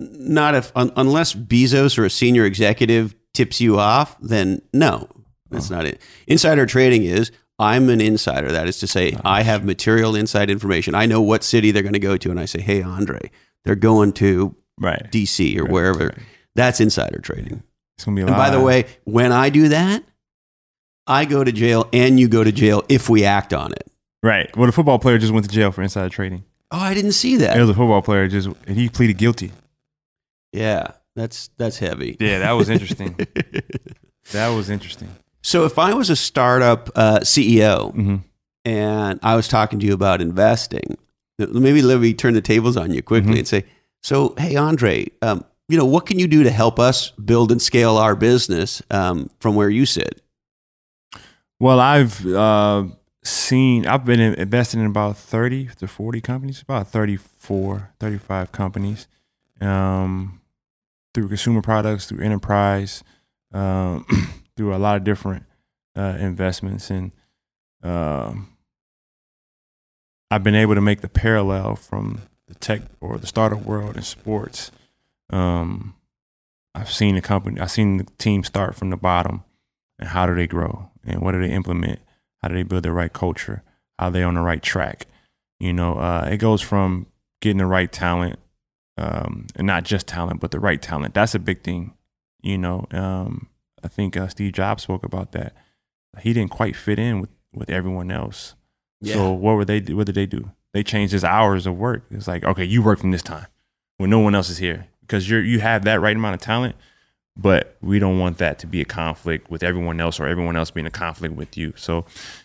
not 0.00 0.54
if 0.54 0.72
un, 0.76 0.92
unless 0.96 1.34
Bezos 1.34 1.96
or 1.98 2.04
a 2.04 2.10
senior 2.10 2.44
executive 2.44 3.14
tips 3.34 3.60
you 3.60 3.78
off, 3.78 4.16
then 4.20 4.62
no, 4.72 5.08
that's 5.52 5.70
Oh. 5.70 5.76
not 5.76 5.84
it. 5.86 6.00
Insider 6.26 6.66
trading 6.66 7.04
is 7.04 7.30
I'm 7.58 7.88
an 7.90 8.00
insider. 8.00 8.50
That 8.50 8.66
is 8.66 8.78
to 8.80 8.86
say, 8.86 9.12
Oh, 9.16 9.20
I 9.24 9.42
have 9.42 9.64
material 9.64 10.16
inside 10.16 10.50
information. 10.50 10.94
I 10.94 11.06
know 11.06 11.20
what 11.20 11.44
city 11.44 11.70
they're 11.70 11.82
going 11.82 11.92
to 11.92 11.98
go 12.00 12.16
to, 12.16 12.30
and 12.30 12.40
I 12.40 12.46
say, 12.46 12.60
"Hey, 12.60 12.82
Andre, 12.82 13.30
they're 13.64 13.76
going 13.76 14.12
to 14.14 14.56
Right. 14.80 15.06
DC 15.12 15.56
or 15.58 15.64
Right, 15.64 15.72
wherever." 15.72 16.06
right. 16.06 16.18
That's 16.56 16.80
insider 16.80 17.18
trading. 17.20 17.62
It's 17.96 18.04
gonna 18.04 18.16
be 18.16 18.22
a 18.22 18.26
And 18.26 18.34
by 18.36 18.50
the 18.50 18.60
way, 18.60 18.86
when 19.04 19.30
I 19.32 19.50
do 19.50 19.68
that, 19.68 20.02
I 21.06 21.24
go 21.24 21.44
to 21.44 21.52
jail, 21.52 21.88
and 21.92 22.18
you 22.18 22.26
go 22.28 22.42
to 22.42 22.50
jail 22.52 22.84
if 22.88 23.08
we 23.08 23.24
act 23.24 23.52
on 23.52 23.72
it. 23.72 23.86
right? 24.22 24.54
Well, 24.56 24.66
the 24.66 24.72
football 24.72 24.98
player 24.98 25.18
just 25.18 25.32
went 25.32 25.44
to 25.46 25.52
jail 25.52 25.72
for 25.72 25.82
insider 25.82 26.08
trading. 26.08 26.44
Oh, 26.70 26.78
I 26.78 26.94
didn't 26.94 27.12
see 27.12 27.36
that. 27.36 27.56
It 27.56 27.60
was 27.60 27.70
a 27.70 27.74
football 27.74 28.02
player 28.02 28.28
just 28.28 28.48
and 28.66 28.76
he 28.78 28.88
pleaded 28.88 29.18
guilty. 29.18 29.52
yeah, 30.52 30.88
that's 31.14 31.50
that's 31.58 31.78
heavy. 31.78 32.16
Yeah, 32.20 32.38
that 32.40 32.52
was 32.52 32.68
interesting. 32.70 33.14
that 34.32 34.48
was 34.48 34.70
interesting. 34.70 35.14
So 35.42 35.64
if 35.64 35.78
I 35.78 35.92
was 35.94 36.08
a 36.10 36.16
startup 36.16 36.90
uh, 36.94 37.20
CEO 37.20 37.92
hmm 37.94 38.16
and 38.64 39.18
I 39.24 39.34
was 39.34 39.48
talking 39.48 39.80
to 39.80 39.86
you 39.86 39.92
about 39.92 40.20
investing, 40.20 40.96
maybe 41.36 41.82
let 41.82 41.98
me 42.00 42.14
turn 42.14 42.34
the 42.34 42.40
tables 42.40 42.76
on 42.76 42.92
you 42.92 43.02
quickly 43.02 43.32
Mhm. 43.34 43.38
and 43.38 43.48
say, 43.48 43.64
so 44.04 44.34
hey 44.38 44.54
Andre, 44.54 45.08
um, 45.20 45.44
you 45.68 45.76
know 45.76 45.84
what 45.84 46.06
can 46.06 46.18
you 46.20 46.28
do 46.28 46.44
to 46.44 46.50
help 46.50 46.78
us 46.78 47.10
build 47.12 47.50
and 47.50 47.60
scale 47.60 47.96
our 47.96 48.14
business 48.14 48.80
um, 48.90 49.30
from 49.40 49.56
where 49.56 49.68
you 49.68 49.84
sit? 49.84 50.22
Well, 51.58 51.80
I've 51.80 52.24
uh, 52.26 52.84
seen, 53.24 53.86
I've 53.86 54.04
been 54.04 54.20
investing 54.20 54.80
in 54.80 54.86
about 54.86 55.16
30 55.16 55.66
to 55.78 55.86
40 55.88 56.20
companies, 56.20 56.62
about 56.62 56.88
34, 56.88 57.90
35 58.00 58.52
companies 58.52 59.06
um, 59.60 60.40
through 61.14 61.28
consumer 61.28 61.62
products, 61.62 62.06
through 62.06 62.24
enterprise, 62.24 63.02
um, 63.52 64.04
through 64.56 64.74
a 64.74 64.78
lot 64.78 64.96
of 64.96 65.04
different 65.04 65.44
uh, 65.96 66.16
investments. 66.18 66.90
And 66.90 67.12
um, 67.82 68.56
I've 70.30 70.42
been 70.42 70.54
able 70.54 70.74
to 70.74 70.80
make 70.80 71.00
the 71.00 71.08
parallel 71.08 71.76
from 71.76 72.22
the 72.48 72.54
tech 72.54 72.82
or 73.00 73.18
the 73.18 73.26
startup 73.26 73.62
world 73.62 73.96
in 73.96 74.02
sports. 74.02 74.70
Um, 75.30 75.94
I've 76.74 76.90
seen 76.90 77.14
the 77.14 77.20
company, 77.20 77.60
I've 77.60 77.70
seen 77.70 77.98
the 77.98 78.06
team 78.18 78.44
start 78.44 78.76
from 78.76 78.90
the 78.90 78.96
bottom 78.96 79.44
and 79.98 80.08
how 80.08 80.26
do 80.26 80.34
they 80.34 80.46
grow 80.46 80.90
and 81.04 81.20
what 81.20 81.32
do 81.32 81.40
they 81.40 81.52
implement? 81.52 82.00
How 82.42 82.48
do 82.48 82.54
they 82.54 82.62
build 82.62 82.82
the 82.82 82.92
right 82.92 83.12
culture? 83.12 83.62
How 83.98 84.08
are 84.08 84.10
they 84.10 84.22
on 84.22 84.34
the 84.34 84.40
right 84.40 84.62
track? 84.62 85.06
You 85.60 85.72
know, 85.72 85.98
uh, 85.98 86.28
it 86.30 86.38
goes 86.38 86.60
from 86.60 87.06
getting 87.40 87.58
the 87.58 87.66
right 87.66 87.90
talent 87.90 88.38
um, 88.96 89.46
and 89.54 89.66
not 89.66 89.84
just 89.84 90.06
talent, 90.06 90.40
but 90.40 90.50
the 90.50 90.60
right 90.60 90.80
talent. 90.80 91.14
That's 91.14 91.34
a 91.34 91.38
big 91.38 91.62
thing. 91.62 91.94
You 92.42 92.58
know, 92.58 92.86
um, 92.90 93.48
I 93.82 93.88
think 93.88 94.16
uh, 94.16 94.28
Steve 94.28 94.52
Jobs 94.52 94.84
spoke 94.84 95.04
about 95.04 95.32
that. 95.32 95.54
He 96.20 96.32
didn't 96.32 96.50
quite 96.50 96.76
fit 96.76 96.98
in 96.98 97.20
with, 97.20 97.30
with 97.52 97.70
everyone 97.70 98.10
else. 98.10 98.54
Yeah. 99.00 99.14
So 99.14 99.32
what 99.32 99.56
were 99.56 99.64
they? 99.64 99.80
What 99.80 100.06
did 100.06 100.14
they 100.14 100.26
do? 100.26 100.50
They 100.72 100.82
changed 100.82 101.12
his 101.12 101.24
hours 101.24 101.66
of 101.66 101.76
work. 101.76 102.04
It's 102.10 102.28
like, 102.28 102.44
okay, 102.44 102.64
you 102.64 102.82
work 102.82 102.98
from 102.98 103.10
this 103.10 103.22
time 103.22 103.46
when 103.98 104.10
no 104.10 104.20
one 104.20 104.34
else 104.34 104.48
is 104.48 104.58
here 104.58 104.86
because 105.00 105.28
you're 105.28 105.42
you 105.42 105.60
have 105.60 105.84
that 105.84 106.00
right 106.00 106.16
amount 106.16 106.34
of 106.34 106.40
talent, 106.40 106.76
but 107.36 107.76
we 107.80 107.98
don't 107.98 108.18
want 108.18 108.38
that 108.38 108.58
to 108.60 108.66
be 108.66 108.80
a 108.80 108.84
conflict 108.84 109.50
with 109.50 109.62
everyone 109.62 110.00
else 110.00 110.18
or 110.18 110.26
everyone 110.26 110.56
else 110.56 110.70
being 110.70 110.86
a 110.86 110.90
conflict 110.90 111.34
with 111.34 111.56
you. 111.56 111.72
So, 111.76 112.04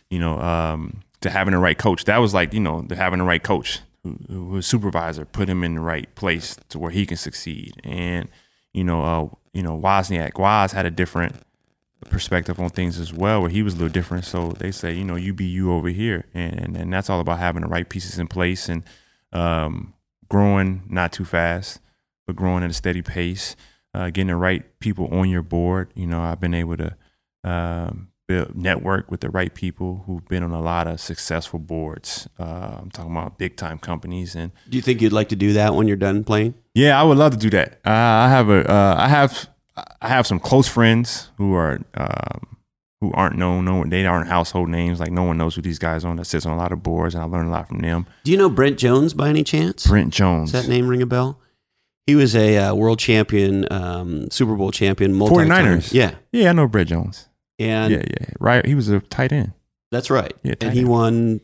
you 0.10 0.20
know, 0.20 0.40
um, 0.42 1.02
to 1.22 1.30
having 1.30 1.54
the 1.54 1.60
right 1.60 1.78
coach, 1.78 2.06
that 2.06 2.18
was 2.18 2.34
like 2.34 2.54
you 2.54 2.60
know, 2.60 2.82
the 2.82 2.96
having 2.96 3.20
the 3.20 3.26
right 3.26 3.42
coach 3.42 3.80
who, 4.04 4.18
who 4.28 4.46
was 4.46 4.68
supervisor 4.68 5.26
put 5.26 5.50
him 5.50 5.64
in 5.64 5.76
the 5.76 5.82
right 5.82 6.14
place 6.16 6.58
to 6.70 6.80
where 6.80 6.92
he 6.92 7.06
can 7.06 7.18
succeed. 7.18 7.74
And 7.84 8.28
you 8.74 8.84
know, 8.84 9.02
uh, 9.02 9.36
you 9.58 9.64
know, 9.64 9.76
Wozniak, 9.76 10.38
Woz 10.38 10.72
had 10.72 10.86
a 10.86 10.92
different 10.92 11.36
perspective 12.12 12.60
on 12.60 12.70
things 12.70 13.00
as 13.00 13.12
well, 13.12 13.42
where 13.42 13.50
he 13.50 13.64
was 13.64 13.74
a 13.74 13.78
little 13.78 13.92
different. 13.92 14.24
So 14.24 14.50
they 14.50 14.70
say, 14.70 14.94
you 14.94 15.04
know, 15.04 15.16
you 15.16 15.34
be 15.34 15.46
you 15.46 15.74
over 15.74 15.90
here, 15.90 16.26
and 16.36 16.78
and 16.78 16.94
that's 16.94 17.10
all 17.10 17.20
about 17.20 17.40
having 17.40 17.64
the 17.64 17.68
right 17.68 17.90
pieces 17.90 18.20
in 18.20 18.28
place 18.28 18.70
and 18.70 18.84
um, 19.34 19.96
growing 20.30 20.84
not 20.88 21.12
too 21.12 21.26
fast, 21.26 21.80
but 22.28 22.36
growing 22.36 22.64
at 22.64 22.70
a 22.70 22.74
steady 22.74 23.02
pace. 23.02 23.56
Uh, 23.96 24.12
getting 24.12 24.28
the 24.28 24.36
right 24.36 24.80
people 24.80 25.08
on 25.12 25.28
your 25.28 25.42
board. 25.42 25.92
You 25.96 26.06
know, 26.06 26.22
I've 26.22 26.40
been 26.40 26.54
able 26.54 26.78
to 26.78 26.96
um, 27.44 28.10
build 28.28 28.56
network 28.56 29.10
with 29.10 29.22
the 29.22 29.30
right 29.30 29.54
people 29.54 30.04
who've 30.06 30.26
been 30.28 30.44
on 30.44 30.52
a 30.52 30.62
lot 30.62 30.86
of 30.88 31.00
successful 31.00 31.60
boards. 31.60 32.28
Uh, 32.38 32.78
I'm 32.82 32.92
talking 32.92 33.12
about 33.12 33.38
big 33.38 33.56
time 33.56 33.80
companies 33.80 34.36
and 34.36 34.52
Do 34.70 34.76
you 34.78 34.82
think 34.82 35.02
you'd 35.02 35.14
like 35.14 35.30
to 35.30 35.36
do 35.36 35.54
that 35.54 35.74
when 35.76 35.88
you're 35.88 35.98
done 35.98 36.24
playing? 36.24 36.54
yeah, 36.76 37.00
I 37.00 37.04
would 37.04 37.18
love 37.18 37.32
to 37.32 37.38
do 37.38 37.50
that. 37.52 37.80
Uh, 37.86 37.90
I 37.90 38.30
have 38.30 38.50
a, 38.50 38.70
uh, 38.70 38.96
I 39.00 39.08
have, 39.08 39.50
I 40.02 40.10
have 40.10 40.28
some 40.28 40.40
close 40.40 40.68
friends 40.68 41.30
who 41.38 41.54
are, 41.56 41.80
um, 41.96 42.58
who 43.00 43.12
aren't 43.14 43.38
known. 43.38 43.64
No, 43.66 43.76
one- 43.78 43.90
they 43.90 44.06
aren't 44.06 44.28
household 44.28 44.70
names. 44.70 45.00
Like 45.00 45.12
no 45.12 45.24
one 45.24 45.38
knows 45.38 45.56
who 45.56 45.62
these 45.62 45.80
guys 45.80 46.04
are. 46.04 46.16
That 46.16 46.26
sits 46.26 46.46
on 46.46 46.52
a 46.54 46.58
lot 46.58 46.72
of 46.72 46.84
boards, 46.84 47.16
and 47.16 47.24
I 47.24 47.28
learned 47.28 47.48
a 47.48 47.52
lot 47.52 47.68
from 47.68 47.80
them. 47.80 48.06
Do 48.24 48.32
you 48.32 48.38
know 48.38 48.50
Brent 48.50 48.78
Jones 48.78 49.14
by 49.14 49.30
any 49.30 49.44
chance? 49.44 49.88
Brent 49.88 50.14
Jones, 50.14 50.52
Does 50.52 50.64
that 50.66 50.70
name 50.70 50.88
ring 50.88 51.02
a 51.02 51.06
bell? 51.06 51.40
He 52.08 52.16
was 52.16 52.36
a 52.36 52.58
uh, 52.58 52.74
world 52.76 53.00
champion, 53.00 53.72
um, 53.72 54.30
Super 54.32 54.56
Bowl 54.56 54.72
champion, 54.72 55.14
multi 55.14 55.36
49ers. 55.36 55.94
Yeah, 55.94 56.16
yeah, 56.32 56.50
I 56.50 56.54
know 56.54 56.68
Brent 56.68 56.90
Jones. 56.90 57.27
And 57.60 57.94
yeah, 57.94 58.04
yeah, 58.08 58.28
right. 58.40 58.66
He 58.66 58.76
was 58.76 58.90
a 58.90 59.00
tight 59.00 59.32
end. 59.32 59.54
that's 59.92 60.10
right. 60.10 60.34
Yeah, 60.44 60.56
and 60.62 60.74
he 60.74 60.80
end. 60.82 60.90
won 60.90 61.42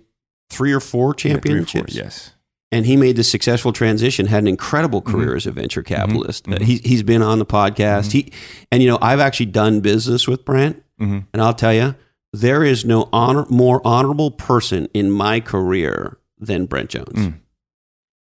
three 0.49 0.71
or 0.73 0.79
four 0.79 1.09
Yeah, 1.09 1.15
three 1.15 1.31
or 1.31 1.39
four, 1.39 1.41
championships. 1.65 1.95
yes. 1.95 2.33
and 2.71 2.85
he 2.85 2.95
made 2.97 3.15
the 3.15 3.23
successful 3.23 3.71
transition. 3.73 4.25
Had 4.27 4.43
an 4.43 4.47
incredible 4.47 5.01
Mm-hmm. 5.01 5.11
career 5.11 5.35
as 5.35 5.45
a 5.47 5.51
venture 5.51 5.81
capitalist. 5.83 6.47
Uh, 6.47 6.51
mhm. 6.53 6.61
he, 6.61 6.77
he's 6.77 7.03
been 7.03 7.21
on 7.21 7.39
the 7.39 7.45
podcast. 7.45 8.11
He 8.11 8.31
and 8.71 8.83
you 8.83 8.89
know 8.89 8.97
I've 9.01 9.19
actually 9.19 9.47
done 9.47 9.79
business 9.81 10.27
with 10.27 10.45
Brent, 10.45 10.83
hmm 10.99 11.19
and 11.33 11.41
I'll 11.41 11.53
tell 11.53 11.73
you 11.73 11.95
there 12.33 12.63
is 12.63 12.83
no 12.85 13.09
honor 13.13 13.45
more 13.49 13.79
honorable 13.85 14.31
person 14.31 14.87
in 14.93 15.11
my 15.11 15.39
career 15.39 16.17
than 16.39 16.65
Brent 16.65 16.89
Jones. 16.89 17.13
Mm. 17.13 17.39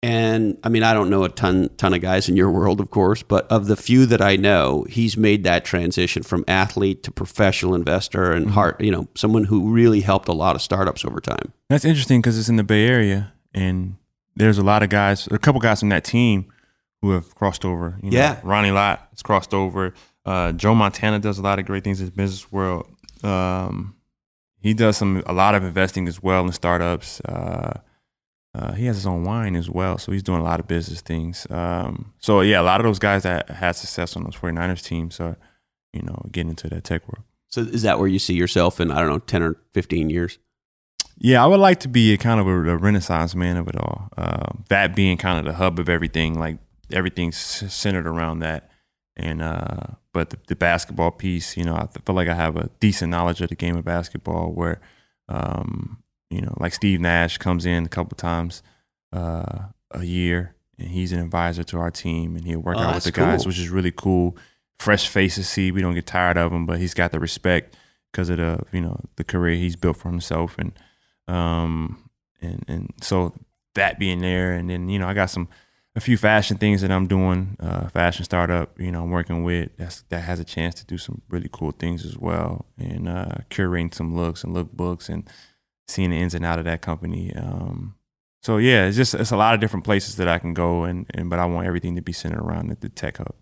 And 0.04 0.58
I 0.64 0.70
mean, 0.70 0.82
I 0.82 0.94
don't 0.96 1.12
know 1.12 1.24
a 1.24 1.30
ton 1.30 1.70
ton 1.78 1.94
of 1.94 2.02
guys 2.02 2.28
in 2.28 2.36
your 2.36 2.50
world, 2.50 2.80
of 2.80 2.90
course, 2.90 3.22
but 3.22 3.46
of 3.52 3.68
the 3.68 3.76
few 3.76 4.08
that 4.08 4.20
I 4.22 4.36
know, 4.36 4.84
he's 4.90 5.16
made 5.16 5.44
that 5.44 5.64
transition 5.64 6.24
from 6.24 6.44
athlete 6.48 7.04
to 7.04 7.12
professional 7.12 7.76
investor 7.76 8.32
and 8.32 8.48
Mhm. 8.48 8.52
heart. 8.52 8.82
You 8.82 8.90
know, 8.92 9.08
someone 9.16 9.44
who 9.46 9.72
really 9.72 10.02
helped 10.02 10.28
a 10.28 10.34
lot 10.34 10.56
of 10.56 10.62
startups 10.64 11.06
over 11.06 11.20
time. 11.22 11.54
That's 11.70 11.86
interesting 11.86 12.20
because 12.20 12.40
it's 12.40 12.50
in 12.50 12.56
the 12.56 12.64
Bay 12.64 12.88
Area, 12.88 13.34
and 13.54 13.96
there's 14.36 14.58
a 14.58 14.64
lot 14.64 14.82
of 14.82 14.90
guys, 14.90 15.28
a 15.30 15.38
couple 15.38 15.62
guys 15.62 15.82
from 15.82 15.90
that 15.90 16.04
team 16.04 16.46
who 17.04 17.12
have 17.12 17.36
crossed 17.36 17.64
over. 17.64 18.00
You 18.02 18.10
know, 18.10 18.18
Yeah. 18.18 18.38
Ronnie 18.44 18.72
Lott 18.72 19.08
has 19.12 19.22
crossed 19.22 19.54
over. 19.54 19.94
Uh, 20.26 20.52
Joe 20.52 20.74
Montana 20.74 21.20
does 21.20 21.38
a 21.38 21.42
lot 21.44 21.60
of 21.60 21.66
great 21.66 21.84
things 21.84 22.00
in 22.00 22.08
the 22.08 22.12
business 22.12 22.52
world. 22.52 22.88
Um, 23.24 23.94
he 24.62 24.74
does 24.74 24.98
some 24.98 25.22
a 25.28 25.34
lot 25.34 25.54
of 25.54 25.64
investing 25.64 26.08
as 26.08 26.24
well 26.24 26.44
in 26.46 26.52
startups. 26.54 27.20
Uh, 27.22 27.80
uh, 28.54 28.74
he 28.74 28.86
has 28.86 28.98
his 28.98 29.06
own 29.06 29.24
wine 29.24 29.56
as 29.56 29.70
well, 29.70 29.98
so 29.98 30.12
he's 30.12 30.24
doing 30.24 30.42
a 30.42 30.44
lot 30.44 30.60
of 30.60 30.68
business 30.68 31.02
things. 31.02 31.48
Um, 31.50 32.14
so 32.20 32.42
yeah, 32.42 32.60
a 32.60 32.64
lot 32.64 32.80
of 32.80 32.86
those 32.86 33.00
guys 33.00 33.24
that 33.24 33.50
had 33.50 33.76
success 33.76 34.16
on 34.16 34.24
those 34.24 34.36
49ers 34.36 34.84
teams 34.84 35.20
are, 35.20 35.38
you 35.94 36.02
know, 36.02 36.26
getting 36.32 36.50
into 36.50 36.70
that 36.70 36.84
tech 36.84 37.08
world. 37.08 37.24
So 37.48 37.62
is 37.62 37.82
that 37.82 38.00
where 38.00 38.08
you 38.08 38.20
see 38.20 38.34
yourself 38.34 38.80
in 38.80 38.92
I 38.92 39.00
don't 39.00 39.10
know 39.10 39.20
ten 39.20 39.44
or 39.44 39.58
fifteen 39.74 40.10
years? 40.10 40.40
Yeah, 41.18 41.44
I 41.44 41.48
would 41.48 41.60
like 41.60 41.82
to 41.82 41.88
be 41.88 42.14
a 42.14 42.18
kind 42.18 42.40
of 42.40 42.48
a, 42.48 42.72
a 42.72 42.78
renaissance 42.78 43.36
man 43.36 43.58
of 43.58 43.68
it 43.68 43.76
all. 43.76 44.10
Uh, 44.18 44.54
that 44.70 44.96
being 44.96 45.18
kind 45.18 45.38
of 45.38 45.46
the 45.46 45.58
hub 45.58 45.78
of 45.78 45.90
everything, 45.90 46.40
like 46.40 46.58
everything's 46.92 47.38
centered 47.38 48.08
around 48.08 48.40
that. 48.40 48.72
And 49.18 49.42
uh, 49.42 49.88
but 50.14 50.30
the, 50.30 50.38
the 50.48 50.56
basketball 50.56 51.12
piece, 51.12 51.58
you 51.58 51.64
know, 51.64 51.76
I 51.76 51.88
feel 52.06 52.16
like 52.16 52.30
I 52.30 52.34
have 52.34 52.56
a 52.56 52.70
decent 52.80 53.12
knowledge 53.12 53.42
of 53.42 53.50
the 53.50 53.56
game 53.56 53.76
of 53.76 53.84
basketball. 53.84 54.54
Where, 54.54 54.80
um, 55.28 56.01
you 56.32 56.42
know, 56.42 56.54
like 56.60 56.74
Steve 56.74 57.00
Nash 57.02 57.38
comes 57.38 57.66
in 57.66 57.86
a 57.86 57.90
couple 57.90 58.16
times 58.16 58.64
uh, 59.14 59.60
a 59.92 60.04
year, 60.04 60.56
and 60.80 60.88
he's 60.90 61.12
an 61.12 61.20
advisor 61.20 61.64
to 61.66 61.78
our 61.78 61.92
team, 61.92 62.36
and 62.36 62.46
he'll 62.46 62.60
work 62.60 62.78
Oh, 62.78 62.82
out 62.82 62.96
with 62.96 63.04
the 63.04 63.12
guys, 63.12 63.42
cool. 63.42 63.50
which 63.50 63.60
is 63.60 63.70
really 63.70 63.92
cool. 63.92 64.38
Fresh 64.80 65.10
face 65.10 65.36
to 65.36 65.44
see. 65.44 65.72
We 65.72 65.82
don't 65.82 65.94
get 65.94 66.08
tired 66.08 66.38
of 66.38 66.52
him, 66.52 66.66
but 66.66 66.80
he's 66.80 66.94
got 66.94 67.12
the 67.12 67.20
respect 67.20 67.76
because 68.12 68.30
of 68.30 68.38
the 68.38 68.60
you 68.72 68.82
know 68.82 69.00
the 69.18 69.24
career 69.24 69.56
he's 69.56 69.76
built 69.76 69.98
for 69.98 70.10
himself, 70.10 70.58
and 70.58 70.72
um 71.28 72.10
and 72.42 72.64
and 72.68 72.94
so 73.02 73.34
that 73.76 74.00
being 74.00 74.20
there, 74.22 74.54
and 74.54 74.70
then 74.70 74.90
you 74.90 74.98
know 75.00 75.08
I 75.08 75.14
got 75.14 75.30
some 75.30 75.48
a 75.96 76.00
few 76.00 76.16
fashion 76.18 76.58
things 76.58 76.82
that 76.82 76.90
I'm 76.92 77.06
doing, 77.06 77.58
uh, 77.60 77.90
fashion 77.90 78.24
startup, 78.24 78.80
you 78.80 78.94
know, 78.94 79.04
I'm 79.04 79.12
working 79.12 79.44
with 79.44 79.72
that's 79.78 80.04
that 80.10 80.22
has 80.22 80.40
a 80.40 80.46
chance 80.46 80.74
to 80.76 80.86
do 80.86 80.98
some 80.98 81.22
really 81.30 81.50
cool 81.52 81.72
things 81.72 82.06
as 82.06 82.18
well, 82.18 82.66
and 82.78 83.08
uh, 83.10 83.36
curating 83.50 83.94
some 83.94 84.16
looks 84.16 84.44
and 84.46 84.56
lookbooks 84.56 85.10
and 85.10 85.30
seeing 85.92 86.10
the 86.12 86.18
ins 86.18 86.34
and 86.34 86.46
out 86.46 86.60
of 86.60 86.66
that 86.66 86.82
company. 86.82 87.34
Um, 87.36 87.96
so 88.42 88.58
yeah, 88.58 88.86
it's 88.86 88.98
just 88.98 89.14
it's 89.14 89.32
a 89.32 89.38
lot 89.38 89.54
of 89.54 89.60
different 89.60 89.86
places 89.86 90.16
that 90.16 90.28
I 90.28 90.40
can 90.40 90.54
go, 90.54 90.84
and, 90.86 91.06
and 91.14 91.30
but 91.30 91.38
I 91.40 91.46
want 91.46 91.68
everything 91.68 91.96
to 91.96 92.02
be 92.02 92.12
centered 92.14 92.40
around 92.42 92.70
the, 92.70 92.76
the 92.76 92.90
tech 92.90 93.18
hub. 93.18 93.36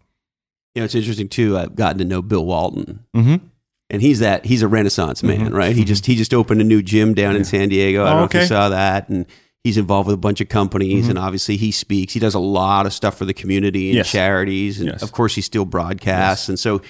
You 0.76 0.82
know, 0.82 0.86
it's 0.86 0.96
interesting 0.96 1.30
too. 1.30 1.58
I've 1.58 1.76
gotten 1.76 1.98
to 2.00 2.06
know 2.06 2.22
Bill 2.22 2.46
Walton, 2.46 3.06
Mm-hmm. 3.16 3.46
and 3.90 4.02
he's 4.02 4.20
that 4.20 4.46
he's 4.46 4.62
a 4.62 4.68
Renaissance 4.68 5.24
man, 5.24 5.50
Mhm. 5.52 5.54
right? 5.54 5.76
He 5.76 5.84
just 5.86 6.06
he 6.06 6.16
just 6.16 6.34
opened 6.34 6.62
a 6.62 6.66
new 6.66 6.82
gym 6.82 7.14
down 7.14 7.36
in 7.36 7.46
San 7.46 7.70
Diego. 7.70 8.04
I 8.04 8.10
don't 8.10 8.16
Oh, 8.16 8.20
know 8.20 8.26
if 8.26 8.34
you 8.34 8.46
saw 8.46 8.70
that, 8.70 9.08
and 9.10 9.26
he's 9.64 9.78
involved 9.78 10.08
with 10.08 10.14
a 10.16 10.18
bunch 10.18 10.42
of 10.42 10.50
companies, 10.50 11.06
Mhm. 11.06 11.12
and 11.12 11.20
obviously 11.20 11.56
he 11.58 11.72
speaks. 11.72 12.14
He 12.14 12.20
does 12.20 12.36
a 12.36 12.40
lot 12.40 12.86
of 12.86 12.94
stuff 12.94 13.18
for 13.18 13.26
the 13.26 13.34
community 13.34 13.90
and 13.90 13.98
Yes. 13.98 14.12
charities, 14.12 14.80
and 14.80 14.90
Yes. 14.90 15.02
of 15.02 15.12
course 15.12 15.34
he 15.36 15.42
still 15.42 15.66
broadcasts, 15.66 16.50
and 16.50 16.60
so. 16.60 16.82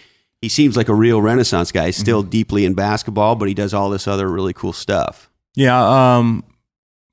He 0.42 0.48
seems 0.48 0.78
like 0.78 0.88
a 0.88 0.96
real 0.96 1.22
Renaissance 1.22 1.70
guy. 1.70 1.88
He's 1.88 1.98
still 1.98 2.22
Mm-hmm. 2.22 2.30
deeply 2.30 2.64
in 2.64 2.74
basketball, 2.74 3.36
but 3.36 3.50
he 3.50 3.54
does 3.54 3.74
all 3.74 3.90
this 3.90 4.08
other 4.08 4.30
really 4.30 4.54
cool 4.54 4.72
stuff. 4.72 5.30
Yeah, 5.56 5.82
I 5.82 6.18
um, 6.18 6.44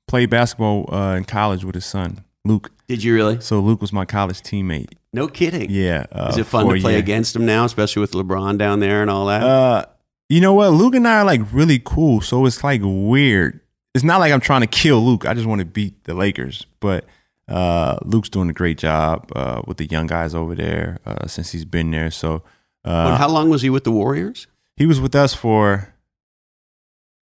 played 0.07 0.29
basketball 0.29 0.93
uh, 0.93 1.15
in 1.15 1.25
college 1.25 1.63
with 1.63 1.75
his 1.75 1.85
son 1.85 2.23
Luke. 2.45 2.71
Did 2.87 3.03
you 3.03 3.13
really? 3.13 3.41
So 3.41 3.59
Luke 3.59 3.81
was 3.81 3.91
my 3.91 4.05
college 4.05 4.41
teammate. 4.41 4.93
No 5.13 5.27
kidding. 5.27 5.69
Yeah, 5.69 6.05
uh, 6.11 6.27
Is 6.29 6.37
it 6.37 6.45
fun 6.45 6.67
to 6.67 6.79
play 6.79 6.91
year. 6.91 6.99
against 6.99 7.35
him 7.35 7.45
now, 7.45 7.65
especially 7.65 8.01
with 8.01 8.11
LeBron 8.11 8.57
down 8.57 8.79
there 8.79 9.01
and 9.01 9.09
all 9.09 9.25
that? 9.27 9.41
Uh, 9.43 9.85
you 10.29 10.41
know 10.41 10.53
what? 10.53 10.69
Luke 10.69 10.95
and 10.95 11.07
I 11.07 11.19
are 11.19 11.25
like 11.25 11.41
really 11.51 11.81
cool, 11.83 12.21
so 12.21 12.45
it's 12.45 12.63
like 12.63 12.81
weird. 12.83 13.59
It's 13.95 14.03
not 14.03 14.19
like 14.19 14.31
I'm 14.31 14.39
trying 14.41 14.61
to 14.61 14.67
kill 14.67 15.03
Luke. 15.03 15.25
I 15.25 15.33
just 15.33 15.47
want 15.47 15.59
to 15.59 15.65
beat 15.65 16.03
the 16.03 16.13
Lakers. 16.13 16.65
But 16.79 17.05
uh, 17.47 17.97
Luke's 18.03 18.29
doing 18.29 18.49
a 18.49 18.53
great 18.53 18.77
job 18.77 19.31
uh, 19.35 19.61
with 19.65 19.77
the 19.77 19.85
young 19.85 20.05
guys 20.07 20.35
over 20.35 20.53
there 20.53 20.99
uh, 21.05 21.25
since 21.27 21.51
he's 21.51 21.65
been 21.65 21.91
there. 21.91 22.11
So 22.11 22.43
But 22.83 22.91
uh, 22.91 23.17
how 23.17 23.29
long 23.29 23.49
was 23.49 23.61
he 23.63 23.69
with 23.69 23.83
the 23.85 23.91
Warriors? 23.91 24.47
he 24.75 24.85
was 24.85 25.01
with 25.01 25.15
us 25.15 25.33
for 25.33 25.93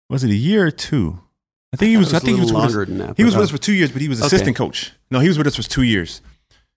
was 0.08 0.24
it 0.24 0.30
a 0.30 0.34
year 0.36 0.66
or 0.66 0.70
two? 0.70 1.20
I 1.72 1.76
think 1.76 1.90
he 1.90 1.96
was. 1.96 2.14
I, 2.14 2.18
think 2.20 2.36
he 2.36 2.40
was 2.40 2.52
with 2.52 2.62
us- 2.62 2.72
longer 2.74 2.84
than 2.86 2.98
that. 2.98 3.16
He 3.16 3.24
was 3.24 3.34
with 3.34 3.44
us 3.44 3.50
for 3.50 3.58
two 3.58 3.72
years, 3.72 3.90
but 3.92 4.00
he 4.00 4.08
was 4.08 4.20
Okay. 4.20 4.26
assistant 4.26 4.56
coach. 4.56 4.92
No, 5.10 5.18
he 5.20 5.28
was 5.28 5.36
with 5.38 5.46
us 5.46 5.56
for 5.56 5.62
two 5.62 5.82
years 5.82 6.22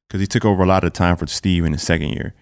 because 0.07 0.19
he 0.19 0.27
took 0.27 0.43
over 0.45 0.63
a 0.63 0.65
lot 0.65 0.83
of 0.83 0.93
time 0.93 1.15
for 1.15 1.27
Steve 1.27 1.63
in 1.65 1.71
the 1.71 1.77
second 1.77 2.09
year, 2.09 2.33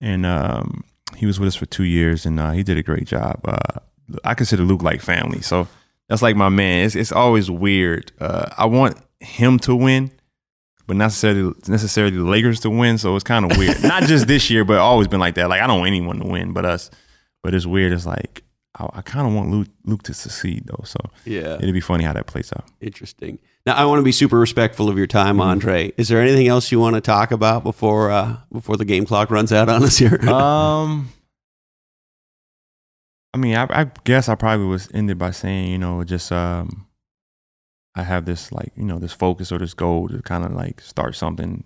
and 0.00 0.26
um, 0.26 0.84
he 1.16 1.26
was 1.26 1.38
with 1.40 1.46
us 1.48 1.54
for 1.54 1.66
two 1.66 1.84
years, 1.84 2.26
and 2.26 2.38
uh, 2.40 2.50
he 2.50 2.62
did 2.62 2.76
a 2.76 2.82
great 2.82 3.06
job. 3.06 3.40
Uh, 3.44 3.80
I 4.24 4.34
consider 4.34 4.62
Luke 4.64 4.82
like 4.82 5.00
family. 5.00 5.40
So 5.40 5.68
that's 6.08 6.22
like 6.22 6.36
my 6.36 6.48
man. 6.48 6.84
It's 6.84 6.96
it's 6.96 7.12
always 7.12 7.50
weird. 7.50 8.12
Uh, 8.20 8.46
I 8.58 8.66
want 8.66 8.96
him 9.20 9.58
to 9.60 9.74
win, 9.74 10.10
but 10.86 10.96
not 10.96 11.04
necessarily 11.06 11.54
necessarily 11.68 12.16
the 12.16 12.24
Lakers 12.24 12.60
to 12.60 12.70
win. 12.70 12.98
So 12.98 13.14
it's 13.14 13.24
kind 13.24 13.50
of 13.50 13.56
weird. 13.56 13.82
not 13.84 14.02
just 14.02 14.26
this 14.26 14.50
year, 14.50 14.64
but 14.64 14.78
always 14.78 15.08
been 15.08 15.20
like 15.20 15.36
that. 15.36 15.48
Like 15.48 15.62
I 15.62 15.66
don't 15.66 15.78
want 15.78 15.88
anyone 15.88 16.18
to 16.18 16.26
win, 16.26 16.52
but 16.52 16.66
us. 16.66 16.90
But 17.42 17.54
it's 17.54 17.64
weird. 17.66 17.92
It's 17.92 18.04
like 18.06 18.42
I, 18.78 18.88
I 18.94 19.02
kind 19.02 19.26
of 19.26 19.34
want 19.34 19.50
Luke, 19.50 19.68
Luke 19.84 20.02
to 20.04 20.14
succeed 20.14 20.64
though. 20.66 20.84
So 20.84 20.98
Yeah. 21.24 21.54
it'd 21.56 21.74
be 21.74 21.80
funny 21.80 22.04
how 22.04 22.12
that 22.12 22.26
plays 22.26 22.52
out. 22.56 22.64
Interesting. 22.80 23.38
Now, 23.64 23.74
I 23.74 23.84
want 23.84 24.00
to 24.00 24.02
be 24.02 24.10
super 24.12 24.38
respectful 24.38 24.88
of 24.88 24.98
your 24.98 25.06
time, 25.06 25.40
Andre. 25.40 25.92
Is 25.96 26.08
there 26.08 26.20
anything 26.20 26.48
else 26.48 26.72
you 26.72 26.80
want 26.80 26.94
to 26.96 27.00
talk 27.00 27.30
about 27.30 27.62
before 27.62 28.10
uh, 28.10 28.38
before 28.50 28.76
the 28.76 28.84
game 28.84 29.06
clock 29.06 29.30
runs 29.30 29.52
out 29.52 29.68
on 29.68 29.84
us 29.84 29.98
here? 29.98 30.18
um, 30.28 31.10
I 33.34 33.38
mean, 33.38 33.54
I, 33.56 33.66
I 33.70 33.90
guess 34.04 34.28
I 34.28 34.34
probably 34.34 34.66
was 34.66 34.88
ended 34.92 35.16
by 35.18 35.30
saying, 35.30 35.70
you 35.70 35.78
know, 35.78 36.02
just 36.04 36.32
um, 36.32 36.86
I 37.94 38.02
have 38.02 38.24
this 38.24 38.52
like, 38.52 38.72
you 38.76 38.84
know, 38.84 38.98
this 38.98 39.12
focus 39.12 39.52
or 39.52 39.58
this 39.58 39.74
goal 39.74 40.08
to 40.08 40.20
kind 40.22 40.44
of 40.44 40.52
like 40.52 40.80
start 40.80 41.14
something 41.14 41.64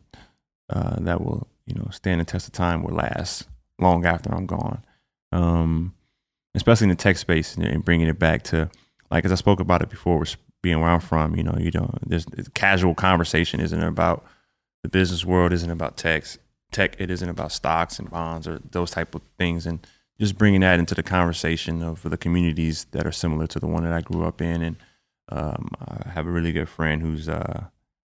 uh, 0.71 0.97
that 1.01 1.21
will, 1.23 1.49
you 1.67 1.75
know, 1.75 1.89
stand 1.93 2.21
the 2.21 2.25
test 2.25 2.47
of 2.47 2.53
time, 2.53 2.83
will 2.83 2.95
last 2.95 3.49
long 3.81 4.05
after 4.05 4.35
I'm 4.35 4.47
gone. 4.47 4.85
Um, 5.33 5.95
especially 6.57 6.87
in 6.87 6.91
the 6.91 6.97
tech 6.97 7.19
space 7.19 7.55
and, 7.55 7.85
bringing 7.85 8.09
it 8.09 8.19
back 8.19 8.43
to, 8.45 8.71
like, 9.11 9.25
as 9.25 9.31
I 9.31 9.37
spoke 9.37 9.61
about 9.61 9.83
it 9.83 9.91
before, 9.91 10.25
being 10.63 10.81
where 10.81 10.91
I'm 10.91 11.01
from, 11.01 11.37
you 11.37 11.43
know, 11.43 11.55
you 11.59 11.71
know, 11.71 11.95
there's 12.05 12.27
casual 12.55 12.95
conversation 12.95 13.61
isn't 13.61 13.83
about 13.83 14.25
the 14.83 14.89
business 14.89 15.25
world, 15.25 15.53
isn't 15.53 15.71
about 15.71 15.97
techs, 15.97 16.39
tech, 16.73 16.97
it 16.99 17.11
isn't 17.11 17.29
about 17.29 17.53
stocks 17.53 17.99
and 17.99 18.11
bonds 18.11 18.49
or 18.49 18.61
those 18.71 18.91
type 18.91 19.15
of 19.15 19.23
things, 19.39 19.67
and 19.67 19.87
just 20.19 20.39
bringing 20.39 20.63
that 20.63 20.79
into 20.79 20.95
the 20.95 21.03
conversation 21.03 21.83
of 21.83 22.03
the 22.03 22.17
communities 22.17 22.87
that 22.93 23.07
are 23.07 23.13
similar 23.13 23.47
to 23.47 23.61
the 23.61 23.67
one 23.67 23.85
that 23.85 23.93
I 23.93 24.01
grew 24.01 24.25
up 24.25 24.41
in, 24.41 24.63
and 24.63 24.77
um, 25.29 25.71
I 25.87 26.09
have 26.11 26.27
a 26.27 26.31
really 26.31 26.53
good 26.53 26.69
friend 26.69 27.03
who's 27.03 27.29
uh, 27.29 27.65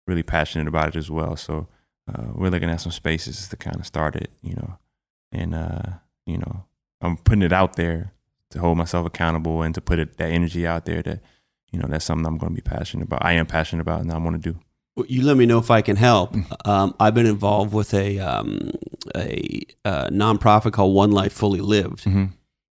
really 0.07 0.23
passionate 0.23 0.68
about 0.68 0.89
it 0.89 0.95
as 0.95 1.11
well. 1.11 1.35
So 1.35 1.68
uh, 2.11 2.27
we're 2.34 2.49
looking 2.49 2.69
at 2.69 2.81
some 2.81 2.91
spaces 2.91 3.47
to 3.49 3.55
kind 3.55 3.77
of 3.77 3.85
start 3.85 4.15
it, 4.15 4.31
you 4.41 4.55
know, 4.55 4.77
and 5.31 5.53
uh, 5.53 5.84
you 6.26 6.38
know, 6.38 6.65
I'm 7.01 7.18
putting 7.18 7.43
it 7.43 7.53
out 7.53 7.76
there 7.76 8.13
to 8.52 8.60
hold 8.60 8.78
myself 8.78 9.06
accountable 9.06 9.61
and 9.61 9.73
to 9.76 9.82
put 9.82 9.99
it, 9.99 10.18
that 10.18 10.30
energy 10.30 10.65
out 10.68 10.86
there 10.86 11.02
that 11.03 11.22
you 11.72 11.80
know 11.80 11.88
that's 11.90 12.06
something 12.06 12.26
I'm 12.26 12.38
going 12.38 12.56
to 12.56 12.61
be 12.61 12.68
passionate 12.69 13.03
about. 13.03 13.23
I 13.26 13.34
am 13.34 13.45
passionate 13.45 13.82
about, 13.82 14.02
and 14.02 14.11
I 14.11 14.18
want 14.18 14.41
to 14.41 14.52
do. 14.53 14.60
Well, 14.95 15.06
you 15.07 15.23
let 15.23 15.38
me 15.38 15.45
know 15.45 15.57
if 15.57 15.72
I 15.72 15.82
can 15.82 15.95
help. 15.95 16.36
Um, 16.68 16.94
I've 16.99 17.14
been 17.14 17.26
involved 17.26 17.73
with 17.73 17.94
a 17.94 18.19
um, 18.19 18.72
a, 19.15 19.61
uh 19.86 20.07
nonprofit 20.10 20.73
called 20.73 20.94
One 20.94 21.11
Life 21.11 21.32
Fully 21.34 21.61
Lived, 21.61 22.03
Mm-hmm. 22.03 22.26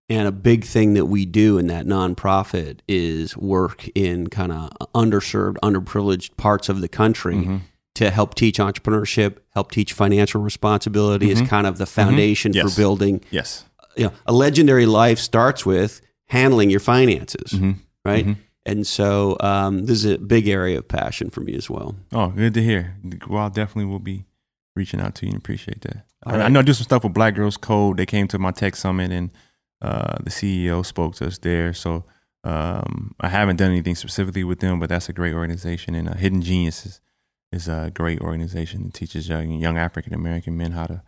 and 0.10 0.28
a 0.28 0.32
big 0.32 0.66
thing 0.66 0.96
that 0.96 1.06
we 1.06 1.26
do 1.26 1.58
in 1.58 1.68
that 1.68 1.86
nonprofit 1.86 2.80
is 2.90 3.38
work 3.38 3.88
in 3.96 4.28
kind 4.28 4.52
of 4.52 4.70
underserved, 4.94 5.56
underprivileged 5.64 6.36
parts 6.38 6.68
of 6.68 6.82
the 6.82 6.90
country 6.90 7.36
Mm-hmm. 7.36 7.58
to 7.96 8.10
help 8.12 8.36
teach 8.36 8.58
entrepreneurship, 8.60 9.38
help 9.54 9.72
teach 9.72 9.94
financial 9.94 10.42
responsibility 10.42 11.32
is 11.32 11.42
kind 11.44 11.66
of 11.68 11.78
the 11.78 11.86
foundation 11.86 12.52
Mm-hmm. 12.52 12.66
Yes. 12.68 12.76
for 12.76 12.82
building. 12.82 13.22
Yes. 13.32 13.66
You 13.95 14.06
know, 14.06 14.14
a 14.26 14.34
legendary 14.34 14.86
life 14.86 15.20
starts 15.20 15.66
with 15.66 16.02
handling 16.28 16.70
your 16.70 16.80
finances, 16.80 17.52
Mm-hmm. 17.53 17.72
right? 18.06 18.38
And 18.66 18.86
so 18.86 19.36
um, 19.40 19.86
this 19.86 20.03
is 20.03 20.11
a 20.11 20.18
big 20.20 20.48
area 20.48 20.78
of 20.78 20.88
passion 20.88 21.30
for 21.32 21.41
me 21.41 21.56
as 21.56 21.70
well. 21.70 21.95
Oh, 22.14 22.28
good 22.28 22.53
to 22.53 22.61
hear. 22.61 22.95
Well, 23.28 23.45
I 23.45 23.49
definitely 23.49 23.86
will 23.86 23.99
be 23.99 24.26
reaching 24.76 25.02
out 25.02 25.16
to 25.16 25.26
you 25.26 25.32
and 25.32 25.38
appreciate 25.40 25.82
that. 25.82 26.06
I, 26.24 26.32
right. 26.38 26.41
I 26.45 26.48
know 26.49 26.60
I 26.60 26.64
do 26.64 26.74
some 26.74 26.84
stuff 26.84 27.03
with 27.03 27.14
Black 27.14 27.34
Girls 27.36 27.57
Code. 27.57 27.98
They 27.98 28.06
came 28.06 28.28
to 28.28 28.38
my 28.38 28.52
tech 28.52 28.76
summit 28.76 29.11
and 29.11 29.32
uh, 29.82 30.18
the 30.24 30.30
CEO 30.30 30.86
spoke 30.86 31.16
to 31.16 31.26
us 31.28 31.38
there. 31.40 31.74
So 31.74 32.03
um, 32.44 33.16
I 33.20 33.30
haven't 33.30 33.56
done 33.57 33.72
anything 33.72 33.95
specifically 33.95 34.44
with 34.44 34.60
them, 34.60 34.80
but 34.80 34.90
that's 34.90 35.10
a 35.10 35.14
great 35.14 35.34
organization. 35.34 35.95
And 35.95 36.07
uh, 36.10 36.14
Hidden 36.16 36.41
Geniuses 36.41 37.02
is 37.52 37.68
a 37.68 37.91
great 37.94 38.20
organization 38.22 38.84
that 38.84 38.94
teaches 38.94 39.28
young, 39.30 39.52
young 39.52 39.78
African 39.78 40.14
American 40.14 40.56
men 40.57 40.74
how 40.74 40.86
to 40.86 41.02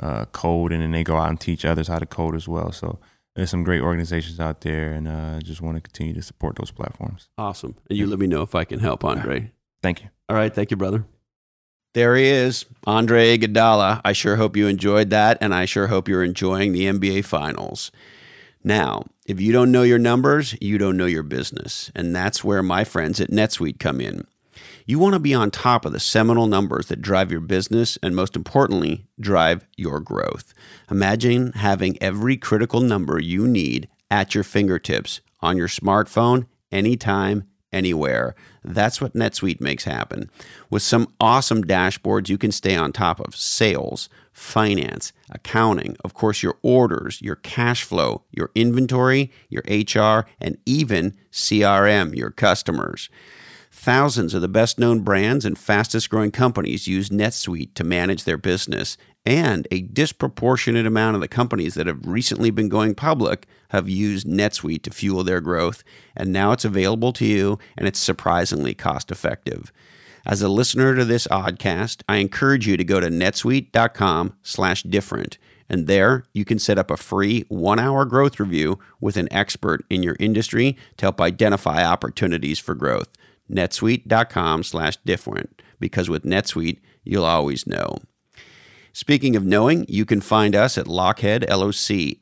uh, 0.00 0.26
code, 0.26 0.72
and 0.72 0.82
then 0.82 0.92
they 0.92 1.04
go 1.04 1.16
out 1.16 1.28
and 1.28 1.40
teach 1.40 1.64
others 1.64 1.88
how 1.88 1.98
to 1.98 2.06
code 2.06 2.34
as 2.34 2.46
well. 2.48 2.72
So 2.72 2.98
there's 3.34 3.50
some 3.50 3.64
great 3.64 3.80
organizations 3.80 4.40
out 4.40 4.62
there, 4.62 4.92
and 4.92 5.08
uh, 5.08 5.40
just 5.40 5.60
want 5.60 5.76
to 5.76 5.80
continue 5.80 6.14
to 6.14 6.22
support 6.22 6.56
those 6.56 6.70
platforms. 6.70 7.28
Awesome. 7.38 7.76
And 7.88 7.98
you 7.98 8.06
let 8.06 8.18
me 8.18 8.26
know 8.26 8.42
if 8.42 8.54
I 8.54 8.64
can 8.64 8.80
help, 8.80 9.04
Andre. 9.04 9.52
Thank 9.82 10.02
you. 10.02 10.08
All 10.28 10.36
right. 10.36 10.54
Thank 10.54 10.70
you, 10.70 10.76
brother. 10.76 11.04
There 11.94 12.16
he 12.16 12.26
is, 12.26 12.66
Andre 12.86 13.36
Iguodala. 13.36 14.02
I 14.04 14.12
sure 14.12 14.36
hope 14.36 14.56
you 14.56 14.66
enjoyed 14.66 15.10
that, 15.10 15.38
and 15.40 15.54
I 15.54 15.64
sure 15.64 15.86
hope 15.86 16.06
you're 16.06 16.22
enjoying 16.22 16.72
the 16.72 16.84
NBA 16.84 17.24
Finals. 17.24 17.90
Now, 18.62 19.04
if 19.24 19.40
you 19.40 19.52
don't 19.52 19.72
know 19.72 19.82
your 19.82 19.98
numbers, 19.98 20.54
you 20.60 20.78
don't 20.78 20.96
know 20.96 21.06
your 21.06 21.22
business, 21.22 21.90
and 21.94 22.14
that's 22.14 22.44
where 22.44 22.62
my 22.62 22.84
friends 22.84 23.20
at 23.20 23.30
NetSuite 23.30 23.78
come 23.78 24.00
in. 24.00 24.26
You 24.86 24.98
want 24.98 25.14
to 25.14 25.20
be 25.20 25.34
on 25.34 25.50
top 25.50 25.84
of 25.84 25.92
the 25.92 26.00
seminal 26.00 26.46
numbers 26.46 26.86
that 26.86 27.02
drive 27.02 27.30
your 27.30 27.40
business 27.40 27.98
and, 28.02 28.16
most 28.16 28.36
importantly, 28.36 29.06
drive 29.20 29.66
your 29.76 30.00
growth. 30.00 30.54
Imagine 30.90 31.52
having 31.52 32.00
every 32.02 32.36
critical 32.36 32.80
number 32.80 33.20
you 33.20 33.46
need 33.46 33.88
at 34.10 34.34
your 34.34 34.44
fingertips 34.44 35.20
on 35.40 35.56
your 35.56 35.68
smartphone, 35.68 36.46
anytime, 36.72 37.44
anywhere. 37.72 38.34
That's 38.64 39.00
what 39.00 39.14
NetSuite 39.14 39.60
makes 39.60 39.84
happen. 39.84 40.30
With 40.70 40.82
some 40.82 41.12
awesome 41.20 41.64
dashboards, 41.64 42.28
you 42.28 42.38
can 42.38 42.52
stay 42.52 42.74
on 42.74 42.92
top 42.92 43.20
of 43.20 43.36
sales, 43.36 44.08
finance, 44.32 45.12
accounting, 45.30 45.96
of 46.04 46.14
course, 46.14 46.42
your 46.42 46.58
orders, 46.62 47.20
your 47.20 47.36
cash 47.36 47.84
flow, 47.84 48.22
your 48.30 48.50
inventory, 48.54 49.30
your 49.48 49.62
HR, 49.68 50.26
and 50.40 50.58
even 50.64 51.16
CRM, 51.32 52.16
your 52.16 52.30
customers. 52.30 53.10
Thousands 53.80 54.34
of 54.34 54.42
the 54.42 54.48
best 54.48 54.80
known 54.80 55.02
brands 55.02 55.44
and 55.44 55.56
fastest 55.56 56.10
growing 56.10 56.32
companies 56.32 56.88
use 56.88 57.10
NetSuite 57.10 57.74
to 57.74 57.84
manage 57.84 58.24
their 58.24 58.36
business, 58.36 58.96
and 59.24 59.68
a 59.70 59.82
disproportionate 59.82 60.84
amount 60.84 61.14
of 61.14 61.20
the 61.20 61.28
companies 61.28 61.74
that 61.74 61.86
have 61.86 62.04
recently 62.04 62.50
been 62.50 62.68
going 62.68 62.96
public 62.96 63.46
have 63.68 63.88
used 63.88 64.26
NetSuite 64.26 64.82
to 64.82 64.90
fuel 64.90 65.22
their 65.22 65.40
growth, 65.40 65.84
and 66.16 66.32
now 66.32 66.50
it's 66.50 66.64
available 66.64 67.12
to 67.12 67.24
you 67.24 67.56
and 67.76 67.86
it's 67.86 68.00
surprisingly 68.00 68.74
cost 68.74 69.12
effective. 69.12 69.72
As 70.26 70.42
a 70.42 70.48
listener 70.48 70.96
to 70.96 71.04
this 71.04 71.28
oddcast, 71.28 72.02
I 72.08 72.16
encourage 72.16 72.66
you 72.66 72.76
to 72.76 72.82
go 72.82 72.98
to 72.98 73.06
netsuite.com/different 73.06 75.38
and 75.70 75.86
there 75.86 76.24
you 76.32 76.44
can 76.44 76.58
set 76.58 76.78
up 76.78 76.90
a 76.90 76.96
free 76.96 77.44
1-hour 77.44 78.06
growth 78.06 78.40
review 78.40 78.80
with 79.00 79.16
an 79.16 79.32
expert 79.32 79.84
in 79.88 80.02
your 80.02 80.16
industry 80.18 80.76
to 80.96 81.04
help 81.04 81.20
identify 81.20 81.84
opportunities 81.84 82.58
for 82.58 82.74
growth 82.74 83.06
netsuite.com 83.50 84.62
slash 84.62 84.96
different 85.04 85.62
because 85.80 86.08
with 86.08 86.24
netsuite 86.24 86.78
you'll 87.04 87.24
always 87.24 87.66
know. 87.66 87.98
Speaking 88.98 89.36
of 89.36 89.44
knowing 89.44 89.86
you 89.88 90.04
can 90.04 90.20
find 90.20 90.56
us 90.56 90.76
at 90.76 90.86
lochhead 90.86 91.44
l-o-c-h-h-e-a-d 91.48 92.16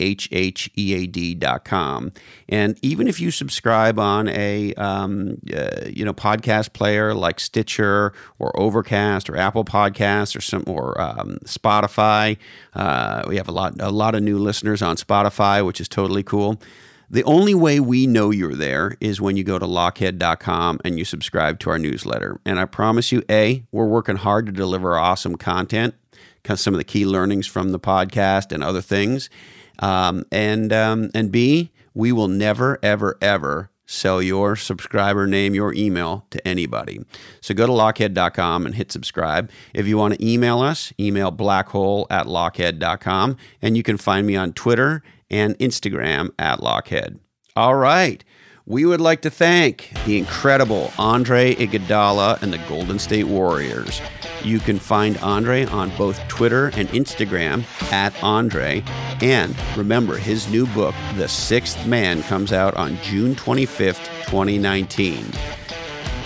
dot 1.37 1.65
com. 1.65 2.13
And 2.51 2.79
even 2.83 3.09
if 3.09 3.19
you 3.19 3.31
subscribe 3.31 3.99
on 3.99 4.29
a 4.29 4.75
um, 4.75 5.39
uh, 5.57 5.87
you 5.87 6.05
know 6.05 6.13
podcast 6.13 6.75
player 6.75 7.15
like 7.15 7.41
stitcher 7.41 8.13
or 8.39 8.61
overcast 8.61 9.31
or 9.31 9.39
apple 9.39 9.65
podcasts 9.65 10.37
or 10.37 10.43
some 10.43 10.65
or 10.67 11.01
um, 11.01 11.39
spotify 11.47 12.37
uh, 12.75 13.23
we 13.27 13.37
have 13.39 13.49
a 13.49 13.53
lot 13.53 13.81
a 13.81 13.91
lot 13.91 14.15
of 14.15 14.23
new 14.23 14.39
listeners 14.39 14.83
on 14.83 14.97
spotify 14.97 15.65
which 15.65 15.81
is 15.81 15.89
totally 15.89 16.23
cool 16.23 16.61
the 17.09 17.25
only 17.25 17.55
way 17.55 17.79
we 17.79 18.07
know 18.07 18.31
you're 18.31 18.55
there 18.55 18.97
is 19.01 19.21
when 19.21 19.37
you 19.37 19.45
go 19.45 19.59
to 19.59 19.67
lochhead.com 19.67 20.81
and 20.85 20.99
you 20.99 21.05
subscribe 21.05 21.59
to 21.61 21.71
our 21.71 21.79
newsletter. 21.79 22.41
And 22.45 22.59
I 22.59 22.65
promise 22.65 23.13
you, 23.13 23.23
A, 23.31 23.65
we're 23.71 23.87
working 23.87 24.17
hard 24.17 24.47
to 24.47 24.53
deliver 24.53 24.99
awesome 24.99 25.37
content, 25.37 25.95
some 26.55 26.75
of 26.75 26.79
the 26.79 26.85
key 26.85 27.07
learnings 27.07 27.47
from 27.47 27.73
the 27.73 27.81
podcast 27.81 28.53
and 28.53 28.63
other 28.63 28.81
things. 28.81 29.31
Um, 29.79 30.25
and, 30.33 30.73
um, 30.73 31.11
and 31.15 31.31
B, 31.31 31.71
we 31.95 32.13
will 32.13 32.29
never, 32.29 32.79
ever, 32.83 33.17
ever 33.21 33.71
sell 33.87 34.21
your 34.21 34.57
subscriber 34.57 35.27
name, 35.27 35.55
your 35.55 35.73
email 35.73 36.27
to 36.31 36.47
anybody. 36.47 37.01
So 37.41 37.55
go 37.55 37.67
to 37.67 37.73
lochhead.com 37.73 38.67
and 38.67 38.75
hit 38.75 38.91
subscribe. 38.91 39.51
If 39.73 39.87
you 39.87 39.97
want 39.97 40.15
to 40.15 40.27
email 40.27 40.61
us, 40.61 40.93
email 40.99 41.31
blackhole 41.31 42.07
at 42.11 42.27
lochhead.com. 42.27 43.37
And 43.63 43.77
you 43.77 43.83
can 43.83 43.97
find 43.97 44.27
me 44.27 44.37
on 44.37 44.53
Twitter 44.53 45.03
and 45.31 45.59
Instagram 45.59 46.31
at 46.39 46.61
Lochhead. 46.61 47.19
All 47.55 47.75
right. 47.75 48.25
We 48.69 48.85
would 48.85 49.01
like 49.01 49.23
to 49.23 49.31
thank 49.31 49.93
the 50.07 50.19
incredible 50.19 50.93
Andre 50.99 51.55
Iguodala 51.55 52.43
and 52.43 52.53
the 52.53 52.59
Golden 52.69 52.99
State 52.99 53.29
Warriors. 53.29 54.01
You 54.43 54.59
can 54.59 54.81
find 54.81 55.17
Andre 55.19 55.67
on 55.67 55.97
both 55.97 56.19
Twitter 56.27 56.73
and 56.75 56.89
Instagram 56.89 57.63
at 57.93 58.21
Andre. 58.25 58.83
And 59.23 59.55
remember, 59.77 60.17
his 60.17 60.49
new 60.51 60.67
book, 60.67 60.97
The 61.15 61.29
Sixth 61.29 61.87
Man, 61.87 62.25
comes 62.25 62.53
out 62.53 62.75
on 62.75 62.99
June 63.03 63.37
25th, 63.37 64.05
2019. 64.27 65.25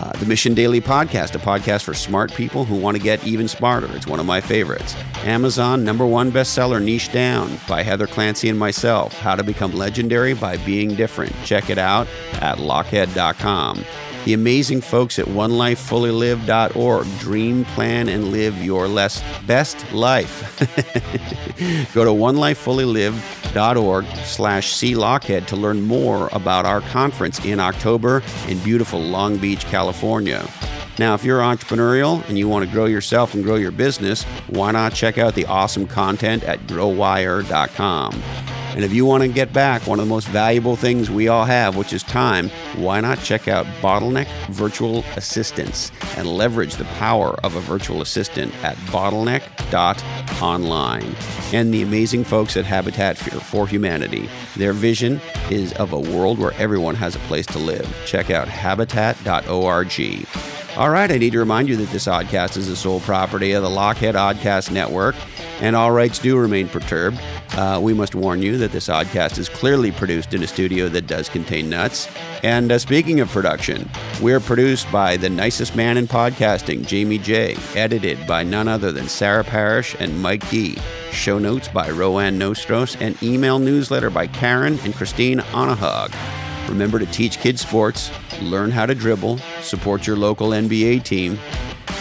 Uh, 0.01 0.13
the 0.13 0.25
Mission 0.25 0.55
Daily 0.55 0.81
Podcast, 0.81 1.35
a 1.35 1.39
podcast 1.39 1.83
for 1.83 1.93
smart 1.93 2.33
people 2.33 2.65
who 2.65 2.75
want 2.75 2.97
to 2.97 3.03
get 3.03 3.23
even 3.27 3.47
smarter. 3.47 3.95
It's 3.95 4.07
one 4.07 4.19
of 4.19 4.25
my 4.25 4.41
favorites. 4.41 4.97
Amazon 5.25 5.85
number 5.85 6.07
one 6.07 6.33
bestseller, 6.33 6.83
Niche 6.83 7.13
Down, 7.13 7.59
by 7.69 7.83
Heather 7.83 8.07
Clancy 8.07 8.49
and 8.49 8.59
myself. 8.59 9.13
How 9.19 9.37
to 9.37 9.43
Become 9.43 9.73
Legendary 9.73 10.33
by 10.33 10.57
Being 10.59 10.95
Different. 10.95 11.35
Check 11.45 11.69
it 11.69 11.77
out 11.77 12.07
at 12.41 12.57
lochhead.com 12.57 13.85
the 14.25 14.35
amazing 14.35 14.81
folks 14.81 15.19
at 15.19 15.27
onelifefullylived.org. 15.27 17.19
Dream, 17.19 17.65
plan, 17.67 18.09
and 18.09 18.29
live 18.29 18.63
your 18.63 18.89
less, 18.89 19.23
best 19.47 19.93
life. 19.93 20.59
Go 21.95 22.05
to 22.05 22.11
onelifefullylived.org 22.11 24.05
slash 24.25 24.73
lochhead 24.73 25.47
to 25.47 25.57
learn 25.57 25.83
more 25.83 26.29
about 26.33 26.67
our 26.67 26.81
conference 26.83 27.45
in 27.45 27.61
October 27.61 28.23
in 28.49 28.59
beautiful 28.61 29.01
Long 29.01 29.39
Beach, 29.39 29.65
California. 29.67 30.49
Now, 30.99 31.15
if 31.15 31.25
you're 31.25 31.41
entrepreneurial 31.41 32.27
and 32.29 32.39
you 32.39 32.49
want 32.49 32.65
to 32.67 32.71
grow 32.71 32.85
yourself 32.85 33.33
and 33.33 33.43
grow 33.43 33.57
your 33.57 33.71
business, 33.71 34.25
why 34.49 34.71
not 34.73 34.93
check 34.93 35.17
out 35.17 35.35
the 35.35 35.47
awesome 35.47 35.87
content 35.87 36.45
at 36.45 36.61
growwire.com? 36.67 38.23
And 38.75 38.85
if 38.85 38.93
you 38.93 39.05
want 39.05 39.23
to 39.23 39.29
get 39.29 39.53
back 39.53 39.87
one 39.87 39.99
of 39.99 40.07
the 40.07 40.11
most 40.11 40.29
valuable 40.29 40.77
things 40.77 41.11
we 41.11 41.27
all 41.29 41.45
have, 41.45 41.77
which 41.77 41.93
is 41.93 42.03
time, 42.03 42.49
why 42.77 43.01
not 43.01 43.21
check 43.21 43.49
out 43.49 43.67
Bottleneck 43.83 44.29
Virtual 44.49 45.05
Assistants 45.17 45.93
and 46.17 46.27
leverage 46.29 46.77
the 46.77 46.85
power 46.85 47.35
of 47.45 47.57
a 47.57 47.61
virtual 47.61 48.01
assistant 48.03 48.55
at 48.65 48.77
bottleneck.online. 48.93 51.17
And 51.53 51.75
the 51.75 51.83
amazing 51.83 52.23
folks 52.25 52.57
at 52.57 52.65
Habitat 52.65 53.19
for 53.19 53.67
Humanity. 53.67 54.31
Their 54.57 54.73
vision 54.73 55.21
is 55.51 55.73
of 55.75 55.93
a 55.93 55.99
world 55.99 56.39
where 56.39 56.55
everyone 56.55 56.95
has 56.95 57.17
a 57.17 57.21
place 57.21 57.47
to 57.47 57.59
live. 57.59 57.89
Check 58.07 58.31
out 58.31 58.49
habitat.org. 58.49 60.27
All 60.77 60.89
right, 60.89 61.11
I 61.11 61.19
need 61.19 61.33
to 61.33 61.41
remind 61.41 61.69
you 61.69 61.77
that 61.77 61.91
this 61.91 62.07
oddcast 62.07 62.57
is 62.57 62.69
the 62.69 62.77
sole 62.77 63.01
property 63.01 63.53
of 63.53 63.63
the 63.65 63.69
Lochhead 63.69 64.15
Oddcast 64.15 64.71
Network, 64.71 65.17
and 65.61 65.75
all 65.75 65.91
rights 65.91 66.21
do 66.21 66.39
remain 66.39 66.69
perturbed. 66.69 67.21
Uh, 67.55 67.81
we 67.83 67.93
must 67.93 68.15
warn 68.15 68.41
you 68.41 68.57
that 68.59 68.71
this 68.71 68.87
oddcast 68.87 69.37
is 69.39 69.49
clearly 69.49 69.91
produced 69.91 70.33
in 70.33 70.45
a 70.45 70.47
studio 70.47 70.89
that 70.89 71.09
does 71.09 71.29
contain 71.29 71.69
nuts. 71.69 72.09
And 72.45 72.71
uh, 72.71 72.79
speaking 72.79 73.19
of 73.19 73.29
production, 73.29 73.91
we're 74.23 74.39
produced 74.39 74.91
by 74.93 75.17
the 75.17 75.29
nicest 75.29 75.75
man 75.75 75.97
in 75.97 76.07
podcasting, 76.07 76.87
Jamie 76.87 77.19
J., 77.19 77.57
edited 77.75 78.25
by 78.29 78.45
none 78.45 78.69
other 78.69 78.93
than 78.93 79.09
Sarah 79.09 79.45
Parrish 79.45 79.97
and 79.99 80.23
Mike 80.23 80.49
Gee. 80.51 80.79
Show 81.11 81.41
notes 81.41 81.67
by 81.67 81.91
Rowan 81.91 82.39
Nostros, 82.39 82.97
and 83.01 83.21
email 83.25 83.59
newsletter 83.59 84.09
by 84.09 84.29
Karen 84.29 84.79
and 84.85 84.95
Christine 84.95 85.41
Onahog. 85.41 86.15
Remember 86.69 86.99
to 86.99 87.07
teach 87.07 87.39
kids 87.39 87.61
sports, 87.61 88.11
learn 88.41 88.71
how 88.71 88.87
to 88.87 88.95
dribble, 88.95 89.39
support 89.61 90.07
your 90.07 90.17
local 90.17 90.51
NBA 90.51 91.03
team. 91.05 91.39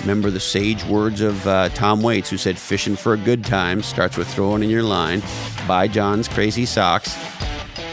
Remember 0.02 0.30
the 0.30 0.40
sage 0.40 0.84
words 0.86 1.22
of 1.22 1.46
uh, 1.48 1.70
Tom 1.70 2.02
Waits, 2.02 2.30
who 2.30 2.38
said, 2.38 2.58
Fishing 2.58 2.96
for 2.96 3.14
a 3.14 3.18
good 3.18 3.44
time 3.44 3.82
starts 3.82 4.16
with 4.18 4.28
throwing 4.28 4.64
in 4.64 4.70
your 4.70 4.84
line. 4.84 5.22
Buy 5.68 5.88
John's 5.88 6.28
Crazy 6.28 6.66
Socks. 6.66 7.18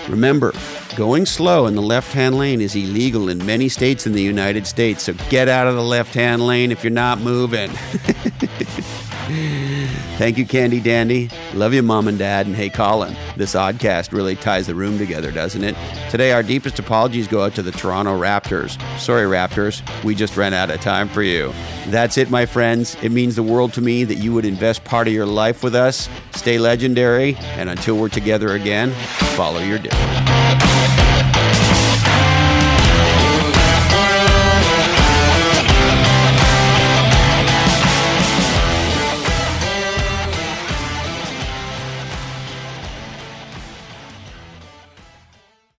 Remember, 0.09 0.53
going 0.95 1.27
slow 1.27 1.67
in 1.67 1.75
the 1.75 1.83
left 1.83 2.13
hand 2.13 2.39
lane 2.39 2.61
is 2.61 2.77
illegal 2.77 3.29
in 3.29 3.45
many 3.45 3.69
states 3.69 4.07
in 4.07 4.13
the 4.13 4.23
United 4.23 4.67
States, 4.67 5.03
so 5.03 5.15
get 5.31 5.49
out 5.49 5.67
of 5.67 5.75
the 5.75 5.83
left 5.83 6.15
hand 6.15 6.47
lane 6.47 6.71
if 6.71 6.85
you're 6.85 6.93
not 6.93 7.19
moving. 7.19 7.71
Thank 10.17 10.39
you, 10.39 10.47
Candy 10.47 10.81
Dandy. 10.81 11.29
Love 11.53 11.75
you, 11.75 11.83
Mom 11.83 12.09
and 12.09 12.19
Dad. 12.19 12.47
And 12.47 12.57
hey, 12.57 12.71
Colin, 12.71 13.15
this 13.37 13.55
oddcast 13.55 14.13
really 14.13 14.35
ties 14.35 14.67
the 14.67 14.75
room 14.75 14.97
together, 14.97 15.31
doesn't 15.31 15.63
it? 15.63 15.77
Today, 16.11 16.33
our 16.33 16.43
deepest 16.43 16.79
apologies 16.79 17.29
go 17.29 17.45
out 17.45 17.55
to 17.57 17.63
the 17.63 17.71
Toronto 17.71 18.19
Raptors. 18.19 18.81
Sorry, 18.99 19.25
Raptors, 19.27 19.83
we 20.05 20.15
just 20.15 20.35
ran 20.37 20.55
out 20.55 20.71
of 20.71 20.81
time 20.81 21.09
for 21.09 21.23
you. 21.23 21.53
That's 21.89 22.17
it, 22.17 22.31
my 22.31 22.47
friends. 22.47 22.97
It 23.03 23.13
means 23.13 23.37
the 23.37 23.43
world 23.43 23.75
to 23.75 23.83
me 23.83 24.05
that 24.05 24.17
you 24.17 24.33
would 24.33 24.47
invest 24.47 24.85
part 24.85 25.07
of 25.07 25.13
your 25.13 25.27
life 25.27 25.63
with 25.63 25.75
us. 25.75 26.09
Stay 26.33 26.59
legendary, 26.59 27.37
and 27.59 27.69
until 27.69 27.99
we're 27.99 28.09
together 28.09 28.55
again, 28.55 28.93
follow 29.37 29.61
your 29.61 29.79
difference. 29.79 30.66